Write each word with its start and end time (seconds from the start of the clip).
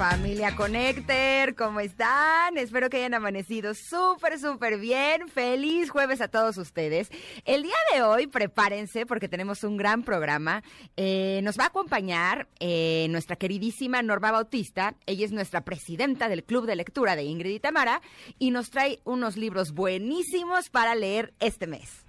Familia 0.00 0.56
Connector, 0.56 1.54
¿cómo 1.56 1.78
están? 1.80 2.56
Espero 2.56 2.88
que 2.88 2.96
hayan 2.96 3.12
amanecido 3.12 3.74
súper, 3.74 4.38
súper 4.38 4.78
bien. 4.78 5.28
Feliz 5.28 5.90
jueves 5.90 6.22
a 6.22 6.28
todos 6.28 6.56
ustedes. 6.56 7.10
El 7.44 7.64
día 7.64 7.76
de 7.92 8.00
hoy, 8.00 8.26
prepárense 8.26 9.04
porque 9.04 9.28
tenemos 9.28 9.62
un 9.62 9.76
gran 9.76 10.02
programa. 10.02 10.62
Eh, 10.96 11.40
nos 11.42 11.58
va 11.58 11.64
a 11.64 11.66
acompañar 11.66 12.48
eh, 12.60 13.08
nuestra 13.10 13.36
queridísima 13.36 14.00
Norma 14.00 14.32
Bautista. 14.32 14.94
Ella 15.04 15.26
es 15.26 15.32
nuestra 15.32 15.66
presidenta 15.66 16.30
del 16.30 16.44
Club 16.44 16.64
de 16.64 16.76
Lectura 16.76 17.14
de 17.14 17.24
Ingrid 17.24 17.56
y 17.56 17.60
Tamara 17.60 18.00
y 18.38 18.52
nos 18.52 18.70
trae 18.70 19.00
unos 19.04 19.36
libros 19.36 19.72
buenísimos 19.72 20.70
para 20.70 20.94
leer 20.94 21.34
este 21.40 21.66
mes. 21.66 22.06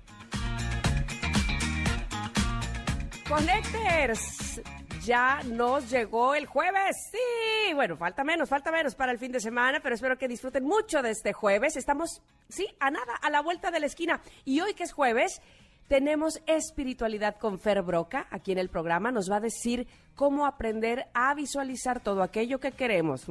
Connectors, 3.27 4.61
ya 5.03 5.41
nos 5.43 5.89
llegó 5.89 6.35
el 6.35 6.45
jueves. 6.45 6.95
Sí, 7.11 7.73
bueno, 7.73 7.97
falta 7.97 8.23
menos, 8.23 8.49
falta 8.49 8.71
menos 8.71 8.95
para 8.95 9.11
el 9.11 9.17
fin 9.17 9.31
de 9.31 9.39
semana, 9.39 9.79
pero 9.81 9.95
espero 9.95 10.17
que 10.17 10.27
disfruten 10.27 10.63
mucho 10.63 11.01
de 11.01 11.11
este 11.11 11.33
jueves. 11.33 11.75
Estamos, 11.75 12.21
sí, 12.49 12.67
a 12.79 12.91
nada, 12.91 13.15
a 13.21 13.29
la 13.29 13.41
vuelta 13.41 13.71
de 13.71 13.79
la 13.79 13.87
esquina. 13.87 14.21
Y 14.45 14.61
hoy 14.61 14.73
que 14.73 14.83
es 14.83 14.93
jueves, 14.93 15.41
tenemos 15.87 16.41
espiritualidad 16.45 17.37
con 17.37 17.59
Fer 17.59 17.81
Broca 17.81 18.27
aquí 18.29 18.51
en 18.51 18.59
el 18.59 18.69
programa. 18.69 19.11
Nos 19.11 19.29
va 19.29 19.37
a 19.37 19.41
decir 19.41 19.87
cómo 20.15 20.45
aprender 20.45 21.07
a 21.13 21.33
visualizar 21.33 22.01
todo 22.01 22.23
aquello 22.23 22.59
que 22.59 22.71
queremos. 22.71 23.25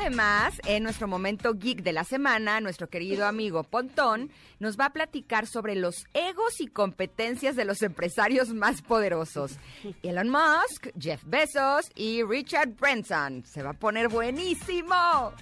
Además, 0.00 0.60
en 0.64 0.84
nuestro 0.84 1.08
momento 1.08 1.54
geek 1.54 1.82
de 1.82 1.92
la 1.92 2.04
semana, 2.04 2.60
nuestro 2.60 2.88
querido 2.88 3.26
amigo 3.26 3.64
Pontón 3.64 4.30
nos 4.60 4.78
va 4.78 4.86
a 4.86 4.92
platicar 4.92 5.48
sobre 5.48 5.74
los 5.74 6.06
egos 6.14 6.60
y 6.60 6.68
competencias 6.68 7.56
de 7.56 7.64
los 7.64 7.82
empresarios 7.82 8.50
más 8.54 8.80
poderosos. 8.80 9.58
Elon 10.04 10.28
Musk, 10.28 10.88
Jeff 10.98 11.22
Bezos 11.26 11.90
y 11.96 12.22
Richard 12.22 12.76
Branson. 12.76 13.44
Se 13.44 13.64
va 13.64 13.70
a 13.70 13.74
poner 13.74 14.08
buenísimo. 14.08 15.32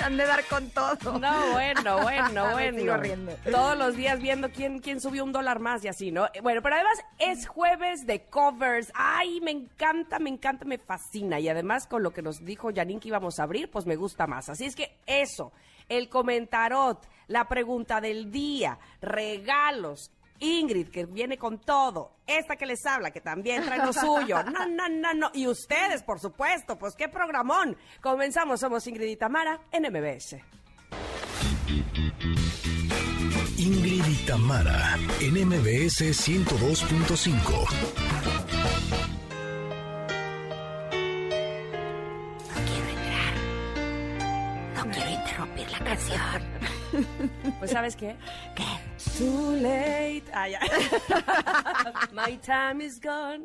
Han 0.04 0.16
de 0.16 0.26
dar 0.26 0.44
con 0.46 0.70
todo. 0.70 1.18
No, 1.18 1.52
bueno, 1.52 2.02
bueno, 2.02 2.46
Me 2.48 2.52
bueno. 2.52 2.78
sigo 2.78 2.96
riendo. 2.96 3.32
Todos 3.50 3.76
los 3.76 3.96
días 3.96 4.20
viendo 4.20 4.50
quién, 4.50 4.78
quién 4.80 5.00
subió 5.00 5.24
un 5.24 5.32
dólar 5.32 5.60
más 5.60 5.84
y 5.84 5.88
así, 5.88 6.10
¿no? 6.10 6.28
Bueno, 6.42 6.62
pero 6.62 6.76
además 6.76 6.98
es 7.18 7.46
jueves 7.46 8.06
de 8.06 8.22
covers. 8.24 8.90
Ay, 8.94 9.40
me 9.40 9.50
encanta, 9.50 10.18
me 10.18 10.30
encanta, 10.30 10.64
me 10.64 10.78
fascina. 10.78 11.38
Y 11.40 11.48
además 11.48 11.86
con 11.86 12.02
lo 12.02 12.12
que 12.12 12.22
nos 12.22 12.44
dijo 12.44 12.70
Janine 12.74 13.00
que 13.00 13.08
íbamos 13.08 13.38
a 13.38 13.44
abrir, 13.44 13.70
pues 13.70 13.86
me 13.86 13.96
gusta 13.96 14.26
más. 14.26 14.48
Así 14.48 14.64
es 14.64 14.74
que 14.74 14.96
eso, 15.06 15.52
el 15.88 16.08
comentarot, 16.08 17.06
la 17.28 17.46
pregunta 17.48 18.00
del 18.00 18.30
día, 18.30 18.78
regalos. 19.00 20.10
Ingrid, 20.40 20.88
que 20.88 21.06
viene 21.06 21.38
con 21.38 21.60
todo. 21.60 22.16
Esta 22.26 22.56
que 22.56 22.66
les 22.66 22.84
habla, 22.86 23.10
que 23.10 23.20
también 23.20 23.64
trae 23.64 23.78
lo 23.78 23.92
suyo. 23.92 24.38
No, 24.50 24.66
no, 24.66 24.88
no, 24.88 25.14
no. 25.14 25.30
Y 25.34 25.46
ustedes, 25.46 26.02
por 26.02 26.18
supuesto. 26.18 26.78
Pues 26.78 26.94
qué 26.96 27.08
programón. 27.08 27.76
Comenzamos. 28.00 28.60
Somos 28.60 28.86
Ingrid 28.86 29.08
y 29.08 29.16
Tamara 29.16 29.60
en 29.70 29.82
MBS. 29.84 30.36
Ingrid 33.58 34.04
y 34.06 34.26
Tamara, 34.26 34.96
en 35.20 35.46
MBS 35.46 36.00
102.5. 36.00 38.70
No 44.74 44.90
quiero 44.90 45.10
interrumpir 45.10 45.70
la 45.70 45.78
canción. 45.80 46.79
Pues, 47.58 47.70
¿sabes 47.70 47.96
qué? 47.96 48.16
¿Qué? 48.54 48.64
Too 49.18 49.56
late. 49.56 50.24
Ah, 50.32 50.48
ya. 50.48 50.60
My 52.12 52.36
time 52.38 52.84
is 52.84 53.00
gone. 53.00 53.44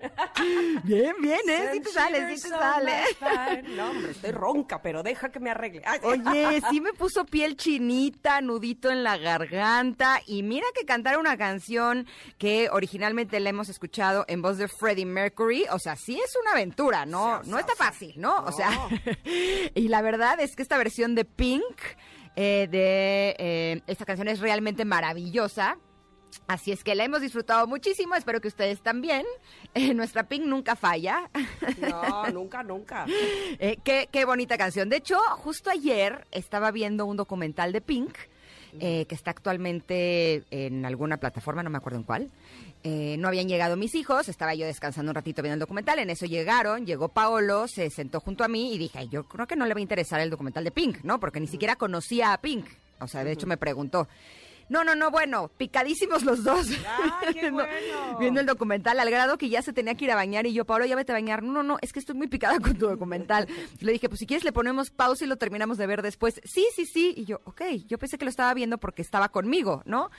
Bien, 0.83 1.13
bien, 1.21 1.39
¿eh? 1.47 1.69
Sí 1.73 1.79
te 1.79 1.89
sale, 1.91 2.35
sí 2.35 2.43
te 2.43 2.49
sale. 2.49 3.03
No, 3.75 3.91
hombre, 3.91 4.11
estoy 4.11 4.31
ronca, 4.31 4.81
pero 4.81 5.03
deja 5.03 5.29
que 5.29 5.39
me 5.39 5.49
arregle. 5.49 5.81
Ay, 5.85 5.99
Oye, 6.03 6.61
sí 6.69 6.81
me 6.81 6.93
puso 6.93 7.25
piel 7.25 7.55
chinita, 7.55 8.41
nudito 8.41 8.89
en 8.89 9.03
la 9.03 9.17
garganta 9.17 10.21
y 10.25 10.43
mira 10.43 10.65
que 10.73 10.85
cantar 10.85 11.17
una 11.17 11.37
canción 11.37 12.07
que 12.37 12.69
originalmente 12.71 13.39
la 13.39 13.49
hemos 13.49 13.69
escuchado 13.69 14.25
en 14.27 14.41
voz 14.41 14.57
de 14.57 14.67
Freddie 14.67 15.05
Mercury, 15.05 15.65
o 15.71 15.79
sea, 15.79 15.95
sí 15.95 16.19
es 16.19 16.35
una 16.41 16.51
aventura, 16.51 17.05
¿no? 17.05 17.35
O 17.35 17.37
no 17.39 17.43
sea, 17.43 17.59
está 17.59 17.73
o 17.73 17.75
sea, 17.75 17.85
fácil, 17.87 18.13
¿no? 18.17 18.37
O 18.45 18.51
sea, 18.51 18.71
y 19.75 19.87
la 19.87 20.01
verdad 20.01 20.39
es 20.39 20.55
que 20.55 20.61
esta 20.61 20.77
versión 20.77 21.15
de 21.15 21.25
Pink 21.25 21.75
eh, 22.35 22.67
de 22.69 23.35
eh, 23.39 23.81
esta 23.87 24.05
canción 24.05 24.27
es 24.27 24.39
realmente 24.39 24.85
maravillosa. 24.85 25.77
Así 26.47 26.71
es 26.71 26.83
que 26.83 26.95
la 26.95 27.05
hemos 27.05 27.21
disfrutado 27.21 27.65
muchísimo, 27.65 28.15
espero 28.15 28.41
que 28.41 28.47
ustedes 28.47 28.81
también. 28.81 29.25
Eh, 29.77 29.93
nuestra 29.93 30.23
Pink 30.23 30.45
nunca 30.45 30.77
falla. 30.77 31.29
No, 31.79 32.27
nunca, 32.33 32.63
nunca. 32.63 33.05
Eh, 33.09 33.77
qué, 33.83 34.07
qué 34.09 34.23
bonita 34.23 34.57
canción. 34.57 34.87
De 34.87 34.95
hecho, 34.95 35.19
justo 35.31 35.69
ayer 35.69 36.25
estaba 36.31 36.71
viendo 36.71 37.05
un 37.05 37.17
documental 37.17 37.73
de 37.73 37.81
Pink, 37.81 38.15
eh, 38.79 39.05
que 39.05 39.15
está 39.15 39.31
actualmente 39.31 40.43
en 40.51 40.85
alguna 40.85 41.17
plataforma, 41.17 41.63
no 41.63 41.69
me 41.69 41.77
acuerdo 41.77 41.99
en 41.99 42.03
cuál. 42.03 42.29
Eh, 42.83 43.15
no 43.17 43.27
habían 43.27 43.47
llegado 43.47 43.75
mis 43.77 43.95
hijos, 43.95 44.29
estaba 44.29 44.53
yo 44.53 44.67
descansando 44.67 45.09
un 45.09 45.15
ratito 45.15 45.41
viendo 45.41 45.55
el 45.55 45.59
documental, 45.59 45.97
en 45.99 46.11
eso 46.11 46.27
llegaron, 46.27 46.85
llegó 46.85 47.07
Paolo, 47.07 47.67
se 47.67 47.89
sentó 47.89 48.19
junto 48.19 48.43
a 48.43 48.47
mí 48.47 48.75
y 48.75 48.77
dije, 48.77 48.99
"Ay, 48.99 49.09
yo 49.09 49.23
creo 49.23 49.47
que 49.47 49.55
no 49.55 49.65
le 49.65 49.73
va 49.73 49.79
a 49.79 49.81
interesar 49.81 50.19
el 50.21 50.29
documental 50.29 50.63
de 50.63 50.71
Pink, 50.71 50.99
¿no? 51.03 51.19
Porque 51.19 51.39
ni 51.39 51.47
siquiera 51.47 51.75
conocía 51.77 52.31
a 52.31 52.37
Pink. 52.39 52.65
O 52.99 53.07
sea, 53.07 53.23
de 53.23 53.31
hecho 53.31 53.47
me 53.47 53.57
preguntó. 53.57 54.07
No, 54.67 54.83
no, 54.83 54.95
no, 54.95 55.11
bueno, 55.11 55.49
picadísimos 55.57 56.23
los 56.23 56.43
dos. 56.43 56.67
¡Ay, 56.87 57.33
qué 57.33 57.51
No! 57.55 57.63
Viendo 58.19 58.39
el 58.39 58.45
documental 58.45 58.99
al 58.99 59.09
grado 59.09 59.37
que 59.37 59.49
ya 59.49 59.61
se 59.61 59.73
tenía 59.73 59.95
que 59.95 60.05
ir 60.05 60.11
a 60.11 60.15
bañar 60.15 60.45
y 60.45 60.53
yo, 60.53 60.65
Pablo, 60.65 60.85
ya 60.85 60.95
vete 60.95 61.11
a 61.11 61.15
bañar. 61.15 61.43
No, 61.43 61.51
no, 61.51 61.63
no, 61.63 61.77
es 61.81 61.93
que 61.93 61.99
estoy 61.99 62.15
muy 62.15 62.27
picada 62.27 62.59
con 62.59 62.75
tu 62.75 62.87
documental. 62.87 63.47
Le 63.79 63.91
dije, 63.91 64.09
pues 64.09 64.19
si 64.19 64.25
quieres 64.25 64.43
le 64.43 64.51
ponemos 64.51 64.89
pausa 64.89 65.25
y 65.25 65.27
lo 65.27 65.37
terminamos 65.37 65.77
de 65.77 65.87
ver 65.87 66.01
después. 66.01 66.41
Sí, 66.43 66.65
sí, 66.75 66.85
sí. 66.85 67.13
Y 67.15 67.25
yo, 67.25 67.41
ok, 67.45 67.61
yo 67.87 67.97
pensé 67.97 68.17
que 68.17 68.25
lo 68.25 68.29
estaba 68.29 68.53
viendo 68.53 68.77
porque 68.77 69.01
estaba 69.01 69.29
conmigo, 69.29 69.83
¿no? 69.85 70.09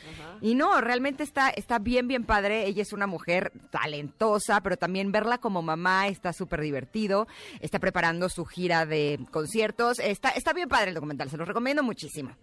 Y 0.41 0.55
no, 0.55 0.81
realmente 0.81 1.23
está, 1.23 1.51
está 1.51 1.79
bien, 1.79 2.07
bien 2.07 2.25
padre. 2.25 2.67
Ella 2.67 2.83
es 2.83 2.93
una 2.93 3.07
mujer 3.07 3.53
talentosa, 3.71 4.61
pero 4.61 4.77
también 4.77 5.13
verla 5.13 5.39
como 5.39 5.63
mamá 5.63 6.09
está 6.09 6.33
súper 6.33 6.61
divertido. 6.61 7.27
Está 7.61 7.79
preparando 7.79 8.29
su 8.29 8.45
gira 8.45 8.87
de 8.87 9.19
conciertos. 9.31 9.99
Está, 9.99 10.31
está 10.31 10.53
bien 10.53 10.69
padre 10.69 10.89
el 10.89 10.95
documental, 10.95 11.31
se 11.31 11.37
lo 11.37 11.45
recomiendo 11.45 11.83
muchísimo. 11.83 12.37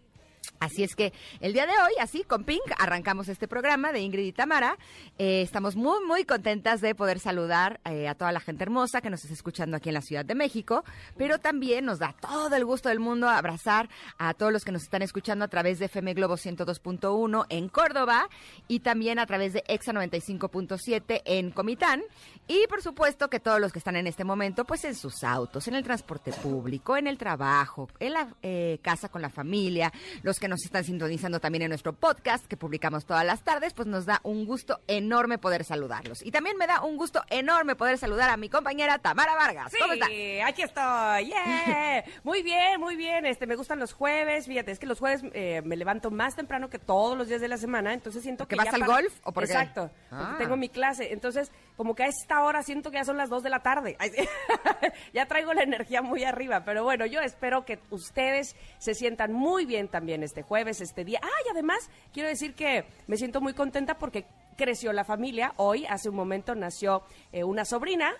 Así 0.63 0.81
es 0.81 0.95
que 0.95 1.11
el 1.41 1.51
día 1.51 1.65
de 1.65 1.73
hoy, 1.73 1.91
así 1.99 2.23
con 2.23 2.45
Pink, 2.45 2.61
arrancamos 2.79 3.27
este 3.27 3.49
programa 3.49 3.91
de 3.91 3.99
Ingrid 3.99 4.27
y 4.27 4.31
Tamara. 4.31 4.77
Eh, 5.17 5.41
estamos 5.41 5.75
muy, 5.75 6.05
muy 6.05 6.23
contentas 6.23 6.79
de 6.79 6.95
poder 6.95 7.19
saludar 7.19 7.81
eh, 7.83 8.07
a 8.07 8.15
toda 8.15 8.31
la 8.31 8.39
gente 8.39 8.63
hermosa 8.63 9.01
que 9.01 9.09
nos 9.09 9.23
está 9.23 9.33
escuchando 9.33 9.75
aquí 9.75 9.89
en 9.89 9.95
la 9.95 10.01
Ciudad 10.01 10.23
de 10.23 10.35
México, 10.35 10.85
pero 11.17 11.37
también 11.37 11.83
nos 11.83 11.99
da 11.99 12.15
todo 12.21 12.55
el 12.55 12.63
gusto 12.63 12.87
del 12.87 13.01
mundo 13.01 13.27
abrazar 13.27 13.89
a 14.17 14.33
todos 14.33 14.53
los 14.53 14.63
que 14.63 14.71
nos 14.71 14.83
están 14.83 15.01
escuchando 15.01 15.43
a 15.43 15.49
través 15.49 15.79
de 15.79 15.85
FM 15.85 16.13
Globo 16.13 16.35
102.1 16.35 17.45
en 17.49 17.67
Córdoba 17.67 18.29
y 18.69 18.79
también 18.79 19.19
a 19.19 19.25
través 19.25 19.51
de 19.51 19.65
EXA 19.67 19.91
95.7 19.91 21.23
en 21.25 21.51
Comitán. 21.51 22.03
Y 22.47 22.67
por 22.67 22.81
supuesto 22.81 23.29
que 23.29 23.41
todos 23.41 23.59
los 23.59 23.73
que 23.73 23.79
están 23.79 23.97
en 23.97 24.07
este 24.07 24.23
momento, 24.23 24.63
pues 24.63 24.85
en 24.85 24.95
sus 24.95 25.25
autos, 25.25 25.67
en 25.67 25.75
el 25.75 25.83
transporte 25.83 26.31
público, 26.31 26.95
en 26.95 27.07
el 27.07 27.17
trabajo, 27.17 27.89
en 27.99 28.13
la 28.13 28.33
eh, 28.41 28.79
casa 28.81 29.09
con 29.09 29.21
la 29.21 29.29
familia, 29.29 29.91
los 30.23 30.39
que 30.39 30.47
nos 30.47 30.52
están 30.65 30.83
sintonizando 30.83 31.39
también 31.39 31.63
en 31.63 31.69
nuestro 31.69 31.93
podcast 31.93 32.45
que 32.45 32.57
publicamos 32.57 33.05
todas 33.05 33.25
las 33.25 33.41
tardes, 33.43 33.73
pues 33.73 33.87
nos 33.87 34.05
da 34.05 34.19
un 34.23 34.45
gusto 34.45 34.79
enorme 34.87 35.37
poder 35.37 35.63
saludarlos. 35.63 36.21
Y 36.23 36.31
también 36.31 36.57
me 36.57 36.67
da 36.67 36.81
un 36.81 36.97
gusto 36.97 37.23
enorme 37.29 37.75
poder 37.75 37.97
saludar 37.97 38.29
a 38.29 38.37
mi 38.37 38.49
compañera 38.49 38.99
Tamara 38.99 39.35
Vargas. 39.35 39.71
Sí, 39.71 39.77
¿Cómo 39.79 39.93
estás? 39.93 40.09
aquí 40.45 40.61
estoy. 40.61 41.25
Yeah. 41.25 42.03
Muy 42.23 42.43
bien, 42.43 42.79
muy 42.79 42.95
bien. 42.95 43.25
Este, 43.25 43.47
me 43.47 43.55
gustan 43.55 43.79
los 43.79 43.93
jueves. 43.93 44.45
Fíjate, 44.45 44.71
es 44.71 44.79
que 44.79 44.85
los 44.85 44.99
jueves 44.99 45.21
eh, 45.33 45.61
me 45.65 45.75
levanto 45.75 46.11
más 46.11 46.35
temprano 46.35 46.69
que 46.69 46.79
todos 46.79 47.17
los 47.17 47.27
días 47.27 47.41
de 47.41 47.47
la 47.47 47.57
semana, 47.57 47.93
entonces 47.93 48.21
siento 48.23 48.43
¿Porque 48.45 48.55
que 48.55 48.63
vas 48.63 48.71
ya 48.77 48.83
al 48.83 48.85
golf 48.89 49.13
o 49.23 49.31
por 49.31 49.45
qué? 49.45 49.51
Exacto. 49.53 49.89
Porque 50.09 50.25
Ah. 50.25 50.35
tengo 50.37 50.57
mi 50.57 50.69
clase, 50.69 51.11
entonces 51.13 51.51
como 51.75 51.95
que 51.95 52.03
a 52.03 52.07
esta 52.07 52.43
hora 52.43 52.61
siento 52.63 52.91
que 52.91 52.97
ya 52.97 53.05
son 53.05 53.17
las 53.17 53.29
2 53.29 53.43
de 53.43 53.49
la 53.49 53.59
tarde. 53.59 53.95
Ay, 53.99 54.11
sí. 54.11 54.27
ya 55.13 55.25
traigo 55.25 55.53
la 55.53 55.63
energía 55.63 56.01
muy 56.01 56.23
arriba, 56.23 56.63
pero 56.63 56.83
bueno, 56.83 57.05
yo 57.05 57.21
espero 57.21 57.65
que 57.65 57.79
ustedes 57.89 58.55
se 58.77 58.93
sientan 58.93 59.33
muy 59.33 59.65
bien 59.65 59.87
también 59.87 60.23
este 60.23 60.43
jueves, 60.43 60.81
este 60.81 61.03
día. 61.03 61.19
Ah, 61.23 61.41
y 61.45 61.49
además 61.49 61.89
quiero 62.11 62.29
decir 62.29 62.55
que 62.55 62.85
me 63.07 63.17
siento 63.17 63.41
muy 63.41 63.53
contenta 63.53 63.97
porque 63.97 64.25
creció 64.55 64.93
la 64.93 65.03
familia. 65.03 65.53
Hoy, 65.57 65.85
hace 65.85 66.09
un 66.09 66.15
momento, 66.15 66.55
nació 66.55 67.03
eh, 67.31 67.43
una 67.43 67.65
sobrina. 67.65 68.13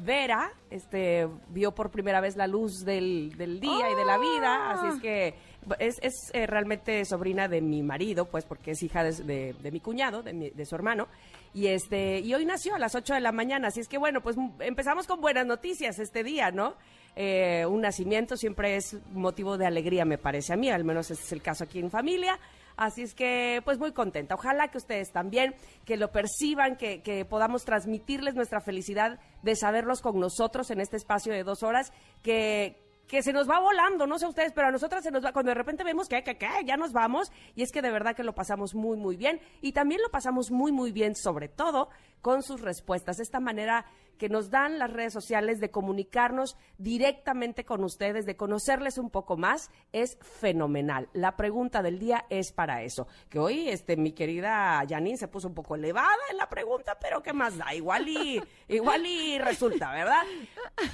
Vera, 0.00 0.52
este, 0.70 1.28
vio 1.48 1.74
por 1.74 1.90
primera 1.90 2.20
vez 2.20 2.36
la 2.36 2.46
luz 2.46 2.84
del, 2.84 3.36
del 3.36 3.58
día 3.58 3.90
y 3.90 3.96
de 3.96 4.04
la 4.04 4.16
vida, 4.16 4.70
así 4.70 4.86
es 4.94 5.02
que 5.02 5.34
es, 5.78 5.98
es, 6.02 6.14
eh, 6.32 6.46
realmente 6.46 7.04
sobrina 7.04 7.48
de 7.48 7.60
mi 7.60 7.82
marido, 7.82 8.26
pues 8.26 8.44
porque 8.44 8.72
es 8.72 8.82
hija 8.82 9.04
de, 9.04 9.54
de- 9.54 9.70
mi 9.70 9.80
cuñado, 9.80 10.22
de, 10.22 10.32
mi- 10.32 10.50
de 10.50 10.64
su 10.66 10.74
hermano, 10.74 11.08
Y 11.54 11.66
este, 11.68 12.20
y 12.20 12.34
hoy 12.34 12.44
nació 12.44 12.74
a 12.74 12.78
las 12.78 12.94
8 12.94 13.14
de 13.14 13.20
la 13.20 13.32
mañana, 13.32 13.68
así 13.68 13.80
es 13.80 13.88
que 13.88 13.98
bueno, 13.98 14.20
pues 14.20 14.36
empezamos 14.60 15.06
con 15.06 15.20
buenas 15.20 15.46
noticias 15.46 15.98
este 15.98 16.22
día, 16.22 16.50
¿no? 16.50 16.74
Eh, 17.16 17.64
un 17.66 17.80
nacimiento 17.80 18.36
siempre 18.36 18.76
es 18.76 18.96
motivo 19.12 19.56
de 19.58 19.66
alegría, 19.66 20.04
me 20.04 20.18
parece 20.18 20.52
a 20.52 20.56
mí, 20.56 20.70
al 20.70 20.84
menos 20.84 21.10
ese 21.10 21.22
es 21.22 21.32
el 21.32 21.42
caso 21.42 21.64
aquí 21.64 21.78
en 21.80 21.90
familia. 21.90 22.38
Así 22.76 23.02
es 23.02 23.12
que, 23.12 23.60
pues 23.64 23.78
muy 23.80 23.90
contenta. 23.92 24.36
Ojalá 24.36 24.68
que 24.68 24.78
ustedes 24.78 25.10
también, 25.10 25.56
que 25.84 25.96
lo 25.96 26.12
perciban, 26.12 26.76
que, 26.76 27.02
que 27.02 27.24
podamos 27.24 27.64
transmitirles 27.64 28.36
nuestra 28.36 28.60
felicidad 28.60 29.18
de 29.42 29.56
saberlos 29.56 30.00
con 30.00 30.20
nosotros 30.20 30.70
en 30.70 30.80
este 30.80 30.96
espacio 30.96 31.32
de 31.32 31.42
dos 31.42 31.64
horas, 31.64 31.92
que, 32.22 32.76
que 33.08 33.22
se 33.22 33.32
nos 33.32 33.48
va 33.48 33.58
volando, 33.58 34.06
no 34.06 34.18
sé 34.18 34.26
ustedes, 34.26 34.52
pero 34.52 34.68
a 34.68 34.70
nosotras 34.70 35.02
se 35.02 35.10
nos 35.10 35.24
va, 35.24 35.32
cuando 35.32 35.50
de 35.50 35.54
repente 35.54 35.82
vemos 35.82 36.08
que, 36.08 36.22
que, 36.22 36.36
que 36.36 36.48
ya 36.64 36.76
nos 36.76 36.92
vamos, 36.92 37.32
y 37.56 37.62
es 37.62 37.72
que 37.72 37.82
de 37.82 37.90
verdad 37.90 38.14
que 38.14 38.22
lo 38.22 38.34
pasamos 38.34 38.74
muy, 38.74 38.98
muy 38.98 39.16
bien, 39.16 39.40
y 39.62 39.72
también 39.72 40.02
lo 40.02 40.10
pasamos 40.10 40.50
muy, 40.50 40.70
muy 40.70 40.92
bien, 40.92 41.16
sobre 41.16 41.48
todo 41.48 41.88
con 42.20 42.42
sus 42.42 42.60
respuestas, 42.60 43.18
esta 43.18 43.40
manera 43.40 43.86
que 44.18 44.28
nos 44.28 44.50
dan 44.50 44.78
las 44.78 44.92
redes 44.92 45.12
sociales 45.12 45.60
de 45.60 45.70
comunicarnos 45.70 46.56
directamente 46.76 47.64
con 47.64 47.84
ustedes, 47.84 48.26
de 48.26 48.36
conocerles 48.36 48.98
un 48.98 49.10
poco 49.10 49.36
más, 49.36 49.70
es 49.92 50.18
fenomenal. 50.20 51.08
La 51.12 51.36
pregunta 51.36 51.82
del 51.82 51.98
día 51.98 52.26
es 52.28 52.52
para 52.52 52.82
eso. 52.82 53.06
Que 53.30 53.38
hoy, 53.38 53.68
este, 53.68 53.96
mi 53.96 54.12
querida 54.12 54.84
Janine 54.86 55.16
se 55.16 55.28
puso 55.28 55.48
un 55.48 55.54
poco 55.54 55.76
elevada 55.76 56.08
en 56.30 56.36
la 56.36 56.48
pregunta, 56.48 56.98
pero 57.00 57.22
¿qué 57.22 57.32
más 57.32 57.56
da? 57.56 57.74
Igual 57.74 58.08
y, 58.08 58.42
igual 58.68 59.06
y 59.06 59.38
resulta, 59.38 59.92
¿verdad? 59.92 60.22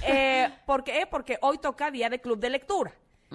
Eh, 0.07 0.49
¿Por 0.67 0.85
qué? 0.85 1.07
Porque 1.11 1.39
hoy 1.41 1.59
toca 1.59 1.91
día 1.91 2.09
de 2.09 2.21
club 2.21 2.39
de 2.39 2.51
lectura. 2.51 2.95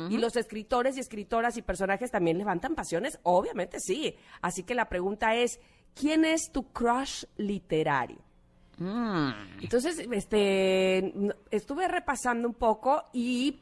Y 0.09 0.17
los 0.17 0.37
escritores 0.37 0.95
y 0.95 1.01
escritoras 1.01 1.57
y 1.57 1.61
personajes 1.61 2.09
también 2.09 2.37
levantan 2.37 2.73
pasiones, 2.73 3.19
obviamente 3.23 3.81
sí. 3.81 4.15
Así 4.41 4.63
que 4.63 4.73
la 4.73 4.87
pregunta 4.87 5.35
es, 5.35 5.59
¿quién 5.93 6.23
es 6.23 6.53
tu 6.53 6.71
crush 6.71 7.25
literario? 7.35 8.19
Entonces, 9.61 10.07
este, 10.11 11.13
estuve 11.51 11.87
repasando 11.87 12.47
un 12.47 12.53
poco 12.53 13.03
y 13.13 13.59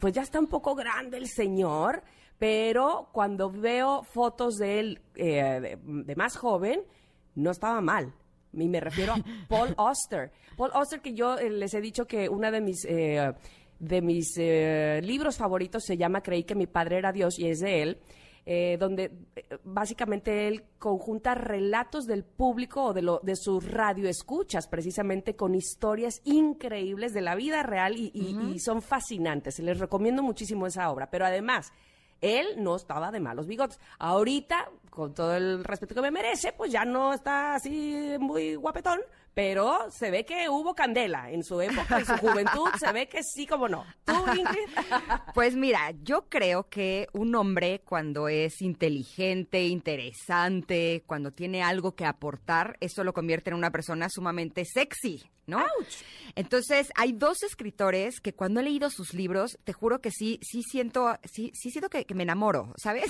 pues 0.00 0.12
ya 0.12 0.22
está 0.22 0.40
un 0.40 0.46
poco 0.46 0.74
grande 0.74 1.18
el 1.18 1.28
señor, 1.28 2.02
pero 2.38 3.08
cuando 3.12 3.50
veo 3.50 4.02
fotos 4.02 4.56
de 4.56 4.80
él 4.80 5.00
eh, 5.14 5.60
de, 5.60 5.78
de 5.84 6.16
más 6.16 6.36
joven, 6.36 6.80
no 7.34 7.50
estaba 7.50 7.80
mal. 7.80 8.12
Y 8.52 8.68
me 8.68 8.80
refiero 8.80 9.14
a 9.14 9.16
Paul 9.48 9.74
Auster. 9.76 10.30
Paul 10.56 10.70
Auster, 10.74 11.00
que 11.00 11.14
yo 11.14 11.36
eh, 11.38 11.50
les 11.50 11.74
he 11.74 11.80
dicho 11.80 12.06
que 12.06 12.28
una 12.28 12.50
de 12.50 12.60
mis, 12.60 12.84
eh, 12.84 13.32
de 13.78 14.02
mis 14.02 14.34
eh, 14.36 15.00
libros 15.02 15.36
favoritos 15.36 15.84
se 15.84 15.96
llama 15.96 16.22
Creí 16.22 16.44
que 16.44 16.54
mi 16.54 16.66
padre 16.66 16.98
era 16.98 17.12
Dios 17.12 17.38
y 17.38 17.48
es 17.48 17.60
de 17.60 17.82
él 17.82 17.98
eh, 18.46 18.76
donde 18.78 19.10
eh, 19.36 19.58
básicamente 19.64 20.48
él 20.48 20.64
conjunta 20.78 21.34
relatos 21.34 22.04
del 22.06 22.24
público 22.24 22.84
o 22.84 22.92
de, 22.92 23.02
lo, 23.02 23.20
de 23.22 23.36
sus 23.36 23.70
radioescuchas, 23.70 24.68
precisamente 24.68 25.34
con 25.36 25.54
historias 25.54 26.20
increíbles 26.24 27.12
de 27.14 27.20
la 27.22 27.34
vida 27.34 27.62
real 27.62 27.96
y, 27.96 28.10
y- 28.14 28.52
y 28.54 28.58
son 28.60 28.82
fascinantes. 28.82 29.58
Les 29.60 29.78
recomiendo 29.78 30.22
muchísimo 30.22 30.66
esa 30.66 30.90
obra, 30.90 31.10
pero 31.10 31.24
además... 31.26 31.72
Él 32.20 32.46
no 32.56 32.74
estaba 32.74 33.10
de 33.10 33.20
malos 33.20 33.46
bigotes. 33.46 33.78
Ahorita, 33.98 34.70
con 34.94 35.12
todo 35.12 35.34
el 35.34 35.64
respeto 35.64 35.94
que 35.94 36.00
me 36.00 36.12
merece, 36.12 36.52
pues 36.52 36.70
ya 36.70 36.84
no 36.84 37.12
está 37.12 37.56
así 37.56 38.14
muy 38.20 38.54
guapetón, 38.54 39.00
pero 39.34 39.90
se 39.90 40.12
ve 40.12 40.24
que 40.24 40.48
hubo 40.48 40.74
candela 40.74 41.32
en 41.32 41.42
su 41.42 41.60
época, 41.60 41.98
en 41.98 42.06
su 42.06 42.16
juventud, 42.16 42.68
se 42.78 42.92
ve 42.92 43.08
que 43.08 43.24
sí, 43.24 43.44
como 43.44 43.68
no. 43.68 43.84
¿Tú, 44.04 44.14
Ingrid? 44.28 44.68
Pues 45.34 45.56
mira, 45.56 45.92
yo 46.02 46.28
creo 46.28 46.68
que 46.68 47.08
un 47.12 47.34
hombre 47.34 47.82
cuando 47.84 48.28
es 48.28 48.62
inteligente, 48.62 49.64
interesante, 49.64 51.02
cuando 51.06 51.32
tiene 51.32 51.62
algo 51.62 51.96
que 51.96 52.04
aportar, 52.04 52.76
eso 52.80 53.02
lo 53.02 53.12
convierte 53.12 53.50
en 53.50 53.56
una 53.56 53.72
persona 53.72 54.08
sumamente 54.08 54.64
sexy, 54.64 55.24
¿no? 55.46 55.64
Entonces, 56.36 56.90
hay 56.94 57.12
dos 57.12 57.42
escritores 57.42 58.20
que 58.20 58.32
cuando 58.32 58.60
he 58.60 58.62
leído 58.62 58.90
sus 58.90 59.14
libros, 59.14 59.58
te 59.64 59.72
juro 59.72 60.00
que 60.00 60.10
sí, 60.10 60.38
sí 60.42 60.62
siento, 60.62 61.18
sí, 61.24 61.50
sí 61.54 61.70
siento 61.70 61.88
que, 61.88 62.04
que 62.04 62.14
me 62.14 62.22
enamoro, 62.22 62.72
¿sabes? 62.76 63.06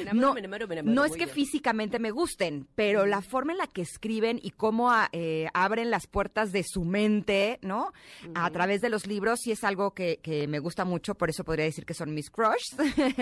enamoro, 0.00 0.34
me 0.34 0.40
enamoro, 0.40 0.68
me 0.68 0.74
enamoro, 0.74 0.94
no 0.94 1.04
es 1.08 1.16
que 1.18 1.24
bien. 1.26 1.34
físicamente 1.34 1.98
me 1.98 2.10
gusten, 2.10 2.66
pero 2.74 3.04
la 3.06 3.20
forma 3.22 3.52
en 3.52 3.58
la 3.58 3.66
que 3.66 3.82
escriben 3.82 4.38
y 4.42 4.50
cómo 4.50 4.90
ah, 4.90 5.08
eh, 5.12 5.48
abren 5.54 5.90
las 5.90 6.06
puertas 6.06 6.52
de 6.52 6.62
su 6.64 6.84
mente, 6.84 7.58
¿no? 7.62 7.92
A 8.34 8.50
través 8.50 8.80
de 8.80 8.88
los 8.88 9.06
libros, 9.06 9.40
sí 9.42 9.52
es 9.52 9.64
algo 9.64 9.92
que, 9.92 10.18
que 10.22 10.46
me 10.46 10.58
gusta 10.58 10.84
mucho, 10.84 11.14
por 11.14 11.30
eso 11.30 11.44
podría 11.44 11.64
decir 11.64 11.84
que 11.84 11.94
son 11.94 12.14
mis 12.14 12.30
crushs. 12.30 12.76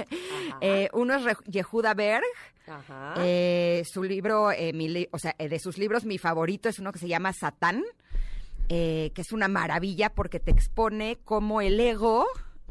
Eh, 0.60 0.88
uno 0.92 1.14
es 1.14 1.24
Re- 1.24 1.36
Yehuda 1.46 1.94
Berg. 1.94 2.24
Ajá. 2.66 3.14
Eh, 3.18 3.82
su 3.90 4.02
libro, 4.02 4.50
eh, 4.52 4.72
mi 4.72 4.88
li- 4.88 5.08
o 5.12 5.18
sea, 5.18 5.34
de 5.38 5.58
sus 5.58 5.76
libros, 5.78 6.04
mi 6.04 6.18
favorito 6.18 6.68
es 6.68 6.78
uno 6.78 6.92
que 6.92 6.98
se 6.98 7.08
llama 7.08 7.32
Satán, 7.32 7.82
eh, 8.68 9.10
que 9.14 9.20
es 9.22 9.32
una 9.32 9.48
maravilla 9.48 10.10
porque 10.10 10.40
te 10.40 10.50
expone 10.50 11.18
cómo 11.24 11.60
el 11.60 11.78
ego 11.78 12.26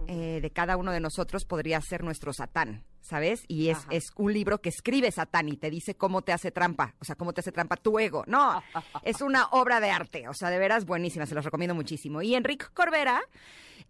eh, 0.08 0.40
de 0.42 0.52
cada 0.52 0.78
uno 0.78 0.92
de 0.92 1.00
nosotros 1.00 1.46
podría 1.46 1.80
ser 1.82 2.04
nuestro 2.04 2.34
Satán. 2.34 2.84
¿Sabes? 3.02 3.44
Y 3.48 3.70
es, 3.70 3.78
Ajá. 3.78 3.88
es 3.92 4.06
un 4.16 4.34
libro 4.34 4.62
que 4.62 4.70
escribe 4.70 5.12
Satán 5.12 5.48
y 5.48 5.58
te 5.58 5.70
dice 5.70 5.96
cómo 5.96 6.24
te 6.24 6.34
hace 6.34 6.50
trampa, 6.50 6.96
o 7.00 7.06
sea, 7.06 7.16
cómo 7.16 7.34
te 7.34 7.42
hace 7.42 7.52
trampa 7.52 7.76
tu 7.76 8.00
ego. 8.00 8.24
No, 8.26 8.64
es 9.04 9.22
una 9.22 9.46
obra 9.52 9.80
de 9.80 9.92
arte, 9.92 10.28
o 10.28 10.34
sea, 10.34 10.50
de 10.50 10.58
veras 10.58 10.86
buenísima, 10.86 11.28
se 11.28 11.36
los 11.36 11.46
recomiendo 11.46 11.76
muchísimo. 11.76 12.24
Y 12.24 12.34
Enrique 12.34 12.66
Corbera 12.74 13.22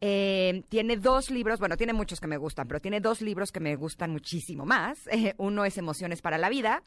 eh, 0.01 0.63
tiene 0.69 0.97
dos 0.97 1.29
libros, 1.29 1.59
bueno, 1.59 1.77
tiene 1.77 1.93
muchos 1.93 2.19
que 2.19 2.27
me 2.27 2.37
gustan, 2.37 2.67
pero 2.67 2.79
tiene 2.79 2.99
dos 3.01 3.21
libros 3.21 3.51
que 3.51 3.59
me 3.59 3.75
gustan 3.75 4.11
muchísimo 4.11 4.65
más. 4.65 4.97
Eh, 5.15 5.33
uno 5.37 5.63
es 5.63 5.77
Emociones 5.77 6.21
para 6.21 6.37
la 6.37 6.49
Vida 6.49 6.83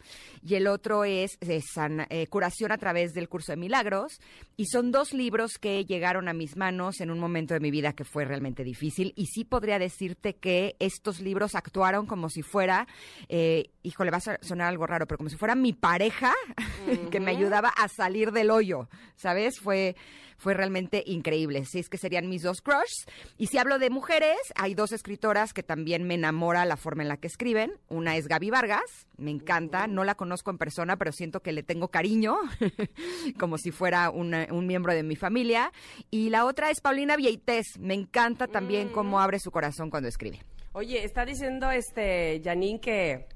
y 0.47 0.55
el 0.57 0.67
otro 0.67 1.05
es 1.05 1.39
eh, 1.41 1.61
San- 1.63 2.07
eh, 2.11 2.27
Curación 2.29 2.73
a 2.73 2.79
través 2.79 3.15
del 3.15 3.29
curso 3.29 3.53
de 3.53 3.57
milagros. 3.57 4.21
Y 4.57 4.67
son 4.67 4.93
dos 4.93 5.15
libros 5.15 5.59
que 5.59 5.85
llegaron 5.87 6.29
a 6.29 6.35
mis 6.35 6.57
manos 6.57 7.01
en 7.01 7.11
un 7.11 7.19
momento 7.19 7.55
de 7.55 7.61
mi 7.61 7.71
vida 7.71 7.95
que 7.95 8.05
fue 8.05 8.27
realmente 8.27 8.65
difícil. 8.65 9.15
Y 9.17 9.27
sí 9.27 9.45
podría 9.45 9.79
decirte 9.79 10.37
que 10.37 10.77
estos 10.79 11.21
libros 11.21 11.55
actuaron 11.55 12.07
como 12.07 12.29
si 12.29 12.43
fuera, 12.43 12.87
eh, 13.29 13.71
híjole, 13.83 14.11
va 14.11 14.19
a 14.19 14.21
so- 14.21 14.33
sonar 14.43 14.69
algo 14.69 14.87
raro, 14.87 15.07
pero 15.07 15.17
como 15.19 15.31
si 15.31 15.37
fuera 15.37 15.55
mi 15.55 15.73
pareja 15.73 16.35
que 17.11 17.21
me 17.21 17.31
ayudaba 17.31 17.71
a 17.71 17.89
salir 17.89 18.31
del 18.33 18.51
hoyo, 18.51 18.89
¿sabes? 19.17 19.59
Fue, 19.59 19.97
fue 20.39 20.55
realmente 20.55 21.03
increíble. 21.07 21.65
Sí, 21.67 21.81
es 21.81 21.89
que 21.89 21.99
serían 21.99 22.29
mis 22.29 22.43
dos 22.43 22.63
crushs. 22.63 23.05
Y 23.37 23.49
si 23.49 23.59
hablo 23.59 23.79
de 23.79 23.91
mujeres, 23.91 24.39
hay 24.55 24.75
dos 24.75 24.93
escritoras 24.93 25.53
que 25.53 25.63
también 25.63 26.05
me 26.05 26.15
enamora 26.15 26.65
la 26.65 26.77
forma 26.77 27.03
en 27.03 27.09
la 27.09 27.17
que 27.19 27.27
escriben. 27.27 27.73
Una 27.89 28.17
es 28.17 28.29
Gaby 28.29 28.51
Vargas, 28.51 29.07
me 29.17 29.31
encanta, 29.31 29.87
no 29.87 30.05
la 30.05 30.15
conozco 30.15 30.51
en 30.51 30.59
persona, 30.59 30.97
pero 30.97 31.13
siento 31.13 31.41
que 31.41 31.53
le 31.53 31.63
tengo 31.63 31.89
cariño, 31.89 32.37
como 33.39 33.59
si 33.59 33.71
fuera 33.71 34.11
una- 34.11 34.47
un 34.51 34.67
miembro 34.67 34.95
de 34.95 35.03
mi 35.03 35.17
familia. 35.17 35.73
Y 36.11 36.31
la 36.31 36.45
otra 36.45 36.71
es 36.71 36.81
Paulina 36.81 37.17
Vieites, 37.17 37.79
me 37.79 37.95
encanta 37.95 38.47
también 38.47 38.89
cómo 38.91 39.21
abre 39.21 39.39
su 39.41 39.51
corazón 39.51 39.91
cuando 39.91 40.09
escribe. 40.09 40.41
Oye, 40.73 41.03
está 41.05 41.25
diciendo 41.25 41.71
este 41.71 42.41
Janine 42.45 42.81
que, 42.81 43.27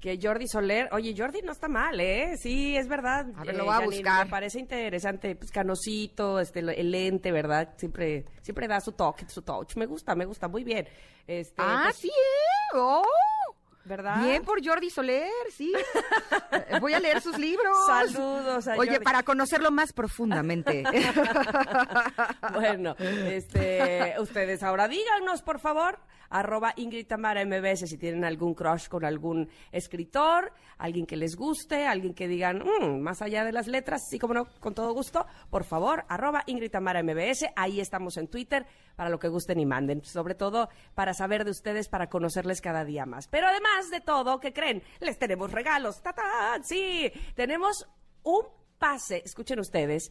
que 0.00 0.18
Jordi 0.22 0.46
Soler, 0.46 0.88
oye, 0.92 1.14
Jordi 1.16 1.42
no 1.42 1.52
está 1.52 1.68
mal, 1.68 1.98
¿eh? 2.00 2.36
Sí, 2.36 2.76
es 2.76 2.88
verdad. 2.88 3.26
A 3.36 3.44
ver, 3.44 3.54
eh, 3.54 3.58
lo 3.58 3.64
voy 3.64 3.74
a 3.74 3.76
Janine, 3.78 3.96
buscar. 3.96 4.24
Me 4.26 4.30
parece 4.30 4.60
interesante, 4.60 5.34
pues 5.34 5.50
canosito, 5.50 6.38
este, 6.38 6.60
el 6.60 6.90
lente, 6.90 7.32
¿verdad? 7.32 7.74
Siempre, 7.76 8.24
siempre 8.42 8.68
da 8.68 8.80
su 8.80 8.92
toque, 8.92 9.28
su 9.28 9.42
touch. 9.42 9.76
Me 9.76 9.86
gusta, 9.86 10.14
me 10.14 10.24
gusta, 10.24 10.48
muy 10.48 10.64
bien. 10.64 10.86
Este, 11.26 11.60
ah, 11.62 11.82
pues, 11.84 11.96
sí, 11.96 12.08
¿eh? 12.08 12.76
Oh. 12.76 13.02
¿Verdad? 13.88 14.22
Bien 14.22 14.42
por 14.44 14.64
Jordi 14.64 14.90
Soler, 14.90 15.28
sí. 15.52 15.72
Voy 16.80 16.92
a 16.94 17.00
leer 17.00 17.20
sus 17.20 17.36
libros. 17.38 17.76
Saludos 17.86 18.68
a 18.68 18.76
Oye, 18.76 18.90
Jordi. 18.92 19.04
para 19.04 19.22
conocerlo 19.22 19.70
más 19.70 19.92
profundamente. 19.92 20.84
Bueno, 22.52 22.94
este, 22.98 24.14
ustedes 24.20 24.62
ahora 24.62 24.88
díganos, 24.88 25.42
por 25.42 25.60
favor, 25.60 25.98
arroba 26.30 26.72
Ingrid 26.76 27.06
Tamara 27.06 27.44
MBS 27.44 27.86
si 27.88 27.96
tienen 27.98 28.24
algún 28.24 28.54
crush 28.54 28.88
con 28.88 29.04
algún 29.04 29.48
escritor, 29.72 30.52
alguien 30.78 31.06
que 31.06 31.16
les 31.16 31.36
guste, 31.36 31.86
alguien 31.86 32.14
que 32.14 32.26
digan, 32.28 32.58
"Mm, 32.64 33.00
más 33.00 33.22
allá 33.22 33.44
de 33.44 33.52
las 33.52 33.66
letras, 33.66 34.02
sí 34.10 34.18
como 34.18 34.34
no, 34.34 34.46
con 34.60 34.74
todo 34.74 34.92
gusto, 34.92 35.26
por 35.50 35.64
favor, 35.64 36.04
arroba 36.08 36.42
Ingrid 36.46 36.70
Tamara 36.70 37.02
MBS, 37.02 37.50
ahí 37.56 37.80
estamos 37.80 38.16
en 38.16 38.28
Twitter 38.28 38.66
para 38.98 39.10
lo 39.10 39.20
que 39.20 39.28
gusten 39.28 39.60
y 39.60 39.64
manden, 39.64 40.02
sobre 40.02 40.34
todo 40.34 40.68
para 40.96 41.14
saber 41.14 41.44
de 41.44 41.52
ustedes, 41.52 41.88
para 41.88 42.08
conocerles 42.08 42.60
cada 42.60 42.84
día 42.84 43.06
más. 43.06 43.28
Pero 43.28 43.46
además 43.46 43.90
de 43.92 44.00
todo, 44.00 44.40
¿qué 44.40 44.52
creen? 44.52 44.82
Les 44.98 45.16
tenemos 45.16 45.52
regalos, 45.52 46.02
¡Tatán! 46.02 46.64
Sí, 46.64 47.08
tenemos 47.36 47.88
un 48.24 48.42
pase, 48.76 49.22
escuchen 49.24 49.60
ustedes, 49.60 50.10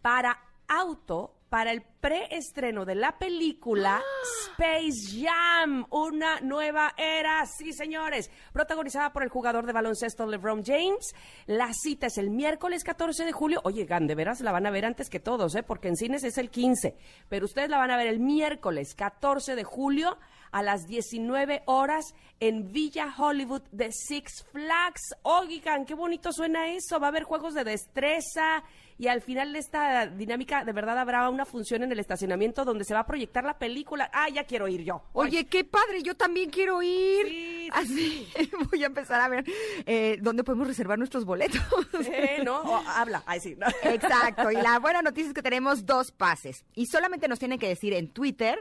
para 0.00 0.38
auto 0.66 1.41
para 1.52 1.70
el 1.70 1.82
preestreno 1.82 2.86
de 2.86 2.94
la 2.94 3.18
película 3.18 4.00
Space 4.46 5.20
Jam, 5.20 5.84
una 5.90 6.40
nueva 6.40 6.94
era, 6.96 7.44
sí 7.44 7.74
señores, 7.74 8.30
protagonizada 8.54 9.12
por 9.12 9.22
el 9.22 9.28
jugador 9.28 9.66
de 9.66 9.74
baloncesto 9.74 10.26
LeBron 10.26 10.64
James. 10.64 11.14
La 11.44 11.74
cita 11.74 12.06
es 12.06 12.16
el 12.16 12.30
miércoles 12.30 12.84
14 12.84 13.26
de 13.26 13.32
julio. 13.32 13.60
Oye, 13.64 13.84
Gan, 13.84 14.06
de 14.06 14.14
veras 14.14 14.40
la 14.40 14.50
van 14.50 14.64
a 14.64 14.70
ver 14.70 14.86
antes 14.86 15.10
que 15.10 15.20
todos, 15.20 15.54
¿eh? 15.54 15.62
porque 15.62 15.88
en 15.88 15.96
cines 15.96 16.24
es 16.24 16.38
el 16.38 16.48
15, 16.48 16.96
pero 17.28 17.44
ustedes 17.44 17.68
la 17.68 17.76
van 17.76 17.90
a 17.90 17.98
ver 17.98 18.06
el 18.06 18.18
miércoles 18.18 18.94
14 18.94 19.54
de 19.54 19.64
julio 19.64 20.16
a 20.52 20.62
las 20.62 20.86
19 20.86 21.62
horas 21.66 22.14
en 22.38 22.72
Villa 22.72 23.12
Hollywood 23.16 23.62
de 23.72 23.90
Six 23.90 24.44
Flags. 24.52 25.14
Oigan, 25.22 25.84
qué 25.84 25.94
bonito 25.94 26.32
suena 26.32 26.68
eso. 26.72 27.00
Va 27.00 27.06
a 27.06 27.10
haber 27.10 27.24
juegos 27.24 27.54
de 27.54 27.64
destreza 27.64 28.62
y 28.98 29.08
al 29.08 29.20
final 29.20 29.52
de 29.52 29.58
esta 29.58 30.06
dinámica 30.06 30.64
de 30.64 30.72
verdad 30.72 30.98
habrá 30.98 31.28
una 31.28 31.44
función 31.44 31.82
en 31.82 31.90
el 31.90 31.98
estacionamiento 31.98 32.64
donde 32.64 32.84
se 32.84 32.94
va 32.94 33.00
a 33.00 33.06
proyectar 33.06 33.42
la 33.44 33.58
película. 33.58 34.10
Ah, 34.12 34.28
ya 34.28 34.44
quiero 34.44 34.68
ir 34.68 34.84
yo. 34.84 35.02
Oye, 35.12 35.46
qué 35.46 35.64
padre, 35.64 36.02
yo 36.02 36.14
también 36.14 36.50
quiero 36.50 36.82
ir. 36.82 37.26
Sí, 37.26 37.70
sí, 37.86 38.28
Así 38.34 38.50
voy 38.70 38.82
a 38.82 38.86
empezar 38.86 39.20
a 39.20 39.28
ver 39.28 39.44
eh, 39.86 40.18
dónde 40.20 40.44
podemos 40.44 40.66
reservar 40.66 40.98
nuestros 40.98 41.24
boletos. 41.24 41.60
Eh, 42.04 42.42
¿no? 42.44 42.60
O 42.60 42.76
habla. 42.86 43.22
Ay, 43.26 43.40
sí. 43.40 43.56
¿no? 43.56 43.66
Exacto, 43.82 44.50
y 44.50 44.56
la 44.56 44.78
buena 44.80 45.02
noticia 45.02 45.28
es 45.28 45.34
que 45.34 45.42
tenemos 45.42 45.86
dos 45.86 46.12
pases 46.12 46.64
y 46.74 46.86
solamente 46.86 47.28
nos 47.28 47.38
tienen 47.38 47.58
que 47.58 47.68
decir 47.68 47.94
en 47.94 48.08
Twitter 48.08 48.58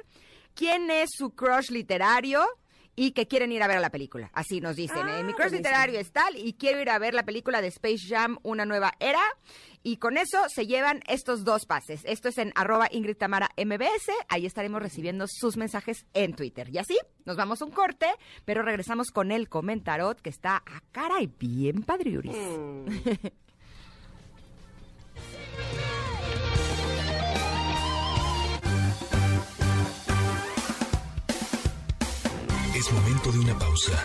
quién 0.55 0.89
es 0.91 1.09
su 1.17 1.31
crush 1.35 1.69
literario 1.69 2.45
y 2.95 3.11
que 3.11 3.27
quieren 3.27 3.51
ir 3.53 3.63
a 3.63 3.67
ver 3.67 3.79
la 3.79 3.89
película. 3.89 4.29
Así 4.33 4.59
nos 4.59 4.75
dicen, 4.75 5.07
Ah, 5.07 5.19
eh, 5.19 5.23
mi 5.23 5.33
crush 5.33 5.49
buenísimo. 5.49 5.57
literario 5.59 5.99
es 5.99 6.11
tal 6.11 6.35
y 6.37 6.53
quiero 6.53 6.81
ir 6.81 6.89
a 6.89 6.99
ver 6.99 7.13
la 7.13 7.23
película 7.23 7.61
de 7.61 7.67
Space 7.67 8.05
Jam, 8.07 8.37
una 8.43 8.65
nueva 8.65 8.93
era. 8.99 9.21
Y 9.83 9.97
con 9.97 10.17
eso 10.17 10.37
se 10.49 10.67
llevan 10.67 10.99
estos 11.07 11.43
dos 11.43 11.65
pases. 11.65 12.01
Esto 12.03 12.29
es 12.29 12.37
en 12.37 12.51
arroba 12.53 12.87
Ingrid 12.91 13.17
Tamara 13.17 13.49
MBS. 13.57 14.11
Ahí 14.29 14.45
estaremos 14.45 14.81
recibiendo 14.81 15.25
sus 15.27 15.57
mensajes 15.57 16.05
en 16.13 16.35
Twitter. 16.35 16.69
Y 16.69 16.77
así 16.77 16.97
nos 17.25 17.37
vamos 17.37 17.61
a 17.61 17.65
un 17.65 17.71
corte, 17.71 18.07
pero 18.45 18.61
regresamos 18.61 19.09
con 19.09 19.31
el 19.31 19.49
comentarot 19.49 20.21
que 20.21 20.29
está 20.29 20.57
a 20.57 20.81
cara 20.91 21.21
y 21.21 21.27
bien 21.27 21.81
padriuris. 21.83 22.35
Mm. 22.35 22.85
Es 32.81 32.91
momento 32.91 33.31
de 33.31 33.37
una 33.37 33.55
pausa. 33.59 34.03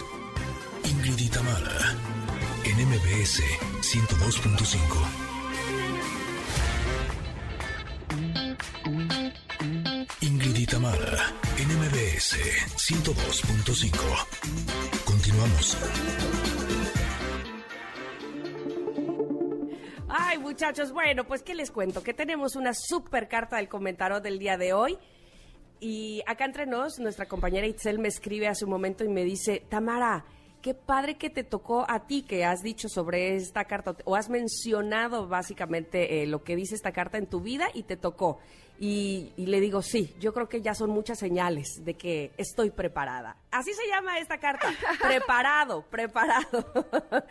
Ingrid 0.84 1.18
y 1.18 1.30
en 2.68 2.76
MBS 2.86 3.42
102.5. 3.80 4.76
Ingrid 10.20 10.56
y 10.56 10.66
en 11.56 11.68
MBS 11.78 12.36
102.5. 12.76 13.96
Continuamos. 15.06 15.78
Ay, 20.06 20.36
muchachos, 20.36 20.92
bueno, 20.92 21.26
pues 21.26 21.42
qué 21.42 21.54
les 21.54 21.70
cuento, 21.70 22.02
que 22.02 22.12
tenemos 22.12 22.56
una 22.56 22.74
super 22.74 23.26
carta 23.26 23.56
del 23.56 23.70
comentario 23.70 24.20
del 24.20 24.38
día 24.38 24.58
de 24.58 24.74
hoy. 24.74 24.98
Y 25.80 26.22
acá 26.26 26.44
entre 26.44 26.66
nos, 26.66 26.98
nuestra 26.98 27.26
compañera 27.26 27.66
Itzel 27.66 27.98
me 27.98 28.08
escribe 28.08 28.48
hace 28.48 28.64
un 28.64 28.70
momento 28.70 29.04
y 29.04 29.08
me 29.08 29.24
dice, 29.24 29.62
Tamara, 29.68 30.24
qué 30.62 30.74
padre 30.74 31.16
que 31.16 31.30
te 31.30 31.44
tocó 31.44 31.84
a 31.88 32.06
ti 32.06 32.22
que 32.22 32.44
has 32.44 32.60
dicho 32.60 32.88
sobre 32.88 33.36
esta 33.36 33.66
carta 33.66 33.94
o 34.04 34.16
has 34.16 34.28
mencionado 34.28 35.28
básicamente 35.28 36.22
eh, 36.22 36.26
lo 36.26 36.42
que 36.42 36.56
dice 36.56 36.74
esta 36.74 36.92
carta 36.92 37.18
en 37.18 37.26
tu 37.26 37.40
vida 37.40 37.68
y 37.72 37.84
te 37.84 37.96
tocó. 37.96 38.40
Y, 38.78 39.32
y 39.36 39.46
le 39.46 39.60
digo, 39.60 39.80
sí, 39.80 40.14
yo 40.18 40.34
creo 40.34 40.48
que 40.48 40.60
ya 40.60 40.74
son 40.74 40.90
muchas 40.90 41.18
señales 41.18 41.84
de 41.84 41.94
que 41.94 42.32
estoy 42.36 42.70
preparada. 42.70 43.36
Así 43.50 43.72
se 43.72 43.86
llama 43.88 44.18
esta 44.18 44.38
carta, 44.38 44.68
preparado, 45.02 45.82
preparado. 45.82 46.66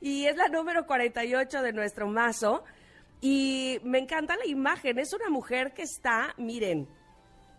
y 0.00 0.26
es 0.26 0.36
la 0.36 0.48
número 0.48 0.86
48 0.86 1.62
de 1.62 1.72
nuestro 1.72 2.06
mazo. 2.08 2.62
Y 3.20 3.80
me 3.84 4.00
encanta 4.00 4.36
la 4.36 4.46
imagen, 4.46 4.98
es 4.98 5.12
una 5.12 5.30
mujer 5.30 5.72
que 5.72 5.82
está, 5.82 6.34
miren, 6.36 6.88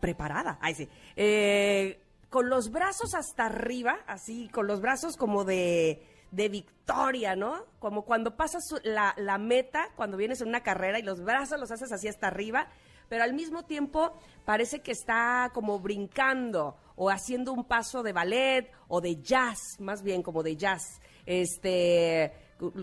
preparada. 0.04 0.58
Ay, 0.60 0.76
sí. 0.76 0.90
Eh, 1.16 1.98
con 2.30 2.50
los 2.50 2.72
brazos 2.72 3.16
hasta 3.16 3.46
arriba, 3.46 4.00
así, 4.06 4.50
con 4.50 4.68
los 4.68 4.82
brazos 4.82 5.16
como 5.16 5.46
de, 5.46 6.06
de 6.32 6.50
victoria, 6.50 7.38
¿no? 7.38 7.64
Como 7.80 8.04
cuando 8.04 8.36
pasas 8.36 8.64
la, 8.84 9.14
la 9.16 9.38
meta, 9.38 9.88
cuando 9.96 10.18
vienes 10.18 10.42
en 10.42 10.50
una 10.50 10.62
carrera 10.62 11.00
y 11.00 11.04
los 11.04 11.24
brazos 11.24 11.58
los 11.58 11.72
haces 11.72 11.94
así 11.94 12.10
hasta 12.10 12.28
arriba, 12.28 12.68
pero 13.08 13.24
al 13.24 13.32
mismo 13.32 13.64
tiempo 13.64 14.12
parece 14.44 14.82
que 14.82 14.92
está 14.92 15.52
como 15.54 15.80
brincando 15.80 16.76
o 16.98 17.10
haciendo 17.10 17.54
un 17.54 17.64
paso 17.64 18.04
de 18.04 18.12
ballet 18.12 18.70
o 18.90 19.00
de 19.00 19.22
jazz, 19.22 19.60
más 19.80 20.04
bien 20.04 20.22
como 20.22 20.44
de 20.44 20.58
jazz. 20.58 21.00
Este, 21.26 22.34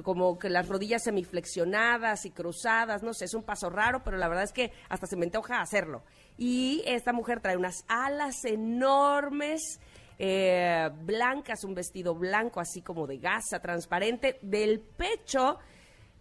como 0.02 0.38
que 0.38 0.48
las 0.48 0.68
rodillas 0.68 1.02
semiflexionadas 1.02 2.24
y 2.24 2.30
cruzadas, 2.30 3.02
no 3.02 3.12
sé, 3.12 3.26
es 3.26 3.34
un 3.34 3.42
paso 3.42 3.70
raro, 3.70 4.02
pero 4.04 4.16
la 4.16 4.28
verdad 4.28 4.44
es 4.44 4.52
que 4.52 4.72
hasta 4.88 5.06
se 5.06 5.16
me 5.16 5.26
antoja 5.26 5.60
hacerlo. 5.60 6.02
Y 6.40 6.82
esta 6.86 7.12
mujer 7.12 7.40
trae 7.40 7.58
unas 7.58 7.84
alas 7.86 8.46
enormes, 8.46 9.78
eh, 10.18 10.88
blancas, 11.02 11.64
un 11.64 11.74
vestido 11.74 12.14
blanco 12.14 12.60
así 12.60 12.80
como 12.80 13.06
de 13.06 13.18
gasa, 13.18 13.60
transparente. 13.60 14.38
Del 14.40 14.80
pecho 14.80 15.58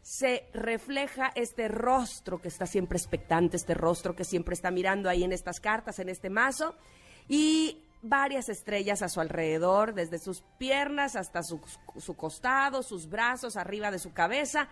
se 0.02 0.50
refleja 0.54 1.32
este 1.36 1.70
rostro 1.70 2.42
que 2.42 2.50
está 2.50 2.66
siempre 2.66 2.98
expectante, 2.98 3.56
este 3.56 3.74
rostro 3.74 4.14
que 4.14 4.26
siempre 4.26 4.56
está 4.56 4.72
mirando 4.72 5.10
ahí 5.10 5.24
en 5.24 5.32
estas 5.32 5.62
cartas, 5.62 6.00
en 6.00 6.10
este 6.10 6.30
mazo, 6.30 6.76
y 7.30 7.86
varias 8.02 8.50
estrellas 8.50 9.02
a 9.02 9.08
su 9.08 9.22
alrededor, 9.22 9.94
desde 9.94 10.20
sus 10.20 10.42
piernas 10.58 11.16
hasta 11.16 11.44
su, 11.44 11.62
su 11.98 12.18
costado, 12.18 12.84
sus 12.84 13.08
brazos, 13.08 13.56
arriba 13.56 13.90
de 13.90 14.00
su 14.00 14.12
cabeza. 14.12 14.68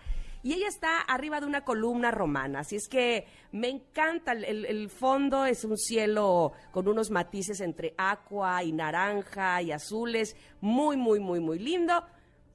Y 0.48 0.54
ella 0.54 0.68
está 0.68 1.02
arriba 1.02 1.40
de 1.40 1.46
una 1.46 1.62
columna 1.62 2.10
romana, 2.10 2.60
así 2.60 2.76
es 2.76 2.88
que 2.88 3.26
me 3.52 3.68
encanta, 3.68 4.32
el, 4.32 4.88
fondo 4.88 5.44
es 5.44 5.62
un 5.62 5.76
cielo 5.76 6.52
con 6.70 6.88
unos 6.88 7.10
matices 7.10 7.60
entre 7.60 7.92
aqua 7.98 8.64
y 8.64 8.72
naranja 8.72 9.60
y 9.60 9.72
azules, 9.72 10.36
muy, 10.62 10.96
muy, 10.96 11.20
muy, 11.20 11.40
muy 11.40 11.58
lindo 11.58 12.02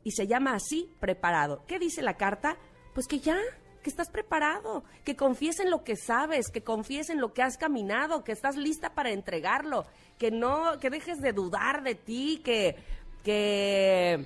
y 0.03 0.09
se 0.09 0.25
llama 0.25 0.55
así, 0.55 0.89
preparado. 0.99 1.65
¿Qué 1.67 1.77
dice 1.77 2.01
la 2.01 2.17
carta? 2.17 2.57
Pues 2.95 3.05
que 3.05 3.19
ya, 3.19 3.37
que 3.83 3.91
estás 3.91 4.09
preparado, 4.09 4.83
que 5.03 5.15
confíes 5.15 5.59
en 5.59 5.69
lo 5.69 5.83
que 5.83 5.95
sabes, 5.95 6.49
que 6.49 6.63
confíes 6.63 7.11
en 7.11 7.21
lo 7.21 7.31
que 7.31 7.43
has 7.43 7.59
caminado, 7.59 8.23
que 8.23 8.31
estás 8.31 8.55
lista 8.55 8.95
para 8.95 9.11
entregarlo, 9.11 9.85
que 10.17 10.31
no, 10.31 10.79
que 10.79 10.89
dejes 10.89 11.21
de 11.21 11.31
dudar 11.31 11.83
de 11.83 11.93
ti, 11.93 12.41
que, 12.43 12.75
que 13.23 14.25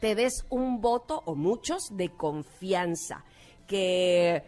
te 0.00 0.14
des 0.14 0.44
un 0.50 0.80
voto 0.80 1.22
o 1.26 1.34
muchos 1.34 1.88
de 1.92 2.10
confianza, 2.10 3.24
que 3.66 4.42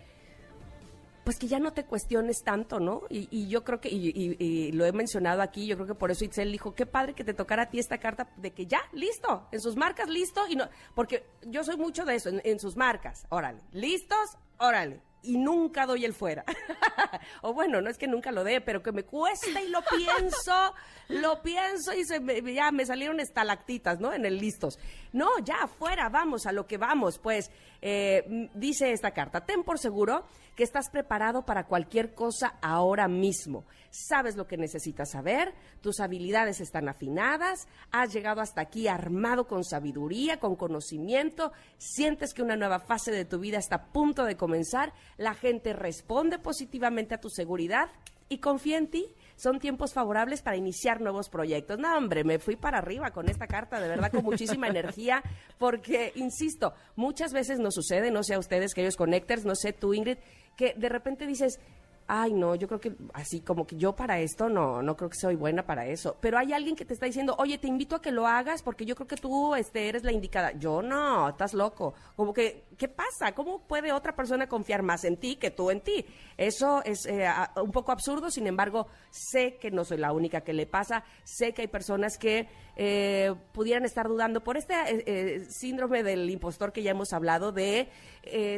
pues 1.25 1.39
que 1.39 1.47
ya 1.47 1.59
no 1.59 1.75
te 1.75 1.85
cuestiones 1.85 2.43
tanto, 2.43 2.81
¿no? 2.81 3.03
Y, 3.11 3.49
yo 3.49 3.63
creo 3.63 3.83
que, 3.83 3.91
y, 3.91 4.09
y- 4.09 4.37
y 4.43 4.73
lo 4.73 4.87
he 4.87 4.93
mencionado 4.93 5.43
aquí, 5.43 5.67
yo 5.67 5.77
creo 5.77 5.87
que 5.87 5.95
por 5.95 6.11
eso 6.11 6.25
Itzel 6.25 6.51
dijo, 6.51 6.75
qué 6.75 6.87
padre 6.87 7.13
que 7.13 7.23
te 7.23 7.35
tocara 7.35 7.65
a 7.65 7.69
ti 7.69 7.79
esta 7.79 7.99
carta 7.99 8.31
de 8.39 8.53
que 8.53 8.65
ya, 8.65 8.81
listo, 8.95 9.47
en 9.53 9.61
sus 9.61 9.77
marcas, 9.77 10.09
listo, 10.09 10.41
y 10.49 10.57
no, 10.57 10.67
porque 10.95 11.27
yo 11.43 11.65
soy 11.65 11.77
mucho 11.77 12.07
de 12.07 12.15
eso, 12.15 12.31
en, 12.31 12.41
en 12.45 12.59
sus 12.59 12.77
marcas, 12.79 13.27
órale, 13.29 13.61
listos, 13.73 14.39
órale, 14.59 15.03
y 15.23 15.37
nunca 15.37 15.87
doy 15.87 16.05
el 16.05 16.15
fuera. 16.15 16.45
o 17.43 17.53
bueno, 17.53 17.81
no 17.81 17.91
es 17.91 17.99
que 17.99 18.07
nunca 18.07 18.33
lo 18.33 18.45
dé, 18.45 18.61
pero 18.61 18.83
que 18.83 18.93
me 18.93 19.03
cuesta 19.05 19.61
y 19.61 19.69
lo 19.69 19.81
pienso, 19.83 20.75
lo 21.09 21.43
pienso 21.43 21.93
y 21.95 22.05
se 22.05 22.21
me- 22.21 22.41
ya 22.55 22.71
me 22.71 22.87
salieron 22.87 23.21
estalactitas, 23.21 24.01
¿no? 24.01 24.13
En 24.13 24.25
el 24.25 24.39
listos. 24.39 24.79
No, 25.13 25.29
ya, 25.45 25.67
fuera, 25.67 26.09
vamos 26.09 26.47
a 26.47 26.53
lo 26.53 26.67
que 26.67 26.77
vamos. 26.79 27.19
Pues 27.19 27.51
eh, 27.83 28.49
dice 28.55 28.93
esta 28.93 29.13
carta, 29.13 29.45
ten 29.45 29.65
por 29.65 29.79
seguro 29.79 30.27
que 30.59 30.65
estás 30.65 30.91
preparado 30.91 31.47
para 31.47 31.67
cualquier 31.67 32.17
cosa 32.17 32.57
ahora 32.61 33.07
mismo. 33.07 33.65
Sabes 33.91 34.35
lo 34.35 34.49
que 34.49 34.57
necesitas 34.57 35.13
saber, 35.13 35.55
tus 35.81 36.01
habilidades 36.01 36.61
están 36.61 36.89
afinadas, 36.89 37.69
has 37.93 38.13
llegado 38.13 38.41
hasta 38.41 38.63
aquí 38.63 38.89
armado 38.89 39.47
con 39.47 39.63
sabiduría, 39.63 40.41
con 40.41 40.57
conocimiento, 40.57 41.53
sientes 41.77 42.35
que 42.35 42.43
una 42.43 42.57
nueva 42.57 42.81
fase 42.81 43.13
de 43.13 43.25
tu 43.25 43.39
vida 43.39 43.59
está 43.59 43.77
a 43.77 43.93
punto 43.93 44.25
de 44.25 44.37
comenzar, 44.37 44.93
la 45.17 45.35
gente 45.35 45.75
responde 45.75 46.41
positivamente 46.41 47.15
a 47.15 47.21
tu 47.21 47.31
seguridad 47.31 47.91
y 48.29 48.39
confía 48.39 48.79
en 48.79 48.89
ti. 48.89 49.07
Son 49.37 49.61
tiempos 49.61 49.95
favorables 49.95 50.43
para 50.43 50.57
iniciar 50.57 51.01
nuevos 51.01 51.29
proyectos. 51.29 51.79
No, 51.79 51.97
hombre, 51.97 52.25
me 52.25 52.39
fui 52.39 52.57
para 52.57 52.79
arriba 52.79 53.13
con 53.13 53.29
esta 53.29 53.47
carta, 53.47 53.81
de 53.81 53.89
verdad, 53.89 54.11
con 54.11 54.25
muchísima 54.25 54.67
energía, 54.69 55.23
porque, 55.59 56.13
insisto, 56.17 56.75
muchas 56.97 57.33
veces 57.33 57.61
nos 57.61 57.75
sucede, 57.75 58.11
no 58.11 58.25
sé 58.25 58.35
a 58.35 58.39
ustedes, 58.39 58.75
queridos 58.75 58.97
connectors, 58.97 59.45
no 59.45 59.55
sé 59.55 59.73
tú, 59.73 59.95
Ingrid, 59.95 60.19
que 60.59 60.75
de 60.77 60.89
repente 60.89 61.27
dices, 61.27 61.61
ay, 62.09 62.33
no, 62.33 62.55
yo 62.55 62.67
creo 62.67 62.81
que 62.81 62.95
así 63.13 63.41
como 63.41 63.67
que 63.67 63.77
yo 63.77 63.95
para 63.95 64.19
esto 64.19 64.49
no, 64.49 64.83
no 64.83 64.97
creo 64.97 65.11
que 65.11 65.19
soy 65.19 65.37
buena 65.37 65.67
para 65.67 65.87
eso. 65.87 66.17
Pero 66.21 66.39
hay 66.39 66.55
alguien 66.55 66.75
que 66.75 66.87
te 66.87 66.95
está 66.95 67.05
diciendo, 67.05 67.37
oye, 67.39 67.59
te 67.59 67.69
invito 67.69 67.95
a 67.97 68.03
que 68.03 68.11
lo 68.11 68.27
hagas 68.27 68.63
porque 68.63 68.87
yo 68.87 68.97
creo 68.97 69.07
que 69.07 69.17
tú 69.17 69.55
este, 69.55 69.89
eres 69.89 70.05
la 70.05 70.13
indicada. 70.13 70.53
Yo 70.53 70.81
no, 70.81 71.29
estás 71.29 71.53
loco. 71.53 71.95
Como 72.17 72.33
que, 72.33 72.65
¿qué 72.79 72.89
pasa? 72.89 73.33
¿Cómo 73.35 73.61
puede 73.67 73.93
otra 73.93 74.17
persona 74.17 74.49
confiar 74.49 74.83
más 74.83 75.05
en 75.05 75.19
ti 75.19 75.37
que 75.37 75.51
tú 75.51 75.71
en 75.71 75.83
ti? 75.83 76.07
Eso 76.39 76.83
es 76.85 77.05
eh, 77.05 77.29
un 77.63 77.73
poco 77.73 77.93
absurdo, 77.93 78.31
sin 78.31 78.47
embargo, 78.47 78.87
sé 79.11 79.59
que 79.61 79.71
no 79.71 79.85
soy 79.85 79.99
la 79.99 80.13
única 80.13 80.41
que 80.41 80.55
le 80.55 80.67
pasa, 80.67 81.05
sé 81.25 81.53
que 81.53 81.63
hay 81.63 81.69
personas 81.69 82.17
que 82.17 82.49
eh, 82.77 83.35
pudieran 83.53 83.85
estar 83.85 84.09
dudando 84.09 84.43
por 84.43 84.57
este 84.57 84.75
eh, 84.79 85.45
síndrome 85.51 86.03
del 86.03 86.31
impostor 86.31 86.73
que 86.73 86.83
ya 86.83 86.93
hemos 86.93 87.13
hablado 87.13 87.53
de 87.53 87.89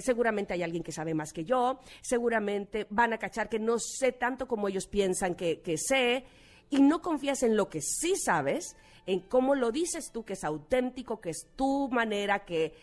seguramente 0.00 0.52
hay 0.52 0.64
alguien 0.64 0.82
que 0.82 0.90
sabe 0.90 1.14
más 1.14 1.32
que 1.32 1.44
yo, 1.44 1.78
seguramente 2.00 2.88
van 2.90 3.12
a 3.12 3.18
cachar 3.18 3.39
que 3.48 3.58
no 3.58 3.78
sé 3.78 4.12
tanto 4.12 4.46
como 4.46 4.68
ellos 4.68 4.86
piensan 4.86 5.34
que, 5.34 5.60
sé 5.76 6.24
y 6.68 6.80
no 6.80 7.00
confías 7.00 7.42
en 7.42 7.56
lo 7.56 7.68
que 7.68 7.80
sí 7.80 8.14
sabes, 8.16 8.76
en 9.06 9.20
cómo 9.20 9.54
lo 9.54 9.72
dices 9.72 10.12
tú, 10.12 10.24
que 10.24 10.34
es 10.34 10.44
auténtico, 10.44 11.20
que 11.20 11.30
es 11.30 11.48
tu 11.56 11.88
manera, 11.88 12.44
que, 12.44 12.74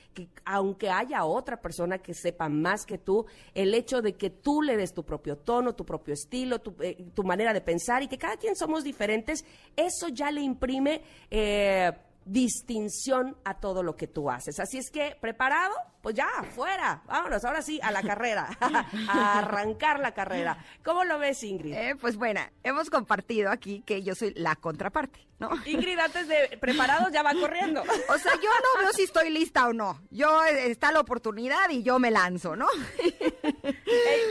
aunque 0.43 0.89
haya 0.89 1.23
otra 1.23 1.61
persona 1.61 1.99
que 1.99 2.13
sepa 2.13 2.49
más 2.49 2.85
que 2.85 2.97
tú, 2.97 3.25
el 3.53 3.73
hecho 3.73 4.01
de 4.01 4.13
que 4.13 4.29
tú 4.29 4.61
le 4.61 4.75
des 4.75 4.93
tu 4.93 5.05
propio 5.05 5.37
tono, 5.37 5.75
tu 5.75 5.85
propio 5.85 6.15
estilo, 6.15 6.59
tu, 6.59 6.75
eh, 6.81 6.97
manera 7.23 7.53
de 7.53 7.61
pensar 7.61 8.03
y 8.03 8.07
que 8.07 8.17
cada 8.17 8.35
quien 8.35 8.55
somos 8.55 8.83
diferentes, 8.83 9.45
eso 9.75 10.09
ya 10.09 10.31
le 10.31 10.41
imprime... 10.41 11.01
Eh, 11.31 11.91
distinción 12.27 13.37
a 13.45 13.59
todo 13.59 13.83
lo 13.83 13.95
que 13.95 14.07
tú 14.07 14.29
haces. 14.29 14.59
Así 14.59 14.77
es 14.77 14.91
que, 14.91 15.17
¿preparado? 15.19 15.73
Pues 16.01 16.15
ya, 16.15 16.27
fuera, 16.55 17.01
vámonos, 17.05 17.43
ahora 17.43 17.61
sí, 17.61 17.79
a 17.81 17.91
la 17.91 18.01
carrera, 18.01 18.49
a 19.09 19.39
arrancar 19.39 19.99
la 19.99 20.13
carrera. 20.13 20.63
¿Cómo 20.83 21.03
lo 21.03 21.19
ves, 21.19 21.43
Ingrid? 21.43 21.73
Eh, 21.73 21.95
pues 21.99 22.17
bueno, 22.17 22.41
hemos 22.63 22.89
compartido 22.89 23.49
aquí 23.49 23.81
que 23.85 24.03
yo 24.03 24.15
soy 24.15 24.33
la 24.35 24.55
contraparte, 24.55 25.27
¿no? 25.39 25.49
Ingrid, 25.65 25.99
antes 25.99 26.27
de 26.27 26.57
preparado 26.59 27.09
ya 27.09 27.23
va 27.23 27.33
corriendo. 27.33 27.83
O 28.09 28.17
sea, 28.17 28.33
yo 28.35 28.49
no 28.49 28.81
veo 28.81 28.93
si 28.93 29.03
estoy 29.03 29.29
lista 29.29 29.67
o 29.67 29.73
no. 29.73 30.01
Yo, 30.11 30.43
eh, 30.45 30.71
está 30.71 30.91
la 30.91 30.99
oportunidad 30.99 31.69
y 31.69 31.83
yo 31.83 31.99
me 31.99 32.09
lanzo, 32.09 32.55
¿no? 32.55 32.67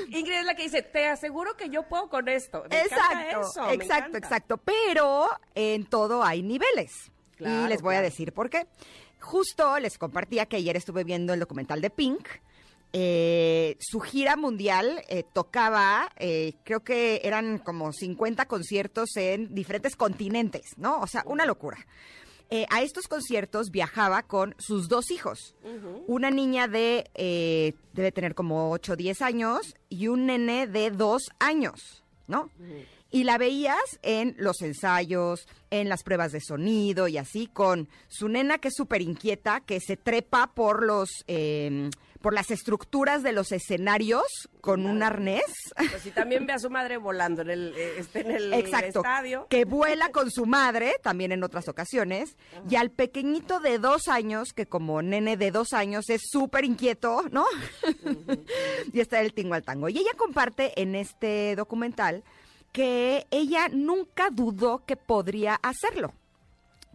Ingrid 0.08 0.38
es 0.38 0.44
la 0.44 0.54
que 0.54 0.64
dice, 0.64 0.82
te 0.82 1.08
aseguro 1.08 1.56
que 1.56 1.68
yo 1.68 1.88
puedo 1.88 2.08
con 2.08 2.28
esto. 2.28 2.64
exacto, 2.70 3.70
exacto, 3.70 4.18
exacto. 4.18 4.56
Pero 4.58 5.28
en 5.54 5.84
todo 5.84 6.24
hay 6.24 6.42
niveles 6.42 7.10
y 7.38 7.68
les 7.68 7.82
voy 7.82 7.94
a 7.94 8.02
decir 8.02 8.32
por 8.32 8.50
qué. 8.50 8.66
Justo 9.20 9.78
les 9.78 9.98
compartía 9.98 10.46
que 10.46 10.56
ayer 10.56 10.76
estuve 10.76 11.04
viendo 11.04 11.34
el 11.34 11.40
documental 11.40 11.80
de 11.80 11.90
Pink. 11.90 12.28
Eh, 12.92 13.76
su 13.80 14.00
gira 14.00 14.36
mundial 14.36 15.02
eh, 15.08 15.24
tocaba, 15.32 16.10
eh, 16.16 16.54
creo 16.64 16.80
que 16.80 17.20
eran 17.24 17.58
como 17.58 17.92
50 17.92 18.46
conciertos 18.46 19.16
en 19.16 19.54
diferentes 19.54 19.96
continentes, 19.96 20.78
¿no? 20.78 21.00
O 21.00 21.06
sea, 21.06 21.22
una 21.26 21.44
locura. 21.44 21.78
a 22.70 22.80
estos 22.80 23.08
conciertos 23.08 23.70
viajaba 23.72 24.22
con 24.22 24.54
sus 24.58 24.88
dos 24.88 25.10
hijos. 25.10 25.56
Una 26.06 26.30
niña 26.30 26.68
de, 26.68 27.04
debe 27.92 28.12
tener 28.12 28.36
como 28.36 28.70
8 28.70 28.92
o 28.92 28.96
10 28.96 29.20
años 29.20 29.74
y 29.88 30.06
un 30.06 30.26
nene 30.26 30.68
de 30.68 30.92
2 30.92 31.22
años, 31.40 32.04
¿no? 32.28 32.48
Y 33.10 33.24
la 33.24 33.38
veías 33.38 33.98
en 34.02 34.34
los 34.38 34.62
ensayos, 34.62 35.46
en 35.70 35.88
las 35.88 36.02
pruebas 36.02 36.32
de 36.32 36.40
sonido 36.40 37.08
y 37.08 37.18
así, 37.18 37.46
con 37.46 37.88
su 38.08 38.28
nena 38.28 38.58
que 38.58 38.68
es 38.68 38.74
súper 38.74 39.02
inquieta, 39.02 39.60
que 39.60 39.80
se 39.80 39.96
trepa 39.96 40.48
por 40.54 40.84
los... 40.84 41.08
Em, 41.26 41.90
por 42.26 42.34
las 42.34 42.50
estructuras 42.50 43.22
de 43.22 43.30
los 43.30 43.52
escenarios 43.52 44.24
con 44.60 44.84
un 44.84 45.00
arnés. 45.04 45.44
Pues 45.76 46.02
si 46.02 46.10
también 46.10 46.44
ve 46.44 46.54
a 46.54 46.58
su 46.58 46.70
madre 46.70 46.96
volando 46.96 47.42
en 47.42 47.50
el, 47.50 47.74
eh, 47.76 47.98
este, 47.98 48.22
en 48.22 48.32
el 48.32 48.52
Exacto, 48.52 48.98
estadio. 48.98 49.46
Que 49.48 49.64
vuela 49.64 50.10
con 50.10 50.32
su 50.32 50.44
madre, 50.44 50.96
también 51.04 51.30
en 51.30 51.44
otras 51.44 51.68
ocasiones. 51.68 52.36
Y 52.68 52.74
al 52.74 52.90
pequeñito 52.90 53.60
de 53.60 53.78
dos 53.78 54.08
años, 54.08 54.52
que 54.54 54.66
como 54.66 55.02
nene 55.02 55.36
de 55.36 55.52
dos 55.52 55.72
años 55.72 56.10
es 56.10 56.22
súper 56.28 56.64
inquieto, 56.64 57.22
¿no? 57.30 57.44
y 58.92 58.98
está 58.98 59.20
el 59.20 59.32
tingo 59.32 59.54
al 59.54 59.62
tango. 59.62 59.88
Y 59.88 59.98
ella 59.98 60.10
comparte 60.16 60.82
en 60.82 60.96
este 60.96 61.54
documental 61.54 62.24
que 62.76 63.26
ella 63.30 63.70
nunca 63.72 64.28
dudó 64.28 64.84
que 64.84 64.96
podría 64.96 65.54
hacerlo 65.54 66.12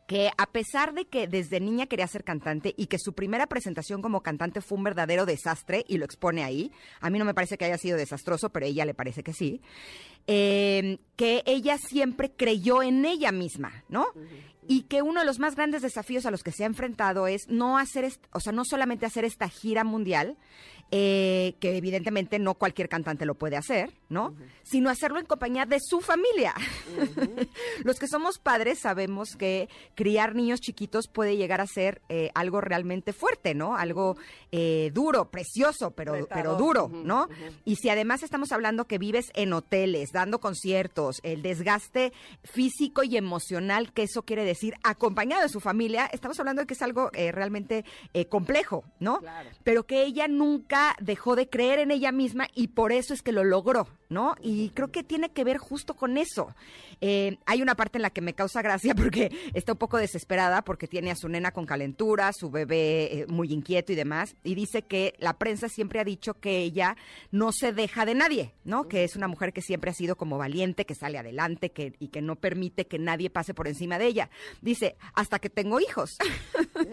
que 0.05 0.29
a 0.37 0.45
pesar 0.45 0.93
de 0.93 1.05
que 1.05 1.25
desde 1.25 1.59
niña 1.59 1.87
quería 1.87 2.05
ser 2.05 2.23
cantante 2.23 2.75
y 2.77 2.87
que 2.87 2.99
su 2.99 3.13
primera 3.13 3.47
presentación 3.47 4.01
como 4.01 4.21
cantante 4.21 4.59
fue 4.59 4.77
un 4.77 4.83
verdadero 4.83 5.25
desastre 5.25 5.85
y 5.87 5.97
lo 5.97 6.05
expone 6.05 6.43
ahí, 6.43 6.71
a 6.99 7.09
mí 7.09 7.17
no 7.17 7.23
me 7.23 7.33
parece 7.33 7.57
que 7.57 7.63
haya 7.63 7.77
sido 7.77 7.97
desastroso, 7.97 8.49
pero 8.49 8.65
a 8.65 8.69
ella 8.69 8.83
le 8.83 8.93
parece 8.93 9.23
que 9.23 9.31
sí, 9.31 9.61
eh, 10.27 10.99
que 11.15 11.43
ella 11.45 11.77
siempre 11.77 12.29
creyó 12.29 12.83
en 12.83 13.05
ella 13.05 13.31
misma, 13.31 13.85
¿no? 13.87 14.05
Y 14.67 14.83
que 14.83 15.01
uno 15.01 15.21
de 15.21 15.25
los 15.25 15.39
más 15.39 15.55
grandes 15.55 15.81
desafíos 15.81 16.25
a 16.25 16.31
los 16.31 16.43
que 16.43 16.51
se 16.51 16.65
ha 16.65 16.67
enfrentado 16.67 17.25
es 17.27 17.47
no 17.47 17.77
hacer, 17.77 18.11
o 18.33 18.39
sea, 18.41 18.51
no 18.51 18.65
solamente 18.65 19.05
hacer 19.05 19.23
esta 19.23 19.47
gira 19.47 19.85
mundial, 19.85 20.37
eh, 20.93 21.55
que 21.61 21.77
evidentemente 21.77 22.37
no 22.37 22.55
cualquier 22.55 22.89
cantante 22.89 23.25
lo 23.25 23.35
puede 23.35 23.55
hacer, 23.55 23.93
¿no? 24.09 24.35
Sino 24.63 24.89
hacerlo 24.89 25.19
en 25.19 25.25
compañía 25.25 25.65
de 25.65 25.79
su 25.79 26.01
familia. 26.01 26.53
Los 27.85 27.97
que 27.97 28.09
somos 28.09 28.39
padres 28.39 28.79
sabemos 28.79 29.37
que 29.37 29.69
criar 29.95 30.35
niños 30.35 30.59
chiquitos 30.59 31.07
puede 31.07 31.37
llegar 31.37 31.61
a 31.61 31.67
ser 31.67 32.01
eh, 32.09 32.29
algo 32.35 32.59
realmente 32.59 33.13
fuerte, 33.13 33.55
¿no? 33.55 33.77
Algo 33.77 34.17
eh, 34.51 34.91
duro, 34.93 35.31
precioso, 35.31 35.91
pero, 35.91 36.27
pero 36.27 36.55
duro, 36.55 36.89
¿no? 36.89 37.29
Y 37.63 37.77
si 37.77 37.87
además 37.87 38.21
estamos 38.21 38.51
hablando 38.51 38.85
que 38.85 38.97
vives 38.97 39.31
en 39.33 39.53
hoteles, 39.53 40.11
dando 40.11 40.41
conciertos, 40.41 41.21
el 41.23 41.41
desgaste 41.41 42.11
físico 42.43 43.03
y 43.03 43.15
emocional 43.15 43.93
que 43.93 44.03
eso 44.03 44.23
quiere 44.23 44.43
decir, 44.43 44.75
acompañado 44.83 45.43
de 45.43 45.47
su 45.47 45.61
familia, 45.61 46.09
estamos 46.11 46.37
hablando 46.41 46.63
de 46.63 46.65
que 46.65 46.73
es 46.73 46.81
algo 46.81 47.11
realmente 47.13 47.85
complejo, 48.27 48.83
¿no? 48.99 49.21
Pero 49.63 49.85
que 49.85 50.03
ella 50.03 50.27
nunca 50.27 50.80
dejó 50.99 51.35
de 51.35 51.49
creer 51.49 51.79
en 51.79 51.91
ella 51.91 52.11
misma 52.11 52.47
y 52.53 52.69
por 52.69 52.91
eso 52.91 53.13
es 53.13 53.21
que 53.21 53.31
lo 53.31 53.43
logró, 53.43 53.87
¿no? 54.09 54.35
Y 54.41 54.69
creo 54.69 54.91
que 54.91 55.03
tiene 55.03 55.31
que 55.31 55.43
ver 55.43 55.57
justo 55.57 55.95
con 55.95 56.17
eso. 56.17 56.55
Eh, 57.01 57.37
hay 57.45 57.61
una 57.61 57.75
parte 57.75 57.97
en 57.97 58.03
la 58.03 58.11
que 58.11 58.21
me 58.21 58.33
causa 58.33 58.61
gracia 58.61 58.93
porque 58.95 59.31
está 59.53 59.73
un 59.73 59.77
poco 59.77 59.97
desesperada 59.97 60.61
porque 60.61 60.87
tiene 60.87 61.11
a 61.11 61.15
su 61.15 61.27
nena 61.27 61.51
con 61.51 61.65
calentura, 61.65 62.31
su 62.33 62.51
bebé 62.51 63.21
eh, 63.21 63.25
muy 63.27 63.51
inquieto 63.51 63.91
y 63.91 63.95
demás, 63.95 64.35
y 64.43 64.55
dice 64.55 64.83
que 64.83 65.15
la 65.19 65.37
prensa 65.37 65.67
siempre 65.69 65.99
ha 65.99 66.03
dicho 66.03 66.35
que 66.35 66.59
ella 66.59 66.95
no 67.31 67.51
se 67.51 67.73
deja 67.73 68.05
de 68.05 68.15
nadie, 68.15 68.53
¿no? 68.63 68.87
Que 68.87 69.03
es 69.03 69.15
una 69.15 69.27
mujer 69.27 69.53
que 69.53 69.61
siempre 69.61 69.91
ha 69.91 69.95
sido 69.95 70.15
como 70.15 70.37
valiente, 70.37 70.85
que 70.85 70.95
sale 70.95 71.17
adelante 71.17 71.71
que, 71.71 71.93
y 71.99 72.09
que 72.09 72.21
no 72.21 72.35
permite 72.35 72.87
que 72.87 72.99
nadie 72.99 73.29
pase 73.29 73.53
por 73.53 73.67
encima 73.67 73.97
de 73.97 74.07
ella. 74.07 74.29
Dice, 74.61 74.95
hasta 75.13 75.39
que 75.39 75.49
tengo 75.49 75.79
hijos. 75.79 76.17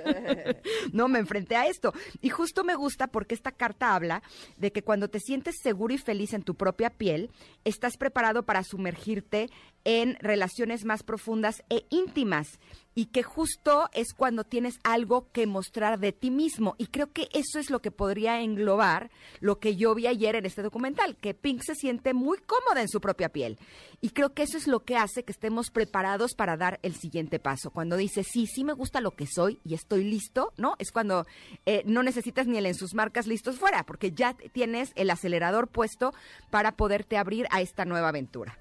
no 0.93 1.09
me 1.09 1.19
enfrenté 1.19 1.57
a 1.57 1.67
esto. 1.67 1.93
Y 2.21 2.31
justo 2.31 2.65
me 2.65 2.75
gusta 2.75 3.09
porque 3.09 3.35
esta 3.35 3.53
carta 3.53 3.78
habla 3.83 4.23
de 4.57 4.73
que 4.73 4.83
cuando 4.83 5.09
te 5.09 5.21
sientes 5.21 5.57
seguro 5.63 5.95
y 5.95 5.99
feliz 5.99 6.33
en 6.33 6.43
tu 6.43 6.55
propia 6.55 6.91
piel, 6.91 7.31
estás 7.65 7.97
preparado 7.97 8.45
para 8.45 8.65
sumergirte 8.65 9.49
en 9.85 10.17
relaciones 10.21 10.85
más 10.85 11.03
profundas 11.03 11.63
e 11.71 11.87
íntimas 11.91 12.59
y 12.99 13.07
que 13.07 13.23
justo 13.23 13.89
es 13.93 14.13
cuando 14.13 14.43
tienes 14.43 14.81
algo 14.83 15.31
que 15.31 15.47
mostrar 15.47 16.01
de 16.01 16.11
ti 16.11 16.33
mismo. 16.33 16.75
Y 16.79 16.89
creo 16.89 17.13
que 17.13 17.29
eso 17.33 17.61
es 17.61 17.71
lo 17.71 17.81
que 17.81 17.93
podría 17.93 18.41
englobar 18.41 19.13
lo 19.39 19.61
que 19.61 19.77
yo 19.77 19.95
vi 19.95 20.09
ayer 20.09 20.35
en 20.35 20.45
este 20.45 20.63
documental, 20.63 21.17
que 21.17 21.33
Pink 21.33 21.63
se 21.63 21.77
siente 21.77 22.13
muy 22.13 22.39
cómoda 22.39 22.83
en 22.83 22.89
su 22.89 23.01
propia 23.01 23.29
piel. 23.29 23.57
Y 24.01 24.11
creo 24.11 24.35
que 24.35 24.43
eso 24.43 24.59
es 24.59 24.67
lo 24.67 24.81
que 24.81 24.97
hace 24.97 25.23
que 25.23 25.31
estemos 25.31 25.71
preparados 25.71 26.35
para 26.35 26.57
dar 26.57 26.81
el 26.83 26.97
siguiente 26.97 27.39
paso. 27.39 27.71
Cuando 27.71 27.97
dice, 27.97 28.25
sí, 28.25 28.49
sí 28.49 28.65
me 28.65 28.73
gusta 28.73 29.01
lo 29.01 29.13
que 29.13 29.29
soy 29.29 29.61
y 29.65 29.75
estoy 29.75 30.03
listo, 30.03 30.53
¿no? 30.57 30.75
Es 30.81 30.91
cuando 30.91 31.25
eh, 31.67 31.85
no 31.87 32.03
necesitas 32.03 32.49
ni 32.49 32.59
el 32.59 32.67
en 32.67 32.75
sus 32.75 32.95
marcas 32.95 33.29
listos 33.29 33.59
fuera, 33.59 33.87
porque 33.87 34.11
ya 34.11 34.35
tienes 34.53 34.91
el 34.97 35.11
acelerador 35.11 35.69
puesto 35.69 36.15
para 36.51 36.73
poderte 36.73 37.17
abrir 37.17 37.47
a 37.51 37.61
esta 37.61 37.85
nueva 37.85 38.09
aventura. 38.09 38.59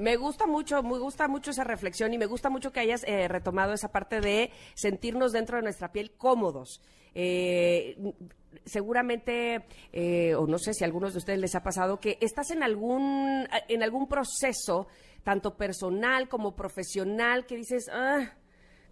Me 0.00 0.16
gusta 0.16 0.46
mucho, 0.46 0.82
me 0.82 0.98
gusta 0.98 1.28
mucho 1.28 1.50
esa 1.50 1.62
reflexión 1.62 2.14
y 2.14 2.18
me 2.18 2.24
gusta 2.24 2.48
mucho 2.48 2.72
que 2.72 2.80
hayas 2.80 3.04
eh, 3.04 3.28
retomado 3.28 3.74
esa 3.74 3.92
parte 3.92 4.22
de 4.22 4.50
sentirnos 4.74 5.32
dentro 5.32 5.58
de 5.58 5.62
nuestra 5.62 5.92
piel 5.92 6.12
cómodos. 6.12 6.80
Eh, 7.14 7.98
seguramente, 8.64 9.66
eh, 9.92 10.34
o 10.34 10.46
no 10.46 10.58
sé 10.58 10.72
si 10.72 10.84
a 10.84 10.86
algunos 10.86 11.12
de 11.12 11.18
ustedes 11.18 11.38
les 11.38 11.54
ha 11.54 11.62
pasado, 11.62 12.00
que 12.00 12.16
estás 12.22 12.50
en 12.50 12.62
algún, 12.62 13.46
en 13.68 13.82
algún 13.82 14.08
proceso, 14.08 14.86
tanto 15.22 15.58
personal 15.58 16.30
como 16.30 16.56
profesional, 16.56 17.44
que 17.44 17.56
dices, 17.56 17.90
ah, 17.92 18.32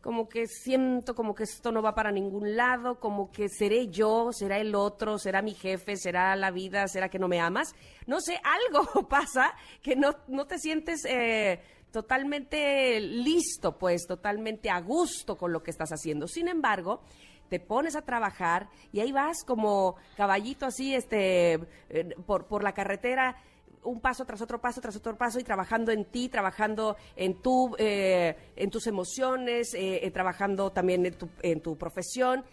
como 0.01 0.29
que 0.29 0.47
siento 0.47 1.15
como 1.15 1.35
que 1.35 1.45
esto 1.45 1.73
no 1.73 1.83
va 1.83 1.95
para 1.95 2.13
ningún 2.13 2.57
lado, 2.57 2.99
como 3.01 3.31
que 3.31 3.49
seré 3.49 3.89
yo, 3.89 4.31
será 4.33 4.59
el 4.59 4.75
otro, 4.75 5.19
será 5.19 5.43
mi 5.43 5.55
jefe, 5.55 5.97
será 5.97 6.35
la 6.37 6.51
vida, 6.51 6.87
será 6.89 7.09
que 7.09 7.19
no 7.19 7.29
me 7.29 7.41
amas. 7.41 7.75
No 8.07 8.21
sé, 8.21 8.41
algo 8.45 9.09
pasa 9.09 9.55
que 9.83 9.97
no, 9.97 10.15
no 10.29 10.47
te 10.47 10.59
sientes 10.59 11.05
eh, 11.05 11.61
totalmente 11.91 13.01
listo, 13.01 13.79
pues 13.79 14.07
totalmente 14.07 14.71
a 14.71 14.81
gusto 14.81 15.37
con 15.37 15.53
lo 15.53 15.63
que 15.63 15.71
estás 15.71 15.91
haciendo. 15.91 16.27
Sin 16.27 16.49
embargo, 16.49 17.03
te 17.49 17.61
pones 17.61 17.97
a 17.97 18.03
trabajar 18.03 18.69
y 18.93 19.01
ahí 19.01 19.13
vas 19.13 19.45
como 19.45 19.97
caballito 20.17 20.67
así, 20.67 20.95
este, 20.95 21.55
eh, 21.89 22.15
por, 22.27 22.47
por 22.47 22.63
la 22.63 22.73
carretera 22.73 23.37
un 23.89 24.01
paso 24.01 24.25
tras 24.25 24.41
otro 24.41 24.61
paso 24.61 24.81
tras 24.81 24.97
otro 24.97 25.17
paso 25.17 25.41
y 25.41 25.45
trabajando 25.45 25.91
en 25.93 26.05
ti, 26.05 26.29
trabajando 26.29 26.97
en 27.17 27.41
tu, 27.43 27.75
eh, 27.79 28.37
en 28.57 28.71
tus 28.71 28.87
emociones, 28.87 29.75
eh, 29.75 30.05
eh, 30.07 30.11
trabajando 30.11 30.71
también 30.71 31.05
en 31.07 31.15
tu, 31.15 31.29
en 31.43 31.61
tu 31.61 31.77
profesión. 31.77 32.45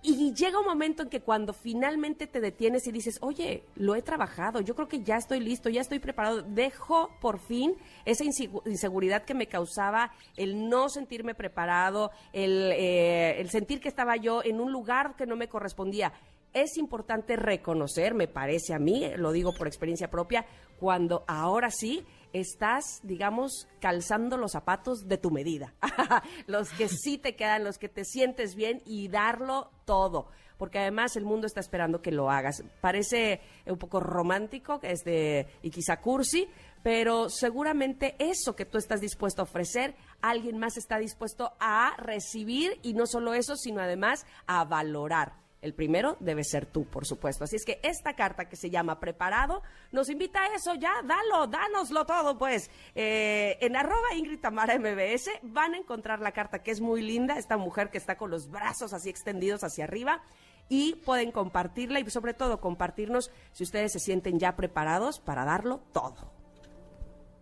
Y 0.00 0.32
llega 0.32 0.60
un 0.60 0.64
momento 0.64 1.02
en 1.02 1.08
que 1.08 1.22
cuando 1.22 1.52
finalmente 1.52 2.28
te 2.28 2.40
detienes 2.40 2.86
y 2.86 2.92
dices, 2.92 3.18
oye, 3.20 3.64
lo 3.74 3.96
he 3.96 4.02
trabajado, 4.02 4.60
yo 4.60 4.76
creo 4.76 4.86
que 4.86 5.02
ya 5.02 5.16
estoy 5.16 5.40
listo, 5.40 5.68
ya 5.70 5.80
estoy 5.80 5.98
preparado, 5.98 6.42
dejo 6.42 7.10
por 7.20 7.40
fin 7.40 7.74
esa 8.04 8.22
insegu- 8.22 8.62
inseguridad 8.64 9.24
que 9.24 9.34
me 9.34 9.48
causaba 9.48 10.12
el 10.36 10.68
no 10.68 10.88
sentirme 10.88 11.34
preparado, 11.34 12.12
el, 12.32 12.70
eh, 12.76 13.40
el 13.40 13.50
sentir 13.50 13.80
que 13.80 13.88
estaba 13.88 14.14
yo 14.16 14.40
en 14.44 14.60
un 14.60 14.70
lugar 14.70 15.16
que 15.16 15.26
no 15.26 15.34
me 15.34 15.48
correspondía. 15.48 16.12
Es 16.60 16.76
importante 16.76 17.36
reconocer, 17.36 18.14
me 18.14 18.26
parece 18.26 18.74
a 18.74 18.80
mí, 18.80 19.08
lo 19.16 19.30
digo 19.30 19.54
por 19.54 19.68
experiencia 19.68 20.10
propia, 20.10 20.44
cuando 20.80 21.24
ahora 21.28 21.70
sí 21.70 22.04
estás, 22.32 22.98
digamos, 23.04 23.68
calzando 23.80 24.36
los 24.36 24.50
zapatos 24.50 25.06
de 25.06 25.18
tu 25.18 25.30
medida. 25.30 25.74
los 26.48 26.70
que 26.70 26.88
sí 26.88 27.16
te 27.16 27.36
quedan, 27.36 27.62
los 27.62 27.78
que 27.78 27.88
te 27.88 28.04
sientes 28.04 28.56
bien 28.56 28.82
y 28.84 29.06
darlo 29.06 29.70
todo. 29.84 30.26
Porque 30.56 30.80
además 30.80 31.14
el 31.14 31.24
mundo 31.24 31.46
está 31.46 31.60
esperando 31.60 32.02
que 32.02 32.10
lo 32.10 32.28
hagas. 32.28 32.64
Parece 32.80 33.40
un 33.64 33.78
poco 33.78 34.00
romántico 34.00 34.80
que 34.80 34.90
es 34.90 35.04
de, 35.04 35.46
y 35.62 35.70
quizá 35.70 36.00
cursi, 36.00 36.48
pero 36.82 37.30
seguramente 37.30 38.16
eso 38.18 38.56
que 38.56 38.64
tú 38.64 38.78
estás 38.78 39.00
dispuesto 39.00 39.42
a 39.42 39.44
ofrecer, 39.44 39.94
alguien 40.22 40.58
más 40.58 40.76
está 40.76 40.98
dispuesto 40.98 41.52
a 41.60 41.94
recibir 41.98 42.80
y 42.82 42.94
no 42.94 43.06
solo 43.06 43.32
eso, 43.32 43.54
sino 43.54 43.80
además 43.80 44.26
a 44.48 44.64
valorar. 44.64 45.46
El 45.60 45.74
primero 45.74 46.16
debe 46.20 46.44
ser 46.44 46.66
tú, 46.66 46.84
por 46.84 47.04
supuesto. 47.04 47.44
Así 47.44 47.56
es 47.56 47.64
que 47.64 47.80
esta 47.82 48.14
carta 48.14 48.48
que 48.48 48.54
se 48.54 48.70
llama 48.70 49.00
Preparado 49.00 49.62
nos 49.90 50.08
invita 50.08 50.40
a 50.42 50.54
eso 50.54 50.74
ya, 50.74 51.02
dalo, 51.04 51.48
dánoslo 51.48 52.06
todo, 52.06 52.38
pues. 52.38 52.70
Eh, 52.94 53.58
en 53.60 53.74
arroba 53.74 54.14
Ingrid 54.16 54.40
Tamara 54.40 54.78
MBS 54.78 55.30
van 55.42 55.74
a 55.74 55.78
encontrar 55.78 56.20
la 56.20 56.32
carta 56.32 56.62
que 56.62 56.70
es 56.70 56.80
muy 56.80 57.02
linda, 57.02 57.38
esta 57.38 57.56
mujer 57.56 57.90
que 57.90 57.98
está 57.98 58.16
con 58.16 58.30
los 58.30 58.48
brazos 58.50 58.92
así 58.92 59.10
extendidos 59.10 59.64
hacia 59.64 59.84
arriba 59.84 60.22
y 60.68 60.94
pueden 60.96 61.32
compartirla 61.32 61.98
y 61.98 62.08
sobre 62.10 62.34
todo 62.34 62.60
compartirnos 62.60 63.32
si 63.52 63.64
ustedes 63.64 63.92
se 63.92 63.98
sienten 63.98 64.38
ya 64.38 64.54
preparados 64.54 65.18
para 65.18 65.44
darlo 65.44 65.80
todo. 65.92 66.32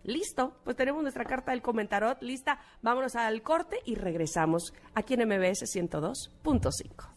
Listo, 0.03 0.55
pues 0.63 0.77
tenemos 0.77 1.03
nuestra 1.03 1.25
carta 1.25 1.51
del 1.51 1.61
comentarot 1.61 2.21
lista. 2.21 2.59
Vámonos 2.81 3.15
al 3.15 3.43
corte 3.43 3.81
y 3.85 3.95
regresamos 3.95 4.73
aquí 4.95 5.15
en 5.15 5.27
MBS 5.27 5.63
102.5. 5.63 7.16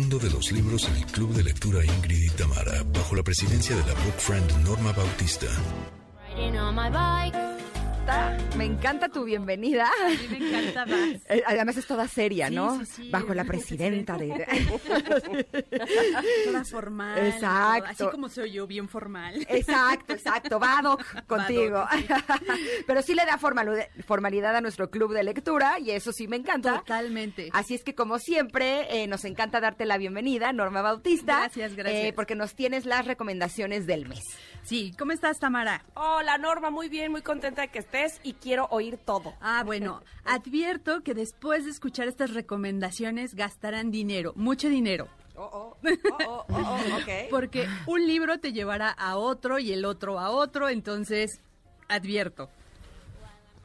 Mundo 0.00 0.18
de 0.18 0.30
los 0.30 0.50
libros 0.50 0.88
en 0.88 0.96
el 0.96 1.04
Club 1.04 1.34
de 1.34 1.44
Lectura 1.44 1.84
Ingrid 1.84 2.24
y 2.24 2.30
Tamara, 2.30 2.82
bajo 2.94 3.14
la 3.14 3.22
presidencia 3.22 3.76
de 3.76 3.82
la 3.82 3.92
Book 3.92 4.14
Friend 4.16 4.64
Norma 4.64 4.92
Bautista. 4.92 5.46
Me 8.56 8.64
encanta 8.64 9.08
tu 9.08 9.24
bienvenida. 9.24 9.88
A 10.04 10.08
mí 10.08 10.18
me 10.30 10.36
encanta 10.48 10.86
más. 10.86 11.10
Eh, 11.28 11.42
Además 11.46 11.76
es 11.76 11.86
toda 11.86 12.06
seria, 12.08 12.48
Sí, 12.48 12.54
¿no? 12.54 12.78
sí, 12.80 12.86
sí. 12.86 13.10
Bajo 13.10 13.32
la 13.34 13.44
presidenta 13.50 14.16
de... 14.18 14.30
Toda 16.44 16.64
formal. 16.64 17.26
Exacto. 17.26 17.90
Así 17.90 18.04
como 18.10 18.28
soy 18.28 18.52
yo, 18.52 18.66
bien 18.66 18.88
formal. 18.88 19.46
Exacto, 19.48 20.12
exacto. 20.12 20.58
Badoc 20.58 21.02
contigo. 21.26 21.84
Pero 22.86 23.02
sí 23.02 23.14
le 23.14 23.24
da 23.24 23.38
formalidad 23.38 24.56
a 24.56 24.60
nuestro 24.60 24.90
club 24.90 25.12
de 25.14 25.22
lectura 25.24 25.78
y 25.78 25.90
eso 25.92 26.12
sí 26.12 26.28
me 26.28 26.36
encanta. 26.36 26.78
Totalmente. 26.80 27.48
Así 27.52 27.74
es 27.74 27.84
que 27.84 27.94
como 27.94 28.18
siempre, 28.18 29.02
eh, 29.02 29.06
nos 29.06 29.24
encanta 29.24 29.60
darte 29.60 29.86
la 29.86 29.96
bienvenida, 29.98 30.52
Norma 30.52 30.82
Bautista. 30.82 31.38
Gracias, 31.40 31.74
gracias. 31.76 32.04
eh, 32.04 32.12
porque 32.14 32.34
nos 32.34 32.54
tienes 32.54 32.84
las 32.86 33.06
recomendaciones 33.06 33.86
del 33.86 34.08
mes. 34.08 34.24
Sí, 34.62 34.92
¿cómo 34.98 35.12
estás, 35.12 35.38
Tamara? 35.38 35.84
Hola 35.94 36.36
Norma, 36.36 36.70
muy 36.70 36.88
bien, 36.88 37.10
muy 37.12 37.22
contenta 37.22 37.62
de 37.62 37.68
que 37.68 37.78
estés 37.78 37.99
y 38.22 38.34
quiero 38.34 38.66
oír 38.70 38.96
todo. 38.96 39.34
Ah, 39.40 39.62
bueno, 39.64 40.02
advierto 40.24 41.02
que 41.02 41.14
después 41.14 41.64
de 41.64 41.70
escuchar 41.70 42.08
estas 42.08 42.32
recomendaciones 42.32 43.34
gastarán 43.34 43.90
dinero, 43.90 44.32
mucho 44.36 44.68
dinero. 44.68 45.08
Oh, 45.36 45.48
oh, 45.52 45.76
oh, 45.82 46.18
oh, 46.26 46.44
oh, 46.48 46.54
oh, 46.54 46.96
ok. 46.96 47.30
Porque 47.30 47.66
un 47.86 48.06
libro 48.06 48.38
te 48.38 48.52
llevará 48.52 48.90
a 48.90 49.16
otro 49.16 49.58
y 49.58 49.72
el 49.72 49.84
otro 49.84 50.18
a 50.18 50.30
otro, 50.30 50.68
entonces 50.68 51.40
advierto. 51.88 52.50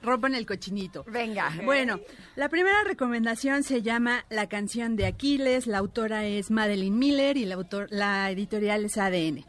Rompan 0.02 0.36
el 0.36 0.46
cochinito. 0.46 1.04
Venga. 1.08 1.52
Bueno, 1.64 2.00
la 2.36 2.50
primera 2.50 2.84
recomendación 2.84 3.64
se 3.64 3.82
llama 3.82 4.26
La 4.30 4.48
canción 4.48 4.96
de 4.96 5.08
Aquiles, 5.08 5.66
la 5.66 5.80
autora 5.80 6.26
es 6.26 6.52
Madeline 6.52 6.98
Miller 6.98 7.38
y 7.38 7.46
la, 7.46 7.56
autor, 7.56 7.88
la 7.90 8.30
editorial 8.30 8.86
es 8.86 8.98
ADN. 8.98 9.44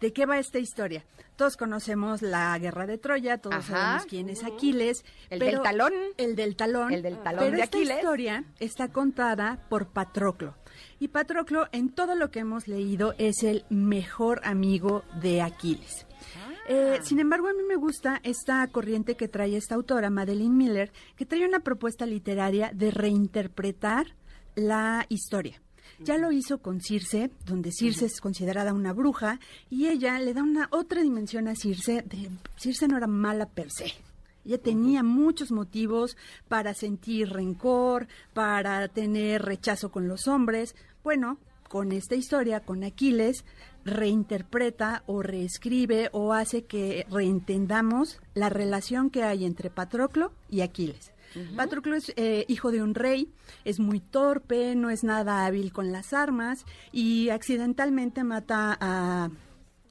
¿De 0.00 0.12
qué 0.12 0.26
va 0.26 0.38
esta 0.38 0.58
historia? 0.58 1.04
Todos 1.42 1.56
conocemos 1.56 2.22
la 2.22 2.56
guerra 2.60 2.86
de 2.86 2.98
Troya, 2.98 3.36
todos 3.38 3.56
Ajá. 3.56 3.66
sabemos 3.76 4.06
quién 4.06 4.28
es 4.28 4.44
Aquiles. 4.44 5.04
¿El 5.28 5.40
pero- 5.40 5.50
del 5.54 5.62
talón? 5.62 5.92
El 6.16 6.36
del 6.36 6.54
talón. 6.54 6.92
El 6.92 7.02
del 7.02 7.20
talón 7.20 7.40
pero 7.46 7.56
de 7.56 7.62
esta 7.64 7.78
Aquiles. 7.78 7.96
historia 7.96 8.44
está 8.60 8.92
contada 8.92 9.66
por 9.68 9.88
Patroclo. 9.88 10.54
Y 11.00 11.08
Patroclo, 11.08 11.66
en 11.72 11.88
todo 11.92 12.14
lo 12.14 12.30
que 12.30 12.38
hemos 12.38 12.68
leído, 12.68 13.16
es 13.18 13.42
el 13.42 13.64
mejor 13.70 14.40
amigo 14.44 15.02
de 15.20 15.42
Aquiles. 15.42 16.06
Eh, 16.68 17.00
sin 17.02 17.18
embargo, 17.18 17.48
a 17.48 17.54
mí 17.54 17.64
me 17.68 17.74
gusta 17.74 18.20
esta 18.22 18.64
corriente 18.68 19.16
que 19.16 19.26
trae 19.26 19.56
esta 19.56 19.74
autora, 19.74 20.10
Madeline 20.10 20.56
Miller, 20.56 20.92
que 21.16 21.26
trae 21.26 21.44
una 21.44 21.58
propuesta 21.58 22.06
literaria 22.06 22.70
de 22.72 22.92
reinterpretar 22.92 24.14
la 24.54 25.06
historia. 25.08 25.60
Ya 26.04 26.18
lo 26.18 26.32
hizo 26.32 26.58
con 26.58 26.80
Circe, 26.80 27.30
donde 27.46 27.70
Circe 27.70 28.06
es 28.06 28.20
considerada 28.20 28.72
una 28.72 28.92
bruja, 28.92 29.38
y 29.70 29.86
ella 29.86 30.18
le 30.18 30.34
da 30.34 30.42
una 30.42 30.66
otra 30.72 31.00
dimensión 31.00 31.46
a 31.46 31.54
Circe. 31.54 32.02
De, 32.02 32.28
Circe 32.56 32.88
no 32.88 32.96
era 32.96 33.06
mala 33.06 33.46
per 33.46 33.70
se. 33.70 33.92
Ella 34.44 34.58
tenía 34.58 35.04
muchos 35.04 35.52
motivos 35.52 36.16
para 36.48 36.74
sentir 36.74 37.30
rencor, 37.30 38.08
para 38.34 38.88
tener 38.88 39.42
rechazo 39.42 39.92
con 39.92 40.08
los 40.08 40.26
hombres. 40.26 40.74
Bueno, 41.04 41.38
con 41.68 41.92
esta 41.92 42.16
historia, 42.16 42.60
con 42.60 42.82
Aquiles, 42.82 43.44
reinterpreta 43.84 45.04
o 45.06 45.22
reescribe 45.22 46.10
o 46.12 46.32
hace 46.32 46.64
que 46.64 47.06
reentendamos 47.10 48.20
la 48.34 48.48
relación 48.48 49.08
que 49.08 49.22
hay 49.22 49.44
entre 49.44 49.70
Patroclo 49.70 50.32
y 50.50 50.62
Aquiles. 50.62 51.11
Patroclo 51.56 51.96
es 51.96 52.12
eh, 52.16 52.44
hijo 52.48 52.70
de 52.70 52.82
un 52.82 52.94
rey, 52.94 53.32
es 53.64 53.80
muy 53.80 54.00
torpe, 54.00 54.74
no 54.74 54.90
es 54.90 55.04
nada 55.04 55.44
hábil 55.46 55.72
con 55.72 55.92
las 55.92 56.12
armas 56.12 56.64
y 56.92 57.28
accidentalmente 57.30 58.24
mata 58.24 58.76
a, 58.80 59.30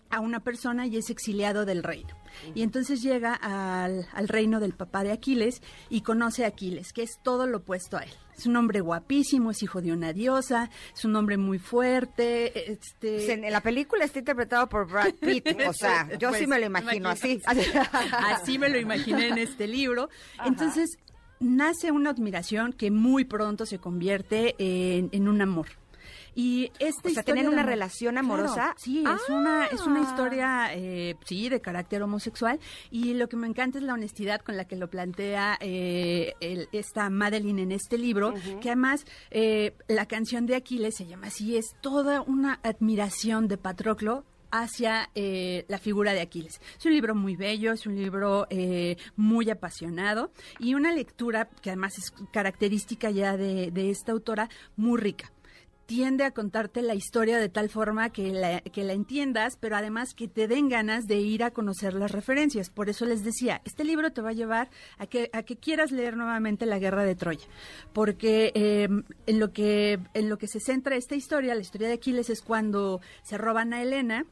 a 0.10 0.20
una 0.20 0.42
persona 0.42 0.88
y 0.88 0.98
es 0.98 1.10
exiliado 1.10 1.66
del 1.66 1.84
reino. 1.84 2.16
Y 2.56 2.64
entonces 2.64 3.02
llega 3.02 3.34
al, 3.34 4.08
al 4.14 4.28
reino 4.30 4.62
del 4.62 4.74
papá 4.74 5.04
de 5.04 5.12
Aquiles 5.12 5.62
y 5.90 6.00
conoce 6.02 6.46
a 6.46 6.48
Aquiles, 6.48 6.94
que 6.94 7.04
es 7.04 7.20
todo 7.22 7.46
lo 7.46 7.58
opuesto 7.58 7.98
a 7.98 8.04
él. 8.04 8.12
Es 8.38 8.46
un 8.46 8.56
hombre 8.56 8.80
guapísimo, 8.80 9.52
es 9.52 9.62
hijo 9.62 9.82
de 9.82 9.92
una 9.92 10.14
diosa, 10.14 10.70
es 10.96 11.04
un 11.06 11.16
hombre 11.18 11.36
muy 11.38 11.60
fuerte. 11.60 12.72
Este, 12.72 13.16
Pues 13.18 13.30
en, 13.30 13.44
en 13.44 13.52
la 13.52 13.62
película 13.62 14.06
está 14.06 14.20
interpretado 14.20 14.68
por 14.70 14.90
Brad 14.90 15.14
Pitt. 15.16 15.46
O 15.68 15.74
sea, 15.74 16.08
yo 16.18 16.30
sí 16.30 16.38
Pues, 16.38 16.48
me 16.48 16.60
lo 16.60 16.66
imagino 16.68 17.10
así. 17.10 17.42
Así 18.14 18.58
me 18.58 18.70
lo 18.70 18.80
imaginé 18.80 19.28
en 19.28 19.38
este 19.38 19.68
libro. 19.68 20.10
Entonces, 20.46 20.98
nace 21.42 21.92
una 21.92 22.12
admiración 22.12 22.72
que 22.72 22.92
muy 22.92 23.26
pronto 23.26 23.66
se 23.66 23.80
convierte 23.80 24.56
en, 24.58 25.10
en 25.12 25.28
un 25.28 25.42
amor. 25.42 25.68
Y 26.34 26.72
esta 26.80 27.10
O 27.10 27.12
sea, 27.12 27.12
historia 27.12 27.24
¿tienen 27.26 27.44
de 27.44 27.50
una 27.50 27.62
amor- 27.64 27.72
relación 27.72 28.14
Claro, 28.14 28.26
amorosa? 28.26 28.74
sí, 28.78 29.04
es 29.04 29.30
una 29.30 29.66
es 29.66 29.82
una 29.86 30.00
Ah. 30.00 30.04
historia, 30.04 30.70
eh, 30.74 31.16
sí, 31.26 31.50
de 31.50 31.60
carácter 31.60 32.02
homosexual. 32.04 32.58
Y 32.90 33.14
lo 33.16 33.28
que 33.28 33.36
me 33.36 33.48
encanta 33.48 33.80
es 33.80 33.84
la 33.84 33.94
honestidad 33.96 34.40
con 34.40 34.56
la 34.56 34.64
que 34.64 34.78
lo 34.78 34.90
plantea 34.90 35.58
eh, 35.60 36.34
el- 36.40 36.70
esta 36.72 37.10
Madeline 37.10 37.60
en 37.60 37.72
este 37.74 37.98
libro, 37.98 38.34
que 38.62 38.70
además 38.70 39.06
eh, 39.30 39.76
la 39.90 40.06
canción 40.06 40.46
de 40.46 40.56
Aquiles 40.56 40.96
se 40.96 41.06
llama 41.06 41.28
así, 41.28 41.58
es 41.58 41.76
toda 41.82 42.22
una 42.22 42.60
admiración 42.64 43.50
de 43.50 43.58
Patroclo 43.58 44.24
hacia 44.52 45.10
eh, 45.16 45.66
la 45.68 45.78
figura 45.78 46.14
de 46.14 46.22
Aquiles. 46.22 46.62
Es 46.78 46.86
un 46.86 46.94
libro 46.94 47.16
muy 47.16 47.36
bello, 47.36 47.72
es 47.72 47.86
un 47.86 47.96
libro 47.96 48.48
eh, 48.50 48.98
muy 49.16 49.50
apasionado 49.50 50.32
y 50.60 50.74
una 50.74 50.94
lectura 50.94 51.50
que 51.62 51.70
además 51.70 51.98
es 51.98 52.12
característica 52.32 53.10
ya 53.10 53.38
de, 53.38 53.72
de 53.72 53.90
esta 53.90 54.12
autora, 54.12 54.50
muy 54.76 55.00
rica 55.00 55.32
tiende 55.92 56.24
a 56.24 56.32
contarte 56.32 56.82
la 56.82 56.96
historia 56.96 57.38
de 57.38 57.50
tal 57.50 57.70
forma 57.70 58.12
que 58.12 58.32
la, 58.32 58.62
que 58.62 58.86
la 58.86 58.94
entiendas, 58.94 59.58
pero 59.60 59.76
además 59.76 60.14
que 60.14 60.30
te 60.30 60.48
den 60.48 60.70
ganas 60.70 61.06
de 61.06 61.18
ir 61.18 61.44
a 61.44 61.52
conocer 61.52 61.94
las 61.96 62.12
referencias. 62.12 62.70
Por 62.70 62.88
eso 62.88 63.06
les 63.06 63.26
decía, 63.26 63.62
este 63.66 63.84
libro 63.84 64.14
te 64.14 64.22
va 64.22 64.30
a 64.30 64.34
llevar 64.34 64.70
a 65.00 65.06
que, 65.06 65.30
a 65.34 65.44
que 65.44 65.58
quieras 65.58 65.92
leer 65.92 66.16
nuevamente 66.16 66.66
la 66.66 66.80
guerra 66.80 67.04
de 67.04 67.16
Troya, 67.16 67.46
porque 67.92 68.54
eh, 68.56 68.88
en, 69.26 69.40
lo 69.42 69.52
que, 69.52 70.00
en 70.14 70.30
lo 70.30 70.38
que 70.38 70.48
se 70.48 70.62
centra 70.62 70.96
esta 70.96 71.16
historia, 71.16 71.56
la 71.56 71.62
historia 71.62 71.90
de 71.90 71.96
Aquiles 71.96 72.30
es 72.30 72.42
cuando 72.42 73.02
se 73.24 73.38
roban 73.38 73.74
a 73.74 73.82
Helena. 73.82 74.26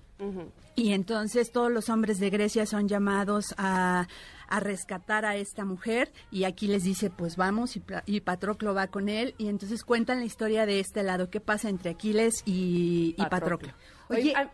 Y 0.76 0.92
entonces 0.92 1.52
todos 1.52 1.72
los 1.72 1.90
hombres 1.90 2.20
de 2.20 2.30
Grecia 2.30 2.66
son 2.66 2.90
llamados 2.90 3.54
a, 3.58 4.08
a 4.50 4.60
rescatar 4.60 5.26
a 5.26 5.36
esta 5.38 5.64
mujer 5.64 6.12
y 6.32 6.44
aquí 6.44 6.68
les 6.68 6.84
dice 6.84 7.10
pues 7.10 7.36
vamos 7.38 7.76
y, 7.78 7.84
y 8.06 8.20
Patroclo 8.22 8.74
va 8.74 8.88
con 8.88 9.08
él 9.08 9.36
y 9.38 9.48
entonces 9.48 9.84
cuentan 9.84 10.20
la 10.20 10.26
historia 10.26 10.66
de 10.66 10.80
este 10.80 11.04
lado, 11.04 11.30
qué 11.30 11.40
pasa 11.40 11.70
entre 11.70 11.92
Aquiles 11.92 12.42
y, 12.46 13.14
y 13.18 13.26
Patroclo. 13.28 13.74
Oye, 14.10 14.20
Oye, 14.22 14.34
ay, 14.36 14.48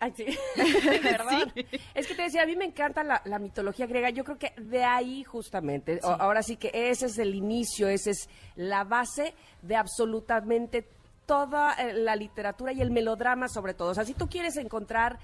ay, 0.00 0.12
sí. 0.16 0.26
Perdón. 1.02 1.52
Es 1.94 2.06
que 2.06 2.14
te 2.14 2.22
decía, 2.22 2.42
a 2.42 2.46
mí 2.46 2.56
me 2.56 2.64
encanta 2.64 3.02
la, 3.04 3.22
la 3.24 3.38
mitología 3.38 3.86
griega. 3.86 4.10
Yo 4.10 4.24
creo 4.24 4.38
que 4.38 4.52
de 4.60 4.82
ahí 4.84 5.22
justamente, 5.24 6.00
o- 6.02 6.08
ahora 6.08 6.42
sí 6.42 6.56
que 6.56 6.70
ese 6.74 7.06
es 7.06 7.18
el 7.18 7.34
inicio, 7.34 7.88
esa 7.88 8.10
es 8.10 8.28
la 8.56 8.84
base 8.84 9.34
de 9.62 9.76
absolutamente 9.76 10.88
toda 11.24 11.74
eh, 11.74 11.92
la 11.94 12.14
literatura 12.16 12.72
y 12.72 12.80
el 12.80 12.90
melodrama 12.90 13.48
sobre 13.48 13.74
todo. 13.74 13.90
O 13.90 13.94
sea, 13.94 14.04
si 14.04 14.14
tú 14.14 14.28
quieres 14.28 14.56
encontrar 14.56 15.18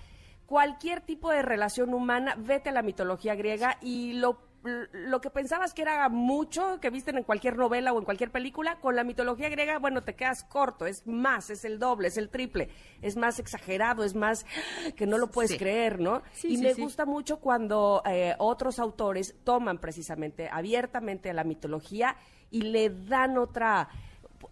cualquier 0.46 1.00
tipo 1.00 1.30
de 1.30 1.42
relación 1.42 1.94
humana, 1.94 2.34
vete 2.38 2.68
a 2.70 2.72
la 2.72 2.82
mitología 2.82 3.34
griega 3.34 3.78
y 3.80 4.14
lo 4.14 4.50
lo 4.64 5.20
que 5.20 5.28
pensabas 5.28 5.74
que 5.74 5.82
era 5.82 6.08
mucho, 6.08 6.78
que 6.80 6.88
viste 6.88 7.10
en 7.10 7.24
cualquier 7.24 7.56
novela 7.56 7.92
o 7.92 7.98
en 7.98 8.04
cualquier 8.04 8.30
película, 8.30 8.78
con 8.78 8.94
la 8.94 9.02
mitología 9.02 9.48
griega, 9.48 9.80
bueno, 9.80 10.04
te 10.04 10.14
quedas 10.14 10.44
corto, 10.44 10.86
es 10.86 11.04
más, 11.04 11.50
es 11.50 11.64
el 11.64 11.80
doble, 11.80 12.06
es 12.06 12.16
el 12.16 12.28
triple, 12.28 12.68
es 13.00 13.16
más 13.16 13.40
exagerado, 13.40 14.04
es 14.04 14.14
más 14.14 14.46
que 14.94 15.04
no 15.04 15.18
lo 15.18 15.32
puedes 15.32 15.50
Sí. 15.50 15.58
creer, 15.58 15.98
¿no? 15.98 16.22
Sí, 16.34 16.46
y 16.52 16.56
sí, 16.58 16.62
me 16.62 16.74
gusta 16.74 17.04
mucho 17.06 17.40
cuando 17.40 18.04
eh, 18.06 18.36
otros 18.38 18.78
autores 18.78 19.34
toman 19.42 19.78
precisamente 19.78 20.48
abiertamente 20.48 21.30
a 21.30 21.34
la 21.34 21.42
mitología 21.42 22.14
y 22.48 22.62
le 22.62 22.88
dan 22.88 23.38
otra, 23.38 23.88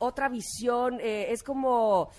otra 0.01 0.29
visión, 0.29 0.99
eh, 1.01 1.27
es 1.31 1.45
como 1.45 2.11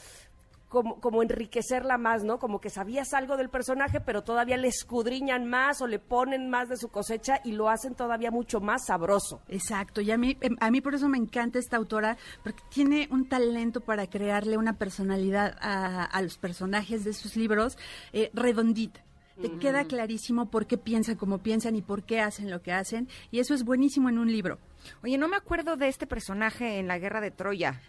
como, 0.71 1.01
como 1.01 1.21
enriquecerla 1.21 1.97
más, 1.97 2.23
¿no? 2.23 2.39
Como 2.39 2.61
que 2.61 2.69
sabías 2.69 3.13
algo 3.13 3.35
del 3.35 3.49
personaje, 3.49 3.99
pero 3.99 4.23
todavía 4.23 4.55
le 4.55 4.69
escudriñan 4.69 5.45
más 5.45 5.81
o 5.81 5.87
le 5.87 5.99
ponen 5.99 6.49
más 6.49 6.69
de 6.69 6.77
su 6.77 6.87
cosecha 6.87 7.41
y 7.43 7.51
lo 7.51 7.69
hacen 7.69 7.93
todavía 7.93 8.31
mucho 8.31 8.61
más 8.61 8.85
sabroso. 8.85 9.41
Exacto, 9.49 9.99
y 9.99 10.11
a 10.11 10.17
mí, 10.17 10.37
em, 10.39 10.55
a 10.61 10.71
mí 10.71 10.79
por 10.79 10.95
eso 10.95 11.09
me 11.09 11.17
encanta 11.17 11.59
esta 11.59 11.75
autora, 11.75 12.17
porque 12.41 12.63
tiene 12.69 13.09
un 13.11 13.27
talento 13.27 13.81
para 13.81 14.07
crearle 14.07 14.57
una 14.57 14.77
personalidad 14.77 15.57
a, 15.59 16.05
a 16.05 16.21
los 16.21 16.37
personajes 16.37 17.03
de 17.03 17.11
sus 17.11 17.35
libros 17.35 17.77
eh, 18.13 18.31
redondita. 18.33 19.03
Te 19.41 19.57
queda 19.57 19.85
clarísimo 19.85 20.51
por 20.51 20.67
qué 20.67 20.77
piensan 20.77 21.15
como 21.15 21.39
piensan 21.39 21.75
y 21.75 21.81
por 21.81 22.03
qué 22.03 22.21
hacen 22.21 22.49
lo 22.49 22.61
que 22.61 22.71
hacen, 22.71 23.09
y 23.29 23.39
eso 23.39 23.53
es 23.53 23.65
buenísimo 23.65 24.07
en 24.07 24.19
un 24.19 24.31
libro. 24.31 24.59
Oye, 25.03 25.17
no 25.17 25.27
me 25.27 25.35
acuerdo 25.35 25.75
de 25.75 25.87
este 25.87 26.07
personaje 26.07 26.79
en 26.79 26.87
la 26.87 26.97
guerra 26.97 27.19
de 27.19 27.31
Troya, 27.31 27.81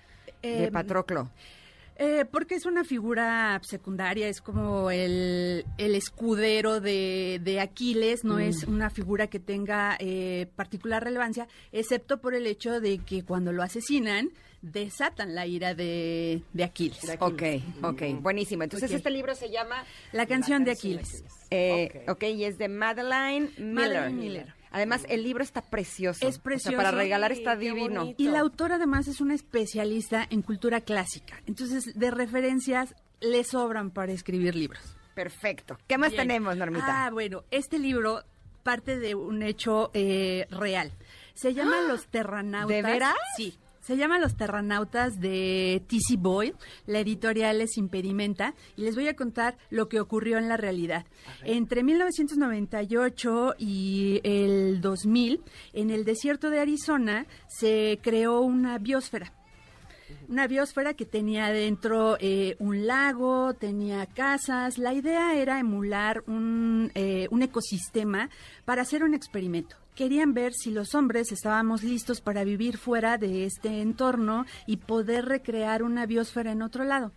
de 0.42 0.64
Em, 0.64 0.72
Patroclo. 0.72 1.22
Eh, 1.22 1.61
porque 2.30 2.54
es 2.56 2.66
una 2.66 2.84
figura 2.84 3.60
secundaria, 3.62 4.28
es 4.28 4.40
como 4.40 4.90
el, 4.90 5.64
el 5.78 5.94
escudero 5.94 6.80
de, 6.80 7.40
de 7.42 7.60
Aquiles, 7.60 8.24
no 8.24 8.38
es 8.38 8.64
una 8.64 8.90
figura 8.90 9.26
que 9.28 9.38
tenga 9.38 9.96
eh, 10.00 10.46
particular 10.56 11.04
relevancia, 11.04 11.46
excepto 11.70 12.20
por 12.20 12.34
el 12.34 12.46
hecho 12.46 12.80
de 12.80 12.98
que 12.98 13.24
cuando 13.24 13.52
lo 13.52 13.62
asesinan, 13.62 14.30
desatan 14.62 15.34
la 15.34 15.46
ira 15.46 15.74
de, 15.74 16.42
de 16.52 16.64
Aquiles. 16.64 17.00
Ok, 17.20 17.42
ok, 17.82 18.02
buenísimo. 18.20 18.62
Entonces 18.62 18.90
este 18.92 19.10
libro 19.10 19.34
se 19.34 19.50
llama, 19.50 19.84
La 20.12 20.26
canción 20.26 20.64
de 20.64 20.70
Aquiles. 20.72 21.24
eh, 21.50 22.04
ok, 22.08 22.22
y 22.24 22.44
es 22.44 22.58
de 22.58 22.68
Madeline 22.68 23.50
Miller. 23.58 23.74
Madeline 24.00 24.16
Miller. 24.18 24.54
Además, 24.72 25.04
el 25.08 25.22
libro 25.22 25.44
está 25.44 25.62
precioso. 25.62 26.26
Es 26.26 26.30
O 26.30 26.32
sea, 26.38 26.42
precioso. 26.42 26.76
para 26.76 26.90
regalar 26.90 27.32
está 27.32 27.54
Sí, 27.56 27.68
divino. 27.68 28.14
Y 28.16 28.28
la 28.28 28.40
autora 28.40 28.76
además 28.76 29.06
es 29.08 29.20
una 29.20 29.34
especialista 29.34 30.26
en 30.30 30.42
cultura 30.42 30.80
clásica, 30.80 31.40
entonces 31.46 31.98
de 31.98 32.10
referencias 32.10 32.94
le 33.20 33.44
sobran 33.44 33.90
para 33.90 34.12
escribir 34.12 34.54
libros. 34.56 34.82
Perfecto. 35.14 35.78
¿Qué 35.86 35.98
más 35.98 36.10
Bien. 36.12 36.22
tenemos, 36.22 36.56
Normita? 36.56 37.06
Ah, 37.06 37.10
bueno, 37.10 37.44
este 37.50 37.78
libro 37.78 38.22
parte 38.62 38.98
de 38.98 39.14
un 39.14 39.42
hecho 39.42 39.90
eh, 39.94 40.46
real. 40.50 40.90
Se 41.34 41.52
llama 41.54 41.80
Los 41.88 42.06
Terranautas. 42.08 42.68
¿De 42.68 42.82
veras? 42.82 43.14
Sí. 43.36 43.58
Se 43.82 43.96
llama 43.96 44.20
Los 44.20 44.36
Terranautas 44.36 45.20
de 45.20 45.82
T.C. 45.88 46.16
Boyle. 46.16 46.54
La 46.86 47.00
editorial 47.00 47.60
es 47.60 47.76
Impedimenta. 47.76 48.54
Y 48.76 48.82
les 48.82 48.94
voy 48.94 49.08
a 49.08 49.16
contar 49.16 49.58
lo 49.70 49.88
que 49.88 50.00
ocurrió 50.00 50.38
en 50.38 50.48
la 50.48 50.56
realidad. 50.56 51.04
Entre 51.42 51.82
1998 51.82 53.56
y 53.58 54.20
el 54.22 54.80
2000, 54.80 55.40
en 55.72 55.90
el 55.90 56.04
desierto 56.04 56.48
de 56.48 56.60
Arizona, 56.60 57.26
se 57.48 57.98
creó 58.02 58.40
una 58.40 58.78
biosfera 58.78 59.32
una 60.28 60.46
biosfera 60.46 60.94
que 60.94 61.06
tenía 61.06 61.48
dentro 61.48 62.16
eh, 62.20 62.56
un 62.58 62.86
lago, 62.86 63.54
tenía 63.54 64.06
casas. 64.06 64.78
La 64.78 64.92
idea 64.92 65.34
era 65.34 65.58
emular 65.58 66.22
un, 66.26 66.90
eh, 66.94 67.28
un 67.30 67.42
ecosistema 67.42 68.30
para 68.64 68.82
hacer 68.82 69.04
un 69.04 69.14
experimento. 69.14 69.81
Querían 69.94 70.32
ver 70.32 70.54
si 70.54 70.70
los 70.70 70.94
hombres 70.94 71.32
estábamos 71.32 71.82
listos 71.82 72.22
para 72.22 72.44
vivir 72.44 72.78
fuera 72.78 73.18
de 73.18 73.44
este 73.44 73.82
entorno 73.82 74.46
y 74.66 74.78
poder 74.78 75.26
recrear 75.26 75.82
una 75.82 76.06
biosfera 76.06 76.52
en 76.52 76.62
otro 76.62 76.84
lado. 76.84 77.12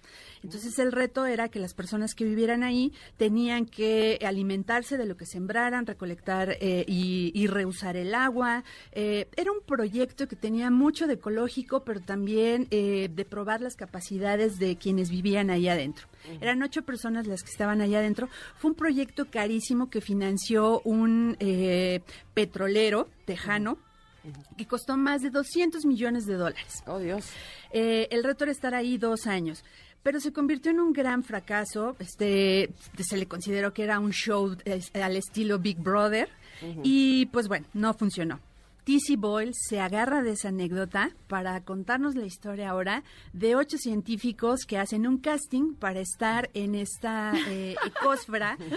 Entonces 0.46 0.78
el 0.78 0.92
reto 0.92 1.26
era 1.26 1.50
que 1.50 1.58
las 1.58 1.74
personas 1.74 2.14
que 2.14 2.24
vivieran 2.24 2.64
ahí 2.64 2.94
tenían 3.18 3.66
que 3.66 4.20
alimentarse 4.24 4.96
de 4.96 5.08
lo 5.08 5.18
que 5.18 5.26
sembraran, 5.26 5.88
recolectar 5.88 6.56
eh, 6.62 6.86
y, 6.88 7.32
y 7.34 7.48
reusar 7.48 7.98
el 7.98 8.14
agua. 8.14 8.64
Eh, 8.92 9.28
era 9.36 9.52
un 9.52 9.62
proyecto 9.66 10.28
que 10.28 10.36
tenía 10.36 10.70
mucho 10.70 11.08
de 11.08 11.14
ecológico, 11.14 11.84
pero 11.84 12.00
también 12.00 12.68
eh, 12.70 13.10
de 13.12 13.26
probar 13.26 13.62
las 13.62 13.76
capacidades 13.76 14.60
de 14.60 14.76
quienes 14.76 15.10
vivían 15.10 15.50
ahí 15.50 15.68
adentro. 15.68 16.08
Eran 16.42 16.62
ocho 16.62 16.84
personas 16.84 17.26
las 17.26 17.42
que 17.42 17.50
estaban 17.50 17.82
allá 17.82 17.98
adentro. 17.98 18.30
Fue 18.58 18.70
un 18.70 18.76
proyecto 18.76 19.26
carísimo 19.26 19.90
que 19.90 20.00
financió 20.02 20.82
un 20.82 21.38
eh, 21.40 22.02
petrolero 22.36 23.10
tejano 23.26 23.80
que 24.58 24.66
costó 24.66 24.98
más 24.98 25.22
de 25.22 25.30
200 25.30 25.86
millones 25.86 26.26
de 26.26 26.36
dólares. 26.36 26.84
Oh, 26.88 27.00
Dios. 27.00 27.30
Eh, 27.72 28.08
el 28.12 28.24
reto 28.24 28.46
era 28.46 28.52
estar 28.52 28.74
ahí 28.74 28.98
dos 28.98 29.28
años, 29.28 29.64
pero 30.06 30.20
se 30.20 30.32
convirtió 30.32 30.70
en 30.70 30.80
un 30.80 30.94
gran 30.94 31.24
fracaso. 31.24 31.96
Este, 31.98 32.70
se 33.00 33.18
le 33.18 33.26
consideró 33.26 33.74
que 33.74 33.82
era 33.82 34.00
un 34.00 34.12
show 34.12 34.56
al 34.94 35.16
estilo 35.16 35.58
Big 35.58 35.80
Brother 35.80 36.30
y 36.84 37.26
pues 37.26 37.48
bueno, 37.48 37.66
no 37.74 37.92
funcionó. 37.96 38.40
T.C. 38.86 39.16
Boyle 39.16 39.52
se 39.56 39.80
agarra 39.80 40.22
de 40.22 40.34
esa 40.34 40.50
anécdota 40.50 41.10
para 41.28 41.60
contarnos 41.62 42.14
la 42.14 42.26
historia 42.26 42.70
ahora 42.70 43.04
de 43.34 43.56
ocho 43.56 43.80
científicos 43.80 44.66
que 44.68 44.78
hacen 44.78 45.08
un 45.08 45.18
casting 45.18 45.74
para 45.74 46.02
estar 46.02 46.52
en 46.54 46.76
esta 46.76 47.34
eh, 47.48 47.76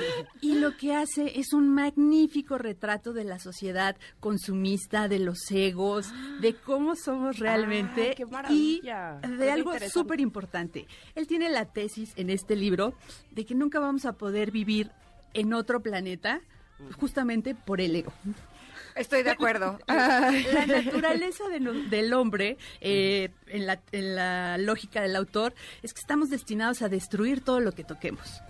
y 0.40 0.54
lo 0.54 0.78
que 0.78 0.94
hace 0.94 1.38
es 1.38 1.52
un 1.52 1.68
magnífico 1.68 2.56
retrato 2.56 3.12
de 3.12 3.24
la 3.24 3.38
sociedad 3.38 3.96
consumista, 4.18 5.08
de 5.08 5.18
los 5.18 5.50
egos, 5.50 6.10
de 6.40 6.54
cómo 6.54 6.96
somos 6.96 7.38
realmente 7.38 8.16
y 8.48 8.80
de 8.80 9.50
algo 9.50 9.72
súper 9.90 10.20
importante. 10.20 10.86
Él 11.16 11.26
tiene 11.26 11.50
la 11.50 11.66
tesis 11.66 12.14
en 12.16 12.30
este 12.30 12.56
libro 12.56 12.94
de 13.30 13.44
que 13.44 13.54
nunca 13.54 13.78
vamos 13.78 14.06
a 14.06 14.14
poder 14.14 14.52
vivir 14.52 14.90
en 15.34 15.52
otro 15.52 15.82
planeta 15.82 16.40
justamente 16.98 17.54
por 17.54 17.82
el 17.82 17.94
ego. 17.94 18.12
Estoy 18.98 19.22
de 19.22 19.30
acuerdo. 19.30 19.78
La 19.86 20.66
naturaleza 20.66 21.48
de 21.48 21.60
no- 21.60 21.72
del 21.72 22.12
hombre, 22.12 22.58
eh, 22.80 23.30
en, 23.46 23.66
la, 23.66 23.80
en 23.92 24.16
la 24.16 24.58
lógica 24.58 25.00
del 25.02 25.16
autor, 25.16 25.54
es 25.82 25.94
que 25.94 26.00
estamos 26.00 26.30
destinados 26.30 26.82
a 26.82 26.88
destruir 26.88 27.40
todo 27.42 27.60
lo 27.60 27.72
que 27.72 27.84
toquemos. 27.84 28.42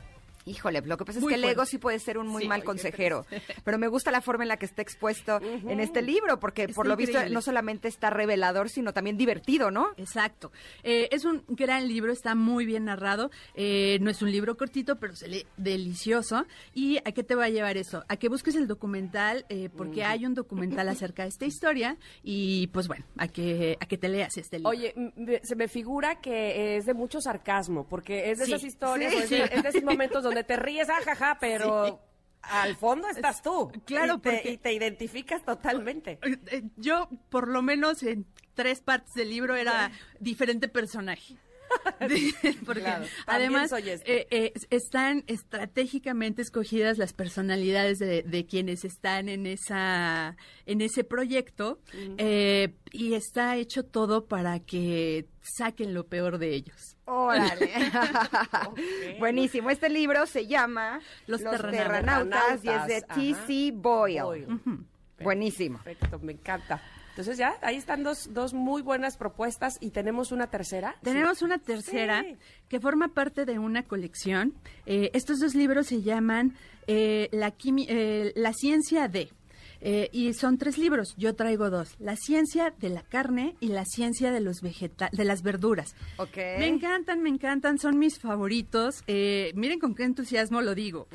Híjole, 0.48 0.80
lo 0.82 0.96
que 0.96 1.04
pasa 1.04 1.18
es 1.18 1.24
que 1.24 1.34
el 1.34 1.44
ego 1.44 1.64
sí 1.66 1.78
puede 1.78 1.98
ser 1.98 2.18
un 2.18 2.26
muy 2.28 2.42
Sí, 2.42 2.48
mal 2.48 2.64
consejero, 2.64 3.26
pero 3.64 3.78
me 3.78 3.88
gusta 3.88 4.10
la 4.10 4.20
forma 4.20 4.44
en 4.44 4.48
la 4.48 4.56
que 4.56 4.66
está 4.66 4.82
expuesto 4.82 5.40
en 5.42 5.80
este 5.80 6.02
libro, 6.02 6.40
porque 6.40 6.68
por 6.68 6.86
lo 6.86 6.96
visto 6.96 7.18
no 7.28 7.40
solamente 7.42 7.88
está 7.88 8.10
revelador, 8.10 8.68
sino 8.68 8.92
también 8.92 9.16
divertido, 9.16 9.70
¿no? 9.70 9.88
Exacto. 9.96 10.52
Eh, 10.82 11.08
es 11.12 11.24
un 11.24 11.42
gran 11.48 11.86
libro, 11.88 12.12
está 12.12 12.34
muy 12.34 12.64
bien 12.66 12.84
narrado. 12.86 13.30
Eh, 13.54 13.98
no 14.00 14.10
es 14.10 14.22
un 14.22 14.30
libro 14.30 14.56
cortito, 14.56 14.96
pero 14.96 15.14
se 15.16 15.28
lee 15.28 15.46
delicioso. 15.56 16.46
¿Y 16.74 16.98
a 16.98 17.12
qué 17.12 17.22
te 17.22 17.34
va 17.34 17.44
a 17.44 17.48
llevar 17.48 17.76
eso? 17.76 18.04
A 18.08 18.16
que 18.16 18.28
busques 18.28 18.54
el 18.56 18.66
documental, 18.66 19.44
eh, 19.48 19.68
porque 19.76 20.04
hay 20.04 20.24
un 20.26 20.34
documental 20.34 20.88
acerca 20.88 21.22
de 21.24 21.28
esta 21.28 21.46
historia. 21.46 21.96
Y 22.22 22.68
pues 22.68 22.88
bueno, 22.88 23.04
a 23.16 23.28
que, 23.28 23.76
a 23.80 23.86
que 23.86 23.98
te 23.98 24.08
leas 24.08 24.36
este 24.36 24.58
libro. 24.58 24.70
Oye, 24.70 24.94
se 25.42 25.56
me 25.56 25.68
figura 25.68 26.20
que 26.20 26.76
es 26.76 26.86
de 26.86 26.94
mucho 26.94 27.20
sarcasmo, 27.20 27.86
porque 27.88 28.30
es 28.30 28.38
de 28.38 28.46
Sí, 28.46 28.52
esas 28.52 28.64
historias, 28.64 29.12
sí, 29.12 29.18
o 29.18 29.22
es, 29.22 29.28
sí. 29.28 29.34
de, 29.36 29.44
es 29.44 29.62
de 29.62 29.68
esos 29.70 29.82
momentos 29.82 30.22
donde 30.22 30.37
te 30.44 30.56
ríes, 30.56 30.88
ajaja, 30.88 31.38
pero 31.40 32.00
al 32.42 32.76
fondo 32.76 33.08
estás 33.08 33.42
tú. 33.42 33.70
Claro, 33.84 34.14
y 34.14 34.18
te, 34.20 34.30
porque- 34.32 34.50
y 34.52 34.56
te 34.58 34.72
identificas 34.72 35.44
totalmente. 35.44 36.18
Eh, 36.22 36.38
eh, 36.50 36.62
Yo, 36.76 37.08
por 37.30 37.48
lo 37.48 37.62
menos 37.62 38.02
en 38.02 38.26
tres 38.54 38.80
partes 38.80 39.14
del 39.14 39.28
libro, 39.30 39.56
era 39.56 39.90
diferente 40.20 40.68
personaje. 40.68 41.36
Porque 42.66 42.80
Claro, 42.82 43.04
además 43.26 43.70
soy 43.70 43.88
este. 43.90 44.20
eh, 44.20 44.26
eh, 44.30 44.52
están 44.70 45.24
estratégicamente 45.26 46.42
escogidas 46.42 46.98
las 46.98 47.12
personalidades 47.12 47.98
de, 47.98 48.22
de 48.22 48.46
quienes 48.46 48.84
están 48.84 49.28
en 49.28 49.46
esa 49.46 50.36
en 50.66 50.80
ese 50.80 51.04
proyecto 51.04 51.80
eh, 52.18 52.74
y 52.92 53.14
está 53.14 53.56
hecho 53.56 53.84
todo 53.84 54.26
para 54.26 54.60
que 54.60 55.28
saquen 55.40 55.94
lo 55.94 56.06
peor 56.06 56.38
de 56.38 56.54
ellos. 56.54 56.96
Órale. 57.04 57.70
Buenísimo. 59.18 59.70
Este 59.70 59.88
libro 59.88 60.26
se 60.26 60.46
llama 60.46 61.00
Los 61.26 61.42
Terranautas, 61.42 62.64
y 62.64 62.68
es 62.68 62.86
de 62.86 63.02
T.C. 63.02 63.72
Boyle. 63.74 64.22
Boyle. 64.22 64.46
Buenísimo. 65.20 65.80
Perfecto, 65.82 66.18
me 66.20 66.32
encanta. 66.32 66.82
Entonces 67.18 67.36
ya, 67.36 67.56
ahí 67.62 67.74
están 67.74 68.04
dos, 68.04 68.32
dos 68.32 68.54
muy 68.54 68.80
buenas 68.80 69.16
propuestas 69.16 69.76
y 69.80 69.90
tenemos 69.90 70.30
una 70.30 70.46
tercera. 70.50 70.94
Tenemos 71.02 71.42
una 71.42 71.58
tercera 71.58 72.22
Sí. 72.22 72.36
que 72.68 72.78
forma 72.78 73.08
parte 73.08 73.44
de 73.44 73.58
una 73.58 73.82
colección. 73.82 74.54
Eh, 74.86 75.10
estos 75.14 75.40
dos 75.40 75.56
libros 75.56 75.88
se 75.88 76.00
llaman 76.00 76.54
eh, 76.86 77.28
la, 77.32 77.52
eh, 77.88 78.32
la 78.36 78.52
ciencia 78.52 79.08
de. 79.08 79.30
eh, 79.80 80.08
y 80.12 80.32
son 80.34 80.58
tres 80.58 80.78
libros, 80.78 81.14
yo 81.16 81.34
traigo 81.34 81.70
dos. 81.70 81.96
La 81.98 82.14
ciencia 82.14 82.72
de 82.78 82.88
la 82.88 83.02
carne 83.02 83.56
y 83.58 83.68
la 83.68 83.84
ciencia 83.84 84.30
de 84.30 84.38
los 84.40 84.60
vegeta 84.60 85.08
de 85.12 85.24
las 85.24 85.42
verduras. 85.42 85.96
Ok. 86.18 86.36
Me 86.36 86.68
encantan, 86.68 87.20
me 87.20 87.30
encantan, 87.30 87.78
son 87.78 87.98
mis 87.98 88.20
favoritos. 88.20 89.02
Eh, 89.08 89.50
miren 89.56 89.80
con 89.80 89.96
qué 89.96 90.04
entusiasmo 90.04 90.62
lo 90.62 90.76
digo. 90.76 91.08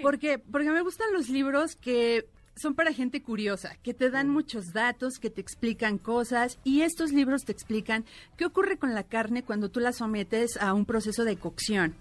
Porque, 0.00 0.38
porque 0.38 0.70
me 0.70 0.80
gustan 0.80 1.12
los 1.12 1.28
libros 1.28 1.76
que 1.76 2.26
son 2.60 2.74
para 2.74 2.92
gente 2.92 3.22
curiosa, 3.22 3.76
que 3.82 3.94
te 3.94 4.10
dan 4.10 4.28
muchos 4.28 4.72
datos, 4.72 5.18
que 5.18 5.30
te 5.30 5.40
explican 5.40 5.98
cosas 5.98 6.58
y 6.62 6.82
estos 6.82 7.12
libros 7.12 7.44
te 7.44 7.52
explican 7.52 8.04
qué 8.36 8.44
ocurre 8.44 8.76
con 8.78 8.94
la 8.94 9.04
carne 9.04 9.42
cuando 9.42 9.70
tú 9.70 9.80
la 9.80 9.92
sometes 9.92 10.56
a 10.58 10.74
un 10.74 10.84
proceso 10.84 11.24
de 11.24 11.36
cocción. 11.36 11.94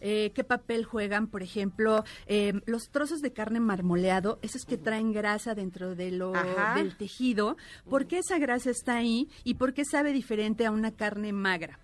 Eh, 0.00 0.32
qué 0.34 0.44
papel 0.44 0.84
juegan, 0.84 1.26
por 1.26 1.42
ejemplo, 1.42 2.04
eh, 2.26 2.54
los 2.66 2.88
trozos 2.90 3.20
de 3.20 3.32
carne 3.32 3.60
marmoleado, 3.60 4.38
esos 4.42 4.64
que 4.64 4.78
traen 4.78 5.12
grasa 5.12 5.54
dentro 5.54 5.94
de 5.94 6.10
lo, 6.10 6.34
Ajá. 6.34 6.74
del 6.76 6.96
tejido, 6.96 7.56
por 7.88 8.06
qué 8.06 8.18
esa 8.18 8.38
grasa 8.38 8.70
está 8.70 8.96
ahí 8.96 9.28
y 9.44 9.54
por 9.54 9.74
qué 9.74 9.84
sabe 9.84 10.12
diferente 10.12 10.64
a 10.64 10.70
una 10.70 10.92
carne 10.92 11.32
magra. 11.32 11.78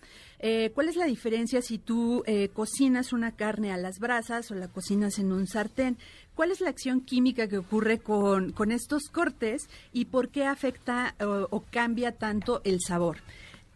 Eh, 0.45 0.73
¿Cuál 0.75 0.88
es 0.88 0.97
la 0.97 1.07
diferencia 1.07 1.62
si 1.62 1.79
tú 1.79 2.25
eh, 2.27 2.49
cocinas 2.53 3.12
una 3.12 3.31
carne 3.31 3.71
a 3.73 3.77
las 3.77 4.01
brasas 4.01 4.51
o 4.51 4.57
la 4.57 4.66
cocinas 4.66 5.21
en 5.21 5.31
un 5.31 5.47
sartén? 5.47 5.97
¿Cuál 6.35 6.51
es 6.51 6.61
la 6.61 6.71
acción 6.71 7.01
química 7.03 7.47
que 7.49 7.59
ocurre 7.59 7.99
con, 7.99 8.53
con 8.53 8.73
estos 8.73 9.05
cortes 9.11 9.68
y 9.92 10.07
por 10.07 10.29
qué 10.31 10.45
afecta 10.47 11.14
o- 11.21 11.47
o 11.51 11.64
cambia 11.71 12.12
tanto 12.12 12.61
el 12.64 12.79
sabor? 12.81 13.18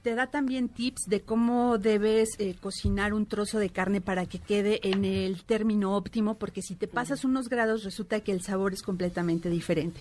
te 0.02 0.14
da 0.14 0.28
también 0.28 0.68
tips 0.68 1.06
de 1.08 1.22
cómo 1.22 1.78
debes 1.78 2.28
eh, 2.38 2.54
cocinar 2.60 3.12
un 3.12 3.26
trozo 3.26 3.58
de 3.58 3.70
carne 3.70 4.00
para 4.00 4.24
que 4.26 4.38
quede 4.38 4.78
en 4.88 5.04
el 5.04 5.42
término 5.42 5.96
óptimo, 5.96 6.38
porque 6.38 6.62
si 6.62 6.76
te 6.76 6.86
pasas 6.86 7.24
unos 7.24 7.48
grados 7.48 7.82
resulta 7.82 8.20
que 8.20 8.30
el 8.30 8.40
sabor 8.40 8.72
es 8.72 8.82
completamente 8.82 9.50
diferente. 9.50 10.00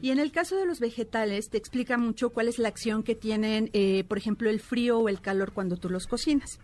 Y 0.00 0.08
en 0.08 0.20
el 0.20 0.32
caso 0.32 0.56
de 0.56 0.64
los 0.64 0.80
vegetales 0.80 1.50
te 1.50 1.58
explica 1.58 1.98
mucho 1.98 2.30
cuál 2.30 2.48
es 2.48 2.58
la 2.58 2.68
acción 2.68 3.02
que 3.02 3.14
tienen, 3.14 3.68
eh, 3.74 4.04
por 4.08 4.16
ejemplo, 4.16 4.48
el 4.48 4.58
frío 4.60 4.98
o 5.00 5.10
el 5.10 5.20
calor 5.20 5.52
cuando 5.52 5.76
tú 5.76 5.90
los 5.90 6.06
cocinas. 6.06 6.58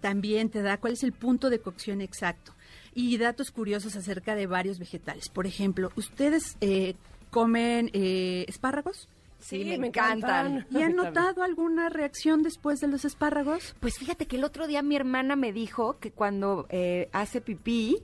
También 0.00 0.48
te 0.48 0.62
da 0.62 0.78
cuál 0.78 0.94
es 0.94 1.02
el 1.02 1.12
punto 1.12 1.50
de 1.50 1.58
cocción 1.58 2.00
exacto. 2.00 2.54
Y 2.94 3.18
datos 3.18 3.50
curiosos 3.50 3.96
acerca 3.96 4.34
de 4.34 4.46
varios 4.46 4.78
vegetales. 4.78 5.28
Por 5.28 5.46
ejemplo, 5.46 5.90
¿ustedes 5.96 6.56
eh, 6.60 6.94
comen 7.30 7.90
eh, 7.92 8.44
espárragos? 8.48 9.08
Sí, 9.38 9.64
me 9.64 9.86
encantan. 9.86 10.66
¿Y 10.70 10.82
han 10.82 10.94
notado 10.96 11.42
alguna 11.42 11.88
reacción 11.88 12.42
después 12.42 12.80
de 12.80 12.88
los 12.88 13.04
espárragos? 13.04 13.74
Pues 13.80 13.98
fíjate 13.98 14.26
que 14.26 14.36
el 14.36 14.44
otro 14.44 14.66
día 14.66 14.82
mi 14.82 14.96
hermana 14.96 15.36
me 15.36 15.52
dijo 15.52 15.98
que 15.98 16.10
cuando 16.10 16.66
eh, 16.68 17.08
hace 17.12 17.40
pipí 17.40 17.98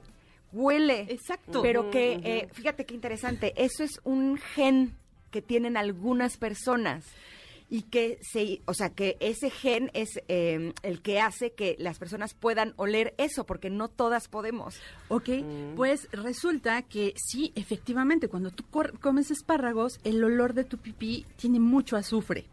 huele. 0.52 1.06
Exacto. 1.08 1.62
Pero 1.62 1.90
que, 1.90 2.20
eh, 2.24 2.48
fíjate 2.52 2.86
qué 2.86 2.94
interesante, 2.94 3.52
eso 3.56 3.84
es 3.84 4.00
un 4.04 4.38
gen 4.38 4.94
que 5.30 5.42
tienen 5.42 5.76
algunas 5.76 6.36
personas 6.38 7.04
y 7.68 7.82
que 7.82 8.18
se, 8.22 8.60
o 8.66 8.74
sea, 8.74 8.90
que 8.90 9.16
ese 9.20 9.50
gen 9.50 9.90
es 9.94 10.20
eh, 10.28 10.72
el 10.82 11.02
que 11.02 11.20
hace 11.20 11.52
que 11.52 11.76
las 11.78 11.98
personas 11.98 12.34
puedan 12.34 12.74
oler 12.76 13.14
eso, 13.18 13.44
porque 13.44 13.70
no 13.70 13.88
todas 13.88 14.28
podemos. 14.28 14.80
Ok, 15.08 15.28
pues 15.76 16.08
resulta 16.12 16.82
que 16.82 17.14
sí, 17.16 17.52
efectivamente, 17.54 18.28
cuando 18.28 18.50
tú 18.50 18.64
comes 19.00 19.30
espárragos, 19.30 19.98
el 20.04 20.22
olor 20.24 20.52
de 20.54 20.64
tu 20.64 20.78
pipí 20.78 21.24
tiene 21.36 21.60
mucho 21.60 21.96
azufre. 21.96 22.46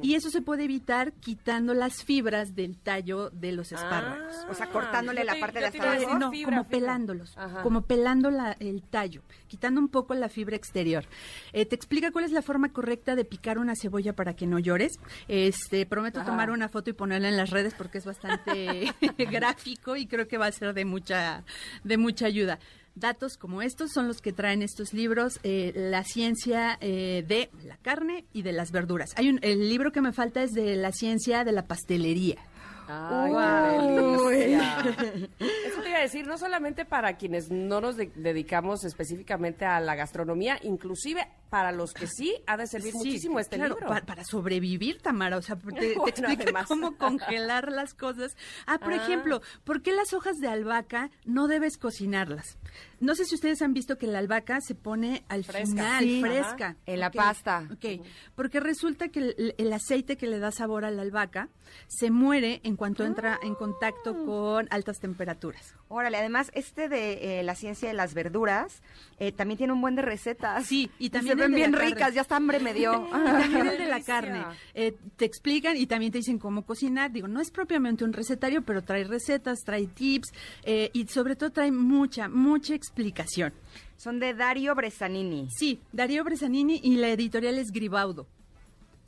Y 0.00 0.14
eso 0.14 0.30
se 0.30 0.40
puede 0.40 0.64
evitar 0.64 1.12
quitando 1.12 1.74
las 1.74 2.02
fibras 2.02 2.54
del 2.54 2.78
tallo 2.78 3.28
de 3.28 3.52
los 3.52 3.72
espárragos. 3.72 4.34
O 4.48 4.54
sea, 4.54 4.70
cortándole 4.70 5.22
la 5.22 5.34
te- 5.34 5.40
parte 5.40 5.58
de 5.58 5.66
decir 5.66 5.82
abajo. 5.82 6.18
no, 6.18 6.30
fibra, 6.30 6.50
como 6.56 6.64
fibra. 6.64 6.78
pelándolos, 6.78 7.36
Ajá. 7.36 7.62
como 7.62 7.82
pelando 7.82 8.30
la- 8.30 8.56
el 8.58 8.82
tallo, 8.82 9.20
quitando 9.48 9.78
un 9.78 9.88
poco 9.88 10.14
la 10.14 10.30
fibra 10.30 10.56
exterior. 10.56 11.04
Eh, 11.52 11.66
te 11.66 11.74
explica 11.74 12.10
cuál 12.10 12.24
es 12.24 12.32
la 12.32 12.40
forma 12.40 12.72
correcta 12.72 13.14
de 13.16 13.26
picar 13.26 13.58
una 13.58 13.74
cebolla 13.76 14.14
para 14.16 14.34
que 14.34 14.46
no 14.46 14.58
llores. 14.58 14.92
Este, 15.28 15.84
prometo 15.84 16.20
Ajá. 16.20 16.30
tomar 16.30 16.50
una 16.50 16.70
foto 16.70 16.88
y 16.88 16.94
ponerla 16.94 17.28
en 17.28 17.36
las 17.36 17.50
redes 17.50 17.74
porque 17.74 17.98
es 17.98 18.06
bastante 18.06 18.94
gráfico 19.30 19.94
y 19.94 20.06
creo 20.06 20.26
que 20.26 20.38
va 20.38 20.46
a 20.46 20.52
ser 20.52 20.72
de 20.72 20.86
mucha, 20.86 21.44
de 21.90 21.98
mucha 21.98 22.24
ayuda. 22.24 22.58
Datos 22.94 23.36
como 23.36 23.62
estos 23.62 23.92
son 23.92 24.08
los 24.08 24.20
que 24.20 24.32
traen 24.32 24.62
estos 24.62 24.94
libros, 24.94 25.38
eh, 25.42 25.72
la 25.74 26.02
ciencia 26.04 26.78
eh, 26.80 27.24
de 27.26 27.50
la 27.64 27.76
carne 27.76 28.24
y 28.32 28.42
de 28.42 28.52
las 28.52 28.72
verduras. 28.72 29.10
Hay 29.16 29.28
un, 29.28 29.38
el 29.42 29.68
libro 29.68 29.92
que 29.92 30.00
me 30.00 30.12
falta 30.12 30.42
es 30.42 30.52
de 30.52 30.76
la 30.76 30.92
ciencia 30.92 31.44
de 31.44 31.52
la 31.52 31.66
pastelería. 31.66 32.36
Ay, 32.90 33.32
qué. 34.30 35.30
Eso 35.66 35.82
te 35.82 35.88
iba 35.88 35.98
a 35.98 36.02
decir, 36.02 36.26
no 36.26 36.36
solamente 36.38 36.84
para 36.84 37.16
quienes 37.16 37.50
no 37.50 37.80
nos 37.80 37.96
de- 37.96 38.10
dedicamos 38.14 38.84
específicamente 38.84 39.64
a 39.64 39.80
la 39.80 39.94
gastronomía, 39.94 40.58
inclusive 40.62 41.26
para 41.50 41.72
los 41.72 41.92
que 41.92 42.06
sí 42.06 42.34
ha 42.46 42.56
de 42.56 42.66
servir 42.66 42.92
Sí, 42.92 42.98
muchísimo 42.98 43.38
este 43.40 43.56
claro, 43.56 43.74
libro. 43.74 43.88
pa- 43.88 44.00
Para, 44.02 44.24
sobrevivir, 44.24 45.00
Tamara. 45.02 45.36
O 45.36 45.42
sea, 45.42 45.56
te, 45.56 45.70
te 45.72 45.94
Bueno, 45.96 46.08
explica 46.08 46.42
además. 46.44 46.66
cómo 46.68 46.96
congelar 46.96 47.70
las 47.72 47.94
cosas. 47.94 48.36
Ah, 48.66 48.78
por 48.78 48.92
Ah. 48.92 48.96
ejemplo, 48.96 49.40
¿por 49.64 49.82
qué 49.82 49.92
las 49.92 50.12
hojas 50.12 50.36
de 50.38 50.48
albahaca 50.48 51.10
no 51.24 51.46
debes 51.48 51.76
cocinarlas? 51.78 52.58
No 53.00 53.14
sé 53.14 53.24
si 53.24 53.34
ustedes 53.34 53.60
han 53.62 53.72
visto 53.74 53.96
que 53.98 54.06
la 54.06 54.18
albahaca 54.18 54.60
se 54.60 54.74
pone 54.74 55.24
al 55.28 55.44
Fresca. 55.44 55.66
final, 55.66 56.04
Sí. 56.04 56.20
fresca. 56.20 56.76
En 56.86 57.00
la 57.00 57.10
pasta. 57.10 57.66
Ok, 57.72 58.04
porque 58.34 58.60
resulta 58.60 59.08
que 59.08 59.20
el, 59.20 59.54
el 59.58 59.72
aceite 59.72 60.16
que 60.16 60.26
le 60.26 60.38
da 60.38 60.50
sabor 60.52 60.84
a 60.84 60.90
la 60.90 61.02
albahaca 61.02 61.48
se 61.88 62.10
muere 62.10 62.60
en 62.64 62.76
cuanto 62.76 63.04
entra 63.04 63.38
en 63.42 63.54
contacto 63.54 64.10
Ah. 64.10 64.24
con 64.26 64.68
altas 64.70 64.98
temperaturas. 65.00 65.74
Órale, 65.88 66.16
además, 66.18 66.50
este 66.54 66.88
de 66.88 67.40
eh, 67.40 67.42
la 67.42 67.54
ciencia 67.54 67.88
de 67.88 67.94
las 67.94 68.12
verduras 68.14 68.82
eh, 69.18 69.32
también 69.32 69.58
tiene 69.58 69.72
un 69.72 69.80
buen 69.80 69.96
de 69.96 70.02
recetas. 70.02 70.66
Sí, 70.66 70.90
y 70.98 71.10
también 71.10 71.36
se 71.38 71.42
ven 71.42 71.54
bien 71.54 71.72
carne. 71.72 71.86
ricas, 71.88 72.14
ya 72.14 72.20
hasta 72.20 72.36
hambre 72.36 72.60
me 72.60 72.74
dio. 72.74 73.08
Y 73.10 73.24
también 73.24 73.66
el 73.66 73.78
de 73.78 73.86
la 73.86 74.00
carne. 74.02 74.44
Eh, 74.74 74.94
te 75.16 75.24
explican 75.24 75.76
y 75.76 75.86
también 75.86 76.12
te 76.12 76.18
dicen 76.18 76.38
cómo 76.38 76.64
cocinar. 76.64 77.10
Digo, 77.12 77.28
no 77.28 77.40
es 77.40 77.50
propiamente 77.50 78.04
un 78.04 78.12
recetario, 78.12 78.62
pero 78.62 78.82
trae 78.82 79.04
recetas, 79.04 79.60
trae 79.64 79.86
tips 79.86 80.32
eh, 80.64 80.90
y 80.92 81.06
sobre 81.06 81.36
todo 81.36 81.50
trae 81.50 81.70
mucha, 81.72 82.28
mucha 82.28 82.74
explicación. 82.94 83.52
Son 83.96 84.18
de 84.18 84.34
Dario 84.34 84.74
Bresanini. 84.74 85.48
Sí, 85.50 85.80
Darío 85.92 86.24
Bresanini 86.24 86.80
y 86.82 86.96
la 86.96 87.08
editorial 87.10 87.58
es 87.58 87.70
Gribaudo. 87.70 88.26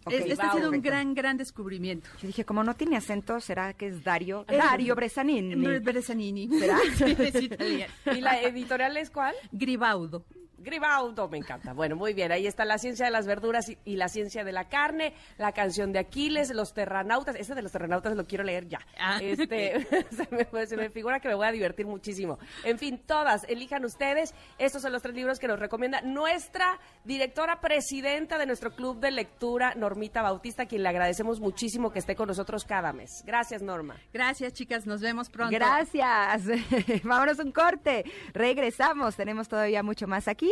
Ok, 0.04 0.12
Es- 0.14 0.26
este 0.26 0.32
ha 0.42 0.52
sido 0.52 0.66
un 0.68 0.72
Perfecto. 0.72 0.88
gran, 0.90 1.14
gran 1.14 1.36
descubrimiento. 1.36 2.08
Yo 2.20 2.26
dije, 2.26 2.44
como 2.44 2.64
no 2.64 2.74
tiene 2.74 2.96
acento, 2.96 3.40
¿será 3.40 3.72
que 3.72 3.86
es 3.88 4.02
Dario? 4.04 4.44
Dario 4.48 4.94
Bresanini. 4.96 5.54
Bresanini. 5.78 6.48
¿Será? 6.58 6.78
Sí, 6.96 7.04
es 7.18 7.42
italiano. 7.42 7.92
¿Y 8.14 8.20
la 8.20 8.40
editorial 8.42 8.96
es 8.96 9.10
cuál? 9.10 9.34
Gribaudo. 9.52 10.24
Gribaudo, 10.62 11.28
me 11.28 11.38
encanta. 11.38 11.72
Bueno, 11.72 11.96
muy 11.96 12.14
bien, 12.14 12.32
ahí 12.32 12.46
está 12.46 12.64
la 12.64 12.78
ciencia 12.78 13.06
de 13.06 13.12
las 13.12 13.26
verduras 13.26 13.68
y, 13.68 13.78
y 13.84 13.96
la 13.96 14.08
ciencia 14.08 14.44
de 14.44 14.52
la 14.52 14.68
carne, 14.68 15.14
la 15.38 15.52
canción 15.52 15.92
de 15.92 15.98
Aquiles, 15.98 16.50
los 16.54 16.72
terranautas. 16.72 17.36
Ese 17.36 17.54
de 17.54 17.62
los 17.62 17.72
terranautas 17.72 18.14
lo 18.16 18.24
quiero 18.24 18.44
leer 18.44 18.68
ya. 18.68 18.80
Ah, 18.98 19.18
Este, 19.32 19.86
se, 20.10 20.28
me, 20.30 20.66
se 20.66 20.76
me 20.76 20.90
figura 20.90 21.20
que 21.20 21.28
me 21.28 21.34
voy 21.34 21.46
a 21.46 21.52
divertir 21.52 21.86
muchísimo. 21.86 22.38
En 22.64 22.78
fin, 22.78 23.02
todas, 23.06 23.44
elijan 23.48 23.84
ustedes. 23.84 24.34
Estos 24.58 24.82
son 24.82 24.92
los 24.92 25.02
tres 25.02 25.14
libros 25.14 25.38
que 25.38 25.48
nos 25.48 25.58
recomienda 25.58 26.00
nuestra 26.02 26.78
directora 27.04 27.60
presidenta 27.60 28.38
de 28.38 28.46
nuestro 28.46 28.74
club 28.74 29.00
de 29.00 29.10
lectura, 29.10 29.74
Normita 29.74 30.22
Bautista, 30.22 30.64
a 30.64 30.66
quien 30.66 30.82
le 30.82 30.88
agradecemos 30.88 31.40
muchísimo 31.40 31.90
que 31.90 31.98
esté 31.98 32.14
con 32.14 32.28
nosotros 32.28 32.64
cada 32.64 32.92
mes. 32.92 33.22
Gracias, 33.26 33.62
Norma. 33.62 33.96
Gracias, 34.12 34.52
chicas. 34.52 34.86
Nos 34.86 35.00
vemos 35.00 35.30
pronto. 35.30 35.54
Gracias. 35.54 36.44
Vámonos 37.04 37.38
un 37.38 37.52
corte. 37.52 38.04
Regresamos. 38.32 39.16
Tenemos 39.16 39.48
todavía 39.48 39.82
mucho 39.82 40.06
más 40.06 40.28
aquí 40.28 40.51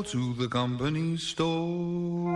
Go 0.00 0.04
to 0.04 0.34
the 0.34 0.48
company 0.48 1.16
store. 1.18 2.32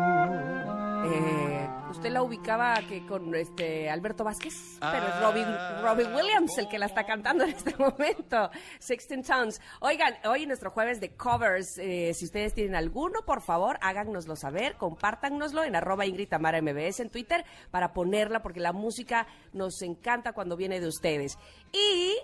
Eh, 1.07 1.69
¿Usted 1.91 2.11
la 2.11 2.23
ubicaba 2.23 2.75
que 2.87 3.07
con 3.07 3.35
este 3.35 3.89
Alberto 3.89 4.23
Vázquez? 4.23 4.53
Pero 4.81 5.09
es 5.09 5.21
Robin, 5.23 5.45
Ah. 5.47 5.81
Robin 5.83 6.15
Williams 6.15 6.59
el 6.59 6.69
que 6.69 6.79
la 6.79 6.85
está 6.87 7.07
cantando 7.07 7.45
en 7.45 7.51
este 7.51 7.75
momento. 7.79 8.51
Sixteen 8.81 9.23
Towns. 9.23 9.63
Oigan, 9.81 10.13
hoy 10.27 10.45
nuestro 10.45 10.71
jueves 10.73 11.01
de 11.01 11.17
covers, 11.17 11.79
eh, 11.79 12.13
si 12.13 12.27
ustedes 12.27 12.53
tienen 12.53 12.75
alguno, 12.77 13.21
por 13.25 13.41
favor, 13.41 13.79
háganoslo 13.81 14.37
saber, 14.37 14.77
compártanoslo 14.77 15.65
en 15.65 15.75
arroba 15.75 16.05
Ingrid 16.05 16.29
Tamara 16.29 16.61
MBS 16.61 17.01
en 17.01 17.09
Twitter 17.09 17.47
para 17.71 17.95
ponerla, 17.95 18.43
porque 18.43 18.61
la 18.61 18.75
música 18.75 19.27
nos 19.55 19.81
encanta 19.81 20.33
cuando 20.35 20.55
viene 20.59 20.81
de 20.81 20.89
ustedes. 20.89 21.39
Y 21.73 22.15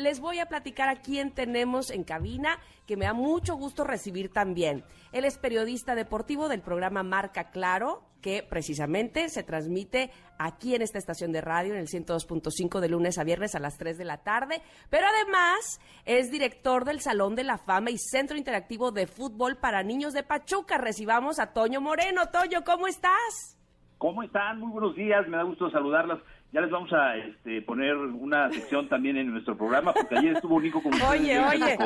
les 0.00 0.20
voy 0.20 0.38
a 0.38 0.46
platicar 0.46 0.88
a 0.88 1.00
quién 1.00 1.32
tenemos 1.32 1.90
en 1.90 2.04
cabina, 2.04 2.58
que 2.86 2.96
me 2.96 3.04
da 3.04 3.12
mucho 3.12 3.54
gusto 3.54 3.84
recibir 3.84 4.32
también. 4.32 4.84
Él 5.12 5.24
es 5.24 5.38
periodista 5.38 5.94
deportivo 5.94 6.48
del 6.48 6.62
programa 6.62 7.02
Marca 7.02 7.50
Claro, 7.50 8.02
que 8.20 8.42
precisamente 8.42 9.28
se 9.28 9.42
transmite 9.42 10.10
aquí 10.38 10.74
en 10.74 10.82
esta 10.82 10.98
estación 10.98 11.32
de 11.32 11.40
radio, 11.40 11.74
en 11.74 11.80
el 11.80 11.86
102.5 11.86 12.80
de 12.80 12.88
lunes 12.88 13.18
a 13.18 13.24
viernes 13.24 13.54
a 13.54 13.60
las 13.60 13.78
3 13.78 13.96
de 13.96 14.04
la 14.04 14.18
tarde. 14.18 14.62
Pero 14.90 15.06
además 15.06 15.80
es 16.04 16.30
director 16.30 16.84
del 16.84 17.00
Salón 17.00 17.34
de 17.34 17.44
la 17.44 17.58
Fama 17.58 17.90
y 17.90 17.98
Centro 17.98 18.36
Interactivo 18.36 18.92
de 18.92 19.06
Fútbol 19.06 19.56
para 19.56 19.82
Niños 19.82 20.12
de 20.12 20.22
Pachuca. 20.22 20.78
Recibamos 20.78 21.38
a 21.38 21.52
Toño 21.52 21.80
Moreno. 21.80 22.28
Toño, 22.30 22.62
¿cómo 22.64 22.86
estás? 22.86 23.56
¿Cómo 23.98 24.22
están? 24.22 24.60
Muy 24.60 24.72
buenos 24.72 24.96
días, 24.96 25.28
me 25.28 25.36
da 25.36 25.42
gusto 25.42 25.70
saludarlas. 25.70 26.20
Ya 26.52 26.60
les 26.60 26.70
vamos 26.70 26.92
a 26.92 27.16
este, 27.16 27.62
poner 27.62 27.96
una 27.96 28.50
sección 28.50 28.88
también 28.88 29.16
en 29.16 29.30
nuestro 29.30 29.56
programa, 29.56 29.92
porque 29.92 30.18
ayer 30.18 30.34
estuvo 30.34 30.60
Nico 30.60 30.82
con. 30.82 30.92
Oye, 31.02 31.38
oye, 31.38 31.78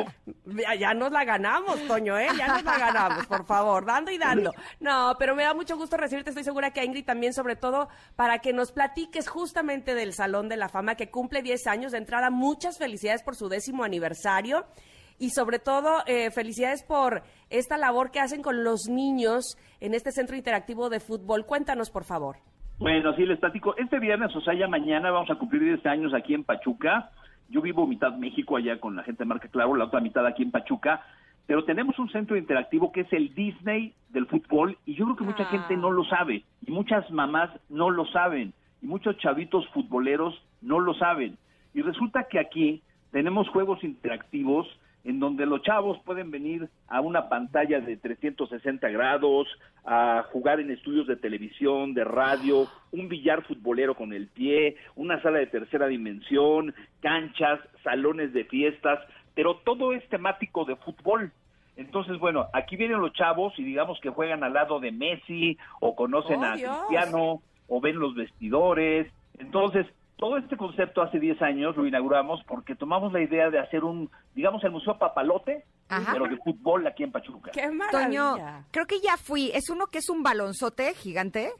ya, 0.45 0.73
ya 0.73 0.93
nos 0.95 1.11
la 1.11 1.23
ganamos, 1.23 1.79
Toño, 1.87 2.17
¿eh? 2.17 2.27
Ya 2.35 2.47
nos 2.47 2.63
la 2.63 2.77
ganamos, 2.79 3.27
por 3.27 3.45
favor, 3.45 3.85
dando 3.85 4.09
y 4.09 4.17
dando. 4.17 4.51
No, 4.79 5.15
pero 5.19 5.35
me 5.35 5.43
da 5.43 5.53
mucho 5.53 5.77
gusto 5.77 5.97
recibirte, 5.97 6.31
estoy 6.31 6.43
segura 6.43 6.71
que 6.71 6.79
a 6.79 6.83
Ingrid 6.83 7.05
también, 7.05 7.33
sobre 7.33 7.55
todo, 7.55 7.89
para 8.15 8.39
que 8.39 8.53
nos 8.53 8.71
platiques 8.71 9.29
justamente 9.29 9.93
del 9.93 10.13
Salón 10.13 10.49
de 10.49 10.57
la 10.57 10.67
Fama, 10.67 10.95
que 10.95 11.11
cumple 11.11 11.43
10 11.43 11.67
años 11.67 11.91
de 11.91 11.99
entrada. 11.99 12.31
Muchas 12.31 12.79
felicidades 12.79 13.21
por 13.21 13.35
su 13.35 13.49
décimo 13.49 13.83
aniversario 13.83 14.65
y 15.19 15.29
sobre 15.29 15.59
todo 15.59 16.03
eh, 16.07 16.31
felicidades 16.31 16.83
por 16.83 17.21
esta 17.51 17.77
labor 17.77 18.09
que 18.09 18.19
hacen 18.19 18.41
con 18.41 18.63
los 18.63 18.87
niños 18.89 19.57
en 19.79 19.93
este 19.93 20.11
centro 20.11 20.35
interactivo 20.35 20.89
de 20.89 20.99
fútbol. 20.99 21.45
Cuéntanos, 21.45 21.91
por 21.91 22.03
favor. 22.03 22.37
Bueno, 22.77 23.13
sí, 23.15 23.25
les 23.25 23.39
platico. 23.39 23.75
Este 23.77 23.99
viernes, 23.99 24.35
o 24.35 24.41
sea, 24.41 24.53
ya 24.53 24.67
mañana 24.67 25.11
vamos 25.11 25.29
a 25.29 25.35
cumplir 25.35 25.63
10 25.63 25.85
años 25.85 26.13
aquí 26.13 26.33
en 26.33 26.43
Pachuca. 26.43 27.09
Yo 27.49 27.61
vivo 27.61 27.87
mitad 27.87 28.13
México 28.15 28.57
allá 28.57 28.79
con 28.79 28.95
la 28.95 29.03
gente 29.03 29.23
de 29.23 29.27
Marca 29.27 29.47
Claro, 29.47 29.75
la 29.75 29.85
otra 29.85 30.01
mitad 30.01 30.25
aquí 30.25 30.43
en 30.43 30.51
Pachuca. 30.51 31.01
Pero 31.47 31.63
tenemos 31.63 31.97
un 31.99 32.09
centro 32.09 32.35
interactivo 32.35 32.91
que 32.91 33.01
es 33.01 33.13
el 33.13 33.33
Disney 33.35 33.93
del 34.09 34.25
fútbol 34.25 34.77
y 34.85 34.95
yo 34.95 35.05
creo 35.05 35.15
que 35.15 35.23
mucha 35.23 35.43
Ah. 35.43 35.51
gente 35.51 35.77
no 35.77 35.91
lo 35.91 36.03
sabe 36.05 36.43
y 36.65 36.71
muchas 36.71 37.09
mamás 37.11 37.51
no 37.69 37.91
lo 37.91 38.05
saben 38.07 38.51
y 38.81 38.87
muchos 38.87 39.17
chavitos 39.19 39.67
futboleros 39.69 40.41
no 40.61 40.79
lo 40.79 40.95
saben. 40.95 41.37
Y 41.75 41.81
resulta 41.81 42.23
que 42.29 42.39
aquí 42.39 42.81
tenemos 43.11 43.47
juegos 43.49 43.83
interactivos 43.83 44.67
en 45.05 45.19
donde 45.19 45.45
los 45.45 45.61
chavos 45.61 45.99
pueden 46.03 46.31
venir 46.31 46.67
a 46.87 46.99
una 46.99 47.29
pantalla 47.29 47.79
de 47.79 47.95
360 47.95 48.89
grados, 48.89 49.47
a 49.85 50.25
jugar 50.31 50.59
en 50.59 50.71
estudios 50.71 51.05
de 51.05 51.15
televisión, 51.15 51.93
de 51.93 52.03
radio, 52.03 52.67
un 52.91 53.07
billar 53.07 53.43
futbolero 53.43 53.95
con 53.95 54.13
el 54.13 54.27
pie, 54.27 54.75
una 54.95 55.21
sala 55.21 55.37
de 55.37 55.47
tercera 55.47 55.85
dimensión, 55.85 56.73
canchas, 57.01 57.59
salones 57.83 58.33
de 58.33 58.45
fiestas, 58.45 58.99
pero 59.35 59.57
todo 59.57 59.93
es 59.93 60.07
temático 60.09 60.65
de 60.65 60.75
fútbol. 60.75 61.31
Entonces, 61.77 62.17
bueno, 62.17 62.47
aquí 62.53 62.75
vienen 62.75 62.99
los 62.99 63.13
chavos 63.13 63.53
y 63.59 63.63
digamos 63.63 63.99
que 63.99 64.09
juegan 64.09 64.43
al 64.43 64.53
lado 64.53 64.79
de 64.79 64.91
Messi 64.91 65.57
o 65.81 65.95
conocen 65.95 66.39
¡Oh, 66.39 66.45
a 66.45 66.55
Dios! 66.55 66.77
Cristiano 66.87 67.41
o 67.67 67.81
ven 67.81 67.99
los 67.99 68.15
vestidores. 68.15 69.11
Entonces, 69.37 69.85
todo 70.17 70.37
este 70.37 70.55
concepto 70.57 71.01
hace 71.01 71.19
10 71.19 71.41
años 71.41 71.75
lo 71.75 71.85
inauguramos 71.85 72.41
porque 72.47 72.75
tomamos 72.75 73.11
la 73.13 73.21
idea 73.21 73.49
de 73.49 73.59
hacer 73.59 73.83
un, 73.83 74.09
digamos, 74.33 74.63
el 74.63 74.71
Museo 74.71 74.97
Papalote, 74.97 75.65
Ajá. 75.89 76.13
pero 76.13 76.25
de 76.27 76.37
fútbol 76.37 76.87
aquí 76.87 77.03
en 77.03 77.11
Pachuca. 77.11 77.51
¡Qué 77.51 77.61
Toño, 77.63 77.75
maravilla! 78.37 78.63
creo 78.71 78.85
que 78.87 78.99
ya 79.01 79.17
fui. 79.17 79.51
Es 79.53 79.69
uno 79.69 79.87
que 79.87 79.97
es 79.99 80.09
un 80.09 80.23
balonzote 80.23 80.93
gigante. 80.93 81.51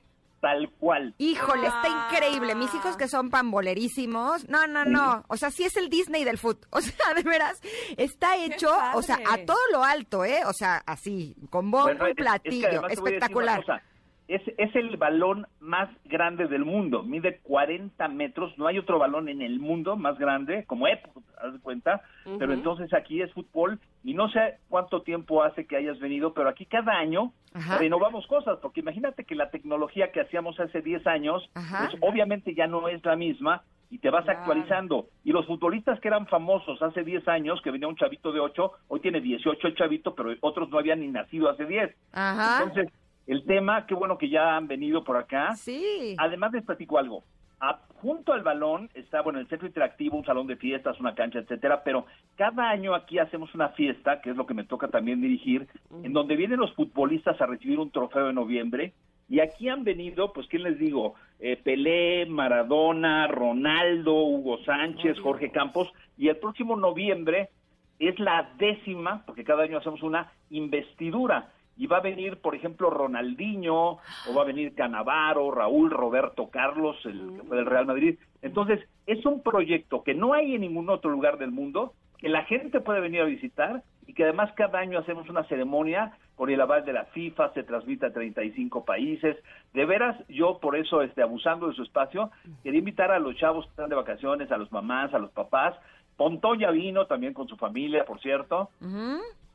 Tal 0.42 0.70
cual. 0.80 1.16
Híjole, 1.18 1.66
está 1.68 1.84
Ah. 1.86 2.10
increíble. 2.12 2.54
Mis 2.56 2.72
hijos 2.76 2.98
que 2.98 3.08
son 3.08 3.30
pambolerísimos. 3.32 4.48
No, 4.48 4.68
no, 4.68 4.86
no. 4.86 5.24
O 5.28 5.38
sea, 5.38 5.50
sí 5.50 5.64
es 5.64 5.76
el 5.76 5.90
Disney 5.90 6.24
del 6.24 6.38
foot. 6.38 6.66
O 6.72 6.82
sea, 6.82 7.14
de 7.16 7.24
veras, 7.24 7.60
está 7.98 8.38
hecho, 8.38 8.70
o 8.94 9.02
sea, 9.02 9.18
a 9.32 9.38
todo 9.46 9.58
lo 9.72 9.84
alto, 9.84 10.24
¿eh? 10.24 10.42
O 10.46 10.54
sea, 10.54 10.84
así, 10.86 11.36
con 11.50 11.72
bombo 11.72 11.88
Bueno, 11.88 12.08
y 12.08 12.12
es- 12.12 12.12
es 12.12 12.16
que 12.18 12.22
platillo. 12.24 12.68
además 12.68 12.94
te 12.94 13.00
voy 13.02 13.12
a 13.12 13.16
decir 13.16 13.36
una 13.36 13.56
Espectacular. 13.56 13.82
Es, 14.28 14.42
es 14.58 14.76
el 14.76 14.98
balón 14.98 15.46
más 15.60 15.88
grande 16.06 16.48
del 16.48 16.66
mundo, 16.66 17.04
mide 17.04 17.40
40 17.44 18.08
metros, 18.08 18.58
no 18.58 18.66
hay 18.66 18.80
otro 18.80 18.98
balón 18.98 19.30
en 19.30 19.44
el 19.44 19.60
mundo 19.60 19.98
más 19.98 20.18
grande, 20.18 20.66
como 20.66 20.88
Ep, 20.88 21.06
haz 21.40 21.54
de 21.54 21.60
cuenta, 21.60 22.02
pero 22.40 22.54
entonces 22.54 22.92
aquí 22.96 23.22
es 23.22 23.32
fútbol 23.34 23.80
y 24.04 24.16
no 24.16 24.28
sé 24.30 24.56
cuánto 24.68 25.04
tiempo 25.04 25.44
hace 25.44 25.68
que 25.68 25.78
hayas 25.78 26.00
venido, 26.00 26.34
pero 26.34 26.50
aquí 26.50 26.66
cada 26.66 26.94
año 26.94 27.34
Ajá. 27.54 27.78
renovamos 27.78 28.26
cosas, 28.26 28.58
porque 28.64 28.80
imagínate 28.80 29.26
que 29.26 29.36
la 29.36 29.52
tecnología 29.52 30.12
que 30.12 30.22
hacíamos 30.22 30.60
hace 30.60 30.82
10 30.82 31.06
años, 31.06 31.48
Ajá. 31.54 31.88
pues 31.88 32.02
obviamente 32.02 32.56
ya 32.56 32.66
no 32.66 32.88
es 32.88 33.06
la 33.06 33.16
misma 33.16 33.62
y 33.92 34.00
te 34.00 34.10
vas 34.10 34.24
Claro. 34.26 34.40
actualizando. 34.40 35.06
Y 35.24 35.34
los 35.34 35.46
futbolistas 35.46 36.00
que 36.00 36.08
eran 36.08 36.26
famosos 36.26 36.82
hace 36.82 37.04
10 37.04 37.28
años, 37.28 37.62
que 37.62 37.70
venía 37.70 37.88
un 37.88 37.96
chavito 37.96 38.32
de 38.32 38.40
8, 38.40 38.72
hoy 38.88 39.00
tiene 39.02 39.22
18 39.22 39.68
el 39.68 39.76
chavito, 39.76 40.16
pero 40.16 40.34
otros 40.42 40.68
no 40.72 40.80
habían 40.80 41.02
ni 41.02 41.08
nacido 41.10 41.48
hace 41.48 41.66
10. 41.66 41.96
Ajá. 42.12 42.64
Entonces, 42.64 42.92
el 43.28 43.44
tema, 43.46 43.86
qué 43.86 43.96
bueno 43.96 44.18
que 44.18 44.30
ya 44.30 44.56
han 44.56 44.68
venido 44.68 45.04
por 45.04 45.18
acá. 45.18 45.56
Sí. 45.56 46.16
Además 46.18 46.52
les 46.54 46.64
platico 46.64 46.98
algo. 46.98 47.24
A- 47.60 47.80
junto 47.96 48.34
al 48.34 48.44
balón 48.44 48.90
está, 48.94 49.22
bueno, 49.22 49.40
el 49.40 49.48
centro 49.48 49.66
interactivo, 49.68 50.18
un 50.18 50.26
salón 50.26 50.46
de 50.46 50.58
fiestas, 50.58 51.00
una 51.00 51.16
cancha, 51.16 51.40
etcétera, 51.40 51.82
pero 51.84 52.06
cada 52.36 52.70
año 52.70 52.94
aquí 52.94 53.18
hacemos 53.18 53.56
una 53.56 53.70
fiesta, 53.70 54.22
que 54.22 54.30
es 54.32 54.36
lo 54.36 54.46
que 54.46 54.54
me 54.54 54.66
toca 54.66 54.90
también 54.90 55.22
dirigir, 55.22 55.68
en 56.04 56.14
donde 56.14 56.36
vienen 56.36 56.60
los 56.60 56.74
futbolistas 56.76 57.40
a 57.42 57.46
recibir 57.48 57.80
un 57.80 57.90
trofeo 57.92 58.30
en 58.30 58.36
noviembre, 58.36 58.94
y 59.28 59.40
aquí 59.40 59.70
han 59.70 59.84
venido, 59.84 60.34
pues, 60.34 60.46
¿quién 60.48 60.62
les 60.62 60.78
digo? 60.78 61.16
Eh, 61.40 61.58
Pelé, 61.64 62.28
Maradona, 62.28 63.26
Ronaldo, 63.28 64.14
Hugo 64.14 64.60
Sánchez, 64.66 65.18
Jorge 65.20 65.50
Campos, 65.52 65.92
y 66.16 66.28
el 66.28 66.38
próximo 66.38 66.76
noviembre 66.76 67.50
es 67.98 68.20
la 68.20 68.52
décima, 68.60 69.24
porque 69.26 69.44
cada 69.44 69.64
año 69.64 69.80
hacemos 69.80 70.04
una 70.04 70.32
investidura. 70.52 71.50
Y 71.78 71.88
va 71.88 71.98
a 71.98 72.02
venir, 72.02 72.38
por 72.38 72.56
ejemplo, 72.56 72.90
Ronaldinho, 72.90 73.98
o 74.28 74.34
va 74.36 74.42
a 74.42 74.46
venir 74.46 74.74
Canavaro, 74.76 75.52
Raúl, 75.52 75.92
Roberto 75.92 76.50
Carlos, 76.50 76.98
el 77.06 77.36
que 77.36 77.44
fue 77.44 77.58
del 77.58 77.66
Real 77.66 77.86
Madrid. 77.86 78.18
Entonces, 78.42 78.80
es 79.08 79.26
un 79.26 79.42
proyecto 79.42 80.04
que 80.04 80.14
no 80.14 80.34
hay 80.34 80.56
en 80.56 80.62
ningún 80.62 80.90
otro 80.90 81.12
lugar 81.12 81.38
del 81.38 81.52
mundo, 81.52 81.94
que 82.18 82.30
la 82.30 82.44
gente 82.46 82.80
puede 82.80 83.02
venir 83.02 83.22
a 83.22 83.26
visitar 83.26 83.84
y 84.08 84.14
que 84.14 84.24
además 84.24 84.52
cada 84.56 84.80
año 84.80 85.00
hacemos 85.00 85.30
una 85.30 85.44
ceremonia 85.46 86.18
por 86.36 86.52
el 86.52 86.62
aval 86.62 86.86
de 86.86 86.94
la 86.94 87.06
FIFA, 87.06 87.54
se 87.54 87.64
transmite 87.64 88.06
a 88.06 88.14
35 88.14 88.86
países. 88.86 89.38
De 89.74 89.86
veras, 89.86 90.18
yo 90.28 90.60
por 90.60 90.76
eso, 90.76 91.02
este, 91.02 91.22
abusando 91.22 91.68
de 91.68 91.76
su 91.76 91.84
espacio, 91.84 92.32
quería 92.64 92.80
invitar 92.80 93.12
a 93.12 93.20
los 93.20 93.36
chavos 93.36 93.66
que 93.66 93.72
están 93.72 93.90
de 93.90 93.96
vacaciones, 93.96 94.52
a 94.52 94.58
los 94.58 94.72
mamás, 94.72 95.14
a 95.14 95.20
los 95.20 95.32
papás. 95.32 95.76
Pontón 96.18 96.60
ya 96.60 96.72
vino 96.72 97.08
también 97.08 97.34
con 97.34 97.48
su 97.48 97.58
familia, 97.58 98.06
por 98.06 98.20
cierto, 98.22 98.70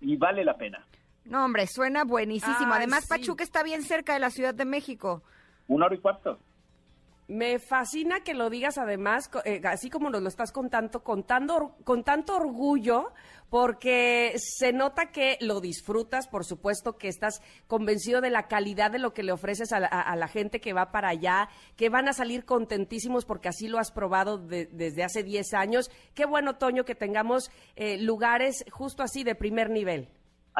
y 0.01 0.17
vale 0.17 0.45
la 0.45 0.57
pena. 0.57 0.85
No, 1.25 1.45
hombre, 1.45 1.67
suena 1.67 2.05
buenísimo. 2.05 2.55
Ay, 2.59 2.67
Además, 2.73 3.03
sí. 3.05 3.09
Pachuca 3.09 3.45
está 3.45 3.63
bien 3.63 3.83
cerca 3.83 4.15
de 4.15 4.21
la 4.21 4.31
Ciudad 4.31 4.55
de 4.55 4.65
México. 4.65 5.23
Una 5.69 5.87
hora 5.87 5.95
y 5.95 5.99
cuarto. 5.99 6.39
Me 7.29 7.61
fascina 7.61 8.25
que 8.25 8.35
lo 8.35 8.51
digas 8.51 8.77
además, 8.77 9.31
eh, 9.45 9.61
así 9.65 9.89
como 9.89 10.11
nos 10.11 10.21
lo 10.21 10.29
estás 10.29 10.51
contando, 10.51 11.05
contando 11.05 11.77
con 11.85 12.03
tanto 12.03 12.35
orgullo, 12.35 13.13
porque 13.51 14.33
se 14.37 14.73
nota 14.73 15.13
que 15.13 15.37
lo 15.41 15.61
disfrutas, 15.61 16.27
por 16.27 16.45
supuesto 16.45 16.99
que 16.99 17.07
estás 17.07 17.41
convencido 17.69 18.21
de 18.21 18.31
la 18.31 18.49
calidad 18.49 18.91
de 18.91 18.99
lo 18.99 19.15
que 19.15 19.23
le 19.23 19.31
ofreces 19.31 19.73
a 19.73 19.79
la, 19.79 19.87
a- 19.87 20.01
a 20.01 20.17
la 20.17 20.27
gente 20.27 20.61
que 20.61 20.73
va 20.73 20.91
para 20.91 21.11
allá, 21.11 21.49
que 21.77 21.89
van 21.89 22.09
a 22.09 22.13
salir 22.15 22.45
contentísimos 22.45 23.25
porque 23.25 23.49
así 23.49 23.69
lo 23.69 23.79
has 23.79 23.93
probado 23.93 24.37
de- 24.39 24.67
desde 24.67 25.05
hace 25.05 25.23
10 25.23 25.55
años. 25.55 25.89
Qué 26.15 26.25
bueno, 26.27 26.57
Toño, 26.57 26.85
que 26.85 26.97
tengamos 26.97 27.53
eh, 27.77 27.97
lugares 27.99 28.65
justo 28.73 29.05
así 29.05 29.23
de 29.23 29.37
primer 29.37 29.71
nivel. 29.71 30.09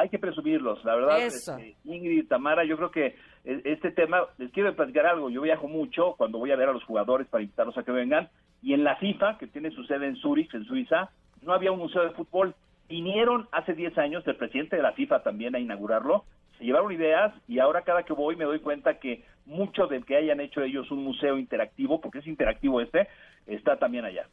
Hay 0.01 0.09
que 0.09 0.17
presumirlos, 0.17 0.83
la 0.83 0.95
verdad. 0.95 1.19
Este, 1.21 1.75
Ingrid, 1.85 2.27
Tamara, 2.27 2.65
yo 2.65 2.75
creo 2.75 2.89
que 2.89 3.05
eh, 3.45 3.61
este 3.65 3.91
tema, 3.91 4.25
les 4.39 4.51
quiero 4.51 4.75
platicar 4.75 5.05
algo. 5.05 5.29
Yo 5.29 5.41
viajo 5.41 5.67
mucho 5.67 6.15
cuando 6.17 6.39
voy 6.39 6.51
a 6.51 6.55
ver 6.55 6.69
a 6.69 6.73
los 6.73 6.83
jugadores 6.85 7.27
para 7.27 7.43
invitarlos 7.43 7.77
a 7.77 7.83
que 7.83 7.91
vengan. 7.91 8.27
Y 8.63 8.73
en 8.73 8.83
la 8.83 8.95
FIFA, 8.95 9.37
que 9.37 9.45
tiene 9.45 9.69
su 9.69 9.83
sede 9.83 10.07
en 10.07 10.15
Zurich, 10.15 10.51
en 10.55 10.65
Suiza, 10.65 11.11
no 11.43 11.53
había 11.53 11.71
un 11.71 11.77
museo 11.77 12.01
de 12.01 12.15
fútbol. 12.15 12.55
Vinieron 12.89 13.47
hace 13.51 13.75
10 13.75 13.95
años 13.99 14.25
el 14.25 14.37
presidente 14.37 14.75
de 14.75 14.81
la 14.81 14.93
FIFA 14.93 15.21
también 15.21 15.55
a 15.55 15.59
inaugurarlo. 15.59 16.25
Se 16.57 16.65
llevaron 16.65 16.91
ideas 16.91 17.31
y 17.47 17.59
ahora 17.59 17.83
cada 17.83 18.01
que 18.01 18.13
voy 18.13 18.35
me 18.35 18.45
doy 18.45 18.59
cuenta 18.59 18.97
que 18.97 19.23
mucho 19.45 19.85
de 19.85 20.01
que 20.01 20.17
hayan 20.17 20.39
hecho 20.39 20.63
ellos 20.63 20.89
un 20.89 21.03
museo 21.03 21.37
interactivo, 21.37 22.01
porque 22.01 22.19
es 22.19 22.27
interactivo 22.27 22.81
este, 22.81 23.07
está 23.45 23.77
también 23.77 24.05
allá. 24.05 24.25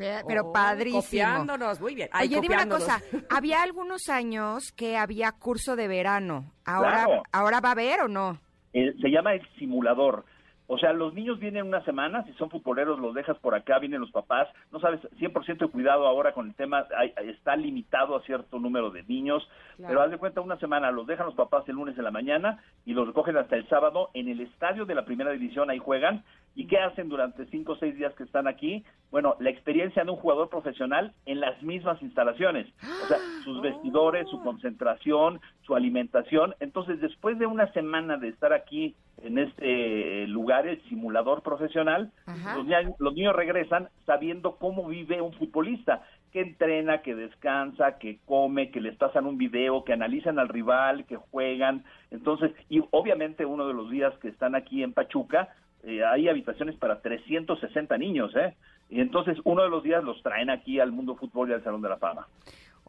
Pe- 0.00 0.24
Pero 0.26 0.42
Oh, 0.46 0.52
padrísimo. 0.52 1.02
Copiándonos, 1.02 1.78
muy 1.78 1.94
bien. 1.94 2.08
Ay, 2.10 2.28
Oye, 2.28 2.40
dime 2.40 2.54
una 2.54 2.66
cosa. 2.68 3.02
Había 3.30 3.62
algunos 3.62 4.08
años 4.08 4.72
que 4.72 4.96
había 4.96 5.30
curso 5.32 5.76
de 5.76 5.88
verano. 5.88 6.52
Ahora, 6.64 7.04
Claro. 7.04 7.22
ahora 7.32 7.60
va 7.60 7.68
a 7.68 7.72
haber 7.72 8.00
o 8.00 8.08
no? 8.08 8.40
Eh, 8.72 8.94
se 9.02 9.08
llama 9.10 9.34
el 9.34 9.46
simulador. 9.58 10.24
O 10.72 10.78
sea, 10.78 10.92
los 10.92 11.12
niños 11.14 11.40
vienen 11.40 11.66
una 11.66 11.82
semana, 11.84 12.22
si 12.22 12.32
son 12.34 12.48
futboleros 12.48 13.00
los 13.00 13.12
dejas 13.12 13.36
por 13.38 13.56
acá, 13.56 13.80
vienen 13.80 14.00
los 14.00 14.12
papás, 14.12 14.46
no 14.70 14.78
sabes, 14.78 15.00
100% 15.18 15.58
de 15.66 15.66
cuidado 15.72 16.06
ahora 16.06 16.32
con 16.32 16.46
el 16.46 16.54
tema, 16.54 16.86
hay- 16.96 17.12
está 17.26 17.56
limitado 17.56 18.14
a 18.14 18.22
cierto 18.22 18.60
número 18.60 18.90
de 18.92 19.02
niños, 19.02 19.42
pero 19.88 20.00
haz 20.00 20.12
de 20.12 20.18
cuenta 20.18 20.40
una 20.40 20.58
semana, 20.58 20.92
los 20.92 21.08
dejan 21.08 21.26
los 21.26 21.34
papás 21.34 21.68
el 21.68 21.74
lunes 21.74 21.98
en 21.98 22.04
la 22.04 22.12
mañana 22.12 22.62
y 22.86 22.94
los 22.94 23.04
recogen 23.08 23.36
hasta 23.36 23.56
el 23.56 23.66
sábado 23.68 24.10
en 24.14 24.28
el 24.28 24.40
estadio 24.40 24.84
de 24.86 24.94
la 24.94 25.04
primera 25.04 25.32
división, 25.32 25.70
ahí 25.70 25.78
juegan, 25.78 26.22
¿y 26.54 26.68
qué 26.68 26.78
hacen 26.78 27.08
durante 27.08 27.46
cinco 27.46 27.72
o 27.72 27.76
seis 27.76 27.96
días 27.96 28.14
que 28.14 28.22
están 28.22 28.46
aquí? 28.46 28.84
Bueno, 29.10 29.34
la 29.40 29.50
experiencia 29.50 30.04
de 30.04 30.10
un 30.12 30.18
jugador 30.18 30.50
profesional 30.50 31.12
en 31.26 31.40
las 31.40 31.60
mismas 31.64 32.00
instalaciones, 32.00 32.68
o 33.04 33.08
sea, 33.08 33.18
sus 33.44 33.60
vestidores, 33.60 34.28
su 34.28 34.40
concentración, 34.44 35.40
su 35.62 35.74
alimentación, 35.74 36.54
entonces 36.60 37.00
después 37.00 37.40
de 37.40 37.46
una 37.46 37.72
semana 37.72 38.16
de 38.18 38.28
estar 38.28 38.52
aquí 38.52 38.94
en 39.22 39.38
este 39.38 40.22
eh, 40.22 40.26
el 40.66 40.82
simulador 40.88 41.42
profesional, 41.42 42.12
los, 42.26 42.66
los 42.98 43.14
niños 43.14 43.34
regresan 43.34 43.88
sabiendo 44.06 44.56
cómo 44.56 44.86
vive 44.86 45.20
un 45.20 45.32
futbolista, 45.32 46.02
que 46.32 46.40
entrena, 46.40 47.02
que 47.02 47.14
descansa, 47.14 47.98
que 47.98 48.18
come, 48.24 48.70
que 48.70 48.80
les 48.80 48.96
pasan 48.96 49.26
un 49.26 49.36
video, 49.36 49.84
que 49.84 49.92
analizan 49.92 50.38
al 50.38 50.48
rival, 50.48 51.04
que 51.06 51.16
juegan. 51.16 51.84
Entonces, 52.10 52.52
y 52.68 52.82
obviamente 52.90 53.44
uno 53.44 53.66
de 53.66 53.74
los 53.74 53.90
días 53.90 54.14
que 54.20 54.28
están 54.28 54.54
aquí 54.54 54.82
en 54.82 54.92
Pachuca, 54.92 55.48
eh, 55.82 56.04
hay 56.04 56.28
habitaciones 56.28 56.76
para 56.76 57.00
360 57.00 57.96
niños, 57.98 58.34
¿eh? 58.36 58.54
Y 58.90 59.00
entonces 59.00 59.38
uno 59.44 59.62
de 59.62 59.70
los 59.70 59.82
días 59.82 60.02
los 60.04 60.22
traen 60.22 60.50
aquí 60.50 60.80
al 60.80 60.92
mundo 60.92 61.14
fútbol 61.14 61.50
y 61.50 61.52
al 61.54 61.64
Salón 61.64 61.80
de 61.80 61.88
la 61.88 61.96
Fama. 61.96 62.26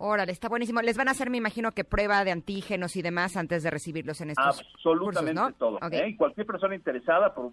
Órale, 0.04 0.32
está 0.32 0.50
buenísimo. 0.50 0.82
Les 0.82 0.98
van 0.98 1.10
a 1.10 1.12
hacer, 1.12 1.30
me 1.30 1.38
imagino, 1.38 1.74
que 1.74 1.84
prueba 1.84 2.24
de 2.24 2.32
antígenos 2.32 2.96
y 2.96 3.04
demás 3.04 3.38
antes 3.38 3.62
de 3.62 3.70
recibirlos 3.70 4.20
en 4.22 4.32
estos 4.32 4.60
Absolutamente 4.60 5.34
cursos, 5.34 5.52
¿no? 5.52 5.58
todo. 5.58 5.76
Ok. 5.76 5.94
¿eh? 5.94 6.08
Y 6.10 6.16
cualquier 6.16 6.48
persona 6.48 6.74
interesada, 6.74 7.36
por, 7.36 7.52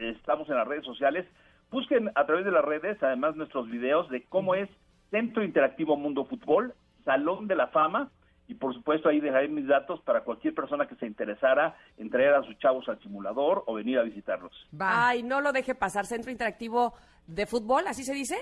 estamos 0.00 0.48
en 0.48 0.56
las 0.56 0.66
redes 0.66 0.86
sociales, 0.86 1.26
busquen 1.70 2.10
a 2.14 2.24
través 2.24 2.46
de 2.46 2.52
las 2.52 2.64
redes, 2.64 2.96
además 3.02 3.36
nuestros 3.36 3.68
videos 3.68 4.08
de 4.08 4.24
cómo 4.24 4.54
es 4.54 4.70
Centro 5.10 5.44
Interactivo 5.44 5.96
Mundo 5.98 6.24
Fútbol, 6.24 6.72
Salón 7.04 7.48
de 7.48 7.56
la 7.56 7.66
Fama, 7.66 8.10
y 8.48 8.54
por 8.54 8.72
supuesto 8.72 9.10
ahí 9.10 9.20
dejaré 9.20 9.48
mis 9.48 9.66
datos 9.66 10.00
para 10.02 10.24
cualquier 10.24 10.54
persona 10.54 10.86
que 10.86 10.94
se 10.96 11.06
interesara 11.06 11.76
en 11.98 12.08
traer 12.08 12.32
a 12.32 12.42
sus 12.44 12.58
chavos 12.60 12.88
al 12.88 12.98
simulador 13.02 13.62
o 13.66 13.74
venir 13.74 13.98
a 13.98 14.02
visitarlos. 14.04 14.52
Va. 14.72 15.08
Ay, 15.08 15.22
no 15.22 15.42
lo 15.42 15.52
deje 15.52 15.74
pasar. 15.74 16.06
Centro 16.06 16.30
Interactivo 16.30 16.94
de 17.26 17.44
Fútbol, 17.44 17.86
¿así 17.86 18.04
se 18.04 18.14
dice? 18.14 18.36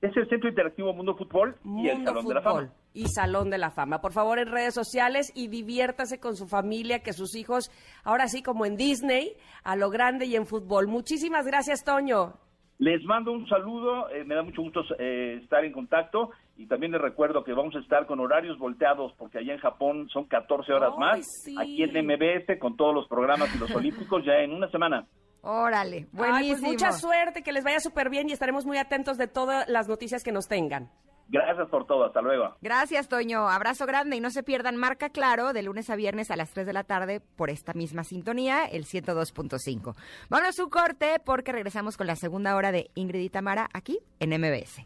Es 0.00 0.16
el 0.16 0.28
Centro 0.28 0.48
Interactivo 0.48 0.92
Mundo 0.92 1.16
Fútbol 1.16 1.56
y 1.64 1.88
el 1.88 2.04
Salón 2.04 2.26
de 2.26 2.34
la 2.34 2.42
Fama. 2.42 2.72
y 2.94 3.08
Salón 3.08 3.50
de 3.50 3.58
la 3.58 3.70
Fama. 3.70 4.00
Por 4.00 4.12
favor, 4.12 4.38
en 4.38 4.48
redes 4.50 4.72
sociales 4.74 5.32
y 5.34 5.48
diviértase 5.48 6.20
con 6.20 6.36
su 6.36 6.46
familia, 6.46 7.00
que 7.00 7.12
sus 7.12 7.34
hijos, 7.34 7.70
ahora 8.04 8.28
sí 8.28 8.42
como 8.42 8.64
en 8.64 8.76
Disney, 8.76 9.32
a 9.64 9.74
lo 9.74 9.90
grande 9.90 10.26
y 10.26 10.36
en 10.36 10.46
fútbol. 10.46 10.86
Muchísimas 10.86 11.46
gracias, 11.46 11.84
Toño. 11.84 12.34
Les 12.78 13.02
mando 13.04 13.32
un 13.32 13.48
saludo, 13.48 14.08
eh, 14.10 14.22
me 14.24 14.36
da 14.36 14.44
mucho 14.44 14.62
gusto 14.62 14.82
eh, 15.00 15.40
estar 15.42 15.64
en 15.64 15.72
contacto 15.72 16.30
y 16.56 16.66
también 16.66 16.92
les 16.92 17.00
recuerdo 17.00 17.42
que 17.42 17.52
vamos 17.52 17.74
a 17.74 17.80
estar 17.80 18.06
con 18.06 18.20
horarios 18.20 18.56
volteados 18.56 19.12
porque 19.18 19.38
allá 19.38 19.54
en 19.54 19.58
Japón 19.58 20.08
son 20.10 20.26
14 20.26 20.72
horas 20.72 20.96
más, 20.96 21.26
sí. 21.42 21.56
aquí 21.58 21.82
en 21.82 22.06
MBS 22.06 22.56
con 22.60 22.76
todos 22.76 22.94
los 22.94 23.08
programas 23.08 23.52
y 23.52 23.58
los 23.58 23.70
olímpicos 23.74 24.24
ya 24.24 24.34
en 24.34 24.52
una 24.52 24.70
semana. 24.70 25.06
Órale, 25.42 25.96
Ay, 25.98 26.06
buenísimo. 26.12 26.58
pues 26.58 26.62
mucha 26.62 26.92
suerte, 26.92 27.42
que 27.42 27.52
les 27.52 27.64
vaya 27.64 27.80
súper 27.80 28.10
bien 28.10 28.28
y 28.28 28.32
estaremos 28.32 28.66
muy 28.66 28.78
atentos 28.78 29.18
de 29.18 29.28
todas 29.28 29.68
las 29.68 29.88
noticias 29.88 30.24
que 30.24 30.32
nos 30.32 30.48
tengan. 30.48 30.90
Gracias 31.30 31.68
por 31.68 31.86
todo, 31.86 32.06
hasta 32.06 32.22
luego. 32.22 32.56
Gracias, 32.62 33.06
Toño. 33.08 33.48
Abrazo 33.50 33.84
grande 33.84 34.16
y 34.16 34.20
no 34.20 34.30
se 34.30 34.42
pierdan 34.42 34.76
Marca 34.76 35.10
Claro 35.10 35.52
de 35.52 35.62
lunes 35.62 35.90
a 35.90 35.96
viernes 35.96 36.30
a 36.30 36.36
las 36.36 36.50
3 36.50 36.66
de 36.66 36.72
la 36.72 36.84
tarde 36.84 37.20
por 37.20 37.50
esta 37.50 37.74
misma 37.74 38.02
sintonía, 38.02 38.64
el 38.64 38.86
102.5. 38.86 39.94
Vámonos 40.30 40.58
a 40.58 40.64
un 40.64 40.70
corte 40.70 41.20
porque 41.22 41.52
regresamos 41.52 41.98
con 41.98 42.06
la 42.06 42.16
segunda 42.16 42.56
hora 42.56 42.72
de 42.72 42.90
Ingrid 42.94 43.20
y 43.20 43.28
Tamara 43.28 43.68
aquí 43.74 43.98
en 44.20 44.30
MBS. 44.40 44.82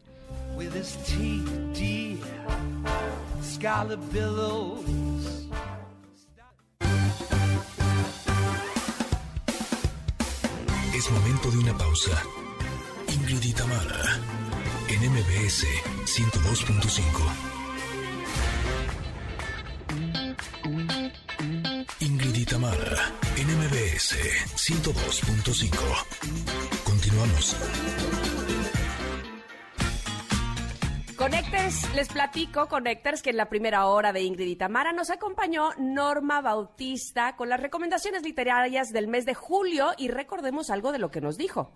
Es 11.03 11.11
momento 11.11 11.51
de 11.51 11.59
una 11.59 11.77
pausa. 11.77 12.23
Ingrid 13.09 13.43
en 14.89 15.11
MBS 15.11 15.67
102.5. 16.07 17.03
Ingrid 21.99 22.53
en 23.37 23.49
MBS 23.59 24.17
102.5. 24.55 25.73
Continuamos. 26.85 27.57
Connectors, 31.23 31.95
les 31.95 32.09
platico, 32.09 32.67
Connectors, 32.67 33.23
que 33.23 33.31
en 33.31 33.37
la 33.37 33.49
primera 33.49 33.87
hora 33.87 34.13
de 34.13 34.23
Ingrid 34.23 34.49
y 34.49 34.57
Tamara 34.57 34.93
nos 34.93 35.09
acompañó 35.09 35.71
Norma 35.79 36.41
Bautista 36.41 37.37
con 37.37 37.49
las 37.49 37.61
recomendaciones 37.61 38.25
literarias 38.25 38.89
del 38.89 39.07
mes 39.07 39.25
de 39.25 39.33
julio 39.33 39.93
y 39.97 40.09
recordemos 40.09 40.69
algo 40.69 40.91
de 40.91 40.99
lo 40.99 41.13
que 41.13 41.21
nos 41.21 41.39
dijo. 41.39 41.71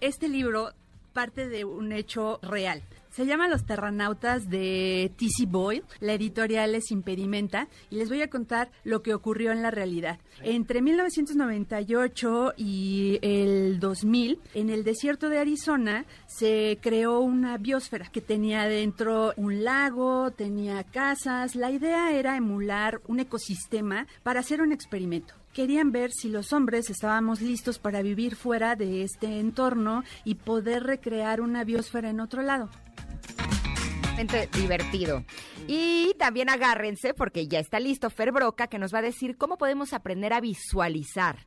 Este 0.00 0.28
libro 0.28 0.70
parte 1.12 1.48
de 1.48 1.64
un 1.64 1.90
hecho 1.90 2.38
real. 2.40 2.84
Se 3.12 3.26
llama 3.26 3.46
Los 3.46 3.66
Terranautas 3.66 4.48
de 4.48 5.12
T.C. 5.18 5.44
Boyle. 5.46 5.84
La 6.00 6.14
editorial 6.14 6.74
es 6.74 6.90
Impedimenta 6.90 7.68
y 7.90 7.96
les 7.96 8.08
voy 8.08 8.22
a 8.22 8.30
contar 8.30 8.70
lo 8.84 9.02
que 9.02 9.12
ocurrió 9.12 9.52
en 9.52 9.60
la 9.60 9.70
realidad. 9.70 10.18
Entre 10.40 10.80
1998 10.80 12.54
y 12.56 13.18
el 13.20 13.80
2000, 13.80 14.40
en 14.54 14.70
el 14.70 14.82
desierto 14.82 15.28
de 15.28 15.40
Arizona 15.40 16.06
se 16.26 16.78
creó 16.80 17.20
una 17.20 17.58
biosfera 17.58 18.08
que 18.10 18.22
tenía 18.22 18.64
dentro 18.64 19.34
un 19.36 19.62
lago, 19.62 20.30
tenía 20.30 20.82
casas. 20.82 21.54
La 21.54 21.70
idea 21.70 22.12
era 22.12 22.38
emular 22.38 23.02
un 23.08 23.20
ecosistema 23.20 24.06
para 24.22 24.40
hacer 24.40 24.62
un 24.62 24.72
experimento. 24.72 25.34
Querían 25.52 25.92
ver 25.92 26.12
si 26.12 26.30
los 26.30 26.54
hombres 26.54 26.88
estábamos 26.88 27.42
listos 27.42 27.78
para 27.78 28.00
vivir 28.00 28.36
fuera 28.36 28.74
de 28.74 29.02
este 29.02 29.38
entorno 29.38 30.02
y 30.24 30.36
poder 30.36 30.84
recrear 30.84 31.42
una 31.42 31.62
biosfera 31.62 32.08
en 32.08 32.20
otro 32.20 32.40
lado. 32.40 32.70
Divertido. 34.52 35.24
Y 35.66 36.14
también 36.16 36.48
agárrense 36.48 37.12
porque 37.12 37.48
ya 37.48 37.58
está 37.58 37.80
listo 37.80 38.08
Fer 38.08 38.30
Broca 38.30 38.68
que 38.68 38.78
nos 38.78 38.94
va 38.94 38.98
a 38.98 39.02
decir 39.02 39.36
cómo 39.36 39.58
podemos 39.58 39.92
aprender 39.92 40.32
a 40.32 40.40
visualizar. 40.40 41.46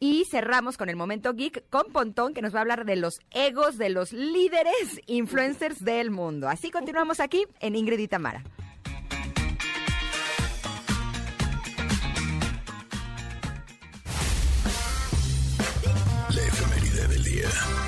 Y 0.00 0.24
cerramos 0.28 0.76
con 0.76 0.88
el 0.88 0.96
momento 0.96 1.34
geek 1.34 1.68
con 1.70 1.92
Pontón 1.92 2.34
que 2.34 2.42
nos 2.42 2.52
va 2.52 2.58
a 2.58 2.62
hablar 2.62 2.84
de 2.84 2.96
los 2.96 3.20
egos 3.30 3.78
de 3.78 3.90
los 3.90 4.12
líderes 4.12 5.00
influencers 5.06 5.84
del 5.84 6.10
mundo. 6.10 6.48
Así 6.48 6.70
continuamos 6.70 7.20
aquí 7.20 7.44
en 7.60 7.76
Ingrid 7.76 8.00
y 8.00 8.08
Tamara. 8.08 8.42
La 16.30 16.42
efeméride 16.42 17.06
del 17.08 17.22
día. 17.22 17.85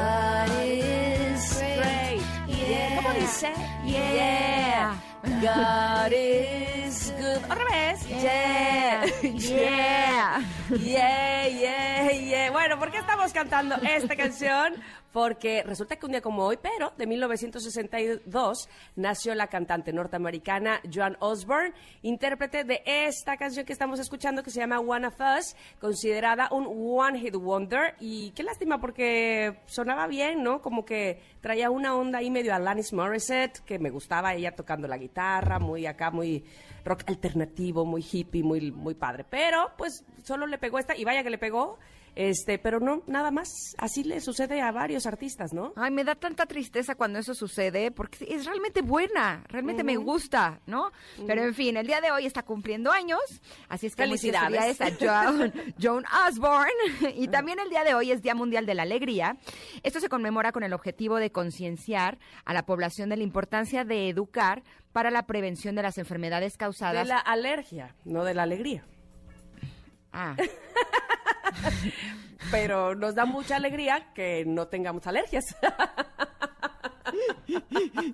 God 0.00 0.50
is 0.64 1.60
Great. 1.76 2.22
Yeah. 2.48 2.96
¿Cómo 2.96 3.12
dice? 3.12 3.52
Yeah. 3.84 4.96
God 5.42 6.12
is 6.12 7.12
good. 7.18 7.42
Otra 7.50 7.64
vez. 7.68 8.06
Yeah. 8.08 9.04
Yeah. 9.22 10.42
Yeah, 10.70 11.46
yeah, 11.48 12.10
yeah. 12.12 12.50
Bueno, 12.50 12.78
¿por 12.78 12.90
qué 12.90 12.98
estamos 12.98 13.32
cantando 13.32 13.76
esta 13.76 14.16
canción? 14.16 14.74
Porque 15.12 15.64
resulta 15.64 15.96
que 15.96 16.06
un 16.06 16.12
día 16.12 16.20
como 16.20 16.44
hoy, 16.44 16.58
pero 16.60 16.92
de 16.96 17.06
1962, 17.06 18.68
nació 18.94 19.34
la 19.34 19.48
cantante 19.48 19.92
norteamericana 19.92 20.80
Joan 20.92 21.16
Osborne, 21.18 21.72
intérprete 22.02 22.62
de 22.64 22.82
esta 22.84 23.36
canción 23.36 23.66
que 23.66 23.72
estamos 23.72 23.98
escuchando 23.98 24.42
que 24.42 24.50
se 24.50 24.60
llama 24.60 24.78
One 24.78 25.08
of 25.08 25.20
Us, 25.20 25.56
considerada 25.80 26.48
un 26.52 26.66
One 26.68 27.18
Hit 27.18 27.34
Wonder. 27.34 27.94
Y 27.98 28.30
qué 28.32 28.42
lástima 28.44 28.80
porque 28.80 29.58
sonaba 29.66 30.06
bien, 30.06 30.42
¿no? 30.44 30.62
Como 30.62 30.84
que 30.84 31.20
traía 31.40 31.70
una 31.70 31.96
onda 31.96 32.18
ahí 32.18 32.30
medio 32.30 32.54
Alanis 32.54 32.92
Morissette, 32.92 33.60
que 33.64 33.78
me 33.78 33.90
gustaba 33.90 34.34
ella 34.34 34.54
tocando 34.54 34.86
la 34.86 34.98
guitarra, 34.98 35.58
muy 35.58 35.86
acá, 35.86 36.10
muy 36.10 36.44
rock 36.84 37.04
alternativo, 37.06 37.84
muy 37.84 38.04
hippie, 38.08 38.42
muy, 38.42 38.70
muy 38.70 38.94
padre. 38.94 39.24
Pero, 39.28 39.72
pues, 39.76 40.04
solo 40.22 40.46
le 40.46 40.58
pegó 40.58 40.78
esta, 40.78 40.96
y 40.96 41.04
vaya 41.04 41.22
que 41.22 41.30
le 41.30 41.38
pegó, 41.38 41.78
Este, 42.16 42.58
pero 42.58 42.80
no, 42.80 43.02
nada 43.06 43.30
más. 43.30 43.48
Así 43.78 44.04
le 44.04 44.20
sucede 44.20 44.60
a 44.60 44.72
varios 44.72 45.06
artistas, 45.06 45.52
¿no? 45.52 45.72
Ay, 45.76 45.90
me 45.90 46.04
da 46.04 46.14
tanta 46.14 46.46
tristeza 46.46 46.94
cuando 46.94 47.18
eso 47.18 47.34
sucede 47.34 47.90
porque 47.90 48.26
es 48.28 48.44
realmente 48.46 48.82
buena, 48.82 49.44
realmente 49.48 49.84
me 49.84 49.96
gusta, 49.96 50.60
¿no? 50.66 50.90
Pero 51.26 51.42
en 51.44 51.54
fin, 51.54 51.76
el 51.76 51.86
día 51.86 52.00
de 52.00 52.10
hoy 52.10 52.26
está 52.26 52.42
cumpliendo 52.42 52.90
años, 52.90 53.20
así 53.68 53.86
es 53.86 53.96
que 53.96 54.02
Felicidades. 54.02 54.80
a 54.80 54.90
Joan, 55.00 55.52
Joan 55.82 56.04
Osborne. 56.28 57.14
Y 57.16 57.28
también 57.28 57.58
el 57.60 57.70
día 57.70 57.84
de 57.84 57.94
hoy 57.94 58.10
es 58.12 58.22
Día 58.22 58.34
Mundial 58.34 58.66
de 58.66 58.74
la 58.74 58.82
Alegría. 58.82 59.36
Esto 59.82 60.00
se 60.00 60.08
conmemora 60.08 60.52
con 60.52 60.62
el 60.62 60.72
objetivo 60.72 61.16
de 61.16 61.30
concienciar 61.30 62.18
a 62.44 62.52
la 62.52 62.64
población 62.66 63.08
de 63.08 63.16
la 63.16 63.22
importancia 63.22 63.84
de 63.84 64.08
educar 64.08 64.62
para 64.92 65.10
la 65.10 65.26
prevención 65.26 65.74
de 65.76 65.82
las 65.82 65.98
enfermedades 65.98 66.54
De 66.54 66.58
causadas. 66.58 67.06
la 67.06 67.18
alergia, 67.18 67.94
no 68.04 68.24
de 68.24 68.34
la 68.34 68.42
alegría. 68.42 68.84
Ah, 70.12 70.34
Pero 72.50 72.94
nos 72.94 73.14
da 73.14 73.24
mucha 73.24 73.56
alegría 73.56 74.12
que 74.14 74.44
no 74.46 74.68
tengamos 74.68 75.06
alergias. 75.06 75.56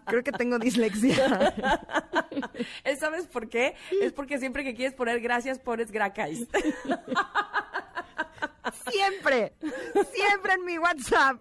creo 0.07 0.25
que 0.25 0.33
tengo 0.33 0.59
dislexia. 0.59 1.55
¿Sabes 2.99 3.27
por 3.27 3.49
qué? 3.49 3.75
Es 4.03 4.13
porque 4.13 4.39
siempre 4.39 4.65
que 4.65 4.75
quieres 4.75 4.95
poner 4.95 5.21
gracias 5.21 5.59
pones 5.59 5.91
gracais. 5.91 6.47
Siempre, 8.91 9.53
siempre 10.13 10.55
en 10.55 10.65
mi 10.65 10.79
WhatsApp. 10.79 11.41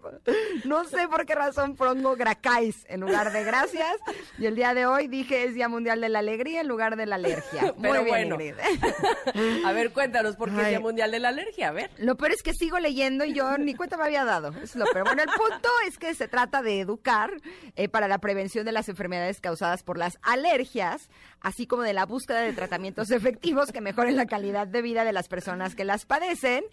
No 0.63 0.85
sé 0.85 1.07
por 1.07 1.25
qué 1.25 1.35
razón 1.35 1.75
pongo 1.75 2.15
gracais 2.15 2.85
en 2.87 3.01
lugar 3.01 3.31
de 3.31 3.43
gracias. 3.43 3.95
Y 4.37 4.45
el 4.45 4.55
día 4.55 4.73
de 4.73 4.85
hoy 4.85 5.07
dije 5.07 5.45
es 5.45 5.53
Día 5.53 5.69
Mundial 5.69 6.01
de 6.01 6.09
la 6.09 6.19
Alegría 6.19 6.61
en 6.61 6.67
lugar 6.67 6.95
de 6.95 7.05
la 7.05 7.15
alergia. 7.15 7.73
Muy 7.77 7.89
Pero 7.89 8.03
bien, 8.03 8.29
bueno. 8.29 8.35
Ingrid. 8.35 8.55
A 9.65 9.71
ver, 9.71 9.91
cuéntanos 9.91 10.35
por 10.35 10.53
qué 10.53 10.61
es. 10.61 10.67
Día 10.69 10.79
Mundial 10.79 11.11
de 11.11 11.19
la 11.19 11.29
Alergia. 11.29 11.69
A 11.69 11.71
ver. 11.71 11.91
Lo 11.97 12.15
peor 12.15 12.31
es 12.31 12.43
que 12.43 12.53
sigo 12.53 12.79
leyendo 12.79 13.25
y 13.25 13.33
yo 13.33 13.57
ni 13.57 13.75
cuenta 13.75 13.97
me 13.97 14.03
había 14.03 14.25
dado. 14.25 14.53
Es 14.61 14.75
lo 14.75 14.85
peor. 14.85 15.05
Bueno, 15.05 15.23
el 15.23 15.29
punto 15.29 15.69
es 15.87 15.97
que 15.97 16.13
se 16.13 16.27
trata 16.27 16.61
de 16.61 16.79
educar 16.79 17.31
eh, 17.75 17.89
para 17.89 18.07
la 18.07 18.19
prevención 18.19 18.65
de 18.65 18.71
las 18.71 18.89
enfermedades 18.89 19.41
causadas 19.41 19.83
por 19.83 19.97
las 19.97 20.17
alergias, 20.21 21.09
así 21.41 21.67
como 21.67 21.83
de 21.83 21.93
la 21.93 22.05
búsqueda 22.05 22.41
de 22.41 22.53
tratamientos 22.53 23.11
efectivos 23.11 23.71
que 23.71 23.81
mejoren 23.81 24.15
la 24.15 24.25
calidad 24.25 24.67
de 24.67 24.81
vida 24.81 25.03
de 25.03 25.13
las 25.13 25.27
personas 25.27 25.75
que 25.75 25.85
las 25.85 26.05
padecen. 26.05 26.63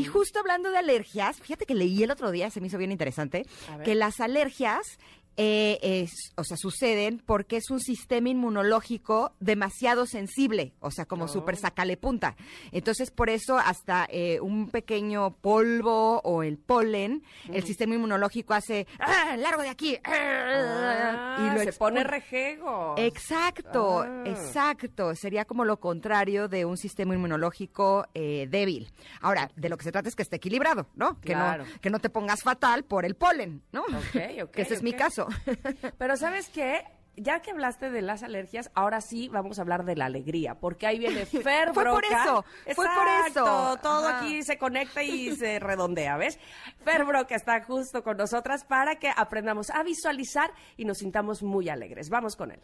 Y 0.00 0.04
justo 0.06 0.38
hablando 0.38 0.70
de 0.70 0.78
alergias, 0.78 1.36
fíjate 1.40 1.66
que 1.66 1.74
leí 1.74 2.02
el 2.02 2.10
otro 2.10 2.30
día, 2.30 2.50
se 2.50 2.60
me 2.60 2.68
hizo 2.68 2.78
bien 2.78 2.90
interesante, 2.90 3.46
que 3.84 3.94
las 3.94 4.20
alergias 4.20 4.98
eh, 5.42 5.78
es- 5.82 6.32
o 6.36 6.44
sea, 6.44 6.58
suceden 6.58 7.22
porque 7.24 7.56
es 7.56 7.70
un 7.70 7.80
sistema 7.80 8.28
inmunológico 8.28 9.32
demasiado 9.40 10.04
sensible, 10.04 10.74
o 10.80 10.90
sea, 10.90 11.06
como 11.06 11.28
súper 11.28 11.56
sacale 11.56 11.96
punta. 11.96 12.36
Entonces, 12.72 13.10
por 13.10 13.30
eso 13.30 13.56
hasta 13.56 14.06
eh, 14.10 14.38
un 14.40 14.68
pequeño 14.70 15.30
polvo 15.40 16.20
o 16.24 16.42
el 16.42 16.58
polen, 16.58 17.22
el 17.52 17.64
sistema 17.64 17.94
inmunológico 17.94 18.52
hace, 18.52 18.86
¡Ah, 18.98 19.36
largo 19.38 19.62
de 19.62 19.70
aquí, 19.70 19.96
Ah, 20.04 21.48
y 21.50 21.56
lo 21.58 21.62
se 21.64 21.72
pone 21.72 22.04
rejego. 22.04 22.94
Exacto, 22.98 24.00
Ah. 24.02 24.22
exacto. 24.26 25.14
Sería 25.14 25.44
como 25.46 25.64
lo 25.64 25.80
contrario 25.80 26.48
de 26.48 26.64
un 26.64 26.76
sistema 26.76 27.14
inmunológico 27.14 28.06
eh, 28.14 28.46
débil. 28.50 28.92
Ahora, 29.20 29.50
de 29.56 29.68
lo 29.68 29.76
que 29.78 29.84
se 29.84 29.92
trata 29.92 30.08
es 30.08 30.16
que 30.16 30.22
esté 30.22 30.36
equilibrado, 30.36 30.86
¿no? 30.94 31.18
Que, 31.20 31.34
no, 31.34 31.64
que 31.80 31.90
no 31.90 31.98
te 31.98 32.10
pongas 32.10 32.42
fatal 32.42 32.84
por 32.84 33.04
el 33.04 33.14
polen, 33.14 33.62
¿no? 33.72 33.84
Que 34.52 34.62
ese 34.62 34.74
es 34.74 34.82
mi 34.82 34.92
caso. 34.92 35.28
Pero 35.98 36.16
¿sabes 36.16 36.48
qué? 36.48 36.84
Ya 37.16 37.40
que 37.42 37.50
hablaste 37.50 37.90
de 37.90 38.02
las 38.02 38.22
alergias, 38.22 38.70
ahora 38.74 39.00
sí 39.00 39.28
vamos 39.28 39.58
a 39.58 39.62
hablar 39.62 39.84
de 39.84 39.96
la 39.96 40.06
alegría, 40.06 40.54
porque 40.54 40.86
ahí 40.86 40.98
viene 40.98 41.26
Fer 41.26 41.74
Fue 41.74 41.84
por 41.84 42.04
eso, 42.04 42.44
fue 42.74 42.86
por 42.86 43.08
Exacto, 43.08 43.40
eso. 43.44 43.76
Todo 43.82 44.08
Ajá. 44.08 44.20
aquí 44.20 44.42
se 44.42 44.56
conecta 44.56 45.02
y 45.02 45.34
se 45.36 45.58
redondea, 45.60 46.16
¿ves? 46.16 46.38
Fer 46.84 47.04
Broca 47.04 47.34
está 47.34 47.62
justo 47.64 48.02
con 48.02 48.16
nosotras 48.16 48.64
para 48.64 48.96
que 48.96 49.10
aprendamos 49.14 49.70
a 49.70 49.82
visualizar 49.82 50.50
y 50.76 50.84
nos 50.84 50.98
sintamos 50.98 51.42
muy 51.42 51.68
alegres. 51.68 52.08
Vamos 52.08 52.36
con 52.36 52.52
él. 52.52 52.60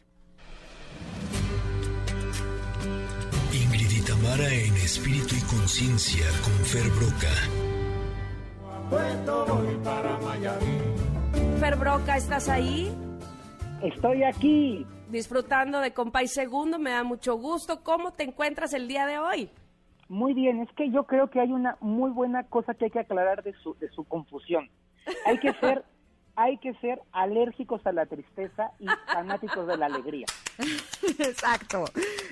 Ingrid 3.52 3.90
y 3.90 4.00
Tamara 4.02 4.48
en 4.48 4.74
espíritu 4.76 5.34
y 5.34 5.40
conciencia 5.42 6.26
con 6.44 6.54
Fer 6.64 6.88
Broca. 6.90 7.32
Fer 11.60 11.76
Broca, 11.76 12.16
¿estás 12.16 12.50
ahí? 12.50 12.92
Estoy 13.82 14.22
aquí. 14.24 14.86
Disfrutando 15.08 15.80
de 15.80 15.92
Compay 15.92 16.28
Segundo, 16.28 16.78
me 16.78 16.90
da 16.90 17.02
mucho 17.02 17.36
gusto. 17.36 17.82
¿Cómo 17.82 18.12
te 18.12 18.24
encuentras 18.24 18.74
el 18.74 18.88
día 18.88 19.06
de 19.06 19.18
hoy? 19.18 19.50
Muy 20.08 20.34
bien, 20.34 20.60
es 20.60 20.68
que 20.76 20.90
yo 20.90 21.04
creo 21.04 21.30
que 21.30 21.40
hay 21.40 21.52
una 21.52 21.78
muy 21.80 22.10
buena 22.10 22.44
cosa 22.44 22.74
que 22.74 22.86
hay 22.86 22.90
que 22.90 23.00
aclarar 23.00 23.42
de 23.42 23.54
su, 23.62 23.74
de 23.78 23.88
su 23.90 24.04
confusión. 24.04 24.68
Hay 25.24 25.38
que 25.38 25.54
ser, 25.54 25.82
hay 26.36 26.58
que 26.58 26.74
ser 26.74 27.00
alérgicos 27.12 27.80
a 27.86 27.92
la 27.92 28.04
tristeza 28.04 28.72
y 28.78 28.86
fanáticos 29.12 29.66
de 29.66 29.78
la 29.78 29.86
alegría. 29.86 30.26
exacto, 31.18 31.86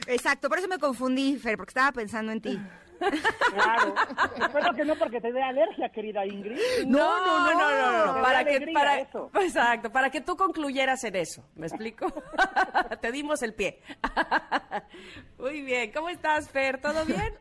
exacto. 0.07 0.51
Por 0.51 0.59
eso 0.59 0.68
me 0.68 0.79
confundí, 0.79 1.37
Fer, 1.39 1.57
porque 1.57 1.70
estaba 1.70 1.93
pensando 1.93 2.31
en 2.31 2.41
ti. 2.43 2.61
Claro. 2.99 3.95
Espero 4.40 4.74
que 4.74 4.84
no 4.84 4.95
porque 4.97 5.20
te 5.20 5.32
dé 5.32 5.42
alergia, 5.42 5.88
querida 5.90 6.24
Ingrid. 6.26 6.59
No, 6.86 7.18
no, 7.24 7.53
no, 7.53 7.55
no, 7.55 8.07
no, 8.07 8.14
da 8.14 8.22
Para 8.22 8.45
que, 8.45 8.66
para, 8.72 9.01
eso. 9.01 9.30
exacto, 9.40 9.90
para 9.90 10.11
que 10.11 10.20
tú 10.20 10.36
concluyeras 10.36 11.03
en 11.05 11.16
eso. 11.16 11.42
¿Me 11.55 11.66
explico? 11.66 12.07
Te 13.01 13.12
dimos 13.12 13.42
el 13.42 13.55
pie. 13.55 13.80
Muy 15.38 15.62
bien. 15.62 15.92
¿Cómo 15.92 16.09
estás, 16.09 16.49
Fer? 16.51 16.80
¿Todo 16.80 17.05
bien? 17.05 17.34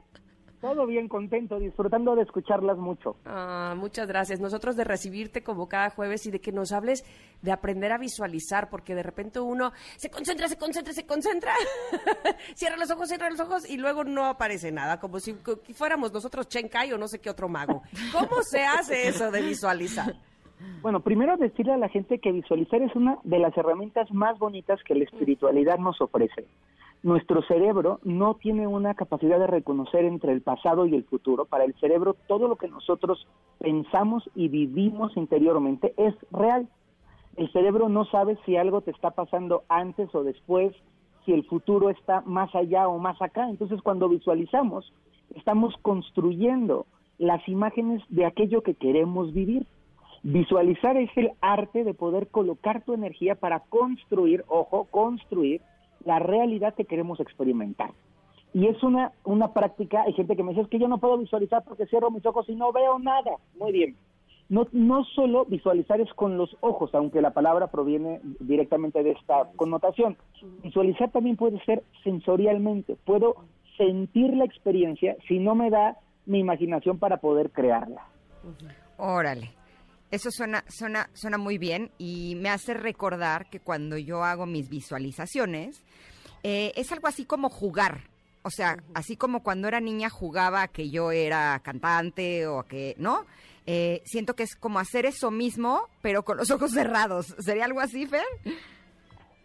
Todo 0.64 0.86
bien, 0.86 1.10
contento, 1.10 1.60
disfrutando 1.60 2.16
de 2.16 2.22
escucharlas 2.22 2.78
mucho. 2.78 3.18
Ah, 3.26 3.76
muchas 3.76 4.08
gracias. 4.08 4.40
Nosotros 4.40 4.78
de 4.78 4.86
recibirte 4.86 5.44
como 5.44 5.68
cada 5.68 5.90
jueves 5.90 6.26
y 6.26 6.32
de 6.32 6.40
que 6.40 6.54
nos 6.54 6.72
hables 6.72 7.04
de 7.42 7.52
aprender 7.52 7.92
a 7.92 7.98
visualizar, 7.98 8.70
porque 8.70 8.96
de 8.96 9.04
repente 9.04 9.42
uno 9.42 9.74
se 9.98 10.10
concentra, 10.10 10.48
se 10.48 10.58
concentra, 10.58 10.94
se 10.94 11.06
concentra, 11.06 11.52
cierra 12.56 12.78
los 12.78 12.90
ojos, 12.92 13.10
cierra 13.10 13.30
los 13.30 13.42
ojos 13.42 13.70
y 13.70 13.76
luego 13.76 14.06
no 14.06 14.24
aparece 14.24 14.72
nada, 14.72 15.02
como 15.02 15.20
si 15.20 15.34
fuéramos 15.74 16.14
nosotros 16.14 16.48
Chenkai 16.48 16.94
o 16.94 16.98
no 16.98 17.10
sé 17.10 17.20
qué 17.20 17.30
otro 17.30 17.50
mago. 17.50 17.84
¿Cómo 18.14 18.42
se 18.44 18.64
hace 18.64 19.10
eso 19.10 19.32
de 19.32 19.42
visualizar? 19.42 20.16
Bueno, 20.82 21.02
primero 21.02 21.36
decirle 21.36 21.74
a 21.74 21.78
la 21.78 21.90
gente 21.90 22.20
que 22.20 22.32
visualizar 22.32 22.82
es 22.82 22.96
una 22.96 23.18
de 23.26 23.40
las 23.40 23.58
herramientas 23.58 24.10
más 24.14 24.40
bonitas 24.40 24.80
que 24.86 24.96
la 24.96 25.04
espiritualidad 25.04 25.78
nos 25.78 26.00
ofrece. 26.00 26.46
Nuestro 27.04 27.42
cerebro 27.44 28.00
no 28.04 28.36
tiene 28.36 28.66
una 28.66 28.94
capacidad 28.94 29.38
de 29.38 29.48
reconocer 29.48 30.06
entre 30.06 30.32
el 30.32 30.42
pasado 30.42 30.86
y 30.86 30.96
el 30.96 31.04
futuro. 31.04 31.44
Para 31.44 31.66
el 31.66 31.74
cerebro 31.76 32.16
todo 32.28 32.48
lo 32.48 32.56
que 32.56 32.70
nosotros 32.70 33.28
pensamos 33.60 34.24
y 34.36 34.48
vivimos 34.48 35.16
interiormente 35.18 35.94
es 35.98 36.16
real. 36.32 36.70
El 37.36 37.52
cerebro 37.52 37.90
no 37.90 38.06
sabe 38.06 38.38
si 38.46 38.56
algo 38.56 38.80
te 38.80 38.92
está 38.92 39.12
pasando 39.12 39.64
antes 39.68 40.16
o 40.16 40.24
después, 40.24 40.74
si 41.26 41.34
el 41.34 41.44
futuro 41.44 41.90
está 41.90 42.22
más 42.22 42.56
allá 42.56 42.88
o 42.88 42.98
más 43.00 43.22
acá. 43.22 43.50
Entonces 43.50 43.82
cuando 43.82 44.08
visualizamos, 44.08 44.94
estamos 45.36 45.76
construyendo 45.82 46.86
las 47.18 47.46
imágenes 47.50 48.02
de 48.08 48.26
aquello 48.26 48.64
que 48.64 48.76
queremos 48.76 49.34
vivir. 49.34 49.66
Visualizar 50.24 50.96
es 50.96 51.10
el 51.18 51.32
arte 51.42 51.84
de 51.84 51.94
poder 51.94 52.30
colocar 52.30 52.86
tu 52.86 52.94
energía 52.94 53.36
para 53.36 53.60
construir, 53.60 54.46
ojo, 54.48 54.86
construir 54.86 55.60
la 56.06 56.20
realidad 56.20 56.74
que 56.76 56.86
queremos 56.86 57.20
experimentar. 57.20 57.92
Y 58.54 58.68
es 58.68 58.82
una, 58.84 59.12
una 59.24 59.52
práctica, 59.52 60.04
hay 60.04 60.14
gente 60.14 60.36
que 60.36 60.44
me 60.44 60.52
dice, 60.52 60.62
es 60.62 60.68
que 60.68 60.80
yo 60.80 60.88
no 60.88 61.00
puedo 61.00 61.18
visualizar 61.18 61.64
porque 61.64 61.88
cierro 61.88 62.12
mis 62.12 62.26
ojos 62.26 62.48
y 62.50 62.56
no 62.56 62.72
veo 62.72 63.00
nada. 63.00 63.32
Muy 63.60 63.72
bien. 63.72 63.96
No, 64.50 64.68
no 64.72 65.04
solo 65.06 65.46
visualizar 65.46 66.00
es 66.02 66.14
con 66.14 66.38
los 66.38 66.56
ojos, 66.60 66.94
aunque 66.94 67.22
la 67.22 67.32
palabra 67.32 67.68
proviene 67.68 68.20
directamente 68.40 69.02
de 69.02 69.12
esta 69.12 69.50
connotación. 69.56 70.18
Visualizar 70.62 71.10
también 71.12 71.38
puede 71.38 71.64
ser 71.66 71.84
sensorialmente. 72.04 72.96
Puedo 73.06 73.38
sentir 73.78 74.36
la 74.36 74.46
experiencia 74.46 75.16
si 75.28 75.40
no 75.40 75.56
me 75.56 75.72
da 75.72 75.98
mi 76.26 76.40
imaginación 76.40 77.00
para 77.00 77.18
poder 77.18 77.50
crearla. 77.50 78.06
Órale. 78.98 79.52
Eso 80.14 80.30
suena, 80.30 80.64
suena, 80.68 81.10
suena 81.14 81.40
muy 81.40 81.58
bien 81.58 81.90
y 81.98 82.36
me 82.36 82.50
hace 82.50 82.76
recordar 82.76 83.50
que 83.50 83.60
cuando 83.60 83.98
yo 83.98 84.24
hago 84.24 84.46
mis 84.46 84.70
visualizaciones, 84.70 85.84
eh, 86.44 86.72
es 86.76 86.92
algo 86.92 87.08
así 87.08 87.26
como 87.26 87.50
jugar. 87.50 88.02
O 88.44 88.52
sea, 88.52 88.78
así 88.94 89.18
como 89.18 89.42
cuando 89.42 89.68
era 89.68 89.80
niña 89.80 90.12
jugaba 90.12 90.62
a 90.62 90.68
que 90.68 90.92
yo 90.92 91.12
era 91.12 91.60
cantante 91.64 92.46
o 92.46 92.60
a 92.60 92.68
que, 92.68 92.94
¿no? 93.00 93.26
Eh, 93.66 94.04
siento 94.06 94.36
que 94.36 94.44
es 94.44 94.56
como 94.56 94.78
hacer 94.78 95.08
eso 95.08 95.32
mismo, 95.32 95.88
pero 96.04 96.22
con 96.22 96.38
los 96.38 96.52
ojos 96.52 96.70
cerrados. 96.74 97.36
¿Sería 97.40 97.66
algo 97.66 97.80
así, 97.80 98.06
Fer? 98.06 98.22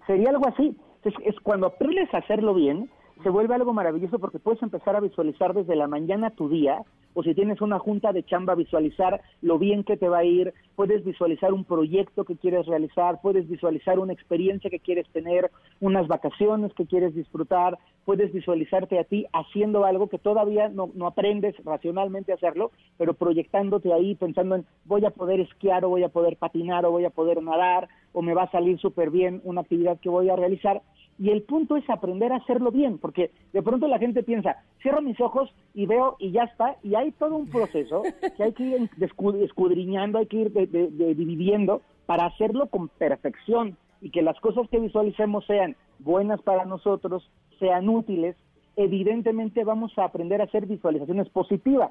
Sería 0.07 0.29
algo 0.29 0.49
así. 0.49 0.77
Es, 1.03 1.15
es 1.25 1.41
cuando 1.43 1.69
aprendes 1.69 2.13
a 2.13 2.19
hacerlo 2.19 2.53
bien, 2.53 2.91
se 3.23 3.31
vuelve 3.31 3.55
algo 3.55 3.73
maravilloso 3.73 4.19
porque 4.19 4.39
puedes 4.39 4.63
empezar 4.63 4.97
a 4.97 5.01
visualizar 5.01 5.55
desde 5.55 5.77
la 5.77 5.89
mañana 5.89 6.29
tu 6.29 6.51
día, 6.51 6.83
o 7.15 7.23
si 7.23 7.35
tienes 7.35 7.61
una 7.61 7.79
junta 7.79 8.13
de 8.13 8.23
chamba, 8.23 8.55
visualizar 8.55 9.21
lo 9.43 9.59
bien 9.59 9.85
que 9.85 9.97
te 9.97 10.09
va 10.09 10.19
a 10.19 10.25
ir, 10.25 10.55
puedes 10.77 11.05
visualizar 11.05 11.53
un 11.53 11.65
proyecto 11.65 12.25
que 12.25 12.37
quieres 12.37 12.67
realizar, 12.67 13.21
puedes 13.21 13.49
visualizar 13.49 13.99
una 13.99 14.13
experiencia 14.13 14.71
que 14.71 14.81
quieres 14.81 15.09
tener, 15.11 15.51
unas 15.81 16.07
vacaciones 16.07 16.73
que 16.75 16.87
quieres 16.87 17.15
disfrutar, 17.15 17.79
puedes 18.05 18.33
visualizarte 18.33 18.99
a 18.99 19.05
ti 19.05 19.27
haciendo 19.33 19.85
algo 19.85 20.09
que 20.09 20.19
todavía 20.19 20.69
no, 20.69 20.91
aprendes 21.07 21.55
racionalmente 21.65 22.33
a 22.33 22.37
hacerlo, 22.37 22.71
pero 22.97 23.15
proyectándote 23.15 23.93
ahí, 23.93 24.15
pensando 24.15 24.55
en 24.55 24.67
voy 24.85 25.05
a 25.05 25.11
poder 25.11 25.41
esquiar 25.41 25.85
o 25.85 25.91
voy 25.91 26.05
a 26.05 26.09
poder 26.09 26.37
patinar 26.37 26.87
o 26.87 26.91
voy 26.91 27.05
a 27.05 27.11
poder 27.11 27.43
nadar 27.43 27.89
o 28.13 28.23
me 28.23 28.35
va 28.35 28.45
a 28.45 28.51
salir 28.51 28.79
súper 28.79 29.11
bien 29.11 29.41
una 29.45 29.61
actividad 29.61 29.99
que 30.01 30.09
voy 30.09 30.31
a 30.31 30.37
realizar. 30.37 30.83
Y 31.19 31.31
el 31.31 31.43
punto 31.43 31.77
es 31.77 31.89
aprender 31.91 32.33
a 32.33 32.37
hacerlo 32.37 32.71
bien, 32.71 32.99
porque 32.99 33.33
de 33.53 33.63
pronto 33.63 33.89
la 33.89 33.99
gente 33.99 34.23
piensa, 34.23 34.63
cierro 34.81 35.03
mis 35.03 35.21
ojos 35.21 35.53
y 35.75 35.87
veo 35.87 36.17
y 36.21 36.31
ya 36.31 36.45
está, 36.45 36.77
y 36.83 36.95
hay 36.99 37.13
todo 37.13 37.37
un 37.37 37.49
proceso 37.49 38.03
que 38.37 38.43
hay 38.43 38.53
que 38.53 38.63
ir 38.65 38.91
escudriñando, 39.43 40.19
hay 40.19 40.27
que 40.27 40.37
ir 40.39 40.53
de- 40.53 40.67
de- 40.67 40.89
de- 40.89 41.15
dividiendo 41.15 41.83
para 42.07 42.27
hacerlo 42.27 42.67
con 42.69 42.89
perfección 42.89 43.77
y 44.01 44.11
que 44.11 44.23
las 44.23 44.39
cosas 44.41 44.69
que 44.71 44.79
visualicemos 44.79 45.45
sean 45.47 45.77
buenas 45.99 46.41
para 46.43 46.65
nosotros, 46.65 47.29
sean 47.59 47.89
útiles, 47.89 48.37
evidentemente 48.77 49.65
vamos 49.65 49.93
a 49.99 50.05
aprender 50.05 50.41
a 50.41 50.45
hacer 50.45 50.67
visualizaciones 50.67 51.29
positivas. 51.31 51.91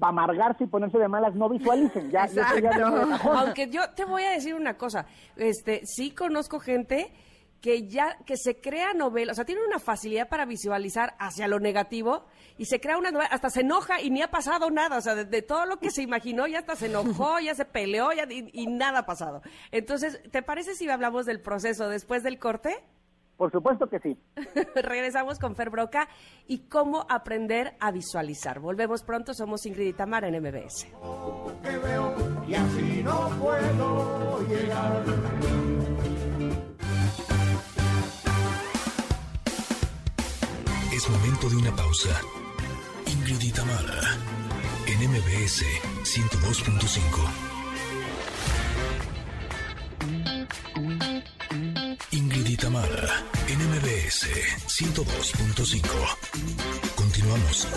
Para 0.00 0.10
amargarse 0.10 0.64
y 0.64 0.66
ponerse 0.66 0.98
de 0.98 1.06
malas, 1.06 1.34
no 1.36 1.48
visualicen. 1.48 2.10
Ya, 2.10 2.26
ya- 2.26 2.48
ya. 2.60 3.18
Aunque 3.40 3.68
yo 3.70 3.80
te 3.94 4.04
voy 4.04 4.22
a 4.24 4.30
decir 4.32 4.54
una 4.56 4.76
cosa, 4.76 5.06
este, 5.36 5.80
sí 5.84 6.10
conozco 6.10 6.58
gente 6.58 7.12
que 7.60 7.88
ya, 7.88 8.16
que 8.24 8.36
se 8.36 8.60
crea 8.60 8.92
novelas, 8.94 9.34
o 9.34 9.36
sea, 9.36 9.44
tiene 9.44 9.62
una 9.66 9.78
facilidad 9.78 10.28
para 10.28 10.44
visualizar 10.44 11.14
hacia 11.18 11.48
lo 11.48 11.58
negativo 11.58 12.24
y 12.56 12.66
se 12.66 12.80
crea 12.80 12.98
una 12.98 13.10
novela, 13.10 13.30
hasta 13.30 13.50
se 13.50 13.60
enoja 13.60 14.00
y 14.00 14.10
ni 14.10 14.22
ha 14.22 14.30
pasado 14.30 14.70
nada, 14.70 14.98
o 14.98 15.00
sea, 15.00 15.14
de, 15.14 15.24
de 15.24 15.42
todo 15.42 15.66
lo 15.66 15.78
que 15.78 15.90
se 15.90 16.02
imaginó 16.02 16.46
ya 16.46 16.60
hasta 16.60 16.76
se 16.76 16.86
enojó, 16.86 17.38
ya 17.44 17.54
se 17.54 17.64
peleó 17.64 18.12
ya, 18.12 18.26
y, 18.30 18.50
y 18.52 18.66
nada 18.66 19.00
ha 19.00 19.06
pasado. 19.06 19.42
Entonces, 19.72 20.20
¿te 20.30 20.42
parece 20.42 20.74
si 20.74 20.88
hablamos 20.88 21.26
del 21.26 21.40
proceso 21.40 21.88
después 21.88 22.22
del 22.22 22.38
corte? 22.38 22.84
Por 23.38 23.52
supuesto 23.52 23.86
que 23.88 24.00
sí. 24.00 24.18
Regresamos 24.74 25.38
con 25.38 25.54
Fer 25.54 25.70
Broca 25.70 26.08
y 26.48 26.66
cómo 26.68 27.06
aprender 27.08 27.76
a 27.78 27.92
visualizar. 27.92 28.58
Volvemos 28.58 29.04
pronto, 29.04 29.32
somos 29.32 29.64
Ingrid 29.64 29.86
y 29.86 29.92
Tamara 29.92 30.26
en 30.26 30.42
MBS. 30.42 30.88
que 31.62 31.78
veo 31.78 32.44
y 32.48 32.54
así 32.54 33.02
no 33.04 33.30
puedo 33.40 34.40
llegar. 34.48 35.04
Es 40.98 41.08
momento 41.08 41.48
de 41.48 41.54
una 41.54 41.76
pausa. 41.76 42.20
Ingrid 43.06 43.40
y 43.40 43.52
Tamara, 43.52 44.18
en 44.84 44.98
MBS 45.08 45.62
102.5. 46.02 47.30
Ingrid 52.10 52.46
y 52.48 52.56
Tamara, 52.56 53.22
en 53.46 53.58
MBS 53.70 54.26
102.5. 54.66 55.82
Continuamos. 56.96 57.68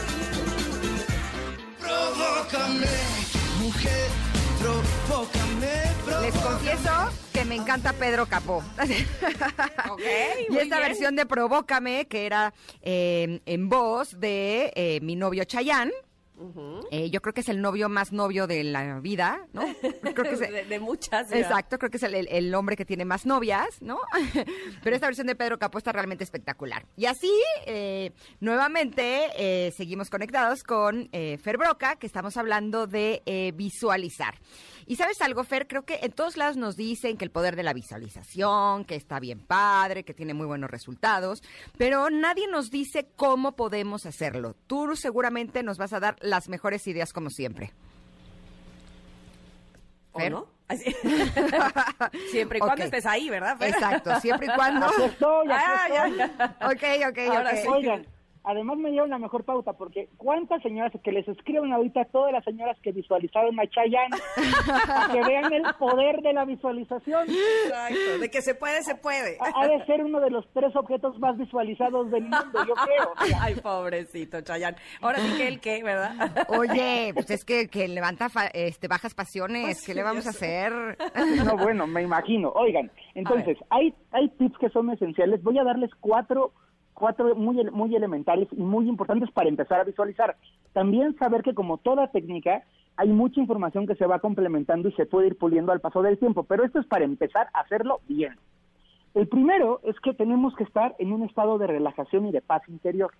Provócame, 1.80 2.88
mujer, 3.60 4.10
provócame, 4.60 5.94
Les 6.24 6.34
confieso 6.34 7.31
me 7.48 7.56
encanta 7.56 7.94
Pedro 7.94 8.26
Capó. 8.28 8.64
Ok, 9.90 10.02
y 10.50 10.58
esta 10.58 10.78
bien. 10.78 10.88
versión 10.90 11.16
de 11.16 11.26
Provócame, 11.26 12.06
que 12.08 12.26
era 12.26 12.54
eh, 12.82 13.42
en 13.46 13.70
voz 13.70 14.20
de 14.20 14.72
eh, 14.76 15.00
mi 15.02 15.16
novio 15.16 15.44
Chayán. 15.44 15.92
Eh, 16.90 17.12
yo 17.12 17.22
creo 17.22 17.36
que 17.36 17.42
es 17.42 17.50
el 17.50 17.62
novio 17.62 17.88
más 17.88 18.12
novio 18.12 18.48
de 18.48 18.64
la 18.64 19.00
vida, 19.00 19.46
¿no? 19.54 19.62
Creo 20.02 20.24
que 20.24 20.32
es- 20.32 20.40
de, 20.40 20.66
de 20.66 20.80
muchas. 20.80 21.30
¿verdad? 21.30 21.40
Exacto, 21.52 21.78
creo 21.78 21.92
que 21.92 21.98
es 21.98 22.04
el, 22.04 22.16
el- 22.16 22.28
el 22.32 22.56
hombre 22.56 22.76
que 22.76 22.84
tiene 22.84 23.06
más 23.06 23.28
novias, 23.28 23.80
¿no? 23.80 24.00
Pero 24.84 24.96
esta 24.96 25.06
versión 25.06 25.28
de 25.28 25.36
Pedro 25.36 25.60
Capó 25.60 25.78
está 25.78 25.92
realmente 25.92 26.24
espectacular. 26.24 26.88
Y 26.98 27.06
así, 27.06 27.32
eh, 27.68 28.12
nuevamente, 28.40 29.28
eh, 29.38 29.72
seguimos 29.78 30.10
conectados 30.10 30.64
con 30.64 31.10
Fer 31.12 31.58
Broca, 31.60 31.98
que 31.98 32.08
estamos 32.08 32.36
hablando 32.38 32.88
de 32.88 33.54
visualizar. 33.56 34.34
Y 34.92 34.98
sabes 34.98 35.22
algo, 35.22 35.46
Fer, 35.46 35.68
creo 35.70 35.84
que 35.86 36.00
en 36.04 36.12
todos 36.12 36.36
lados 36.36 36.58
nos 36.58 36.76
dicen 36.76 37.16
que 37.16 37.24
el 37.24 37.32
poder 37.32 37.56
de 37.56 37.64
la 37.64 37.72
visualización, 37.72 38.84
que 38.84 38.96
está 38.96 39.22
bien 39.22 39.40
padre, 39.40 40.04
que 40.04 40.14
tiene 40.14 40.34
muy 40.34 40.46
buenos 40.46 40.70
resultados, 40.70 41.42
pero 41.78 42.10
nadie 42.10 42.46
nos 42.50 42.72
dice 42.72 43.08
cómo 43.16 43.54
podemos 43.56 44.06
hacerlo. 44.06 44.54
Tú 44.68 44.98
seguramente 44.98 45.64
nos 45.64 45.78
vas 45.78 45.94
a 45.94 46.02
dar 46.02 46.18
las 46.20 46.50
mejores 46.50 46.86
ideas 46.88 47.14
como 47.14 47.30
siempre. 47.30 47.72
¿O 50.12 50.20
Fer. 50.20 50.32
no? 50.34 50.48
Así- 50.68 50.94
Siempre 52.32 52.58
y 52.58 52.60
cuando 52.60 52.84
estés 52.84 53.06
ahí, 53.06 53.30
¿verdad? 53.30 53.58
Fer? 53.58 53.70
Exacto, 53.70 54.20
siempre 54.20 54.48
y 54.48 54.56
cuando. 54.56 54.88
Aquí 54.88 55.04
estoy, 55.04 55.48
aquí 55.52 55.64
Ah, 55.68 55.88
ya, 55.90 56.08
ya. 56.10 56.58
Ok, 56.68 56.84
ok, 57.12 57.18
Ahora 57.30 57.52
ok. 57.52 57.58
sí. 57.62 57.68
Oigan, 57.70 58.06
además 58.44 58.78
me 58.78 58.90
dieron 58.92 59.10
la 59.10 59.20
mejor 59.20 59.44
pauta 59.44 59.74
porque 59.74 60.10
cuántas 60.18 60.62
señoras 60.64 60.92
que 61.04 61.12
les 61.12 61.28
escriban 61.28 61.72
ahorita 61.74 62.06
todas 62.06 62.32
las 62.34 62.44
señoras 62.44 62.78
que 62.82 62.92
visualizaron 62.92 63.60
a 63.60 63.68
Chayanne 63.68 64.16
para 64.88 65.12
que 65.14 65.24
vean 65.24 65.54
el 65.54 65.64
poder 65.80 66.22
de 66.22 66.34
la 66.34 66.46
visualización. 66.46 67.28
Exacto, 67.30 68.20
de 68.20 68.30
que 68.30 68.42
se 68.42 68.56
puede, 68.56 68.82
se 68.84 68.96
puede. 68.96 69.38
Ha 69.40 69.62
ha 69.64 69.68
de 69.68 69.86
ser 69.86 70.04
uno 70.04 70.20
de 70.20 70.30
los 70.32 70.48
tres 70.54 70.76
objetos 70.76 71.20
más 71.20 71.38
visualizados 71.38 72.10
del 72.12 72.24
mundo, 72.24 72.66
yo 72.68 72.74
creo. 72.74 73.14
O 73.20 73.26
sea, 73.26 73.44
Ay, 73.44 73.56
pobrecito, 73.56 74.42
Chayanne. 74.42 74.78
Ahora 75.02 75.20
sí 75.20 75.38
que 75.38 75.48
el 75.48 75.60
qué, 75.60 75.84
¿verdad? 75.84 76.46
Oye, 76.50 77.12
pues 77.14 77.30
es 77.32 77.46
que, 77.46 77.68
que 77.68 77.88
levanta 77.88 78.30
fa- 78.30 78.48
este, 78.48 78.88
bajas 78.88 79.14
pasiones. 79.14 79.64
Pues 79.64 79.80
¿Qué 79.82 79.92
sí, 79.92 79.94
le 79.94 80.04
vamos 80.04 80.26
a 80.28 80.32
hacer? 80.32 80.72
No, 81.46 81.58
bueno, 81.58 81.88
me 81.88 82.02
imagino. 82.02 82.50
Oigan, 82.56 82.92
entonces, 83.16 83.58
hay, 83.70 83.94
hay 84.12 84.30
tips 84.30 84.58
que 84.58 84.70
son 84.70 84.90
esenciales. 84.92 85.42
Voy 85.44 85.58
a 85.60 85.64
darles 85.64 85.92
cuatro, 86.00 86.54
cuatro 87.02 87.36
muy, 87.36 87.64
muy 87.72 87.96
elementales 87.96 88.48
y 88.52 88.62
muy 88.62 88.88
importantes 88.88 89.32
para 89.32 89.50
empezar 89.50 89.80
a 89.80 89.84
visualizar. 89.84 90.38
También 90.72 91.18
saber 91.18 91.42
que 91.42 91.56
como 91.56 91.80
toda 91.80 92.12
técnica, 92.12 92.64
hay 92.96 93.10
mucha 93.10 93.42
información 93.42 93.88
que 93.88 93.96
se 93.96 94.06
va 94.06 94.20
complementando 94.20 94.88
y 94.88 94.92
se 94.94 95.08
puede 95.08 95.28
ir 95.28 95.38
puliendo 95.38 95.72
al 95.72 95.82
paso 95.82 96.04
del 96.04 96.20
tiempo, 96.20 96.44
pero 96.44 96.64
esto 96.64 96.80
es 96.80 96.86
para 96.86 97.04
empezar 97.04 97.48
a 97.54 97.62
hacerlo 97.62 98.02
bien. 98.08 98.36
El 99.16 99.28
primero 99.28 99.82
es 99.84 100.00
que 100.00 100.14
tenemos 100.14 100.56
que 100.56 100.64
estar 100.64 100.96
en 101.00 101.12
un 101.12 101.24
estado 101.24 101.58
de 101.58 101.66
relajación 101.66 102.28
y 102.28 102.32
de 102.32 102.42
paz 102.42 102.62
interior. 102.70 103.12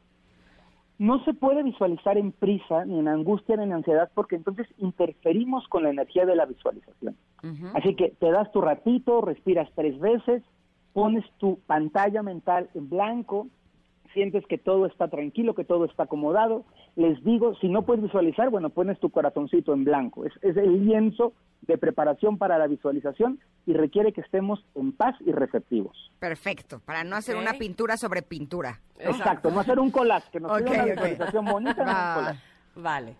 No 1.00 1.24
se 1.26 1.34
puede 1.34 1.64
visualizar 1.64 2.20
en 2.20 2.32
prisa, 2.32 2.86
ni 2.86 3.00
en 3.00 3.08
angustia, 3.08 3.58
ni 3.58 3.64
en 3.64 3.74
ansiedad, 3.74 4.12
porque 4.14 4.36
entonces 4.36 4.68
interferimos 4.78 5.68
con 5.70 5.82
la 5.82 5.90
energía 5.90 6.28
de 6.28 6.36
la 6.36 6.46
visualización. 6.46 7.18
Así 7.74 7.96
que 7.96 8.14
te 8.20 8.30
das 8.30 8.52
tu 8.52 8.62
ratito, 8.62 9.22
respiras 9.22 9.68
tres 9.74 10.00
veces, 10.00 10.44
pones 10.94 11.26
tu 11.40 11.58
pantalla 11.66 12.22
mental 12.22 12.70
en 12.76 12.88
blanco, 12.88 13.48
sientes 14.14 14.46
que 14.48 14.58
todo 14.58 14.86
está 14.86 15.08
tranquilo, 15.08 15.56
que 15.56 15.64
todo 15.64 15.86
está 15.86 16.04
acomodado. 16.04 16.64
Les 16.96 17.24
digo, 17.24 17.56
si 17.56 17.68
no 17.70 17.84
puedes 17.84 18.04
visualizar, 18.04 18.50
bueno, 18.50 18.70
pones 18.70 19.00
tu 19.00 19.10
corazoncito 19.10 19.74
en 19.74 19.84
blanco. 19.84 20.26
Es, 20.26 20.34
es 20.42 20.58
el 20.58 20.86
lienzo 20.86 21.34
de 21.62 21.78
preparación 21.78 22.38
para 22.38 22.58
la 22.58 22.68
visualización 22.68 23.40
y 23.66 23.74
requiere 23.74 24.14
que 24.14 24.22
estemos 24.22 24.64
en 24.76 24.92
paz 24.92 25.16
y 25.26 25.32
receptivos. 25.32 26.12
Perfecto, 26.20 26.82
para 26.86 27.04
no 27.04 27.16
hacer 27.16 27.36
una 27.38 27.54
pintura 27.54 27.98
sobre 27.98 28.22
pintura. 28.22 28.80
Exacto, 29.00 29.52
no 29.52 29.60
hacer 29.60 29.80
un 29.80 29.92
collage, 29.92 30.30
que 30.32 30.40
nos 30.40 30.52
Ok, 30.52 30.66
quede 30.68 30.74
una 30.76 30.86
visualización 30.86 31.46
bonita, 31.46 31.76
no 31.84 31.92
un 31.92 31.98
Va. 31.98 32.16
collage. 32.16 32.40
Vale. 32.76 33.16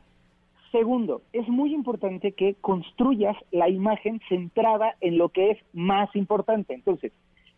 Segundo, 0.72 1.22
es 1.34 1.48
muy 1.50 1.74
importante 1.74 2.32
que 2.32 2.56
construyas 2.62 3.36
la 3.52 3.68
imagen 3.68 4.22
centrada 4.30 4.96
en 5.02 5.18
lo 5.18 5.28
que 5.30 5.52
es 5.52 5.58
más 5.74 6.16
importante. 6.16 6.74
Entonces, 6.74 7.12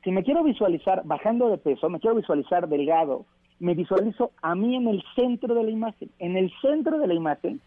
si 0.04 0.12
me 0.12 0.24
quiero 0.24 0.43
visualizar 0.43 1.04
bajando 1.06 1.49
de 1.49 1.58
peso, 1.58 1.89
me 1.89 1.99
quiero 1.99 2.16
visualizar 2.16 2.68
delgado, 2.68 3.26
me 3.60 3.74
visualizo 3.74 4.32
a 4.41 4.54
mí 4.54 4.76
en 4.76 4.88
el 4.88 5.01
centro 5.16 5.56
de 5.56 5.64
la 5.64 5.72
imagen, 5.72 6.10
en 6.20 6.36
el 6.36 6.51
centro 6.62 6.99
de 6.99 7.08
la 7.08 7.14
imagen, 7.14 7.62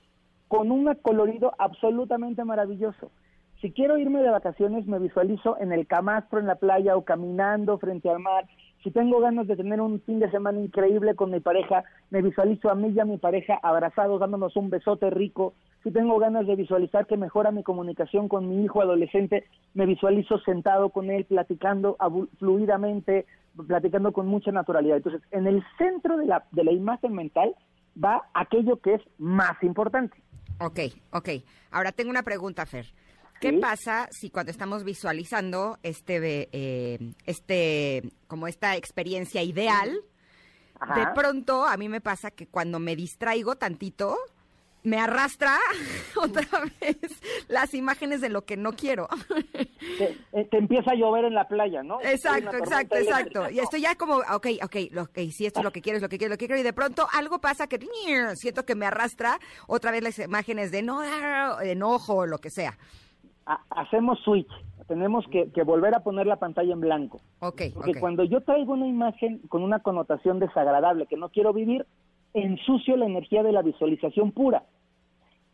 con 0.48 0.70
un 0.70 0.92
colorido 1.02 1.52
absolutamente 1.58 2.44
maravilloso. 2.44 3.10
Si 3.60 3.72
quiero 3.72 3.96
irme 3.96 4.20
de 4.20 4.30
vacaciones, 4.30 4.86
me 4.86 4.98
visualizo 4.98 5.56
en 5.58 5.72
el 5.72 5.86
camastro, 5.86 6.38
en 6.38 6.46
la 6.46 6.56
playa 6.56 6.96
o 6.96 7.04
caminando 7.04 7.78
frente 7.78 8.10
al 8.10 8.18
mar. 8.18 8.46
Si 8.84 8.90
tengo 8.90 9.18
ganas 9.18 9.46
de 9.46 9.56
tener 9.56 9.80
un 9.80 10.00
fin 10.02 10.20
de 10.20 10.30
semana 10.30 10.60
increíble 10.60 11.14
con 11.14 11.30
mi 11.30 11.40
pareja, 11.40 11.84
me 12.10 12.20
visualizo 12.20 12.70
a 12.70 12.74
mí 12.74 12.92
y 12.94 13.00
a 13.00 13.06
mi 13.06 13.16
pareja 13.16 13.58
abrazados, 13.62 14.20
dándonos 14.20 14.54
un 14.56 14.68
besote 14.68 15.08
rico. 15.08 15.54
Si 15.86 15.92
tengo 15.92 16.18
ganas 16.18 16.48
de 16.48 16.56
visualizar 16.56 17.06
que 17.06 17.16
mejora 17.16 17.52
mi 17.52 17.62
comunicación 17.62 18.26
con 18.28 18.48
mi 18.48 18.64
hijo 18.64 18.82
adolescente, 18.82 19.46
me 19.72 19.86
visualizo 19.86 20.36
sentado 20.40 20.90
con 20.90 21.10
él, 21.12 21.24
platicando 21.26 21.96
fluidamente, 22.40 23.24
platicando 23.68 24.10
con 24.12 24.26
mucha 24.26 24.50
naturalidad. 24.50 24.96
Entonces, 24.96 25.22
en 25.30 25.46
el 25.46 25.62
centro 25.78 26.16
de 26.16 26.26
la, 26.26 26.44
de 26.50 26.64
la 26.64 26.72
imagen 26.72 27.12
mental 27.12 27.54
va 28.04 28.28
aquello 28.34 28.80
que 28.80 28.94
es 28.94 29.02
más 29.18 29.62
importante. 29.62 30.20
Ok, 30.58 30.80
ok. 31.12 31.28
Ahora 31.70 31.92
tengo 31.92 32.10
una 32.10 32.24
pregunta, 32.24 32.66
Fer. 32.66 32.86
¿Qué 33.40 33.50
Sí. 33.50 33.58
pasa 33.58 34.08
si 34.10 34.30
cuando 34.30 34.50
estamos 34.50 34.82
visualizando 34.82 35.78
este, 35.84 36.48
eh, 36.50 36.98
este, 37.26 38.02
como 38.26 38.48
esta 38.48 38.74
experiencia 38.74 39.40
ideal, 39.44 39.92
Ajá. 40.80 40.98
de 40.98 41.06
pronto 41.14 41.64
a 41.64 41.76
mí 41.76 41.88
me 41.88 42.00
pasa 42.00 42.32
que 42.32 42.48
cuando 42.48 42.80
me 42.80 42.96
distraigo 42.96 43.54
tantito, 43.54 44.16
me 44.86 44.98
arrastra 45.00 45.58
otra 46.16 46.46
vez 46.80 46.96
las 47.48 47.74
imágenes 47.74 48.20
de 48.20 48.28
lo 48.28 48.44
que 48.44 48.56
no 48.56 48.72
quiero. 48.72 49.08
Te, 49.98 50.16
eh, 50.32 50.44
te 50.48 50.58
empieza 50.58 50.92
a 50.92 50.94
llover 50.94 51.24
en 51.24 51.34
la 51.34 51.48
playa, 51.48 51.82
¿no? 51.82 52.00
Exacto, 52.02 52.56
exacto, 52.56 52.96
exacto. 52.96 53.50
Y 53.50 53.58
estoy 53.58 53.80
ya 53.80 53.96
como, 53.96 54.18
ok, 54.18 54.46
ok, 54.62 54.76
lo, 54.92 55.02
ok, 55.02 55.18
sí, 55.32 55.44
esto 55.44 55.58
es 55.60 55.64
lo 55.64 55.72
que 55.72 55.82
quiero, 55.82 55.96
es 55.96 56.02
lo 56.02 56.08
que 56.08 56.18
quiero, 56.18 56.34
lo 56.34 56.38
que 56.38 56.46
quiero. 56.46 56.60
Y 56.60 56.62
de 56.62 56.72
pronto 56.72 57.04
algo 57.12 57.40
pasa 57.40 57.66
que 57.66 57.80
siento 58.34 58.64
que 58.64 58.76
me 58.76 58.86
arrastra 58.86 59.40
otra 59.66 59.90
vez 59.90 60.02
las 60.04 60.18
imágenes 60.20 60.70
de 60.70 60.82
no, 60.82 61.02
enojo, 61.62 62.26
lo 62.26 62.38
que 62.38 62.50
sea. 62.50 62.78
Ha- 63.46 63.64
hacemos 63.70 64.20
switch. 64.20 64.50
Tenemos 64.86 65.24
que, 65.32 65.50
que 65.50 65.64
volver 65.64 65.96
a 65.96 66.00
poner 66.04 66.28
la 66.28 66.36
pantalla 66.36 66.72
en 66.72 66.80
blanco. 66.80 67.20
Ok, 67.40 67.62
Porque 67.74 67.98
cuando 67.98 68.22
yo 68.22 68.40
traigo 68.42 68.74
una 68.74 68.86
imagen 68.86 69.40
con 69.48 69.64
una 69.64 69.80
connotación 69.80 70.38
desagradable 70.38 71.06
que 71.06 71.16
no 71.16 71.28
quiero 71.30 71.52
vivir, 71.52 71.84
ensucio 72.34 72.96
la 72.96 73.06
energía 73.06 73.42
de 73.42 73.50
la 73.50 73.62
visualización 73.62 74.30
pura. 74.30 74.62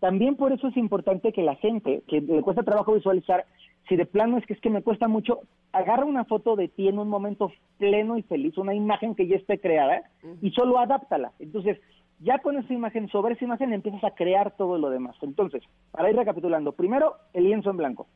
También 0.02 0.34
por 0.34 0.50
eso 0.50 0.66
es 0.66 0.76
importante 0.76 1.32
que 1.32 1.42
la 1.42 1.54
gente 1.54 2.02
que 2.08 2.20
le 2.20 2.42
cuesta 2.42 2.64
trabajo 2.64 2.92
visualizar, 2.92 3.46
si 3.88 3.94
de 3.94 4.04
plano 4.04 4.36
es 4.36 4.44
que 4.46 4.54
es 4.54 4.60
que 4.60 4.68
me 4.68 4.82
cuesta 4.82 5.06
mucho, 5.06 5.42
agarra 5.70 6.04
una 6.04 6.24
foto 6.24 6.56
de 6.56 6.66
ti 6.66 6.88
en 6.88 6.98
un 6.98 7.08
momento 7.08 7.52
pleno 7.78 8.18
y 8.18 8.22
feliz, 8.22 8.58
una 8.58 8.74
imagen 8.74 9.14
que 9.14 9.28
ya 9.28 9.36
esté 9.36 9.60
creada 9.60 10.02
y 10.40 10.50
solo 10.50 10.80
adáptala. 10.80 11.30
Entonces, 11.38 11.78
ya 12.18 12.40
con 12.40 12.58
esa 12.58 12.74
imagen, 12.74 13.06
sobre 13.10 13.34
esa 13.34 13.44
imagen 13.44 13.72
empiezas 13.72 14.02
a 14.02 14.10
crear 14.10 14.56
todo 14.56 14.76
lo 14.76 14.90
demás. 14.90 15.14
Entonces, 15.22 15.62
para 15.92 16.10
ir 16.10 16.16
recapitulando, 16.16 16.72
primero, 16.72 17.14
el 17.32 17.44
lienzo 17.44 17.70
en 17.70 17.76
blanco. 17.76 18.08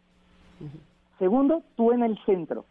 Segundo, 1.21 1.63
tú 1.77 1.93
en 1.93 2.03
el 2.03 2.19
centro. 2.25 2.65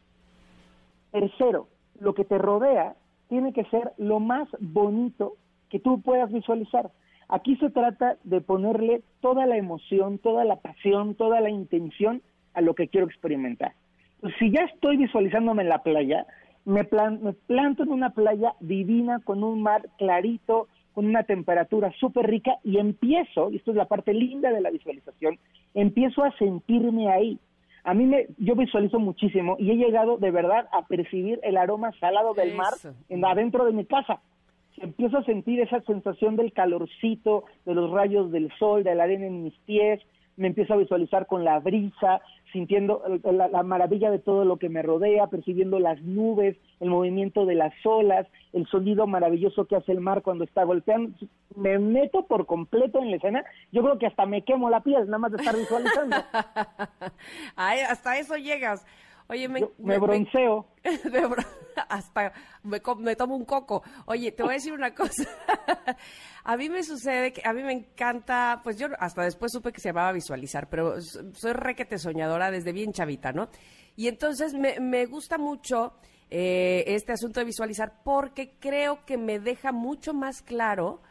Tercero, 1.12 1.70
lo 2.02 2.14
que 2.16 2.26
te 2.26 2.38
rodea 2.38 2.98
tiene 3.30 3.54
que 3.54 3.64
ser 3.70 3.94
lo 3.98 4.20
más 4.20 4.50
bonito 4.60 5.38
que 5.70 5.80
tú 5.80 6.02
puedas 6.02 6.30
visualizar. 6.34 6.92
Aquí 7.30 7.56
se 7.58 7.70
trata 7.70 8.18
de 8.24 8.42
ponerle 8.42 9.02
toda 9.22 9.46
la 9.46 9.58
emoción, 9.58 10.20
toda 10.20 10.46
la 10.46 10.58
pasión, 10.58 11.16
toda 11.16 11.42
la 11.42 11.50
intención 11.50 12.22
a 12.54 12.62
lo 12.62 12.74
que 12.76 12.88
quiero 12.88 13.08
experimentar. 13.08 13.74
Entonces, 14.16 14.40
si 14.40 14.52
ya 14.52 14.62
estoy 14.62 14.98
visualizándome 14.98 15.64
en 15.64 15.70
la 15.70 15.84
playa, 15.84 16.26
me, 16.66 16.84
plan- 16.84 17.20
me 17.22 17.34
planto 17.34 17.84
en 17.84 17.92
una 17.92 18.12
playa 18.12 18.54
divina 18.60 19.20
con 19.24 19.44
un 19.44 19.62
mar 19.62 19.88
clarito, 19.98 20.68
con 20.94 21.06
una 21.06 21.24
temperatura 21.24 21.92
súper 22.00 22.28
rica 22.28 22.58
y 22.64 22.78
empiezo, 22.78 23.52
y 23.52 23.58
esto 23.58 23.72
es 23.72 23.78
la 23.78 23.86
parte 23.86 24.14
linda 24.14 24.52
de 24.52 24.62
la 24.62 24.70
visualización, 24.72 25.38
empiezo 25.74 26.24
a 26.24 26.32
sentirme 26.38 27.12
ahí. 27.12 27.38
A 27.84 27.94
mí 27.94 28.06
me, 28.06 28.28
yo 28.38 28.56
visualizo 28.56 28.98
muchísimo 29.00 29.58
y 29.60 29.70
he 29.72 29.76
llegado 29.76 30.18
de 30.18 30.32
verdad 30.32 30.68
a 30.72 30.88
percibir 30.88 31.40
el 31.44 31.58
aroma 31.58 31.92
salado 32.00 32.34
del 32.34 32.56
mar 32.56 32.74
en 33.10 33.24
adentro 33.26 33.66
de 33.66 33.74
mi 33.74 33.86
casa. 33.86 34.22
Empiezo 34.78 35.18
a 35.20 35.24
sentir 35.24 35.60
esa 35.62 35.82
sensación 35.82 36.36
del 36.36 36.52
calorcito, 36.54 37.46
de 37.66 37.74
los 37.74 37.92
rayos 37.92 38.32
del 38.32 38.52
sol, 38.60 38.84
de 38.84 38.96
la 38.96 39.04
arena 39.04 39.26
en 39.28 39.44
mis 39.44 39.58
pies, 39.66 40.02
me 40.38 40.48
empiezo 40.48 40.74
a 40.74 40.78
visualizar 40.78 41.28
con 41.28 41.46
la 41.46 41.60
brisa, 41.60 42.20
sintiendo 42.52 43.04
el- 43.06 43.38
la, 43.38 43.48
la 43.48 43.64
maravilla 43.64 44.12
de 44.12 44.20
todo 44.20 44.44
lo 44.44 44.58
que 44.58 44.68
me 44.68 44.82
rodea, 44.82 45.28
percibiendo 45.28 45.80
las 45.80 46.02
nubes, 46.02 46.58
el 46.82 46.90
movimiento 46.90 47.46
de 47.46 47.56
las 47.56 47.74
olas, 47.86 48.28
el 48.52 48.68
sonido 48.68 49.08
maravilloso 49.08 49.64
que 49.66 49.78
hace 49.78 49.94
el 49.94 50.02
mar 50.02 50.24
cuando 50.24 50.44
está 50.44 50.66
golpeando. 50.66 51.16
Me 51.56 51.80
meto 51.80 52.26
por 52.28 52.46
completo 52.48 53.00
en 53.02 53.12
la 53.12 53.16
escena. 53.16 53.46
Yo 53.72 53.82
creo 53.82 53.98
que 53.98 54.08
hasta 54.08 54.26
me 54.26 54.42
quemo 54.44 54.70
la 54.70 54.82
piel, 54.82 55.06
nada 55.06 55.20
más 55.20 55.32
de 55.32 55.38
estar 55.38 55.56
visualizando. 55.56 56.18
Ay, 57.56 57.80
hasta 57.90 58.18
eso 58.20 58.36
llegas. 58.36 58.86
Oye, 59.28 59.48
me, 59.48 59.62
bronceo. 60.00 60.68
me 60.84 61.22
hasta 61.90 62.32
me, 62.64 63.16
tomo 63.16 63.36
un 63.36 63.46
coco. 63.46 63.84
Oye, 64.06 64.32
te 64.32 64.44
voy 64.44 64.52
a 64.52 64.56
decir 64.56 64.74
una 64.74 64.94
cosa. 64.94 65.28
a 66.44 66.58
mí 66.58 66.70
me 66.70 66.84
sucede 66.84 67.34
que 67.34 67.42
a 67.44 67.54
mí 67.54 67.64
me 67.64 67.74
encanta, 67.74 68.62
pues 68.64 68.78
yo 68.78 68.88
hasta 69.00 69.24
después 69.24 69.52
supe 69.52 69.72
que 69.72 69.82
se 69.82 69.90
llamaba 69.90 70.12
visualizar, 70.12 70.70
pero 70.70 71.02
soy 71.02 71.54
requete 71.54 71.98
soñadora 71.98 72.52
desde 72.52 72.72
bien 72.72 72.94
chavita, 72.94 73.32
¿no? 73.32 73.50
Y 73.96 74.08
entonces 74.08 74.54
me, 74.54 74.80
me 74.80 75.06
gusta 75.06 75.38
mucho 75.38 75.94
eh, 76.30 76.84
este 76.88 77.14
asunto 77.14 77.40
de 77.40 77.46
visualizar 77.46 78.02
porque 78.04 78.56
creo 78.60 79.06
que 79.06 79.18
me 79.18 79.40
deja 79.40 79.72
mucho 79.72 80.14
más 80.14 80.42
claro 80.42 81.02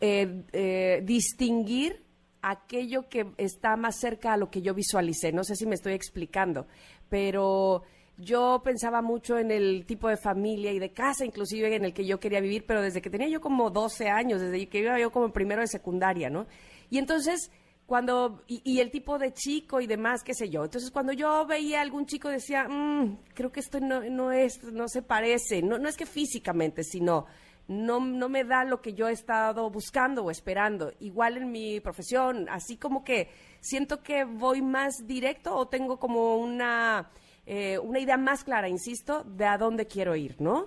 eh, 0.00 0.44
eh, 0.52 1.00
distinguir 1.04 2.04
aquello 2.42 3.08
que 3.08 3.32
está 3.38 3.76
más 3.76 3.98
cerca 3.98 4.34
a 4.34 4.36
lo 4.36 4.50
que 4.50 4.62
yo 4.62 4.74
visualicé. 4.74 5.32
No 5.32 5.42
sé 5.42 5.56
si 5.56 5.66
me 5.66 5.74
estoy 5.74 5.94
explicando, 5.94 6.66
pero 7.10 7.82
yo 8.16 8.62
pensaba 8.64 9.02
mucho 9.02 9.38
en 9.38 9.50
el 9.50 9.84
tipo 9.84 10.08
de 10.08 10.16
familia 10.16 10.72
y 10.72 10.78
de 10.78 10.92
casa 10.92 11.24
inclusive 11.24 11.74
en 11.74 11.84
el 11.84 11.92
que 11.92 12.06
yo 12.06 12.18
quería 12.20 12.40
vivir, 12.40 12.64
pero 12.66 12.80
desde 12.80 13.02
que 13.02 13.10
tenía 13.10 13.28
yo 13.28 13.40
como 13.40 13.70
12 13.70 14.08
años, 14.08 14.40
desde 14.40 14.68
que 14.68 14.78
iba 14.78 14.98
yo 14.98 15.10
como 15.10 15.32
primero 15.32 15.60
de 15.60 15.66
secundaria, 15.66 16.30
¿no? 16.30 16.46
Y 16.88 16.98
entonces 16.98 17.50
cuando 17.90 18.44
y, 18.46 18.78
el 18.78 18.92
tipo 18.92 19.18
de 19.18 19.32
chico 19.32 19.80
y 19.80 19.88
demás, 19.88 20.22
qué 20.22 20.32
sé 20.32 20.48
yo. 20.48 20.62
Entonces, 20.62 20.92
cuando 20.92 21.12
yo 21.12 21.44
veía 21.44 21.80
a 21.80 21.82
algún 21.82 22.06
chico 22.06 22.28
decía, 22.28 22.68
"Mm, 22.68 23.18
creo 23.34 23.50
que 23.50 23.58
esto 23.58 23.80
no, 23.80 24.00
no 24.08 24.30
es, 24.30 24.62
no 24.62 24.86
se 24.86 25.02
parece, 25.02 25.60
no, 25.60 25.76
no 25.76 25.88
es 25.88 25.96
que 25.96 26.06
físicamente, 26.06 26.84
sino 26.84 27.26
no, 27.66 27.98
no 27.98 28.28
me 28.28 28.44
da 28.44 28.64
lo 28.64 28.80
que 28.80 28.94
yo 28.94 29.08
he 29.08 29.12
estado 29.12 29.70
buscando 29.70 30.22
o 30.22 30.30
esperando. 30.30 30.92
Igual 31.00 31.36
en 31.36 31.50
mi 31.50 31.80
profesión, 31.80 32.48
así 32.48 32.76
como 32.76 33.02
que 33.02 33.28
siento 33.60 34.02
que 34.02 34.24
voy 34.24 34.62
más 34.62 35.06
directo 35.06 35.54
o 35.54 35.68
tengo 35.68 35.98
como 35.98 36.36
una, 36.36 37.10
eh, 37.46 37.78
una 37.78 38.00
idea 38.00 38.16
más 38.16 38.44
clara, 38.44 38.68
insisto, 38.68 39.22
de 39.24 39.46
a 39.46 39.58
dónde 39.58 39.86
quiero 39.86 40.16
ir, 40.16 40.36
¿no? 40.40 40.66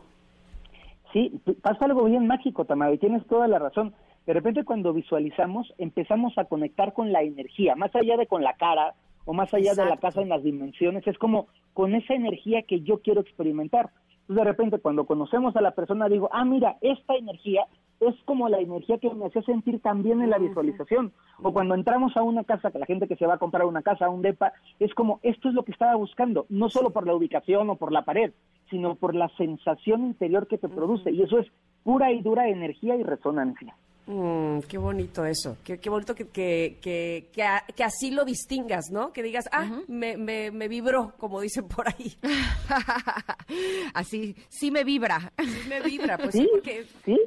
Sí, 1.11 1.31
pasa 1.61 1.85
algo 1.85 2.05
bien 2.05 2.25
mágico, 2.25 2.65
Tamara, 2.65 2.93
y 2.93 2.97
tienes 2.97 3.25
toda 3.27 3.47
la 3.47 3.59
razón. 3.59 3.93
De 4.25 4.33
repente 4.33 4.63
cuando 4.63 4.93
visualizamos 4.93 5.71
empezamos 5.77 6.37
a 6.37 6.45
conectar 6.45 6.93
con 6.93 7.11
la 7.11 7.21
energía, 7.21 7.75
más 7.75 7.93
allá 7.95 8.17
de 8.17 8.25
con 8.25 8.41
la 8.41 8.53
cara 8.53 8.95
o 9.25 9.33
más 9.33 9.53
allá 9.53 9.73
de 9.75 9.85
la 9.85 9.97
casa 9.97 10.21
en 10.21 10.29
las 10.29 10.43
dimensiones, 10.43 11.05
es 11.07 11.17
como 11.17 11.47
con 11.73 11.93
esa 11.93 12.13
energía 12.13 12.63
que 12.63 12.81
yo 12.81 12.99
quiero 12.99 13.21
experimentar. 13.21 13.89
Entonces 14.24 14.45
de 14.45 14.51
repente 14.51 14.80
cuando 14.80 15.05
conocemos 15.05 15.55
a 15.55 15.61
la 15.61 15.71
persona 15.71 16.07
digo, 16.07 16.30
ah, 16.32 16.45
mira, 16.45 16.78
esta 16.82 17.15
energía 17.15 17.65
es 17.99 18.15
como 18.26 18.49
la 18.49 18.59
energía 18.59 18.97
que 18.97 19.13
me 19.13 19.26
hacía 19.26 19.41
sentir 19.43 19.82
también 19.82 20.21
en 20.21 20.30
la 20.30 20.38
visualización. 20.38 21.11
O 21.41 21.53
cuando 21.53 21.76
entramos 21.76 22.15
a 22.17 22.24
una 22.24 22.43
casa, 22.43 22.71
que 22.71 22.80
la 22.80 22.86
gente 22.86 23.07
que 23.07 23.15
se 23.15 23.26
va 23.26 23.36
a 23.36 23.38
comprar 23.38 23.65
una 23.65 23.82
casa, 23.82 24.09
un 24.09 24.21
depa, 24.21 24.53
es 24.80 24.93
como, 24.93 25.19
esto 25.24 25.49
es 25.49 25.55
lo 25.55 25.63
que 25.63 25.71
estaba 25.71 25.95
buscando, 25.95 26.45
no 26.49 26.69
solo 26.69 26.91
por 26.91 27.05
la 27.05 27.15
ubicación 27.15 27.69
o 27.69 27.76
por 27.76 27.91
la 27.91 28.03
pared, 28.03 28.34
sino 28.69 28.95
por 28.95 29.15
la 29.15 29.30
sensación 29.38 30.05
interior 30.05 30.47
que 30.47 30.57
te 30.57 30.69
produce. 30.69 31.11
Y 31.11 31.21
eso 31.21 31.39
es 31.39 31.47
pura 31.84 32.11
y 32.11 32.21
dura 32.21 32.49
energía 32.49 32.95
y 32.95 33.03
resonancia. 33.03 33.76
Mm, 34.05 34.59
qué 34.67 34.77
bonito 34.77 35.23
eso, 35.25 35.55
qué, 35.63 35.77
qué 35.79 35.89
bonito 35.89 36.13
que, 36.13 36.27
que, 36.27 36.77
que, 36.81 37.27
que, 37.31 37.43
a- 37.43 37.63
que 37.73 37.83
así 37.85 38.11
lo 38.11 38.25
distingas, 38.25 38.91
¿no? 38.91 39.13
Que 39.13 39.23
digas, 39.23 39.47
ah, 39.53 39.79
me, 39.87 40.17
me, 40.17 40.51
me 40.51 40.67
vibró, 40.67 41.13
como 41.17 41.39
dicen 41.39 41.67
por 41.69 41.87
ahí. 41.87 42.11
Así, 43.93 44.35
sí 44.49 44.71
me 44.71 44.83
vibra. 44.83 45.31
Sí 45.41 45.69
me 45.69 45.81
vibra, 45.81 46.17
pues 46.17 46.31
sí, 46.31 46.41
Sí, 46.41 46.49
porque... 46.51 46.83
sí. 47.05 47.17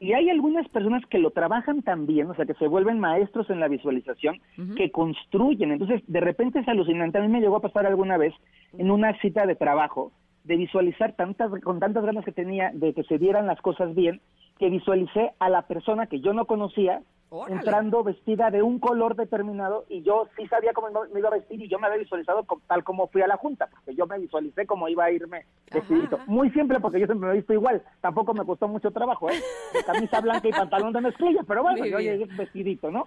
Y 0.00 0.12
hay 0.12 0.30
algunas 0.30 0.68
personas 0.68 1.02
que 1.10 1.18
lo 1.18 1.30
trabajan 1.32 1.82
tan 1.82 2.06
bien, 2.06 2.30
o 2.30 2.34
sea, 2.36 2.46
que 2.46 2.54
se 2.54 2.68
vuelven 2.68 3.00
maestros 3.00 3.50
en 3.50 3.58
la 3.58 3.66
visualización, 3.66 4.38
que 4.76 4.92
construyen. 4.92 5.72
Entonces, 5.72 6.02
de 6.06 6.20
repente 6.20 6.60
es 6.60 6.68
alucinante. 6.68 7.18
A 7.18 7.20
mí 7.22 7.26
me 7.28 7.40
llegó 7.40 7.56
a 7.56 7.60
pasar 7.62 7.84
alguna 7.84 8.16
vez 8.16 8.32
en 8.76 8.92
una 8.92 9.18
cita 9.20 9.44
de 9.44 9.56
trabajo 9.56 10.12
de 10.44 10.56
visualizar 10.56 11.16
tantas, 11.16 11.50
con 11.62 11.80
tantas 11.80 12.04
ganas 12.04 12.24
que 12.24 12.30
tenía 12.30 12.70
de 12.74 12.94
que 12.94 13.02
se 13.04 13.18
dieran 13.18 13.48
las 13.48 13.60
cosas 13.60 13.92
bien, 13.96 14.20
que 14.58 14.70
visualicé 14.70 15.32
a 15.38 15.48
la 15.48 15.62
persona 15.62 16.06
que 16.06 16.20
yo 16.20 16.32
no 16.32 16.44
conocía 16.46 17.02
Órale. 17.30 17.56
entrando 17.56 18.02
vestida 18.02 18.50
de 18.50 18.62
un 18.62 18.78
color 18.78 19.14
determinado 19.14 19.84
y 19.90 20.02
yo 20.02 20.28
sí 20.36 20.46
sabía 20.48 20.72
cómo 20.72 20.88
me 21.12 21.18
iba 21.20 21.28
a 21.28 21.32
vestir 21.32 21.60
y 21.60 21.68
yo 21.68 21.78
me 21.78 21.86
había 21.86 21.98
visualizado 21.98 22.44
co- 22.44 22.60
tal 22.66 22.82
como 22.84 23.06
fui 23.08 23.20
a 23.20 23.26
la 23.26 23.36
junta, 23.36 23.66
porque 23.70 23.94
yo 23.94 24.06
me 24.06 24.18
visualicé 24.18 24.64
como 24.66 24.88
iba 24.88 25.04
a 25.04 25.10
irme 25.12 25.44
vestidito. 25.70 26.16
ajá. 26.16 26.24
Muy 26.26 26.50
simple 26.52 26.80
porque 26.80 26.98
yo 26.98 27.06
siempre 27.06 27.28
me 27.28 27.34
he 27.34 27.36
visto 27.38 27.52
igual, 27.52 27.82
tampoco 28.00 28.32
me 28.32 28.46
costó 28.46 28.66
mucho 28.66 28.90
trabajo, 28.90 29.28
¿eh? 29.30 29.34
De 29.74 29.82
camisa 29.84 30.20
blanca 30.22 30.48
y 30.48 30.52
pantalón 30.52 30.92
de 30.94 31.02
mezclilla, 31.02 31.42
pero 31.46 31.62
bueno, 31.62 31.78
Muy 31.80 31.90
yo 31.90 31.98
llegué 32.00 32.24
vestidito, 32.30 32.90
¿no? 32.90 33.06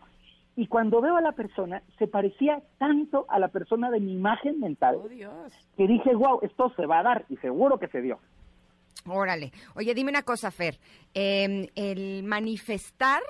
Y 0.55 0.67
cuando 0.67 1.01
veo 1.01 1.15
a 1.15 1.21
la 1.21 1.31
persona, 1.31 1.81
se 1.97 2.07
parecía 2.07 2.61
tanto 2.77 3.25
a 3.29 3.39
la 3.39 3.47
persona 3.47 3.89
de 3.89 3.99
mi 4.01 4.13
imagen 4.13 4.59
mental 4.59 4.99
Oh, 5.03 5.07
Dios. 5.07 5.51
que 5.77 5.87
dije, 5.87 6.13
wow, 6.13 6.39
esto 6.43 6.71
se 6.75 6.85
va 6.85 6.99
a 6.99 7.03
dar 7.03 7.25
y 7.29 7.37
seguro 7.37 7.79
que 7.79 7.87
se 7.87 8.01
dio. 8.01 8.19
Órale. 9.07 9.51
Oye, 9.75 9.93
dime 9.93 10.11
una 10.11 10.23
cosa, 10.23 10.51
Fer. 10.51 10.79
Eh, 11.13 11.69
el 11.75 12.23
manifestar 12.23 13.21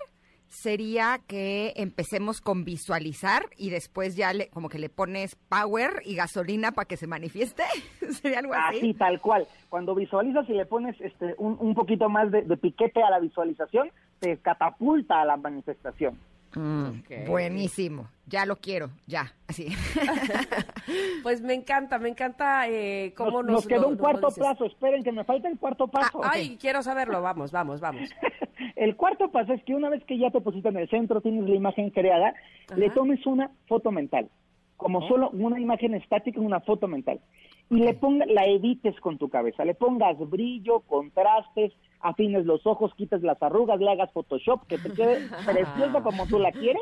sería 0.52 1.22
que 1.28 1.74
empecemos 1.78 2.42
con 2.42 2.66
visualizar 2.66 3.44
y 3.58 3.70
después 3.70 4.18
ya 4.18 4.34
le, 4.34 4.50
como 4.50 4.68
que 4.68 4.80
le 4.80 4.90
pones 4.90 5.36
power 5.36 6.02
y 6.06 6.16
gasolina 6.16 6.74
para 6.74 6.86
que 6.86 6.98
se 6.98 7.08
manifieste. 7.08 7.64
¿Sería 8.22 8.40
algo 8.40 8.54
así? 8.54 8.78
Así, 8.78 8.94
tal 8.94 9.22
cual. 9.22 9.48
Cuando 9.70 9.96
visualizas 9.96 10.48
y 10.50 10.54
le 10.54 10.66
pones 10.66 11.00
este, 11.00 11.36
un, 11.38 11.56
un 11.60 11.74
poquito 11.74 12.10
más 12.10 12.30
de, 12.32 12.42
de 12.42 12.58
piquete 12.58 13.02
a 13.02 13.10
la 13.10 13.20
visualización, 13.20 13.92
te 14.20 14.38
catapulta 14.38 15.22
a 15.22 15.26
la 15.26 15.38
manifestación. 15.38 16.18
Mm. 16.56 17.26
Buenísimo. 17.28 18.10
Ya 18.28 18.46
lo 18.46 18.58
quiero, 18.58 18.90
ya. 19.08 19.34
Así. 19.48 19.68
Pues 21.24 21.42
me 21.42 21.54
encanta, 21.54 22.00
me 22.00 22.10
encanta 22.10 22.68
eh, 22.68 23.14
cómo 23.16 23.44
Nos, 23.44 23.46
nos... 23.46 23.52
nos 23.54 23.68
queda 23.68 23.82
lo- 23.82 23.90
un 23.90 23.98
cuarto 23.98 24.28
paso, 24.38 24.66
esperen 24.66 25.04
que 25.04 25.12
me 25.12 25.24
falta 25.24 25.48
el 25.48 25.58
cuarto 25.58 25.86
Ah, 25.86 25.92
paso. 25.92 26.22
Ay, 26.24 26.58
quiero 26.60 26.82
saberlo, 26.82 27.22
vamos, 27.22 27.52
vamos, 27.52 27.80
vamos. 27.80 28.10
El 28.76 28.96
cuarto 28.96 29.32
paso 29.32 29.54
es 29.54 29.64
que 29.64 29.74
una 29.76 29.90
vez 29.90 30.04
que 30.06 30.18
ya 30.18 30.30
te 30.32 30.40
pusiste 30.42 30.70
en 30.70 30.78
el 30.78 30.90
centro, 30.90 31.22
tienes 31.22 31.48
la 31.50 31.56
imagen 31.56 31.90
creada, 31.90 32.34
le 32.76 32.90
tomes 32.92 33.26
una 33.26 33.52
foto 33.68 33.92
mental, 33.92 34.30
como 34.78 35.08
solo 35.08 35.30
una 35.32 35.60
imagen 35.60 35.94
estática, 35.96 36.40
una 36.40 36.60
foto 36.62 36.88
mental, 36.88 37.20
y 37.70 37.76
le 37.78 37.94
ponga, 37.96 38.26
la 38.28 38.46
edites 38.46 39.00
con 39.00 39.18
tu 39.18 39.30
cabeza, 39.30 39.66
le 39.66 39.74
pongas 39.76 40.18
brillo, 40.30 40.82
contrastes, 40.82 41.74
afines 42.04 42.46
los 42.46 42.66
ojos, 42.66 42.94
quites 42.96 43.22
las 43.24 43.42
arrugas, 43.42 43.80
le 43.80 43.90
hagas 43.90 44.12
Photoshop, 44.12 44.66
que 44.68 44.78
te 44.78 44.92
quede 44.92 45.28
preciosa 45.46 46.02
como 46.02 46.26
tú 46.28 46.40
la 46.40 46.52
quieres, 46.52 46.82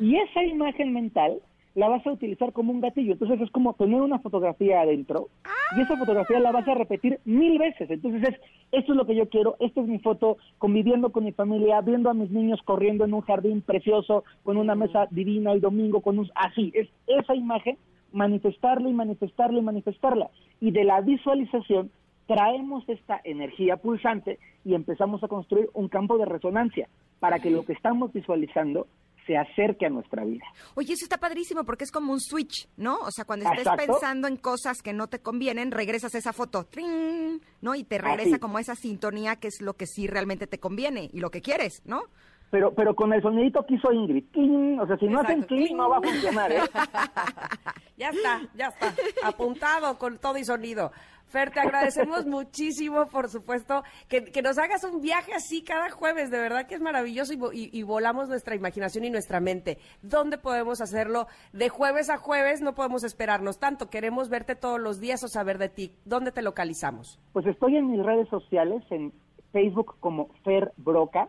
y 0.00 0.16
esa 0.16 0.42
imagen 0.44 0.92
mental 0.92 1.40
la 1.74 1.88
vas 1.88 2.04
a 2.06 2.12
utilizar 2.12 2.52
como 2.52 2.72
un 2.72 2.80
gatillo. 2.80 3.12
Entonces 3.12 3.40
es 3.40 3.50
como 3.50 3.74
tener 3.74 4.00
una 4.00 4.18
fotografía 4.18 4.80
adentro 4.80 5.28
y 5.76 5.80
esa 5.80 5.96
fotografía 5.96 6.40
la 6.40 6.52
vas 6.52 6.66
a 6.66 6.74
repetir 6.74 7.20
mil 7.24 7.58
veces. 7.58 7.90
Entonces 7.90 8.28
es, 8.28 8.40
esto 8.72 8.92
es 8.92 8.96
lo 8.96 9.06
que 9.06 9.14
yo 9.14 9.28
quiero, 9.28 9.56
esta 9.60 9.80
es 9.80 9.86
mi 9.86 9.98
foto, 9.98 10.38
conviviendo 10.58 11.10
con 11.10 11.24
mi 11.24 11.32
familia, 11.32 11.80
viendo 11.80 12.10
a 12.10 12.14
mis 12.14 12.30
niños 12.30 12.60
corriendo 12.64 13.04
en 13.04 13.14
un 13.14 13.20
jardín 13.22 13.62
precioso, 13.62 14.24
con 14.42 14.56
una 14.56 14.74
mesa 14.74 15.06
divina 15.10 15.52
el 15.52 15.60
domingo, 15.60 16.00
con 16.00 16.18
un... 16.18 16.30
Así, 16.34 16.72
es 16.74 16.88
esa 17.06 17.34
imagen, 17.34 17.78
manifestarla 18.12 18.88
y 18.88 18.92
manifestarla 18.92 19.58
y 19.58 19.62
manifestarla. 19.62 20.30
Y 20.60 20.72
de 20.72 20.84
la 20.84 21.00
visualización 21.00 21.90
traemos 22.30 22.88
esta 22.88 23.20
energía 23.24 23.76
pulsante 23.76 24.38
y 24.64 24.74
empezamos 24.74 25.20
a 25.24 25.26
construir 25.26 25.68
un 25.74 25.88
campo 25.88 26.16
de 26.16 26.26
resonancia 26.26 26.88
para 27.18 27.40
que 27.40 27.50
lo 27.50 27.64
que 27.64 27.72
estamos 27.72 28.12
visualizando 28.12 28.86
se 29.26 29.36
acerque 29.36 29.86
a 29.86 29.90
nuestra 29.90 30.24
vida. 30.24 30.44
Oye, 30.76 30.92
eso 30.92 31.04
está 31.04 31.18
padrísimo 31.18 31.64
porque 31.64 31.82
es 31.82 31.90
como 31.90 32.12
un 32.12 32.20
switch, 32.20 32.68
¿no? 32.76 32.98
O 33.00 33.10
sea, 33.10 33.24
cuando 33.24 33.46
estés 33.46 33.66
Exacto. 33.66 33.84
pensando 33.84 34.28
en 34.28 34.36
cosas 34.36 34.80
que 34.80 34.92
no 34.92 35.08
te 35.08 35.18
convienen, 35.18 35.72
regresas 35.72 36.14
a 36.14 36.18
esa 36.18 36.32
foto, 36.32 36.64
¡trin! 36.66 37.40
¿no? 37.62 37.74
Y 37.74 37.82
te 37.82 37.98
regresa 37.98 38.36
Así. 38.36 38.38
como 38.38 38.60
esa 38.60 38.76
sintonía 38.76 39.34
que 39.34 39.48
es 39.48 39.60
lo 39.60 39.74
que 39.74 39.86
sí 39.86 40.06
realmente 40.06 40.46
te 40.46 40.60
conviene 40.60 41.10
y 41.12 41.18
lo 41.18 41.30
que 41.30 41.40
quieres, 41.40 41.82
¿no? 41.84 42.02
Pero, 42.50 42.72
pero 42.74 42.94
con 42.94 43.12
el 43.12 43.22
sonidito 43.22 43.64
que 43.64 43.74
hizo 43.74 43.92
Ingrid, 43.92 44.24
¡ting! 44.32 44.78
o 44.80 44.86
sea, 44.86 44.96
si 44.98 45.06
no 45.06 45.20
hacen 45.20 45.42
Exacto, 45.42 45.54
clic 45.54 45.66
cling. 45.66 45.76
no 45.76 45.88
va 45.88 45.98
a 45.98 46.02
funcionar, 46.02 46.52
¿eh? 46.52 46.60
Ya 47.96 48.08
está, 48.08 48.40
ya 48.54 48.68
está. 48.68 48.94
Apuntado 49.28 49.98
con 49.98 50.18
todo 50.18 50.38
y 50.38 50.44
sonido. 50.44 50.90
Fer, 51.30 51.50
te 51.50 51.60
agradecemos 51.60 52.26
muchísimo, 52.26 53.06
por 53.06 53.28
supuesto, 53.28 53.82
que, 54.08 54.24
que 54.24 54.42
nos 54.42 54.58
hagas 54.58 54.82
un 54.84 55.00
viaje 55.00 55.32
así 55.32 55.62
cada 55.62 55.88
jueves. 55.90 56.30
De 56.30 56.38
verdad 56.40 56.66
que 56.66 56.74
es 56.74 56.80
maravilloso 56.80 57.32
y, 57.32 57.38
y- 57.52 57.70
y 57.78 57.82
volamos 57.84 58.28
nuestra 58.28 58.54
imaginación 58.56 59.04
y 59.04 59.10
nuestra 59.10 59.38
mente. 59.40 59.78
¿Dónde 60.02 60.38
podemos 60.38 60.80
hacerlo? 60.80 61.28
De 61.52 61.68
jueves 61.68 62.10
a 62.10 62.16
jueves 62.18 62.60
no 62.62 62.74
podemos 62.74 63.04
esperarnos 63.04 63.58
tanto. 63.58 63.88
Queremos 63.90 64.28
verte 64.28 64.56
todos 64.56 64.80
los 64.80 64.98
días 65.00 65.22
o 65.22 65.28
saber 65.28 65.58
de 65.58 65.68
ti. 65.68 65.92
¿Dónde 66.04 66.32
te 66.32 66.42
localizamos? 66.42 67.18
Pues 67.32 67.46
estoy 67.46 67.76
en 67.76 67.90
mis 67.90 68.02
redes 68.04 68.28
sociales, 68.28 68.82
en 68.90 69.12
Facebook 69.52 69.94
como 70.00 70.28
Fer 70.44 70.72
Broca 70.76 71.28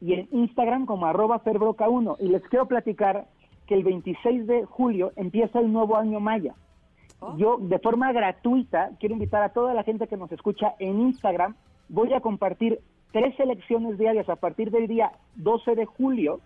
y 0.00 0.14
en 0.14 0.28
Instagram 0.32 0.86
como 0.86 1.06
arroba 1.06 1.42
ferbroca1. 1.42 2.16
Y 2.20 2.28
les 2.28 2.42
quiero 2.44 2.66
platicar 2.66 3.26
que 3.66 3.74
el 3.74 3.82
26 3.84 4.46
de 4.46 4.64
julio 4.64 5.12
empieza 5.16 5.58
el 5.60 5.72
nuevo 5.72 5.96
año 5.96 6.20
maya. 6.20 6.54
Yo, 7.36 7.58
de 7.60 7.78
forma 7.78 8.12
gratuita, 8.12 8.90
quiero 8.98 9.14
invitar 9.14 9.42
a 9.42 9.50
toda 9.50 9.74
la 9.74 9.82
gente 9.82 10.06
que 10.06 10.16
nos 10.16 10.32
escucha 10.32 10.74
en 10.78 11.00
Instagram. 11.00 11.54
Voy 11.88 12.12
a 12.14 12.20
compartir 12.20 12.80
tres 13.12 13.34
selecciones 13.36 13.98
diarias 13.98 14.28
a 14.28 14.36
partir 14.36 14.70
del 14.70 14.86
día 14.86 15.12
12 15.36 15.74
de 15.74 15.86
julio. 15.86 16.40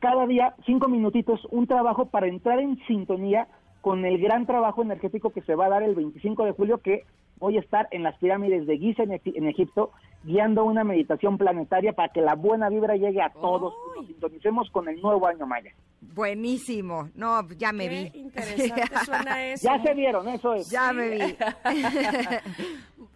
Cada 0.00 0.26
día, 0.26 0.54
cinco 0.66 0.88
minutitos, 0.88 1.46
un 1.50 1.66
trabajo 1.66 2.06
para 2.06 2.26
entrar 2.26 2.58
en 2.58 2.78
sintonía 2.86 3.48
con 3.80 4.04
el 4.04 4.18
gran 4.18 4.46
trabajo 4.46 4.82
energético 4.82 5.30
que 5.30 5.42
se 5.42 5.54
va 5.54 5.66
a 5.66 5.70
dar 5.70 5.82
el 5.82 5.94
25 5.94 6.44
de 6.44 6.52
julio, 6.52 6.78
que 6.78 7.04
voy 7.38 7.56
a 7.56 7.60
estar 7.60 7.88
en 7.90 8.02
las 8.02 8.16
pirámides 8.18 8.66
de 8.66 8.78
Giza 8.78 9.02
en, 9.04 9.10
Egip- 9.10 9.36
en 9.36 9.46
Egipto, 9.48 9.92
guiando 10.24 10.64
una 10.64 10.84
meditación 10.84 11.38
planetaria 11.38 11.92
para 11.92 12.12
que 12.12 12.20
la 12.20 12.34
buena 12.34 12.68
vibra 12.68 12.96
llegue 12.96 13.22
a 13.22 13.30
todos 13.32 13.72
y 13.94 13.98
nos 13.98 14.06
sintonicemos 14.08 14.70
con 14.70 14.88
el 14.88 15.00
nuevo 15.00 15.26
año 15.26 15.46
maya. 15.46 15.72
Buenísimo. 16.00 17.08
No, 17.14 17.46
ya 17.56 17.72
me 17.72 17.88
Qué 17.88 18.10
vi. 18.12 18.20
interesante 18.20 18.82
suena 19.04 19.44
eso. 19.46 19.68
Ya 19.68 19.82
se 19.82 19.94
vieron, 19.94 20.28
eso 20.28 20.54
es. 20.54 20.70
Ya 20.70 20.92
me 20.92 21.08
vi. 21.10 21.18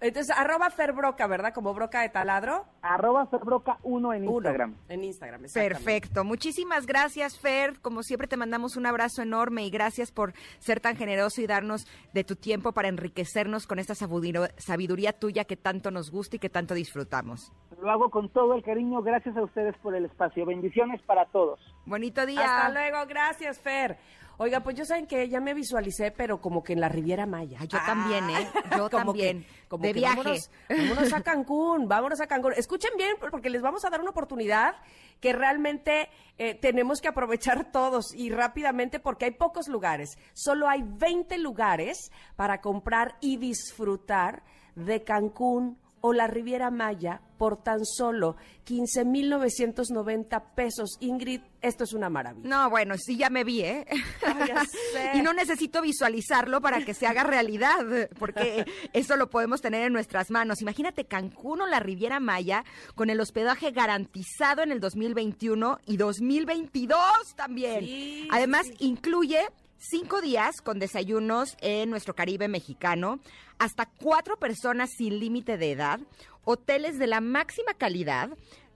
Entonces, 0.01 0.35
arroba 0.37 0.68
Fer 0.70 0.93
Broca, 0.93 1.27
¿verdad? 1.29 1.55
Como 1.55 1.75
broca 1.75 2.03
de 2.03 2.09
taladro. 2.09 2.64
Arroba 2.83 3.31
ferbroca1 3.31 3.77
en 4.16 4.23
Uno, 4.27 4.33
Instagram. 4.39 4.75
En 4.89 5.05
Instagram. 5.05 5.43
Perfecto. 5.55 6.25
Muchísimas 6.25 6.87
gracias, 6.87 7.39
Fer. 7.39 7.79
Como 7.81 8.03
siempre, 8.03 8.27
te 8.27 8.37
mandamos 8.37 8.77
un 8.77 8.87
abrazo 8.87 9.23
enorme 9.23 9.64
y 9.64 9.70
gracias 9.70 10.11
por 10.11 10.33
ser 10.59 10.81
tan 10.81 10.97
generoso 10.97 11.41
y 11.41 11.47
darnos 11.47 11.87
de 12.14 12.25
tu 12.25 12.35
tiempo 12.35 12.73
para 12.73 12.89
enriquecernos 12.89 13.66
con 13.68 13.79
esta 13.79 13.95
sabudiro- 13.95 14.11
sabiduría 14.58 15.12
tuya 15.12 15.44
que 15.44 15.56
tanto 15.56 15.90
nos 15.90 16.10
gusta 16.10 16.36
y 16.36 16.38
que 16.38 16.48
tanto 16.50 16.74
disfrutamos. 16.74 17.52
Lo 17.80 17.90
hago 17.90 18.10
con 18.10 18.28
todo 18.28 18.54
el 18.54 18.62
cariño. 18.62 19.02
Gracias 19.02 19.36
a 19.36 19.42
ustedes 19.42 19.76
por 19.78 19.94
el 19.96 20.04
espacio. 20.04 20.46
Bendiciones 20.46 21.00
para 21.02 21.26
todos. 21.26 21.58
Bonito 21.86 22.24
día. 22.26 22.40
Hasta 22.44 22.70
luego, 22.70 23.06
gracias, 23.08 23.58
Fer. 23.60 23.98
Oiga, 24.38 24.60
pues 24.60 24.76
yo 24.76 24.84
saben 24.84 25.06
que 25.06 25.28
ya 25.28 25.40
me 25.40 25.52
visualicé, 25.54 26.10
pero 26.10 26.40
como 26.40 26.62
que 26.64 26.72
en 26.72 26.80
la 26.80 26.88
Riviera 26.88 27.26
Maya. 27.26 27.58
Ay, 27.60 27.68
yo 27.68 27.78
también, 27.84 28.28
¿eh? 28.30 28.48
Yo 28.76 28.88
Como 28.90 29.04
también. 29.12 29.42
que- 29.44 29.68
como 29.68 29.82
De 29.82 29.88
que 29.92 30.00
viaje. 30.00 30.16
Vámonos, 30.16 30.50
vámonos 30.68 31.12
a 31.12 31.22
Cancún, 31.22 31.88
vámonos 31.88 32.20
a 32.20 32.26
Cancún. 32.26 32.52
Escuchen 32.56 32.90
bien, 32.96 33.16
porque 33.30 33.50
les 33.50 33.62
vamos 33.62 33.84
a 33.84 33.90
dar 33.90 34.00
una 34.00 34.10
oportunidad 34.10 34.74
que 35.23 35.33
realmente 35.33 36.11
eh, 36.37 36.55
tenemos 36.55 37.01
que 37.01 37.09
aprovechar 37.09 37.64
todos 37.73 38.12
y 38.14 38.29
rápidamente 38.29 39.01
porque 39.01 39.27
hay 39.27 39.31
pocos 39.31 39.68
lugares. 39.68 40.18
Solo 40.35 40.68
hay 40.68 40.83
20 40.85 41.39
lugares 41.39 42.11
para 42.37 42.61
comprar 42.61 43.16
y 43.20 43.39
disfrutar 43.39 44.43
de 44.75 45.05
Cancún 45.05 45.79
o 46.03 46.12
la 46.12 46.26
Riviera 46.26 46.70
Maya 46.70 47.22
por 47.38 47.62
tan 47.62 47.84
solo 47.84 48.36
15,990 48.64 50.55
pesos. 50.55 50.96
Ingrid, 51.00 51.40
esto 51.61 51.84
es 51.84 51.92
una 51.92 52.11
maravilla. 52.11 52.48
No, 52.48 52.70
bueno, 52.70 52.96
sí, 52.98 53.16
ya 53.16 53.30
me 53.30 53.44
vi, 53.44 53.62
¿eh? 53.62 53.86
Ay, 54.24 54.48
ya 54.48 54.64
sé. 54.64 55.12
y 55.14 55.22
no 55.22 55.32
necesito 55.32 55.80
visualizarlo 55.80 56.61
para 56.61 56.84
que 56.84 56.92
se 56.92 57.07
haga 57.07 57.24
realidad, 57.24 58.11
porque 58.18 58.64
eso 58.92 59.16
lo 59.16 59.30
podemos 59.30 59.61
tener 59.61 59.84
en 59.84 59.92
nuestras 59.92 60.30
manos. 60.30 60.61
Imagínate 60.61 61.05
Cancún 61.05 61.62
o 61.62 61.66
la 61.66 61.80
Riviera 61.80 62.20
Maya 62.20 62.64
con 62.94 63.09
el 63.11 63.20
hospedaje 63.20 63.70
garantizado 63.70 64.62
en 64.62 64.72
el 64.72 64.80
2021 64.80 65.78
y 65.86 65.96
2022 65.96 66.98
también. 67.36 67.80
Sí, 67.80 68.28
Además, 68.30 68.66
sí. 68.66 68.74
incluye 68.80 69.48
cinco 69.83 70.20
días 70.20 70.61
con 70.62 70.78
desayunos 70.78 71.57
en 71.61 71.91
nuestro 71.91 72.14
Caribe 72.14 72.47
mexicano, 72.47 73.18
hasta 73.59 73.87
cuatro 73.87 74.37
personas 74.39 74.91
sin 74.97 75.18
límite 75.18 75.59
de 75.59 75.72
edad, 75.72 76.01
hoteles 76.45 76.99
de 76.99 77.09
la 77.09 77.20
máxima 77.20 77.74
calidad, 77.74 78.30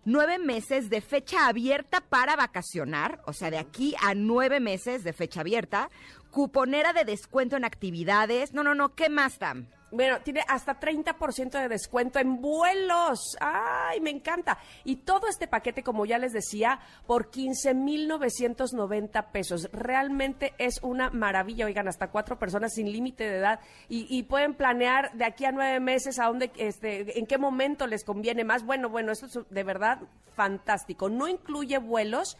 nueve 0.04 0.38
meses 0.38 0.90
de 0.90 1.00
fecha 1.00 1.46
abierta 1.46 2.00
para 2.00 2.34
vacacionar, 2.36 3.22
o 3.26 3.32
sea, 3.32 3.50
de 3.50 3.58
aquí 3.58 3.94
a 4.02 4.14
nueve 4.14 4.58
meses 4.58 5.04
de 5.04 5.12
fecha 5.12 5.40
abierta, 5.40 5.90
cuponera 6.30 6.92
de 6.92 7.04
descuento 7.04 7.56
en 7.56 7.64
actividades. 7.64 8.52
No, 8.52 8.64
no, 8.64 8.74
no, 8.74 8.94
¿qué 8.94 9.08
más, 9.08 9.38
Tam? 9.38 9.68
Bueno, 9.92 10.20
tiene 10.20 10.42
hasta 10.48 10.80
30% 10.80 11.60
de 11.60 11.68
descuento 11.68 12.18
en 12.18 12.40
vuelos. 12.40 13.36
¡Ay, 13.40 14.00
me 14.00 14.10
encanta! 14.10 14.58
Y 14.84 14.96
todo 14.96 15.28
este 15.28 15.46
paquete, 15.46 15.84
como 15.84 16.06
ya 16.06 16.18
les 16.18 16.32
decía, 16.32 16.80
por 17.06 17.30
15,990 17.30 19.30
pesos. 19.30 19.68
Realmente 19.72 20.54
es 20.58 20.82
una 20.82 21.10
maravilla. 21.10 21.66
Oigan, 21.66 21.86
hasta 21.86 22.10
cuatro 22.10 22.36
personas 22.36 22.74
sin 22.74 22.90
límite 22.90 23.24
de 23.24 23.38
edad 23.38 23.60
y, 23.88 24.06
y 24.10 24.24
pueden 24.24 24.54
planear 24.54 25.12
de 25.12 25.24
aquí 25.24 25.44
a 25.44 25.52
nueve 25.52 25.78
meses 25.78 26.18
a 26.18 26.26
dónde, 26.26 26.50
este, 26.56 27.18
en 27.18 27.26
qué 27.26 27.38
momento 27.38 27.86
les 27.86 28.02
conviene 28.02 28.42
más. 28.42 28.64
Bueno, 28.64 28.88
bueno, 28.88 29.12
esto 29.12 29.26
es 29.26 29.38
de 29.48 29.62
verdad 29.62 30.00
fantástico. 30.34 31.08
No 31.08 31.28
incluye 31.28 31.78
vuelos 31.78 32.36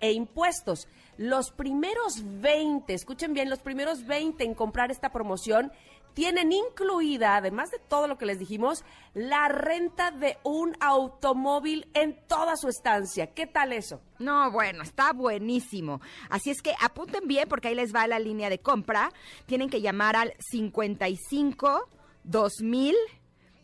e 0.00 0.12
impuestos. 0.12 0.88
Los 1.16 1.50
primeros 1.50 2.22
20, 2.40 2.92
escuchen 2.92 3.34
bien, 3.34 3.48
los 3.48 3.60
primeros 3.60 4.06
20 4.06 4.44
en 4.44 4.54
comprar 4.54 4.90
esta 4.90 5.10
promoción 5.10 5.72
tienen 6.14 6.52
incluida, 6.52 7.36
además 7.36 7.70
de 7.70 7.78
todo 7.78 8.06
lo 8.06 8.16
que 8.16 8.26
les 8.26 8.38
dijimos, 8.38 8.84
la 9.12 9.48
renta 9.48 10.12
de 10.12 10.38
un 10.44 10.76
automóvil 10.80 11.88
en 11.92 12.16
toda 12.26 12.56
su 12.56 12.68
estancia. 12.68 13.34
¿Qué 13.34 13.46
tal 13.46 13.72
eso? 13.72 14.00
No, 14.18 14.50
bueno, 14.50 14.82
está 14.82 15.12
buenísimo. 15.12 16.00
Así 16.30 16.50
es 16.50 16.62
que 16.62 16.74
apunten 16.80 17.26
bien 17.26 17.48
porque 17.48 17.68
ahí 17.68 17.74
les 17.74 17.94
va 17.94 18.06
la 18.06 18.18
línea 18.18 18.48
de 18.48 18.60
compra. 18.60 19.12
Tienen 19.46 19.68
que 19.68 19.80
llamar 19.80 20.16
al 20.16 20.34
55 20.38 21.88
2000 22.22 22.94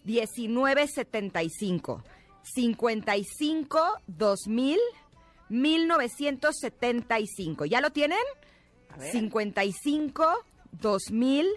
1975. 0.04 2.02
55 2.42 3.80
2000 4.06 4.78
1975. 5.48 7.64
¿Ya 7.64 7.80
lo 7.80 7.90
tienen? 7.90 8.18
A 8.90 8.96
ver. 8.96 9.12
55 9.12 10.44
2000 10.72 11.48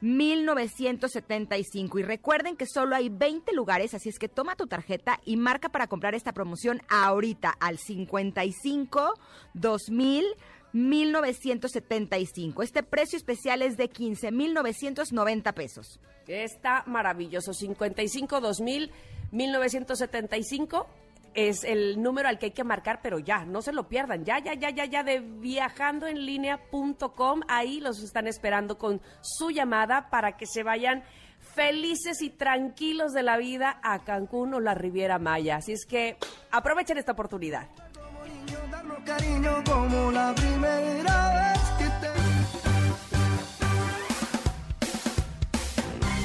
1975. 0.00 1.98
Y 1.98 2.02
recuerden 2.02 2.56
que 2.56 2.66
solo 2.66 2.96
hay 2.96 3.08
20 3.08 3.52
lugares, 3.52 3.94
así 3.94 4.08
es 4.08 4.18
que 4.18 4.28
toma 4.28 4.56
tu 4.56 4.66
tarjeta 4.66 5.20
y 5.24 5.36
marca 5.36 5.68
para 5.68 5.86
comprar 5.86 6.14
esta 6.14 6.32
promoción 6.32 6.82
ahorita 6.88 7.50
al 7.60 7.78
55 7.78 9.14
2000 9.54 10.24
1975. 10.72 12.62
Este 12.62 12.82
precio 12.82 13.16
especial 13.16 13.62
es 13.62 13.76
de 13.76 13.88
15,990 13.88 15.52
pesos. 15.52 15.98
Está 16.26 16.84
maravilloso. 16.86 17.52
55 17.52 18.40
2000 18.40 18.90
1975 19.32 20.86
es 21.34 21.64
el 21.64 22.02
número 22.02 22.28
al 22.28 22.38
que 22.38 22.46
hay 22.46 22.52
que 22.52 22.64
marcar, 22.64 23.00
pero 23.02 23.18
ya, 23.18 23.44
no 23.44 23.60
se 23.62 23.72
lo 23.72 23.88
pierdan. 23.88 24.24
Ya, 24.24 24.38
ya, 24.38 24.54
ya, 24.54 24.70
ya, 24.70 24.84
ya 24.84 25.02
de 25.02 25.20
viajandoenlinea.com. 25.20 27.40
Ahí 27.48 27.80
los 27.80 28.02
están 28.02 28.26
esperando 28.26 28.76
con 28.78 29.00
su 29.20 29.50
llamada 29.50 30.10
para 30.10 30.36
que 30.36 30.46
se 30.46 30.62
vayan 30.62 31.02
felices 31.40 32.22
y 32.22 32.30
tranquilos 32.30 33.12
de 33.12 33.22
la 33.22 33.36
vida 33.36 33.78
a 33.82 34.04
Cancún 34.04 34.54
o 34.54 34.60
la 34.60 34.74
Riviera 34.74 35.18
Maya. 35.18 35.56
Así 35.56 35.72
es 35.72 35.84
que 35.86 36.16
aprovechen 36.50 36.98
esta 36.98 37.12
oportunidad. 37.12 37.68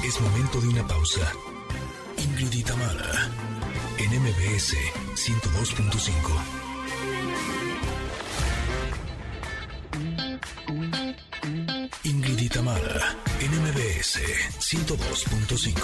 Es 0.04 0.20
momento 0.20 0.60
de 0.60 0.68
una 0.68 0.86
pausa. 0.86 1.32
Ingrid 2.18 2.52
y 2.52 2.62
Tamara, 2.62 3.30
en 3.98 4.10
MBS 4.22 4.74
102.5. 5.14 6.66
Ingrid 12.04 12.38
y 12.38 12.48
Tamara, 12.48 13.16
en 13.40 13.50
MBS 13.62 14.20
102.5. 14.58 15.76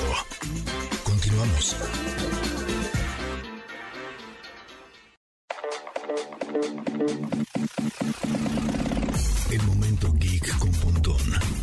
Continuamos. 1.03 1.77
El 9.51 9.63
momento 9.63 10.13
geek 10.19 10.59
con 10.59 10.71
Pontón. 10.73 11.63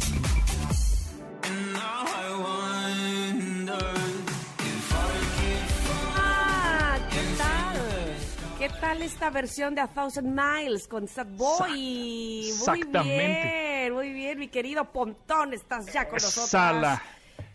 ¿Qué 8.74 8.80
tal 8.82 9.02
esta 9.02 9.30
versión 9.30 9.76
de 9.76 9.82
A 9.82 9.88
Thousand 9.88 10.28
Miles 10.28 10.88
con 10.88 11.08
Sad 11.08 11.28
Boy? 11.28 11.70
Muy 11.70 12.50
Exactamente. 12.50 13.14
bien, 13.14 13.94
muy 13.94 14.14
bien, 14.14 14.40
mi 14.40 14.48
querido 14.48 14.86
Pontón, 14.92 15.54
estás 15.54 15.92
ya 15.92 16.06
con 16.06 16.14
nosotros. 16.16 16.46
Esa 16.48 16.74
la, 16.74 17.02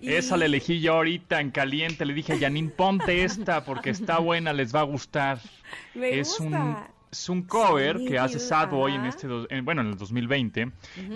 esa 0.00 0.36
la 0.36 0.44
elegí 0.46 0.80
yo 0.80 0.94
ahorita 0.94 1.40
en 1.40 1.50
caliente. 1.50 2.04
Le 2.04 2.14
dije 2.14 2.34
a 2.34 2.38
Janine, 2.38 2.70
ponte 2.70 3.24
esta 3.24 3.64
porque 3.64 3.90
está 3.90 4.18
buena, 4.18 4.52
les 4.52 4.74
va 4.74 4.80
a 4.80 4.84
gustar. 4.84 5.38
Me 5.94 6.18
es 6.18 6.38
un 6.40 6.50
gusta. 6.50 6.88
Es 7.18 7.28
un 7.28 7.42
cover 7.42 7.98
Sí, 7.98 8.06
que 8.06 8.18
hace 8.18 8.38
Sad 8.38 8.68
Boy 8.70 8.94
en 8.94 9.00
ajá. 9.02 9.08
este 9.10 9.28
en- 9.50 9.64
bueno 9.64 9.80
en 9.80 9.88
el 9.88 9.96
2020 9.96 10.72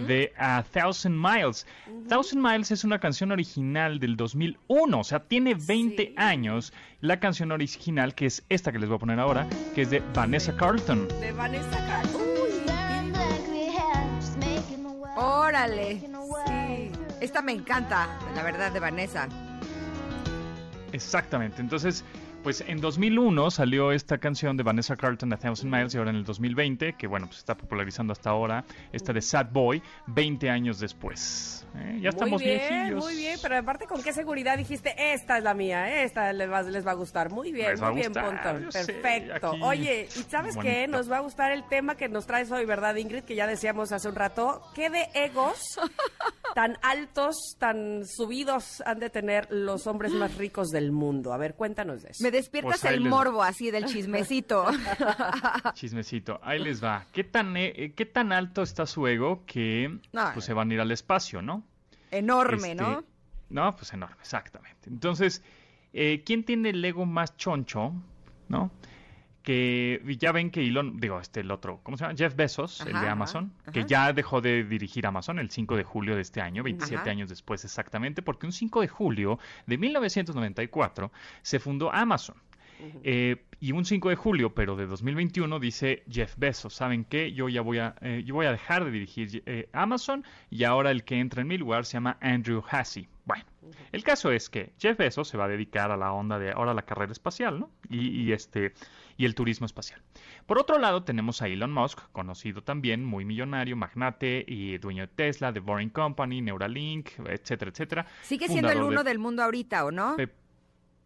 de 0.07 0.33
A 0.39 0.63
Thousand 0.73 1.17
Miles. 1.17 1.67
Thousand 2.09 2.43
Miles 2.43 2.71
es 2.71 2.85
una 2.85 2.99
canción 2.99 3.33
original 3.33 3.99
del 3.99 4.17
2001, 4.17 5.01
o 5.01 5.05
sea 5.05 5.21
tiene 5.21 5.55
20 5.55 6.15
años. 6.17 6.73
La 7.01 7.21
canción 7.21 7.53
original 7.53 8.15
que 8.15 8.27
es 8.27 8.45
esta 8.49 8.73
que 8.73 8.79
les 8.79 8.89
voy 8.89 8.97
a 8.97 8.99
poner 9.01 9.21
ahora, 9.21 9.47
que 9.75 9.83
es 9.83 9.91
de 9.91 10.03
Vanessa 10.15 10.57
Carlton. 10.57 11.07
De 11.21 11.33
Vanessa 11.33 11.77
Carlton. 11.87 12.23
Órale. 15.17 16.01
Sí. 16.01 16.91
Esta 17.21 17.43
me 17.43 17.53
encanta, 17.53 18.19
la 18.37 18.43
verdad, 18.43 18.71
de 18.73 18.79
Vanessa. 18.81 19.29
Exactamente. 20.93 21.61
Entonces, 21.61 22.05
pues 22.49 22.65
en 22.67 22.81
2001 22.81 23.51
salió 23.51 23.93
esta 23.93 24.17
canción 24.17 24.57
de 24.57 24.63
Vanessa 24.63 24.97
Carlton, 24.97 25.31
A 25.35 25.37
Thousand 25.37 25.71
Miles, 25.71 25.95
y 25.95 25.99
ahora 25.99 26.09
en 26.13 26.17
el 26.17 26.25
2020, 26.25 26.95
que 26.95 27.07
bueno, 27.07 27.27
pues 27.27 27.41
está 27.41 27.55
popularizando 27.55 28.15
hasta 28.15 28.31
ahora, 28.31 28.65
esta 28.91 29.13
de 29.13 29.21
Sad 29.21 29.49
Boy, 29.53 29.83
20 30.07 30.49
años 30.49 30.81
después. 30.81 31.67
¿eh? 31.77 31.99
Ya 32.01 32.09
estamos 32.09 32.41
muy 32.41 32.45
bien, 32.45 32.59
viejillos. 32.59 33.05
muy 33.05 33.17
bien, 33.17 33.39
pero 33.43 33.59
aparte 33.59 33.87
con 33.87 34.03
qué 34.03 34.15
seguridad 34.15 34.57
dijiste, 34.57 34.95
esta 35.13 35.37
es 35.37 35.45
la 35.45 35.53
mía, 35.53 36.03
esta 36.03 36.33
les 36.33 36.51
va, 36.51 36.63
les 36.63 36.87
va 36.87 36.93
a 36.93 36.95
gustar. 36.95 37.31
Muy 37.31 37.53
bien, 37.53 37.69
Les 37.69 37.81
muy 37.83 37.97
bien, 37.97 38.13
Pontón. 38.15 38.73
sé, 38.73 38.95
Perfecto. 38.95 39.51
Oye, 39.63 40.09
¿y 40.17 40.23
sabes 40.31 40.57
qué? 40.57 40.89
Nos 40.89 41.11
va 41.11 41.19
a 41.19 41.21
gustar 41.21 41.53
el 41.53 41.65
tema 41.69 41.97
que 41.97 42.09
nos 42.09 42.27
traes 42.27 42.51
hoy, 42.51 42.65
¿verdad, 42.65 42.95
Ingrid? 42.97 43.25
Que 43.25 43.35
ya 43.35 43.47
decíamos 43.47 43.93
hace 43.93 44.09
un 44.09 44.15
rato. 44.15 44.63
¿Qué 44.75 44.89
de 44.89 45.07
egos 45.13 45.59
tan 46.55 46.79
altos, 46.81 47.37
tan 47.59 48.07
subidos 48.07 48.83
han 48.87 49.01
de 49.01 49.11
tener 49.11 49.49
los 49.51 49.87
hombres 49.87 50.13
más 50.13 50.37
ricos 50.37 50.69
del 50.69 50.93
mundo? 50.93 51.35
A 51.35 51.37
ver, 51.37 51.55
cuéntanos 51.55 52.03
de 52.03 52.11
eso. 52.11 52.23
Me 52.23 52.31
despiertas 52.39 52.80
Pues 52.80 52.93
el 52.93 53.01
morbo 53.03 53.43
así 53.43 53.70
del 53.70 53.84
chismecito. 53.86 54.66
Chismecito, 55.74 56.41
ahí 56.43 56.59
les 56.59 56.82
va. 56.82 57.05
¿Qué 57.12 57.24
tan, 57.24 57.57
eh, 57.57 57.72
eh, 57.76 57.93
qué 57.95 58.07
tan 58.07 58.32
alto 58.32 58.62
está 58.62 58.86
su 58.86 59.07
ego 59.07 59.45
que 59.47 59.99
No. 60.12 60.30
pues, 60.32 60.45
se 60.45 60.53
van 60.55 60.70
a 60.70 60.74
ir 60.74 60.80
al 60.80 60.91
espacio, 60.91 61.43
no? 61.43 61.64
Enorme, 62.11 62.72
Este, 62.72 62.82
¿no? 62.82 63.05
No, 63.51 63.76
pues 63.76 63.93
enorme, 63.93 64.16
exactamente. 64.20 64.89
Entonces, 64.89 65.43
eh, 65.93 66.22
¿quién 66.24 66.45
tiene 66.45 66.70
el 66.70 66.84
ego 66.84 67.07
más 67.07 67.36
choncho, 67.36 67.93
no? 68.49 68.70
Que 69.49 70.17
ya 70.19 70.31
ven 70.31 70.51
que 70.51 70.61
Elon, 70.61 71.01
digo, 71.01 71.19
este, 71.19 71.41
el 71.41 71.51
otro, 71.51 71.81
¿cómo 71.83 71.97
se 71.97 72.05
llama? 72.05 72.15
Jeff 72.19 72.37
Bezos, 72.37 72.83
el 72.83 72.93
de 72.93 73.09
Amazon, 73.09 73.51
ajá. 73.63 73.73
que 73.73 73.87
ya 73.87 74.13
dejó 74.13 74.43
de 74.43 74.63
dirigir 74.63 75.07
Amazon 75.07 75.39
el 75.39 75.51
5 75.51 75.75
de 75.75 75.85
julio 75.85 76.17
de 76.17 76.21
este 76.21 76.43
año, 76.43 76.63
27 76.63 77.01
Ajá. 77.01 77.11
años 77.11 77.31
después 77.31 77.65
exactamente, 77.65 78.21
porque 78.21 78.45
un 78.45 78.53
5 78.53 78.83
de 78.83 78.89
julio 78.89 79.39
de 79.67 79.79
1994 79.79 81.11
se 81.41 81.59
fundó 81.61 81.91
Amazon. 81.91 82.37
Eh, 83.03 83.43
y 83.59 83.73
un 83.73 83.87
5 83.87 84.11
de 84.11 84.17
julio, 84.17 84.55
pero 84.55 84.77
de 84.77 84.87
2021, 84.87 85.59
dice 85.59 86.05
Jeff 86.11 86.35
Bezos, 86.37 86.75
¿saben 86.75 87.05
qué? 87.05 87.33
Yo 87.33 87.49
ya 87.49 87.63
voy 87.63 87.79
a, 87.79 87.95
eh, 88.03 88.23
yo 88.25 88.35
voy 88.35 88.45
a 88.45 88.53
dejar 88.53 88.85
de 88.85 88.91
dirigir 88.91 89.43
eh, 89.47 89.71
Amazon 89.73 90.25
y 90.51 90.65
ahora 90.65 90.91
el 90.91 91.05
que 91.05 91.19
entra 91.19 91.41
en 91.41 91.49
mi 91.49 91.57
lugar 91.57 91.87
se 91.87 91.95
llama 91.95 92.19
Andrew 92.21 92.63
Hassey. 92.71 93.09
Bueno, 93.25 93.45
el 93.93 94.05
caso 94.05 94.31
es 94.31 94.49
que 94.49 94.73
Jeff 94.79 94.97
Bezos 94.99 95.29
se 95.29 95.37
va 95.37 95.47
a 95.47 95.49
dedicar 95.49 95.91
a 95.91 95.97
la 95.97 96.13
onda 96.13 96.39
de 96.39 96.53
ahora 96.53 96.73
la 96.73 96.83
carrera 96.83 97.13
espacial, 97.13 97.59
¿no? 97.59 97.71
Y, 97.89 98.09
y 98.23 98.33
este 98.33 98.75
y 99.19 99.27
el 99.27 99.35
turismo 99.35 99.66
espacial. 99.66 100.01
Por 100.47 100.59
otro 100.59 100.79
lado, 100.79 101.03
tenemos 101.03 101.43
a 101.43 101.49
Elon 101.49 101.73
Musk, 101.73 102.01
conocido 102.12 102.62
también, 102.62 103.05
muy 103.05 103.27
millonario, 103.27 103.77
magnate 103.77 104.45
y 104.49 104.79
dueño 104.79 105.03
de 105.03 105.09
Tesla, 105.09 105.53
de 105.53 105.61
Boring 105.61 105.91
Company, 105.91 106.41
Neuralink, 106.41 107.11
etcétera, 107.27 107.71
etcétera. 107.71 108.07
Sigue 108.23 108.47
siendo 108.49 108.71
el 108.71 108.79
de 108.79 108.85
uno 108.85 109.05
del 109.05 109.19
mundo 109.19 109.43
ahorita, 109.43 109.85
¿o 109.85 109.91
no? 109.91 110.16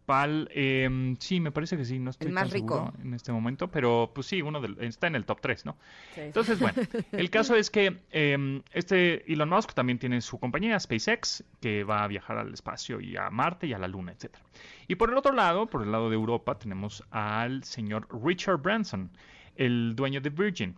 Em, 0.07 1.15
sí, 1.17 1.39
me 1.39 1.51
parece 1.51 1.77
que 1.77 1.85
sí, 1.85 1.99
no 1.99 2.09
estoy 2.09 2.31
más 2.31 2.43
tan 2.49 2.51
rico. 2.51 2.75
seguro 2.75 2.93
en 3.03 3.13
este 3.13 3.31
momento, 3.31 3.69
pero 3.69 4.11
pues 4.13 4.27
sí, 4.27 4.41
uno 4.41 4.59
del- 4.61 4.77
está 4.81 5.07
en 5.07 5.15
el 5.15 5.25
top 5.25 5.39
3, 5.41 5.65
¿no? 5.65 5.77
Sí. 6.13 6.21
Entonces, 6.21 6.59
bueno, 6.59 6.81
el 7.11 7.29
caso 7.29 7.55
es 7.55 7.69
que 7.69 8.01
em, 8.11 8.61
este 8.73 9.31
Elon 9.31 9.49
Musk 9.49 9.73
también 9.73 9.99
tiene 9.99 10.19
su 10.21 10.39
compañía 10.39 10.79
SpaceX, 10.79 11.43
que 11.61 11.83
va 11.83 12.03
a 12.03 12.07
viajar 12.07 12.37
al 12.37 12.53
espacio 12.53 12.99
y 12.99 13.15
a 13.17 13.29
Marte 13.29 13.67
y 13.67 13.73
a 13.73 13.77
la 13.79 13.87
Luna, 13.87 14.11
etcétera. 14.11 14.43
Y 14.87 14.95
por 14.95 15.09
el 15.09 15.17
otro 15.17 15.31
lado, 15.33 15.67
por 15.67 15.83
el 15.83 15.91
lado 15.91 16.09
de 16.09 16.15
Europa, 16.15 16.57
tenemos 16.59 17.03
al 17.11 17.63
señor 17.63 18.07
Richard 18.23 18.57
Branson, 18.61 19.09
el 19.55 19.95
dueño 19.95 20.19
de 20.19 20.29
Virgin, 20.29 20.75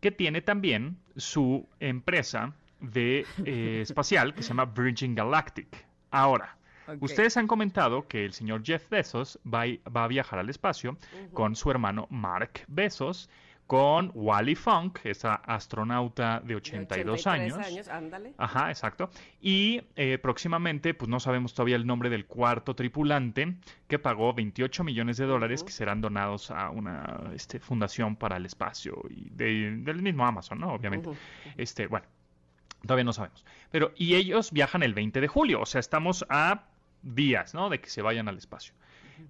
que 0.00 0.10
tiene 0.12 0.42
también 0.42 0.96
su 1.16 1.66
empresa 1.80 2.52
de 2.80 3.26
eh, 3.44 3.80
espacial 3.82 4.34
que 4.34 4.42
se 4.42 4.50
llama 4.50 4.66
Virgin 4.66 5.14
Galactic. 5.14 5.66
Ahora, 6.12 6.56
Ustedes 7.00 7.36
han 7.36 7.46
comentado 7.46 8.06
que 8.08 8.24
el 8.24 8.32
señor 8.32 8.62
Jeff 8.64 8.88
Bezos 8.88 9.38
va, 9.46 9.62
a- 9.62 9.90
va 9.90 10.04
a 10.04 10.08
viajar 10.08 10.38
al 10.38 10.48
espacio 10.50 10.96
con 11.32 11.54
su 11.56 11.70
hermano 11.70 12.06
Mark 12.10 12.62
Bezos, 12.68 13.28
con 13.66 14.10
Wally 14.14 14.54
Funk, 14.54 15.00
esa 15.04 15.34
astronauta 15.34 16.40
de 16.40 16.54
82 16.56 17.20
83 17.20 17.26
años. 17.26 17.88
ándale. 17.88 18.32
Ajá, 18.38 18.70
exacto. 18.70 19.10
Y 19.42 19.82
eh, 19.94 20.16
próximamente, 20.16 20.94
pues 20.94 21.10
no 21.10 21.20
sabemos 21.20 21.52
todavía 21.52 21.76
el 21.76 21.86
nombre 21.86 22.08
del 22.08 22.24
cuarto 22.24 22.74
tripulante 22.74 23.56
que 23.86 23.98
pagó 23.98 24.32
28 24.32 24.84
millones 24.84 25.18
de 25.18 25.26
dólares 25.26 25.62
que 25.64 25.72
serán 25.72 26.00
donados 26.00 26.50
a 26.50 26.70
una 26.70 27.30
este, 27.34 27.60
fundación 27.60 28.16
para 28.16 28.38
el 28.38 28.46
espacio 28.46 29.02
y 29.10 29.28
de- 29.32 29.76
del 29.82 30.00
mismo 30.00 30.24
Amazon, 30.26 30.60
¿no? 30.60 30.72
Obviamente. 30.72 31.10
Este, 31.58 31.88
bueno, 31.88 32.06
todavía 32.86 33.04
no 33.04 33.12
sabemos. 33.12 33.44
Pero, 33.70 33.92
y 33.96 34.14
ellos 34.14 34.50
viajan 34.50 34.82
el 34.82 34.94
20 34.94 35.20
de 35.20 35.28
julio, 35.28 35.60
o 35.60 35.66
sea, 35.66 35.80
estamos 35.80 36.24
a 36.30 36.67
días, 37.02 37.54
¿no? 37.54 37.70
De 37.70 37.80
que 37.80 37.90
se 37.90 38.02
vayan 38.02 38.28
al 38.28 38.38
espacio. 38.38 38.74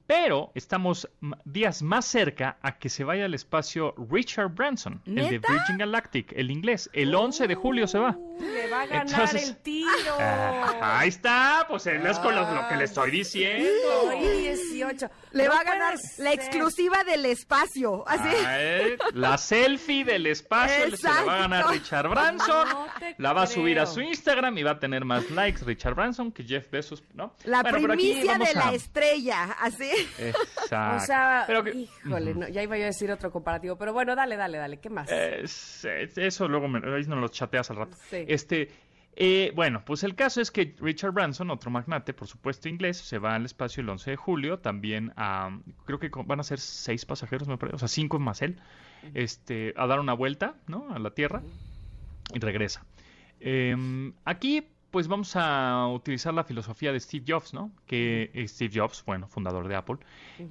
Pero 0.06 0.52
estamos 0.54 1.08
días 1.44 1.82
más 1.82 2.06
cerca 2.06 2.56
a 2.62 2.78
que 2.78 2.88
se 2.88 3.04
vaya 3.04 3.24
al 3.26 3.34
espacio 3.34 3.94
Richard 4.10 4.48
Branson, 4.54 5.02
el 5.06 5.16
de. 5.16 5.38
Virgin 5.38 5.78
Galactic, 5.78 6.32
el 6.34 6.50
inglés. 6.50 6.88
El 6.92 7.14
11 7.14 7.46
de 7.46 7.54
julio 7.54 7.86
se 7.86 7.98
va. 7.98 8.16
Le 8.40 8.70
va 8.70 8.82
a 8.82 8.86
ganar 8.86 9.06
Entonces- 9.08 9.48
el 9.48 9.56
tiro. 9.58 9.88
Ah, 10.80 11.00
ahí 11.00 11.08
está, 11.08 11.64
pues 11.68 11.86
él 11.86 12.06
es 12.06 12.18
con 12.20 12.34
lo, 12.34 12.42
lo 12.54 12.68
que 12.68 12.76
le 12.76 12.84
estoy 12.84 13.10
diciendo. 13.10 13.68
Hoy 14.04 14.20
18. 14.42 15.10
Le 15.32 15.44
No 15.44 15.50
va 15.50 15.60
a 15.60 15.64
ganar 15.64 15.94
la 16.18 16.32
exclusiva 16.32 17.02
del 17.04 17.24
espacio. 17.26 18.04
Así. 18.06 18.28
Ay, 18.46 18.96
la 19.14 19.36
selfie 19.38 20.04
del 20.04 20.26
espacio 20.26 20.96
se 20.96 21.02
la 21.02 21.24
va 21.24 21.34
a 21.34 21.38
ganar 21.40 21.60
Exacto. 21.60 21.72
Richard 21.78 22.08
Branson. 22.08 22.68
No 22.68 22.86
la 23.18 23.32
va 23.32 23.42
a 23.42 23.46
subir 23.46 23.78
a 23.80 23.86
su 23.86 24.00
Instagram 24.00 24.56
y 24.58 24.62
va 24.62 24.72
a 24.72 24.78
tener 24.78 25.04
más 25.04 25.28
likes 25.30 25.64
Richard 25.64 25.94
Branson 25.94 26.30
que 26.30 26.44
Jeff 26.44 26.70
Bezos, 26.70 27.02
¿no? 27.14 27.34
La 27.44 27.62
Bueno, 27.62 27.88
primicia 27.88 28.38
de 28.38 28.54
la 28.54 28.72
estrella. 28.72 29.56
Así. 29.60 29.77
Exacto. 29.80 30.96
O 30.96 31.00
sea, 31.00 31.44
Pero 31.46 31.64
que- 31.64 31.70
híjole, 31.72 32.34
no, 32.34 32.48
ya 32.48 32.62
iba 32.62 32.76
yo 32.76 32.84
a 32.84 32.86
decir 32.86 33.10
otro 33.10 33.30
comparativo, 33.30 33.76
pero 33.76 33.92
bueno, 33.92 34.14
dale, 34.14 34.36
dale, 34.36 34.58
dale, 34.58 34.78
¿qué 34.80 34.90
más? 34.90 35.10
Es- 35.10 35.84
es- 35.84 36.18
eso 36.18 36.46
luego 36.48 36.68
me, 36.68 36.78
ahí 36.94 37.04
nos 37.04 37.18
lo 37.18 37.28
chateas 37.28 37.70
al 37.70 37.76
rato. 37.76 37.96
Sí. 38.10 38.24
Este, 38.28 38.68
eh, 39.20 39.50
bueno, 39.56 39.82
pues 39.84 40.04
el 40.04 40.14
caso 40.14 40.40
es 40.40 40.50
que 40.50 40.74
Richard 40.78 41.12
Branson, 41.12 41.50
otro 41.50 41.70
magnate, 41.70 42.12
por 42.14 42.28
supuesto 42.28 42.68
inglés, 42.68 42.98
se 42.98 43.18
va 43.18 43.34
al 43.34 43.44
espacio 43.46 43.80
el 43.82 43.88
11 43.88 44.10
de 44.12 44.16
julio. 44.16 44.58
También 44.60 45.12
a, 45.16 45.58
creo 45.86 45.98
que 45.98 46.10
van 46.24 46.38
a 46.40 46.42
ser 46.44 46.60
seis 46.60 47.04
pasajeros, 47.06 47.48
me 47.48 47.56
parece, 47.58 47.76
o 47.76 47.78
sea, 47.78 47.88
cinco 47.88 48.18
más 48.18 48.42
él, 48.42 48.60
este, 49.14 49.74
a 49.76 49.86
dar 49.86 49.98
una 50.00 50.12
vuelta, 50.12 50.54
¿no? 50.66 50.92
A 50.94 50.98
la 50.98 51.10
Tierra 51.10 51.42
y 52.34 52.38
regresa. 52.38 52.84
Em, 53.40 54.12
aquí, 54.24 54.68
pues 54.98 55.06
vamos 55.06 55.36
a 55.36 55.86
utilizar 55.86 56.34
la 56.34 56.42
filosofía 56.42 56.92
de 56.92 56.98
Steve 56.98 57.24
Jobs, 57.24 57.54
¿no? 57.54 57.70
Que 57.86 58.32
Steve 58.48 58.80
Jobs, 58.80 59.04
bueno, 59.06 59.28
fundador 59.28 59.68
de 59.68 59.76
Apple, 59.76 59.98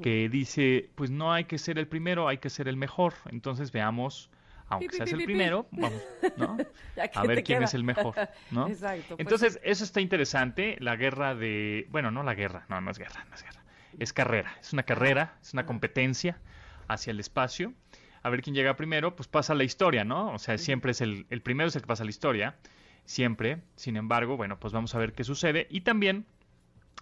que 0.02 0.30
dice, 0.30 0.90
pues 0.96 1.12
no 1.12 1.34
hay 1.34 1.44
que 1.44 1.58
ser 1.58 1.78
el 1.78 1.90
primero, 1.90 2.30
hay 2.30 2.38
que 2.38 2.50
ser 2.50 2.70
el 2.70 2.78
mejor. 2.78 3.14
Entonces 3.30 3.74
veamos, 3.74 4.30
aunque 4.70 4.88
Pi, 4.88 4.96
seas 4.96 5.10
pi, 5.10 5.16
el 5.16 5.18
pi, 5.18 5.26
primero, 5.26 5.68
vamos, 5.72 6.02
¿no? 6.38 6.56
A 7.14 7.24
ver 7.24 7.44
quién 7.44 7.60
queda. 7.60 7.66
es 7.66 7.74
el 7.74 7.84
mejor, 7.84 8.16
¿no? 8.52 8.70
Exacto. 8.70 9.18
pues 9.18 9.20
Entonces, 9.20 9.60
eso 9.64 9.84
está 9.84 10.00
interesante, 10.00 10.78
la 10.80 10.96
guerra 10.96 11.36
de, 11.36 11.86
bueno, 11.90 12.10
no 12.10 12.24
la 12.24 12.34
guerra, 12.34 12.66
no, 12.70 12.80
no 12.80 12.90
es 12.90 13.00
guerra, 13.00 13.26
no 13.28 13.36
es 13.36 13.44
guerra, 13.44 13.62
es 14.00 14.14
carrera, 14.14 14.56
es 14.62 14.72
una 14.72 14.84
carrera, 14.84 15.36
es 15.42 15.52
una 15.52 15.66
competencia 15.66 16.40
hacia 16.88 17.12
el 17.12 17.20
espacio. 17.20 17.74
A 18.24 18.30
ver 18.30 18.42
quién 18.42 18.56
llega 18.56 18.78
primero, 18.78 19.14
pues 19.14 19.28
pasa 19.28 19.54
la 19.56 19.66
historia, 19.66 20.06
¿no? 20.06 20.32
O 20.32 20.40
sea, 20.40 20.58
siempre 20.58 20.92
es 20.92 21.02
el, 21.02 21.26
el 21.32 21.42
primero 21.42 21.68
es 21.68 21.76
el 21.76 21.82
que 21.82 21.88
pasa 21.88 22.06
la 22.06 22.12
historia, 22.12 22.56
siempre. 23.08 23.64
Sin 23.76 23.98
embargo, 23.98 24.38
bueno, 24.38 24.60
pues 24.60 24.72
vamos 24.74 24.94
a 24.94 25.00
ver 25.00 25.14
qué 25.14 25.24
sucede. 25.24 25.66
Y 25.72 25.82
también 25.82 26.26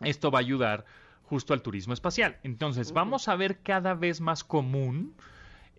esto 0.02 0.32
va 0.32 0.40
a 0.40 0.42
ayudar 0.42 0.86
justo 1.24 1.54
al 1.54 1.62
turismo 1.62 1.94
espacial. 1.94 2.38
Entonces, 2.44 2.94
vamos 2.94 3.28
a 3.28 3.36
ver 3.36 3.60
cada 3.60 3.94
vez 3.96 4.22
más 4.22 4.44
común 4.44 5.16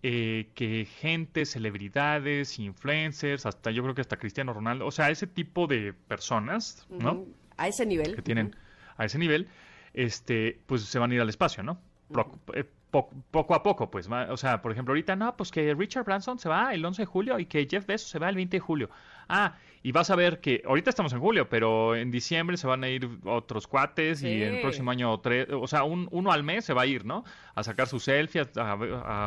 eh, 0.03 0.49
que 0.53 0.85
gente, 0.85 1.45
celebridades, 1.45 2.59
influencers, 2.59 3.45
hasta 3.47 3.71
yo 3.71 3.81
creo 3.81 3.95
que 3.95 4.01
hasta 4.01 4.17
Cristiano 4.17 4.53
Ronaldo, 4.53 4.85
o 4.85 4.91
sea, 4.91 5.09
ese 5.09 5.25
tipo 5.25 5.65
de 5.65 5.93
personas, 5.93 6.85
¿no? 6.99 7.25
A 7.57 7.67
ese 7.67 7.85
nivel. 7.85 8.13
que 8.13 8.21
tienen 8.21 8.55
a 8.97 9.05
ese 9.05 9.17
nivel, 9.17 9.47
este, 9.93 10.59
pues 10.67 10.83
se 10.83 10.99
van 10.99 11.11
a 11.11 11.15
ir 11.15 11.21
al 11.21 11.29
espacio, 11.29 11.63
¿no? 11.63 11.79
Pro- 12.11 12.39
eh, 12.53 12.65
po- 12.91 13.09
poco 13.31 13.53
a 13.55 13.63
poco, 13.63 13.89
pues, 13.91 14.11
va- 14.11 14.27
o 14.31 14.37
sea, 14.37 14.61
por 14.61 14.71
ejemplo, 14.71 14.91
ahorita, 14.93 15.15
no, 15.15 15.35
pues 15.37 15.51
que 15.51 15.73
Richard 15.73 16.05
Branson 16.05 16.39
se 16.39 16.49
va 16.49 16.73
el 16.73 16.83
11 16.85 17.01
de 17.03 17.05
julio 17.05 17.39
y 17.39 17.45
que 17.45 17.67
Jeff 17.69 17.85
Bezos 17.85 18.09
se 18.09 18.19
va 18.19 18.29
el 18.29 18.35
20 18.35 18.57
de 18.57 18.61
julio. 18.61 18.89
Ah, 19.29 19.55
y 19.83 19.91
vas 19.91 20.09
a 20.09 20.15
ver 20.15 20.39
que 20.39 20.63
ahorita 20.65 20.89
estamos 20.89 21.11
en 21.13 21.19
julio, 21.19 21.49
pero 21.49 21.95
en 21.95 22.11
diciembre 22.11 22.55
se 22.57 22.65
van 22.65 22.83
a 22.83 22.89
ir 22.89 23.09
otros 23.25 23.67
cuates 23.67 24.23
y 24.23 24.41
el 24.41 24.61
próximo 24.61 24.89
año 24.91 25.19
tres, 25.19 25.47
o 25.51 25.67
sea, 25.67 25.83
un- 25.83 26.07
uno 26.11 26.31
al 26.31 26.43
mes 26.43 26.63
se 26.65 26.73
va 26.73 26.83
a 26.83 26.85
ir, 26.85 27.03
¿no? 27.05 27.23
A 27.55 27.63
sacar 27.63 27.87
su 27.87 27.99
selfie, 27.99 28.41
a, 28.55 28.71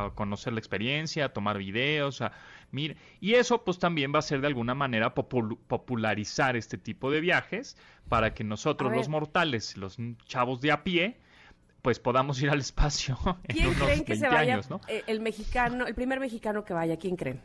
a- 0.07 0.11
conocer 0.15 0.53
la 0.55 0.59
experiencia, 0.59 1.27
a 1.27 1.29
tomar 1.31 1.59
videos, 1.59 2.23
a 2.23 2.33
mira, 2.73 2.95
y 3.21 3.35
eso 3.35 3.63
pues 3.63 3.79
también 3.79 4.13
va 4.15 4.21
a 4.21 4.23
ser 4.23 4.41
de 4.41 4.47
alguna 4.47 4.75
manera 4.75 5.15
popul- 5.15 5.59
popularizar 5.67 6.57
este 6.57 6.79
tipo 6.79 7.11
de 7.11 7.21
viajes 7.21 7.77
para 8.09 8.33
que 8.33 8.43
nosotros 8.45 8.91
los 8.97 9.09
mortales, 9.09 9.77
los 9.77 9.97
chavos 10.25 10.61
de 10.63 10.73
a 10.73 10.83
pie, 10.83 11.19
pues 11.83 11.99
podamos 11.99 12.41
ir 12.43 12.51
al 12.51 12.61
espacio 12.61 13.19
en 13.45 13.57
¿Quién 13.57 13.69
unos 13.69 13.83
creen 13.83 14.05
que 14.05 14.13
20 14.13 14.17
se 14.17 14.29
vaya? 14.29 14.55
años, 14.55 14.71
¿no? 14.71 14.81
eh, 14.89 15.03
el 15.07 15.21
mexicano, 15.21 15.87
el 15.87 15.95
primer 15.95 16.21
mexicano 16.21 16.65
que 16.65 16.73
vaya, 16.75 16.97
¿quién 16.99 17.17
creen? 17.17 17.41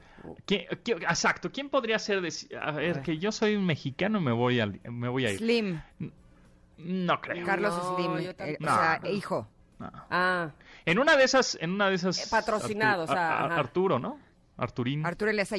¿Quién- 0.45 0.66
quién- 0.84 1.03
exacto, 1.03 1.52
¿quién 1.52 1.70
podría 1.70 1.99
ser? 1.99 2.22
deci- 2.22 2.53
A 2.60 2.72
ver, 2.72 3.02
que 3.02 3.18
yo 3.18 3.32
soy 3.32 3.56
un 3.56 3.66
mexicano 3.66 4.20
y 4.20 4.22
me 4.22 4.32
voy, 4.32 4.60
al- 4.60 4.80
me 4.90 5.07
voy 5.07 5.26
a 5.26 5.32
ir. 5.32 5.38
Slim. 5.40 5.82
No 6.78 7.22
creo. 7.22 7.45
Carlos 7.45 7.74
No, 7.76 7.95
Slim. 7.95 8.18
yo 8.26 8.30
eh, 8.32 8.34
tampoco. 8.34 8.64
o 8.64 8.68
sea, 8.76 8.99
No. 9.03 9.10
hijo. 9.10 9.48
Ah, 10.10 10.52
En 10.86 10.99
una 10.99 11.16
de 11.18 11.24
esas, 11.24 11.57
en 11.62 11.72
una 11.72 11.90
de 11.90 11.95
esas... 11.95 12.26
Eh, 12.26 12.28
patrocinado, 12.30 13.03
Artu- 13.06 13.10
o 13.10 13.14
sea, 13.14 13.38
a- 13.40 13.48
a-. 13.56 13.60
Arturo, 13.60 13.99
¿no? 13.99 14.20
Arturín. 14.57 15.06
Arturo 15.06 15.32
Elias 15.32 15.53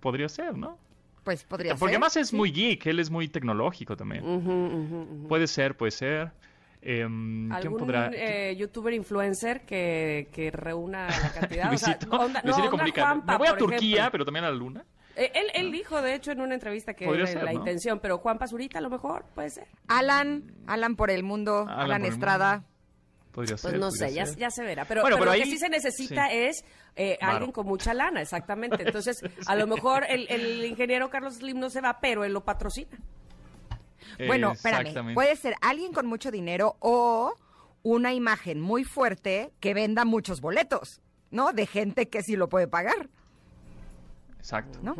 podría 0.00 0.28
ser, 0.28 0.56
¿no? 0.56 0.78
pues 1.22 1.44
podría 1.44 1.72
Porque 1.74 1.90
ser. 1.92 1.96
además 1.96 2.16
es 2.16 2.32
muy 2.32 2.50
geek, 2.50 2.86
él 2.86 2.98
es 2.98 3.10
muy 3.10 3.28
tecnológico 3.28 3.94
también. 3.96 5.26
Puede 5.28 5.46
ser, 5.46 5.76
puede 5.76 5.90
ser. 5.92 6.32
¿Quién 6.80 7.52
¿Algún 7.52 7.78
podrá...? 7.78 8.10
eh, 8.12 8.56
youtuber 8.56 8.94
influencer 8.94 9.62
que, 9.66 10.28
que 10.32 10.50
reúna 10.50 11.08
la 11.08 11.32
cantidad? 11.40 11.72
O 11.72 11.76
sea, 11.78 11.88
Luisito, 11.94 12.16
onda- 12.16 12.40
no, 12.42 12.46
Luisito 12.46 12.64
onda 12.66 12.70
Comunica. 12.70 13.02
Juanpa, 13.02 13.32
Me 13.32 13.38
voy 13.38 13.48
a 13.48 13.56
Turquía, 13.56 13.96
ejemplo. 13.96 14.12
pero 14.12 14.24
también 14.24 14.44
a 14.44 14.50
la 14.50 14.56
luna. 14.56 14.84
Eh, 15.16 15.30
Él, 15.34 15.46
él 15.54 15.72
dijo, 15.72 16.00
de 16.00 16.14
hecho, 16.14 16.32
en 16.32 16.40
una 16.40 16.54
entrevista 16.54 16.94
que 16.94 17.04
era 17.04 17.26
ser, 17.26 17.42
la 17.42 17.52
¿no? 17.52 17.58
intención, 17.58 17.98
pero 18.00 18.18
Juan 18.18 18.38
Pazurita 18.38 18.78
a 18.78 18.80
lo 18.80 18.88
mejor 18.90 19.24
puede 19.34 19.50
ser. 19.50 19.66
Alan, 19.88 20.54
Alan 20.66 20.96
por 20.96 21.10
el 21.10 21.22
mundo, 21.22 21.66
Alan 21.68 21.80
Alan, 21.80 22.04
Estrada. 22.06 22.52
mundo. 22.54 22.66
Podría 23.32 23.56
Pues 23.56 23.60
ser. 23.60 23.78
no 23.78 23.88
podría 23.90 24.08
sé, 24.08 24.14
ya, 24.14 24.26
ser. 24.26 24.36
ya 24.38 24.50
se 24.50 24.62
verá. 24.64 24.84
Pero, 24.86 25.02
Bueno, 25.02 25.16
pero 25.18 25.30
pero 25.32 25.38
lo 25.38 25.44
que 25.44 25.50
sí 25.50 25.58
se 25.58 25.68
necesita 25.68 26.28
sí. 26.30 26.36
es 26.36 26.64
eh, 26.96 27.18
alguien 27.20 27.52
con 27.52 27.66
mucha 27.66 27.92
lana, 27.94 28.22
exactamente. 28.22 28.82
Entonces, 28.84 29.20
a 29.46 29.54
lo 29.54 29.66
mejor 29.66 30.04
el, 30.08 30.26
el 30.30 30.64
ingeniero 30.64 31.10
Carlos 31.10 31.34
Slim 31.36 31.58
no 31.60 31.70
se 31.70 31.80
va, 31.80 31.98
pero 32.00 32.24
él 32.24 32.32
lo 32.32 32.42
patrocina. 32.44 32.96
Bueno, 34.26 34.52
espérame, 34.52 34.80
Exactamente. 34.80 35.14
puede 35.14 35.36
ser 35.36 35.54
alguien 35.60 35.92
con 35.92 36.06
mucho 36.06 36.30
dinero 36.30 36.76
o 36.80 37.34
una 37.82 38.12
imagen 38.12 38.60
muy 38.60 38.84
fuerte 38.84 39.52
que 39.60 39.74
venda 39.74 40.04
muchos 40.04 40.40
boletos, 40.40 41.00
¿no? 41.30 41.52
De 41.52 41.66
gente 41.66 42.08
que 42.08 42.22
sí 42.22 42.36
lo 42.36 42.48
puede 42.48 42.68
pagar, 42.68 43.08
Exacto. 44.38 44.78
¿no? 44.82 44.96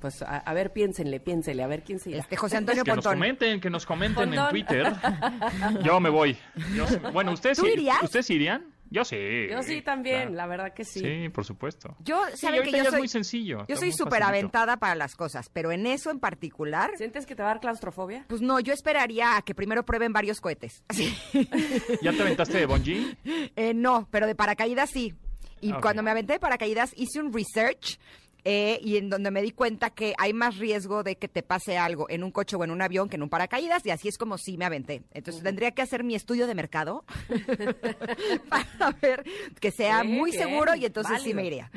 Pues 0.00 0.22
a, 0.22 0.38
a 0.38 0.54
ver, 0.54 0.72
piénsenle, 0.72 1.20
piénsenle, 1.20 1.62
a 1.62 1.66
ver 1.66 1.82
quién 1.84 1.98
se 1.98 2.10
irá. 2.10 2.20
Este 2.20 2.36
José 2.36 2.56
Antonio 2.56 2.82
Que 2.84 2.90
nos 2.92 2.96
Pontón. 3.04 3.12
comenten, 3.18 3.60
que 3.60 3.68
nos 3.70 3.84
comenten 3.84 4.32
en. 4.32 4.48
Twitter. 4.48 4.92
Yo 5.84 6.00
me 6.00 6.08
voy. 6.08 6.36
Yo 6.74 6.86
bueno, 7.12 7.32
¿ustedes, 7.32 7.58
¿Tú 7.58 7.66
irías? 7.66 8.02
¿ustedes 8.02 8.28
irían? 8.30 8.64
Yo 8.90 9.04
sí. 9.04 9.16
Yo 9.50 9.62
sí 9.62 9.82
también, 9.82 10.20
claro. 10.22 10.34
la 10.34 10.46
verdad 10.46 10.72
que 10.74 10.84
sí. 10.84 11.00
Sí, 11.00 11.28
por 11.28 11.44
supuesto. 11.44 11.96
Yo, 12.04 12.20
Sí, 12.34 12.46
que 12.46 12.70
yo 12.70 12.76
ya 12.78 12.84
soy 12.84 12.92
es 12.94 12.98
muy 12.98 13.08
sencillo. 13.08 13.64
Yo 13.68 13.76
soy 13.76 13.92
súper 13.92 14.22
aventada 14.22 14.76
para 14.76 14.94
las 14.94 15.14
cosas, 15.16 15.48
pero 15.52 15.72
en 15.72 15.86
eso 15.86 16.10
en 16.10 16.20
particular, 16.20 16.90
¿Sientes 16.96 17.26
que 17.26 17.34
te 17.34 17.42
va 17.42 17.50
a 17.50 17.52
dar 17.54 17.60
claustrofobia? 17.60 18.24
pues 18.28 18.40
no, 18.42 18.60
yo 18.60 18.72
esperaría 18.72 19.36
a 19.36 19.42
que 19.42 19.54
primero 19.54 19.84
prueben 19.84 20.12
varios 20.12 20.40
cohetes. 20.40 20.84
¿Ya 22.02 22.12
te 22.12 22.22
aventaste 22.22 22.58
de 22.58 22.66
bungee? 22.66 23.16
Eh, 23.56 23.74
no, 23.74 24.08
pero 24.10 24.26
de 24.26 24.34
paracaídas 24.34 24.90
sí. 24.90 25.14
Y 25.60 25.72
Ah, 25.72 25.78
cuando 25.80 26.02
me 26.02 26.10
aventé 26.10 26.34
de 26.34 26.38
paracaídas 26.38 26.92
hice 26.96 27.20
un 27.20 27.32
research 27.32 27.98
eh, 28.48 28.78
y 28.80 28.96
en 28.96 29.10
donde 29.10 29.32
me 29.32 29.42
di 29.42 29.50
cuenta 29.50 29.90
que 29.90 30.14
hay 30.18 30.32
más 30.32 30.56
riesgo 30.58 31.02
de 31.02 31.16
que 31.16 31.26
te 31.26 31.42
pase 31.42 31.78
algo 31.78 32.08
en 32.08 32.22
un 32.22 32.30
coche 32.30 32.54
o 32.54 32.62
en 32.62 32.70
un 32.70 32.80
avión 32.80 33.08
que 33.08 33.16
en 33.16 33.24
un 33.24 33.28
paracaídas 33.28 33.84
y 33.84 33.90
así 33.90 34.06
es 34.06 34.18
como 34.18 34.38
sí 34.38 34.56
me 34.56 34.64
aventé. 34.64 35.02
Entonces 35.10 35.42
tendría 35.42 35.72
que 35.72 35.82
hacer 35.82 36.04
mi 36.04 36.14
estudio 36.14 36.46
de 36.46 36.54
mercado 36.54 37.04
para 38.48 38.90
ver 39.02 39.24
que 39.60 39.72
sea 39.72 40.04
muy 40.04 40.30
bien, 40.30 40.44
seguro 40.44 40.76
y 40.76 40.84
entonces 40.84 41.22
sí 41.22 41.34
me 41.34 41.44
iría. 41.44 41.72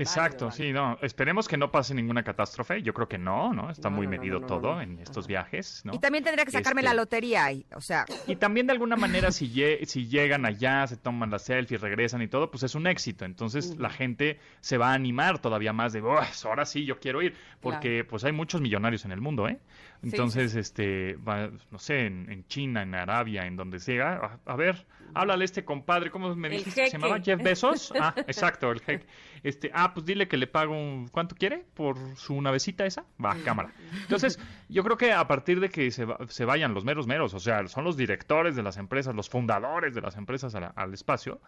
Exacto, 0.00 0.50
sí, 0.50 0.72
no. 0.72 0.98
Esperemos 1.02 1.48
que 1.48 1.56
no 1.56 1.70
pase 1.70 1.94
ninguna 1.94 2.22
catástrofe. 2.22 2.82
Yo 2.82 2.94
creo 2.94 3.08
que 3.08 3.18
no, 3.18 3.52
¿no? 3.52 3.70
Está 3.70 3.90
No, 3.90 3.96
muy 3.96 4.06
no, 4.06 4.10
medido 4.10 4.40
no, 4.40 4.46
todo 4.46 4.80
en 4.80 4.98
estos 5.00 5.26
viajes, 5.26 5.82
¿no? 5.84 5.94
Y 5.94 5.98
también 5.98 6.24
tendría 6.24 6.44
que 6.44 6.50
sacarme 6.50 6.80
Este, 6.82 6.90
la 6.90 6.94
lotería, 6.94 7.50
y, 7.52 7.66
o 7.74 7.80
sea, 7.80 8.04
Y 8.26 8.36
también 8.36 8.66
de 8.66 8.72
alguna 8.72 8.96
manera 8.96 9.30
si, 9.32 9.48
lle- 9.50 9.84
si 9.86 10.06
llegan 10.08 10.44
allá, 10.46 10.86
se 10.86 10.96
toman 10.96 11.30
la 11.30 11.38
selfie, 11.38 11.78
regresan 11.78 12.22
y 12.22 12.28
todo, 12.28 12.50
pues 12.50 12.62
es 12.62 12.74
un 12.74 12.86
éxito. 12.86 13.24
Entonces 13.24 13.76
la 13.78 13.90
gente 13.90 14.38
se 14.60 14.78
va 14.78 14.90
a 14.90 14.94
animar 14.94 15.38
todavía 15.40 15.72
más 15.72 15.92
de, 15.92 16.02
"Uah, 16.02 16.26
ahora 16.44 16.64
sí 16.66 16.84
yo 16.84 16.98
quiero 17.00 17.22
ir, 17.22 17.34
porque 17.60 18.04
pues 18.04 18.24
hay 18.24 18.32
muchos 18.32 18.60
millonarios 18.60 19.04
en 19.04 19.12
el 19.12 19.20
mundo, 19.20 19.48
¿eh? 19.48 19.58
Sí, 20.02 20.10
Entonces, 20.10 20.54
este, 20.54 21.16
va, 21.16 21.50
no 21.70 21.78
sé, 21.78 22.06
en, 22.06 22.30
en 22.30 22.46
China, 22.46 22.82
en 22.82 22.94
Arabia, 22.94 23.46
en 23.46 23.56
donde 23.56 23.80
sea, 23.80 24.38
a, 24.46 24.52
a 24.52 24.56
ver, 24.56 24.86
háblale 25.14 25.42
a 25.42 25.46
este 25.46 25.64
compadre, 25.64 26.10
¿cómo 26.10 26.34
me 26.36 26.48
El 26.48 26.58
dijiste 26.58 26.86
se 26.86 26.92
llamaba? 26.98 27.20
Jeff 27.20 27.42
Bezos. 27.42 27.92
Ah, 28.00 28.14
exacto, 28.26 28.70
el 28.70 28.80
jeque. 28.80 29.06
Este, 29.42 29.70
ah, 29.74 29.92
pues 29.94 30.04
dile 30.06 30.28
que 30.28 30.36
le 30.36 30.46
pago 30.46 30.74
un, 30.74 31.08
¿cuánto 31.08 31.34
quiere 31.34 31.64
por 31.74 31.96
su 32.16 32.40
navecita 32.40 32.84
esa? 32.86 33.04
Va, 33.24 33.34
cámara. 33.44 33.72
Entonces, 34.02 34.38
yo 34.68 34.84
creo 34.84 34.96
que 34.96 35.12
a 35.12 35.26
partir 35.26 35.60
de 35.60 35.68
que 35.70 35.90
se, 35.90 36.06
se 36.28 36.44
vayan 36.44 36.74
los 36.74 36.84
meros 36.84 37.06
meros, 37.06 37.32
o 37.34 37.40
sea, 37.40 37.66
son 37.68 37.84
los 37.84 37.96
directores 37.96 38.54
de 38.56 38.62
las 38.62 38.76
empresas, 38.76 39.14
los 39.14 39.28
fundadores 39.30 39.94
de 39.94 40.00
las 40.02 40.16
empresas 40.16 40.54
a 40.54 40.60
la- 40.60 40.72
al 40.76 40.92
espacio, 40.94 41.40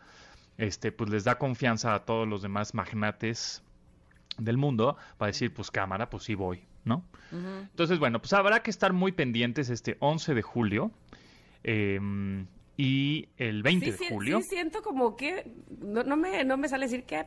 este, 0.57 0.91
pues 0.91 1.11
les 1.11 1.25
da 1.25 1.39
confianza 1.39 1.95
a 1.95 2.05
todos 2.05 2.27
los 2.27 2.43
demás 2.43 2.75
magnates 2.75 3.63
del 4.39 4.57
mundo 4.57 4.97
para 5.19 5.29
decir, 5.29 5.53
pues 5.53 5.71
cámara, 5.71 6.09
pues 6.11 6.23
sí 6.25 6.35
voy, 6.35 6.63
¿no? 6.85 7.05
Entonces, 7.31 7.99
bueno, 7.99 8.21
pues 8.21 8.33
habrá 8.33 8.63
que 8.63 8.71
estar 8.71 8.93
muy 8.93 9.13
pendientes 9.13 9.69
este 9.71 9.97
11 10.01 10.35
de 10.35 10.43
julio. 10.43 10.91
Eh, 11.65 12.01
y 12.81 13.29
el 13.39 13.65
20 13.65 13.87
Sí, 13.87 13.91
de 13.93 13.99
sí, 13.99 14.05
julio. 14.09 14.39
sí 14.41 14.47
siento 14.51 14.83
como 14.83 15.17
que 15.17 15.51
no, 15.81 16.05
no 16.05 16.17
me 16.17 16.45
no 16.45 16.57
me 16.57 16.69
sale 16.69 16.87
decir 16.87 17.03
que 17.05 17.27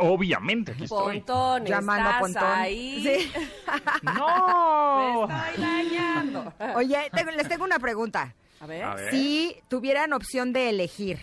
Obviamente, 0.00 0.72
aquí 0.72 0.84
estoy. 0.84 1.18
Pontón, 1.20 1.64
Llamando 1.66 2.08
a 2.08 2.12
¿estás 2.12 2.20
Pontón. 2.22 2.44
ahí? 2.44 3.02
Sí. 3.02 3.32
¡No! 4.02 5.26
Me 5.28 5.34
estoy 5.50 5.62
dañando. 5.62 6.52
Oye, 6.74 7.10
tengo- 7.14 7.30
les 7.32 7.48
tengo 7.48 7.64
una 7.64 7.78
pregunta. 7.78 8.34
A 8.60 8.66
ver. 8.66 8.84
A 8.84 8.94
ver. 8.94 9.10
Si 9.10 9.56
tuvieran 9.68 10.12
opción 10.12 10.52
de 10.52 10.70
elegir 10.70 11.18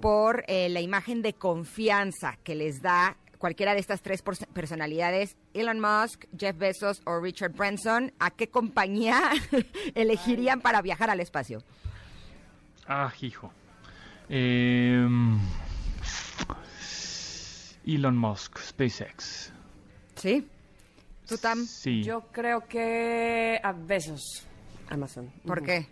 por 0.00 0.44
eh, 0.48 0.68
la 0.68 0.80
imagen 0.80 1.22
de 1.22 1.32
confianza 1.32 2.38
que 2.44 2.54
les 2.54 2.82
da 2.82 3.16
cualquiera 3.42 3.74
de 3.74 3.80
estas 3.80 4.00
tres 4.02 4.24
pers- 4.24 4.46
personalidades, 4.52 5.36
Elon 5.52 5.80
Musk, 5.80 6.26
Jeff 6.38 6.56
Bezos 6.56 7.02
o 7.06 7.18
Richard 7.20 7.50
Branson, 7.52 8.12
¿a 8.20 8.30
qué 8.30 8.48
compañía 8.48 9.20
elegirían 9.96 10.60
para 10.60 10.80
viajar 10.80 11.10
al 11.10 11.18
espacio? 11.18 11.60
Ah, 12.86 13.12
hijo. 13.20 13.52
Em, 14.28 15.40
Elon 17.84 18.16
Musk, 18.16 18.58
SpaceX. 18.58 19.52
¿Sí? 20.14 20.46
¿Tú, 21.26 21.36
Tam? 21.38 21.66
Sí. 21.66 22.04
Yo 22.04 22.20
creo 22.32 22.60
que 22.68 23.58
a 23.62 23.72
besos. 23.72 24.46
Amazon. 24.88 25.32
¿Por 25.44 25.64
qué? 25.64 25.88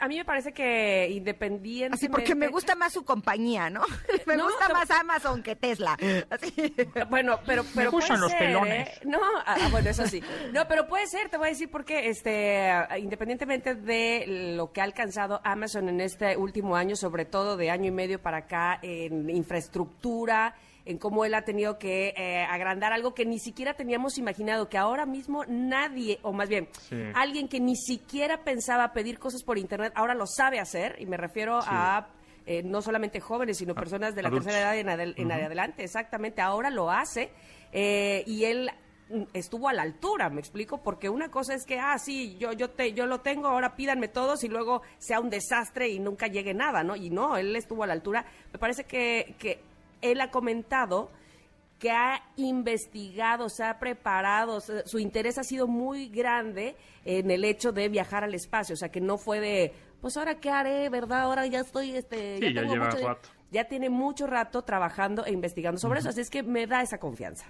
A 0.00 0.08
mí 0.08 0.16
me 0.16 0.24
parece 0.24 0.52
que 0.52 1.08
independientemente... 1.10 1.94
Así 1.96 2.08
porque 2.08 2.34
me 2.34 2.48
gusta 2.48 2.74
más 2.74 2.92
su 2.92 3.04
compañía, 3.04 3.70
¿no? 3.70 3.82
me 4.26 4.36
No, 4.36 4.44
gusta 4.44 4.68
más 4.68 4.90
Amazon 4.90 5.42
que 5.42 5.56
Tesla. 5.56 5.96
Así. 6.30 6.74
Bueno, 7.08 7.38
pero, 7.46 7.64
pero 7.74 7.90
gustan 7.90 8.18
puede 8.18 8.20
los 8.20 8.30
ser, 8.30 8.38
pelones. 8.38 8.88
¿eh? 8.88 9.00
No, 9.04 9.20
ah, 9.46 9.56
ah, 9.60 9.68
bueno, 9.70 9.90
eso 9.90 10.06
sí. 10.06 10.22
No, 10.52 10.66
pero 10.68 10.86
puede 10.86 11.06
ser, 11.06 11.28
te 11.28 11.36
voy 11.36 11.46
a 11.46 11.50
decir 11.50 11.70
porque, 11.70 12.08
este, 12.08 12.70
independientemente 12.98 13.74
de 13.74 14.54
lo 14.56 14.72
que 14.72 14.80
ha 14.80 14.84
alcanzado 14.84 15.40
Amazon 15.44 15.88
en 15.88 16.00
este 16.00 16.36
último 16.36 16.76
año, 16.76 16.96
sobre 16.96 17.24
todo 17.24 17.56
de 17.56 17.70
año 17.70 17.88
y 17.88 17.92
medio 17.92 18.20
para 18.20 18.38
acá, 18.38 18.78
en 18.82 19.30
infraestructura, 19.30 20.54
en 20.84 20.98
cómo 20.98 21.24
él 21.24 21.34
ha 21.34 21.42
tenido 21.42 21.78
que 21.78 22.12
eh, 22.16 22.42
agrandar 22.44 22.92
algo 22.92 23.14
que 23.14 23.24
ni 23.24 23.38
siquiera 23.38 23.74
teníamos 23.74 24.18
imaginado, 24.18 24.68
que 24.68 24.78
ahora 24.78 25.06
mismo 25.06 25.44
nadie, 25.46 26.18
o 26.22 26.32
más 26.32 26.48
bien, 26.48 26.68
Sí. 26.88 26.96
alguien 27.14 27.48
que 27.48 27.60
ni 27.60 27.76
siquiera 27.76 28.42
pensaba 28.44 28.92
pedir 28.92 29.18
cosas 29.18 29.42
por 29.44 29.58
internet, 29.58 29.92
ahora 29.94 30.14
lo 30.14 30.26
sabe 30.26 30.58
hacer, 30.58 30.96
y 30.98 31.06
me 31.06 31.16
refiero 31.16 31.60
a 31.62 32.08
eh, 32.44 32.62
no 32.64 32.82
solamente 32.82 33.20
jóvenes, 33.20 33.58
sino 33.58 33.72
personas 33.74 34.16
de 34.16 34.22
la 34.22 34.28
adultos. 34.28 34.46
tercera 34.46 34.74
edad 34.74 34.78
en, 34.78 34.88
adel- 34.88 35.14
en 35.16 35.30
adelante, 35.30 35.84
exactamente, 35.84 36.40
ahora 36.40 36.70
lo 36.70 36.90
hace, 36.90 37.30
eh, 37.70 38.24
y 38.26 38.44
él 38.46 38.68
mm, 39.10 39.22
estuvo 39.32 39.68
a 39.68 39.72
la 39.72 39.82
altura, 39.82 40.28
me 40.30 40.40
explico, 40.40 40.82
porque 40.82 41.08
una 41.08 41.30
cosa 41.30 41.54
es 41.54 41.64
que, 41.64 41.78
ah, 41.78 41.96
sí, 41.98 42.36
yo, 42.40 42.52
yo, 42.52 42.70
te, 42.70 42.92
yo 42.94 43.06
lo 43.06 43.20
tengo, 43.20 43.46
ahora 43.46 43.76
pídanme 43.76 44.08
todos 44.08 44.42
y 44.42 44.48
luego 44.48 44.82
sea 44.98 45.20
un 45.20 45.30
desastre 45.30 45.88
y 45.90 46.00
nunca 46.00 46.26
llegue 46.26 46.52
nada, 46.52 46.82
¿no? 46.82 46.96
Y 46.96 47.10
no, 47.10 47.36
él 47.36 47.54
estuvo 47.54 47.84
a 47.84 47.86
la 47.86 47.92
altura. 47.92 48.24
Me 48.52 48.58
parece 48.58 48.82
que, 48.84 49.36
que 49.38 49.60
él 50.02 50.20
ha 50.20 50.30
comentado 50.30 51.10
que 51.78 51.90
ha 51.90 52.22
investigado, 52.36 53.48
se 53.48 53.64
ha 53.64 53.78
preparado, 53.80 54.60
se- 54.60 54.86
su 54.86 54.98
interés 55.00 55.38
ha 55.38 55.42
sido 55.44 55.66
muy 55.66 56.08
grande 56.08 56.76
en 57.04 57.30
el 57.30 57.44
hecho 57.44 57.72
de 57.72 57.88
viajar 57.88 58.22
al 58.22 58.34
espacio, 58.34 58.74
o 58.74 58.76
sea, 58.76 58.90
que 58.90 59.00
no 59.00 59.18
fue 59.18 59.40
de, 59.40 59.72
pues 60.00 60.16
ahora 60.16 60.36
qué 60.38 60.50
haré, 60.50 60.88
¿verdad? 60.90 61.22
Ahora 61.22 61.44
ya 61.46 61.60
estoy, 61.60 61.96
este, 61.96 62.38
Sí, 62.38 62.52
ya 62.54 62.60
tengo 62.60 62.74
lleva 62.74 62.90
mucho- 62.90 63.06
rato. 63.08 63.28
ya 63.50 63.64
tiene 63.64 63.90
mucho 63.90 64.28
rato 64.28 64.62
trabajando 64.62 65.24
e 65.26 65.32
investigando 65.32 65.80
sobre 65.80 65.98
eso, 66.00 66.10
así 66.10 66.20
es 66.20 66.30
que 66.30 66.42
me 66.44 66.66
da 66.68 66.82
esa 66.82 66.98
confianza. 66.98 67.46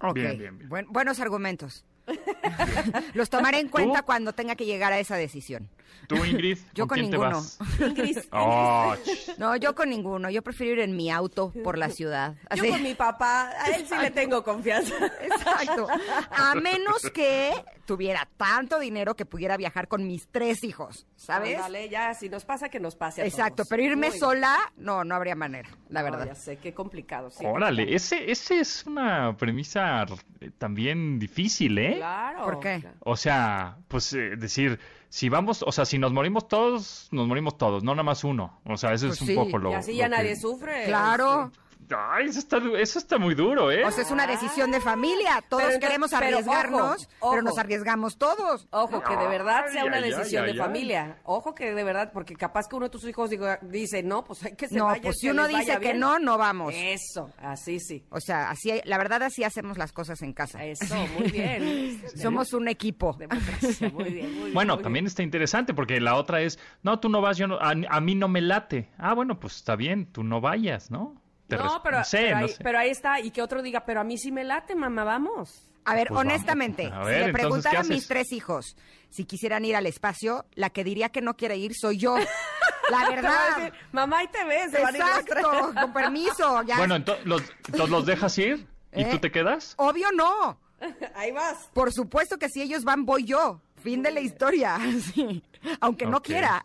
Ok, 0.00 0.14
Bien, 0.14 0.38
bien, 0.38 0.58
bien. 0.58 0.68
Buen- 0.68 0.86
buenos 0.92 1.18
argumentos. 1.18 1.84
Los 3.14 3.28
tomaré 3.28 3.58
en 3.58 3.68
cuenta 3.68 4.00
¿Tú? 4.00 4.06
cuando 4.06 4.32
tenga 4.32 4.54
que 4.54 4.66
llegar 4.66 4.92
a 4.92 4.98
esa 5.00 5.16
decisión. 5.16 5.68
¿Tú, 6.06 6.16
Ingrid? 6.24 6.58
Yo 6.74 6.86
con 6.86 6.98
quién 6.98 7.10
te 7.10 7.16
ninguno. 7.18 7.36
vas? 7.36 7.58
Ingrid, 7.80 8.18
Oh, 8.32 8.94
No, 9.38 9.56
yo 9.56 9.74
con 9.74 9.90
ninguno. 9.90 10.30
Yo 10.30 10.42
prefiero 10.42 10.74
ir 10.74 10.80
en 10.80 10.96
mi 10.96 11.10
auto 11.10 11.52
por 11.64 11.76
la 11.78 11.90
ciudad. 11.90 12.34
yo 12.54 12.66
con 12.68 12.82
mi 12.82 12.94
papá, 12.94 13.50
a 13.58 13.68
él 13.70 13.86
sí 13.88 13.94
le 14.00 14.10
tengo 14.10 14.42
confianza. 14.42 14.94
Exacto. 15.22 15.86
A 16.30 16.54
menos 16.54 17.02
que 17.12 17.52
tuviera 17.86 18.28
tanto 18.36 18.78
dinero 18.78 19.14
que 19.16 19.24
pudiera 19.24 19.56
viajar 19.56 19.88
con 19.88 20.06
mis 20.06 20.28
tres 20.28 20.62
hijos, 20.62 21.06
¿sabes? 21.16 21.58
Dale, 21.58 21.88
ya, 21.88 22.12
si 22.14 22.28
nos 22.28 22.44
pasa, 22.44 22.68
que 22.68 22.78
nos 22.80 22.94
pase 22.96 23.22
a 23.22 23.24
Exacto, 23.26 23.56
todos. 23.56 23.68
pero 23.68 23.82
irme 23.82 24.10
sola, 24.10 24.56
no, 24.76 25.04
no 25.04 25.14
habría 25.14 25.34
manera, 25.34 25.70
la 25.88 26.02
no, 26.02 26.10
verdad. 26.10 26.26
ya 26.26 26.34
sé, 26.34 26.58
qué 26.58 26.74
complicado. 26.74 27.30
sí, 27.30 27.44
Órale, 27.46 27.84
complicado. 27.84 27.96
ese, 27.96 28.30
ese 28.30 28.60
es 28.60 28.84
una 28.86 29.34
premisa 29.38 30.04
eh, 30.40 30.50
también 30.58 31.18
difícil, 31.18 31.78
¿eh? 31.78 31.94
Claro. 31.96 32.44
¿Por 32.44 32.60
qué? 32.60 32.84
O 33.00 33.16
sea, 33.16 33.78
pues 33.88 34.12
eh, 34.12 34.36
decir, 34.36 34.78
si 35.08 35.28
vamos, 35.28 35.62
o 35.66 35.72
sea, 35.72 35.84
si 35.84 35.98
nos 35.98 36.12
morimos 36.12 36.48
todos, 36.48 37.08
nos 37.12 37.26
morimos 37.26 37.56
todos, 37.56 37.82
no 37.82 37.92
nada 37.92 38.02
más 38.02 38.24
uno. 38.24 38.60
O 38.64 38.76
sea, 38.76 38.92
eso 38.92 39.06
Pues 39.08 39.22
es 39.22 39.28
un 39.28 39.34
poco 39.34 39.58
lo. 39.58 39.70
y 39.70 39.74
así 39.74 39.92
lo 39.92 39.98
ya 39.98 40.04
que- 40.04 40.10
nadie 40.10 40.36
sufre. 40.36 40.84
Claro. 40.86 41.50
Ay, 41.96 42.26
eso 42.26 42.38
está, 42.38 42.58
eso 42.78 42.98
está 42.98 43.18
muy 43.18 43.34
duro, 43.34 43.70
¿eh? 43.70 43.84
O 43.84 43.90
sea, 43.90 44.02
es 44.04 44.10
una 44.10 44.26
decisión 44.26 44.70
de 44.70 44.80
familia. 44.80 45.42
Todos 45.48 45.62
Pero 45.64 45.80
queremos 45.80 46.10
pero 46.10 46.24
arriesgarnos, 46.24 47.08
ojo, 47.20 47.30
pero 47.30 47.42
nos 47.42 47.52
ojo. 47.52 47.60
arriesgamos 47.60 48.18
todos. 48.18 48.66
Ojo, 48.70 49.02
que 49.02 49.16
de 49.16 49.26
verdad 49.28 49.66
sea 49.72 49.82
Ay, 49.82 49.88
una 49.88 49.96
ay, 49.98 50.04
ay, 50.04 50.10
decisión 50.10 50.44
ay, 50.44 50.52
de 50.52 50.58
familia. 50.58 51.18
Ojo 51.24 51.54
que 51.54 51.74
de 51.74 51.84
verdad, 51.84 52.10
porque 52.12 52.34
capaz 52.34 52.68
que 52.68 52.76
uno 52.76 52.86
de 52.86 52.90
tus 52.90 53.04
hijos 53.04 53.30
diga- 53.30 53.58
dice, 53.62 54.02
no, 54.02 54.24
pues 54.24 54.44
hay 54.44 54.54
que 54.56 54.68
se 54.68 54.76
No, 54.76 54.86
vaya, 54.86 55.02
pues 55.02 55.16
si 55.18 55.28
uno 55.30 55.46
dice 55.48 55.72
que 55.74 55.78
bien". 55.78 55.98
no, 56.00 56.18
no 56.18 56.36
vamos. 56.38 56.74
Eso, 56.76 57.30
así 57.38 57.80
sí. 57.80 58.04
O 58.10 58.20
sea, 58.20 58.50
así, 58.50 58.80
la 58.84 58.98
verdad 58.98 59.22
así 59.22 59.44
hacemos 59.44 59.78
las 59.78 59.92
cosas 59.92 60.20
en 60.22 60.32
casa. 60.32 60.64
Eso, 60.64 60.94
muy 61.18 61.30
bien. 61.30 62.02
Somos 62.16 62.52
un 62.52 62.68
equipo. 62.68 63.14
Democracia, 63.18 63.90
muy 63.90 64.04
bien, 64.10 64.30
muy 64.32 64.40
bien, 64.42 64.54
Bueno, 64.54 64.74
muy 64.74 64.82
también 64.82 65.04
bien. 65.04 65.08
está 65.08 65.22
interesante 65.22 65.74
porque 65.74 66.00
la 66.00 66.16
otra 66.16 66.40
es, 66.42 66.58
no, 66.82 67.00
tú 67.00 67.08
no 67.08 67.20
vas, 67.20 67.36
yo 67.38 67.46
no, 67.46 67.56
a, 67.58 67.72
a 67.88 68.00
mí 68.00 68.14
no 68.14 68.28
me 68.28 68.40
late. 68.40 68.90
Ah, 68.98 69.14
bueno, 69.14 69.40
pues 69.40 69.56
está 69.56 69.74
bien, 69.76 70.06
tú 70.12 70.22
no 70.24 70.40
vayas, 70.40 70.90
¿no? 70.90 71.17
Te 71.48 71.56
No, 71.56 71.82
pero, 71.82 72.04
sé, 72.04 72.18
pero, 72.18 72.30
no 72.38 72.44
ahí, 72.44 72.48
sé. 72.50 72.62
pero 72.62 72.78
ahí 72.78 72.90
está, 72.90 73.20
y 73.20 73.30
que 73.30 73.42
otro 73.42 73.62
diga, 73.62 73.84
pero 73.84 74.00
a 74.00 74.04
mí 74.04 74.18
sí 74.18 74.30
me 74.30 74.44
late, 74.44 74.74
mamá, 74.76 75.04
vamos. 75.04 75.64
A 75.84 75.94
ver, 75.94 76.08
Pues 76.08 76.20
honestamente, 76.20 76.84
si 76.84 77.10
le 77.24 77.32
preguntara 77.32 77.80
¿qué 77.80 77.86
a 77.86 77.88
mis 77.94 78.06
tres 78.06 78.30
hijos 78.32 78.76
si 79.08 79.24
quisieran 79.24 79.64
ir 79.64 79.74
al 79.74 79.86
espacio, 79.86 80.44
la 80.54 80.68
que 80.68 80.84
diría 80.84 81.08
que 81.08 81.22
no 81.22 81.34
quiere 81.36 81.56
ir 81.56 81.72
soy 81.74 81.96
yo. 81.96 82.16
La 82.90 83.08
verdad. 83.10 83.56
decir, 83.56 83.72
mamá, 83.92 84.18
ahí 84.18 84.28
te 84.28 84.44
ves, 84.44 84.70
se 84.70 84.82
van 84.82 84.94
a 84.94 84.98
ir 84.98 85.04
los 85.04 85.24
tres". 85.24 85.44
Exacto, 85.44 85.74
con 85.80 85.92
permiso. 85.94 86.62
Ya. 86.62 86.76
Bueno, 86.76 86.96
entonces 86.96 87.24
los, 87.26 87.42
entonces 87.66 87.88
los 87.90 88.04
dejas 88.06 88.36
ir 88.38 88.66
y 88.92 89.02
¿Eh? 89.02 89.08
tú 89.10 89.18
te 89.18 89.30
quedas. 89.30 89.74
Obvio 89.78 90.08
no. 90.14 90.58
Ahí 91.14 91.32
vas. 91.32 91.70
Por 91.72 91.92
supuesto 91.92 92.38
que 92.38 92.48
si 92.48 92.60
ellos 92.62 92.84
van, 92.84 93.04
voy 93.06 93.24
yo. 93.24 93.60
Fin 93.82 94.02
de 94.02 94.10
la 94.10 94.20
historia. 94.20 94.78
Sí. 95.14 95.42
Aunque 95.80 96.06
no 96.06 96.20
quiera. 96.22 96.62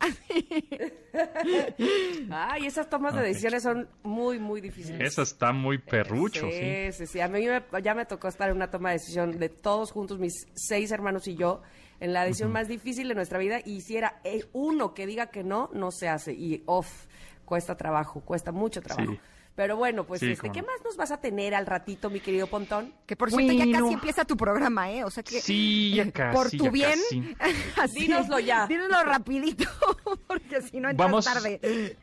Ay, 2.30 2.66
esas 2.66 2.88
tomas 2.88 3.14
de 3.14 3.22
decisiones 3.22 3.62
son 3.62 3.88
muy, 4.02 4.38
muy 4.38 4.60
difíciles. 4.60 5.00
Eso 5.00 5.22
está 5.22 5.52
muy 5.52 5.78
perrucho, 5.78 6.46
sí. 6.50 6.52
Sí, 6.52 6.92
sí, 6.92 7.06
sí. 7.06 7.20
A 7.20 7.28
mí 7.28 7.46
me- 7.46 7.82
ya 7.82 7.94
me 7.94 8.06
tocó 8.06 8.28
estar 8.28 8.48
en 8.50 8.56
una 8.56 8.70
toma 8.70 8.90
de 8.90 8.94
decisión 8.96 9.38
de 9.38 9.48
todos 9.48 9.90
juntos, 9.92 10.18
mis 10.18 10.46
seis 10.54 10.90
hermanos 10.92 11.26
y 11.28 11.34
yo, 11.36 11.62
en 12.00 12.12
la 12.12 12.24
decisión 12.24 12.52
más 12.52 12.68
difícil 12.68 13.08
de 13.08 13.14
nuestra 13.14 13.38
vida. 13.38 13.58
Y 13.64 13.80
si 13.80 13.96
era 13.96 14.20
eh, 14.24 14.44
uno 14.52 14.94
que 14.94 15.06
diga 15.06 15.26
que 15.28 15.42
no, 15.44 15.70
no 15.72 15.90
se 15.90 16.08
hace. 16.08 16.32
Y 16.32 16.62
off, 16.66 17.06
cuesta 17.44 17.76
trabajo, 17.76 18.20
cuesta 18.20 18.52
mucho 18.52 18.80
trabajo. 18.80 19.12
Sí. 19.12 19.20
Pero 19.56 19.76
bueno, 19.76 20.04
pues 20.04 20.20
Sí, 20.20 20.32
este, 20.32 20.50
¿qué 20.50 20.62
más 20.62 20.82
nos 20.84 20.96
vas 20.96 21.12
a 21.12 21.20
tener 21.20 21.54
al 21.54 21.66
ratito, 21.66 22.10
mi 22.10 22.18
querido 22.20 22.46
Pontón? 22.48 22.92
Que 23.06 23.14
por 23.14 23.30
cierto 23.30 23.52
ya 23.52 23.70
casi 23.78 23.92
empieza 23.94 24.24
tu 24.24 24.36
programa, 24.36 24.90
¿eh? 24.90 25.04
O 25.04 25.10
sea 25.10 25.22
que 25.22 25.40
Sí, 25.40 25.92
ya 25.94 26.10
casi, 26.12 26.36
por 26.36 26.50
tu 26.50 26.64
ya 26.64 26.70
bien, 26.70 26.98
así, 27.80 28.00
Dínoslo 28.00 28.40
ya. 28.40 28.66
Dínoslo 28.66 29.02
rapidito, 29.04 29.64
porque 30.26 30.62
si 30.62 30.80
no 30.80 30.90
entras 30.90 31.08
Vamos- 31.10 31.24
tarde. 31.24 31.96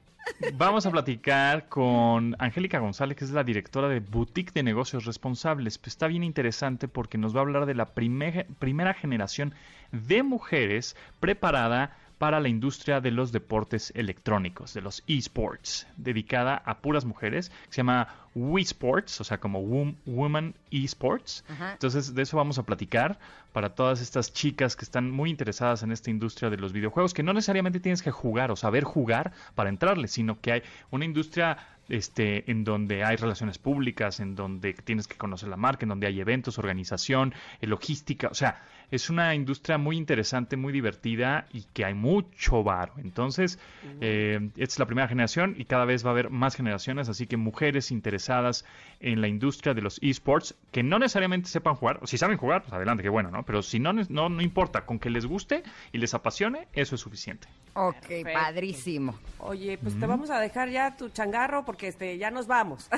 Vamos 0.53 0.85
a 0.85 0.91
platicar 0.91 1.67
con 1.67 2.35
Angélica 2.37 2.77
González, 2.77 3.17
que 3.17 3.25
es 3.25 3.31
la 3.31 3.43
directora 3.43 3.89
de 3.89 4.01
Boutique 4.01 4.51
de 4.53 4.61
Negocios 4.61 5.05
Responsables. 5.05 5.79
Pues 5.79 5.93
está 5.93 6.05
bien 6.07 6.23
interesante 6.23 6.87
porque 6.87 7.17
nos 7.17 7.33
va 7.35 7.39
a 7.39 7.41
hablar 7.41 7.65
de 7.65 7.73
la 7.73 7.87
primer- 7.87 8.45
primera 8.59 8.93
generación 8.93 9.55
de 9.91 10.21
mujeres 10.21 10.95
preparada 11.19 11.97
para 12.21 12.39
la 12.39 12.49
industria 12.49 13.01
de 13.01 13.09
los 13.09 13.31
deportes 13.31 13.91
electrónicos, 13.95 14.75
de 14.75 14.81
los 14.81 15.01
esports, 15.07 15.87
dedicada 15.97 16.55
a 16.55 16.77
puras 16.77 17.03
mujeres, 17.03 17.49
que 17.49 17.55
se 17.71 17.77
llama 17.77 18.09
Wii 18.35 18.63
Sports, 18.63 19.21
o 19.21 19.23
sea, 19.23 19.39
como 19.39 19.59
Wom- 19.63 19.95
Woman 20.05 20.53
Esports. 20.69 21.43
Ajá. 21.49 21.71
Entonces, 21.71 22.13
de 22.13 22.21
eso 22.21 22.37
vamos 22.37 22.59
a 22.59 22.63
platicar 22.63 23.17
para 23.53 23.73
todas 23.73 24.01
estas 24.01 24.31
chicas 24.33 24.75
que 24.75 24.85
están 24.85 25.09
muy 25.09 25.31
interesadas 25.31 25.81
en 25.81 25.91
esta 25.91 26.11
industria 26.11 26.51
de 26.51 26.57
los 26.57 26.73
videojuegos, 26.73 27.15
que 27.15 27.23
no 27.23 27.33
necesariamente 27.33 27.79
tienes 27.79 28.03
que 28.03 28.11
jugar 28.11 28.51
o 28.51 28.55
saber 28.55 28.83
jugar 28.83 29.31
para 29.55 29.69
entrarle, 29.69 30.07
sino 30.07 30.39
que 30.39 30.51
hay 30.51 30.61
una 30.91 31.05
industria 31.05 31.57
este, 31.89 32.49
en 32.51 32.63
donde 32.63 33.03
hay 33.03 33.15
relaciones 33.17 33.57
públicas, 33.57 34.19
en 34.19 34.35
donde 34.35 34.73
tienes 34.75 35.07
que 35.07 35.17
conocer 35.17 35.49
la 35.49 35.57
marca, 35.57 35.85
en 35.85 35.89
donde 35.89 36.05
hay 36.05 36.21
eventos, 36.21 36.59
organización, 36.59 37.33
eh, 37.61 37.65
logística, 37.67 38.27
o 38.27 38.35
sea, 38.35 38.61
es 38.91 39.09
una 39.09 39.33
industria 39.33 39.77
muy 39.77 39.97
interesante, 39.97 40.57
muy 40.57 40.73
divertida 40.73 41.47
y 41.51 41.63
que 41.73 41.85
hay 41.85 41.93
mucho 41.93 42.63
varo. 42.63 42.93
Entonces, 42.97 43.57
eh, 44.01 44.49
esta 44.57 44.73
es 44.73 44.79
la 44.79 44.85
primera 44.85 45.07
generación 45.07 45.55
y 45.57 45.65
cada 45.65 45.85
vez 45.85 46.05
va 46.05 46.09
a 46.09 46.11
haber 46.11 46.29
más 46.29 46.55
generaciones, 46.55 47.09
así 47.09 47.25
que 47.25 47.37
mujeres 47.37 47.89
interesadas 47.91 48.65
en 48.99 49.21
la 49.21 49.27
industria 49.27 49.73
de 49.73 49.81
los 49.81 49.97
esports 50.01 50.55
que 50.71 50.83
no 50.83 50.99
necesariamente 50.99 51.49
sepan 51.49 51.75
jugar, 51.75 51.99
o 52.01 52.07
si 52.07 52.17
saben 52.17 52.37
jugar, 52.37 52.61
pues 52.63 52.73
adelante, 52.73 53.01
qué 53.01 53.09
bueno, 53.09 53.31
¿no? 53.31 53.43
Pero 53.43 53.61
si 53.61 53.79
no, 53.79 53.93
no, 53.93 54.29
no 54.29 54.41
importa, 54.41 54.85
con 54.85 54.99
que 54.99 55.09
les 55.09 55.25
guste 55.25 55.63
y 55.91 55.97
les 55.97 56.13
apasione, 56.13 56.67
eso 56.73 56.95
es 56.95 57.01
suficiente. 57.01 57.47
Ok, 57.73 57.95
Perfecto. 58.01 58.33
padrísimo. 58.33 59.19
Oye, 59.39 59.77
pues 59.77 59.97
te 59.97 60.05
vamos 60.05 60.29
a 60.29 60.39
dejar 60.39 60.69
ya 60.69 60.97
tu 60.97 61.07
changarro 61.09 61.63
porque 61.63 61.87
este 61.87 62.17
ya 62.17 62.29
nos 62.29 62.45
vamos. 62.47 62.89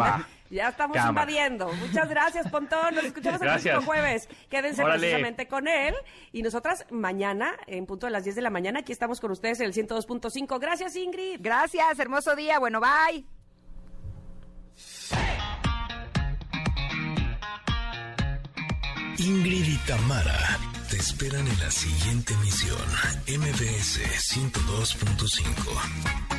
Va. 0.00 0.26
ya 0.54 0.68
estamos 0.68 0.96
Cámara. 0.96 1.10
invadiendo. 1.10 1.72
Muchas 1.74 2.08
gracias, 2.08 2.48
Pontón. 2.50 2.94
Nos 2.94 3.04
escuchamos 3.04 3.40
el 3.40 3.48
Gracias. 3.48 3.74
próximo 3.74 3.92
jueves. 3.92 4.28
Quédense 4.48 4.82
Órale. 4.82 5.00
precisamente 5.00 5.48
con 5.48 5.68
él. 5.68 5.94
Y 6.32 6.42
nosotras 6.42 6.86
mañana, 6.90 7.52
en 7.66 7.86
punto 7.86 8.06
de 8.06 8.12
las 8.12 8.24
10 8.24 8.36
de 8.36 8.42
la 8.42 8.50
mañana, 8.50 8.80
aquí 8.80 8.92
estamos 8.92 9.20
con 9.20 9.30
ustedes 9.30 9.60
en 9.60 9.66
el 9.66 9.74
102.5. 9.74 10.58
Gracias, 10.60 10.96
Ingrid. 10.96 11.38
Gracias, 11.40 11.98
hermoso 11.98 12.34
día. 12.36 12.58
Bueno, 12.58 12.80
bye. 12.80 13.24
Ingrid 19.18 19.66
y 19.68 19.76
Tamara 19.86 20.58
te 20.90 20.96
esperan 20.96 21.46
en 21.46 21.58
la 21.60 21.70
siguiente 21.70 22.34
emisión, 22.34 22.78
MBS 23.28 24.00
102.5. 24.34 26.33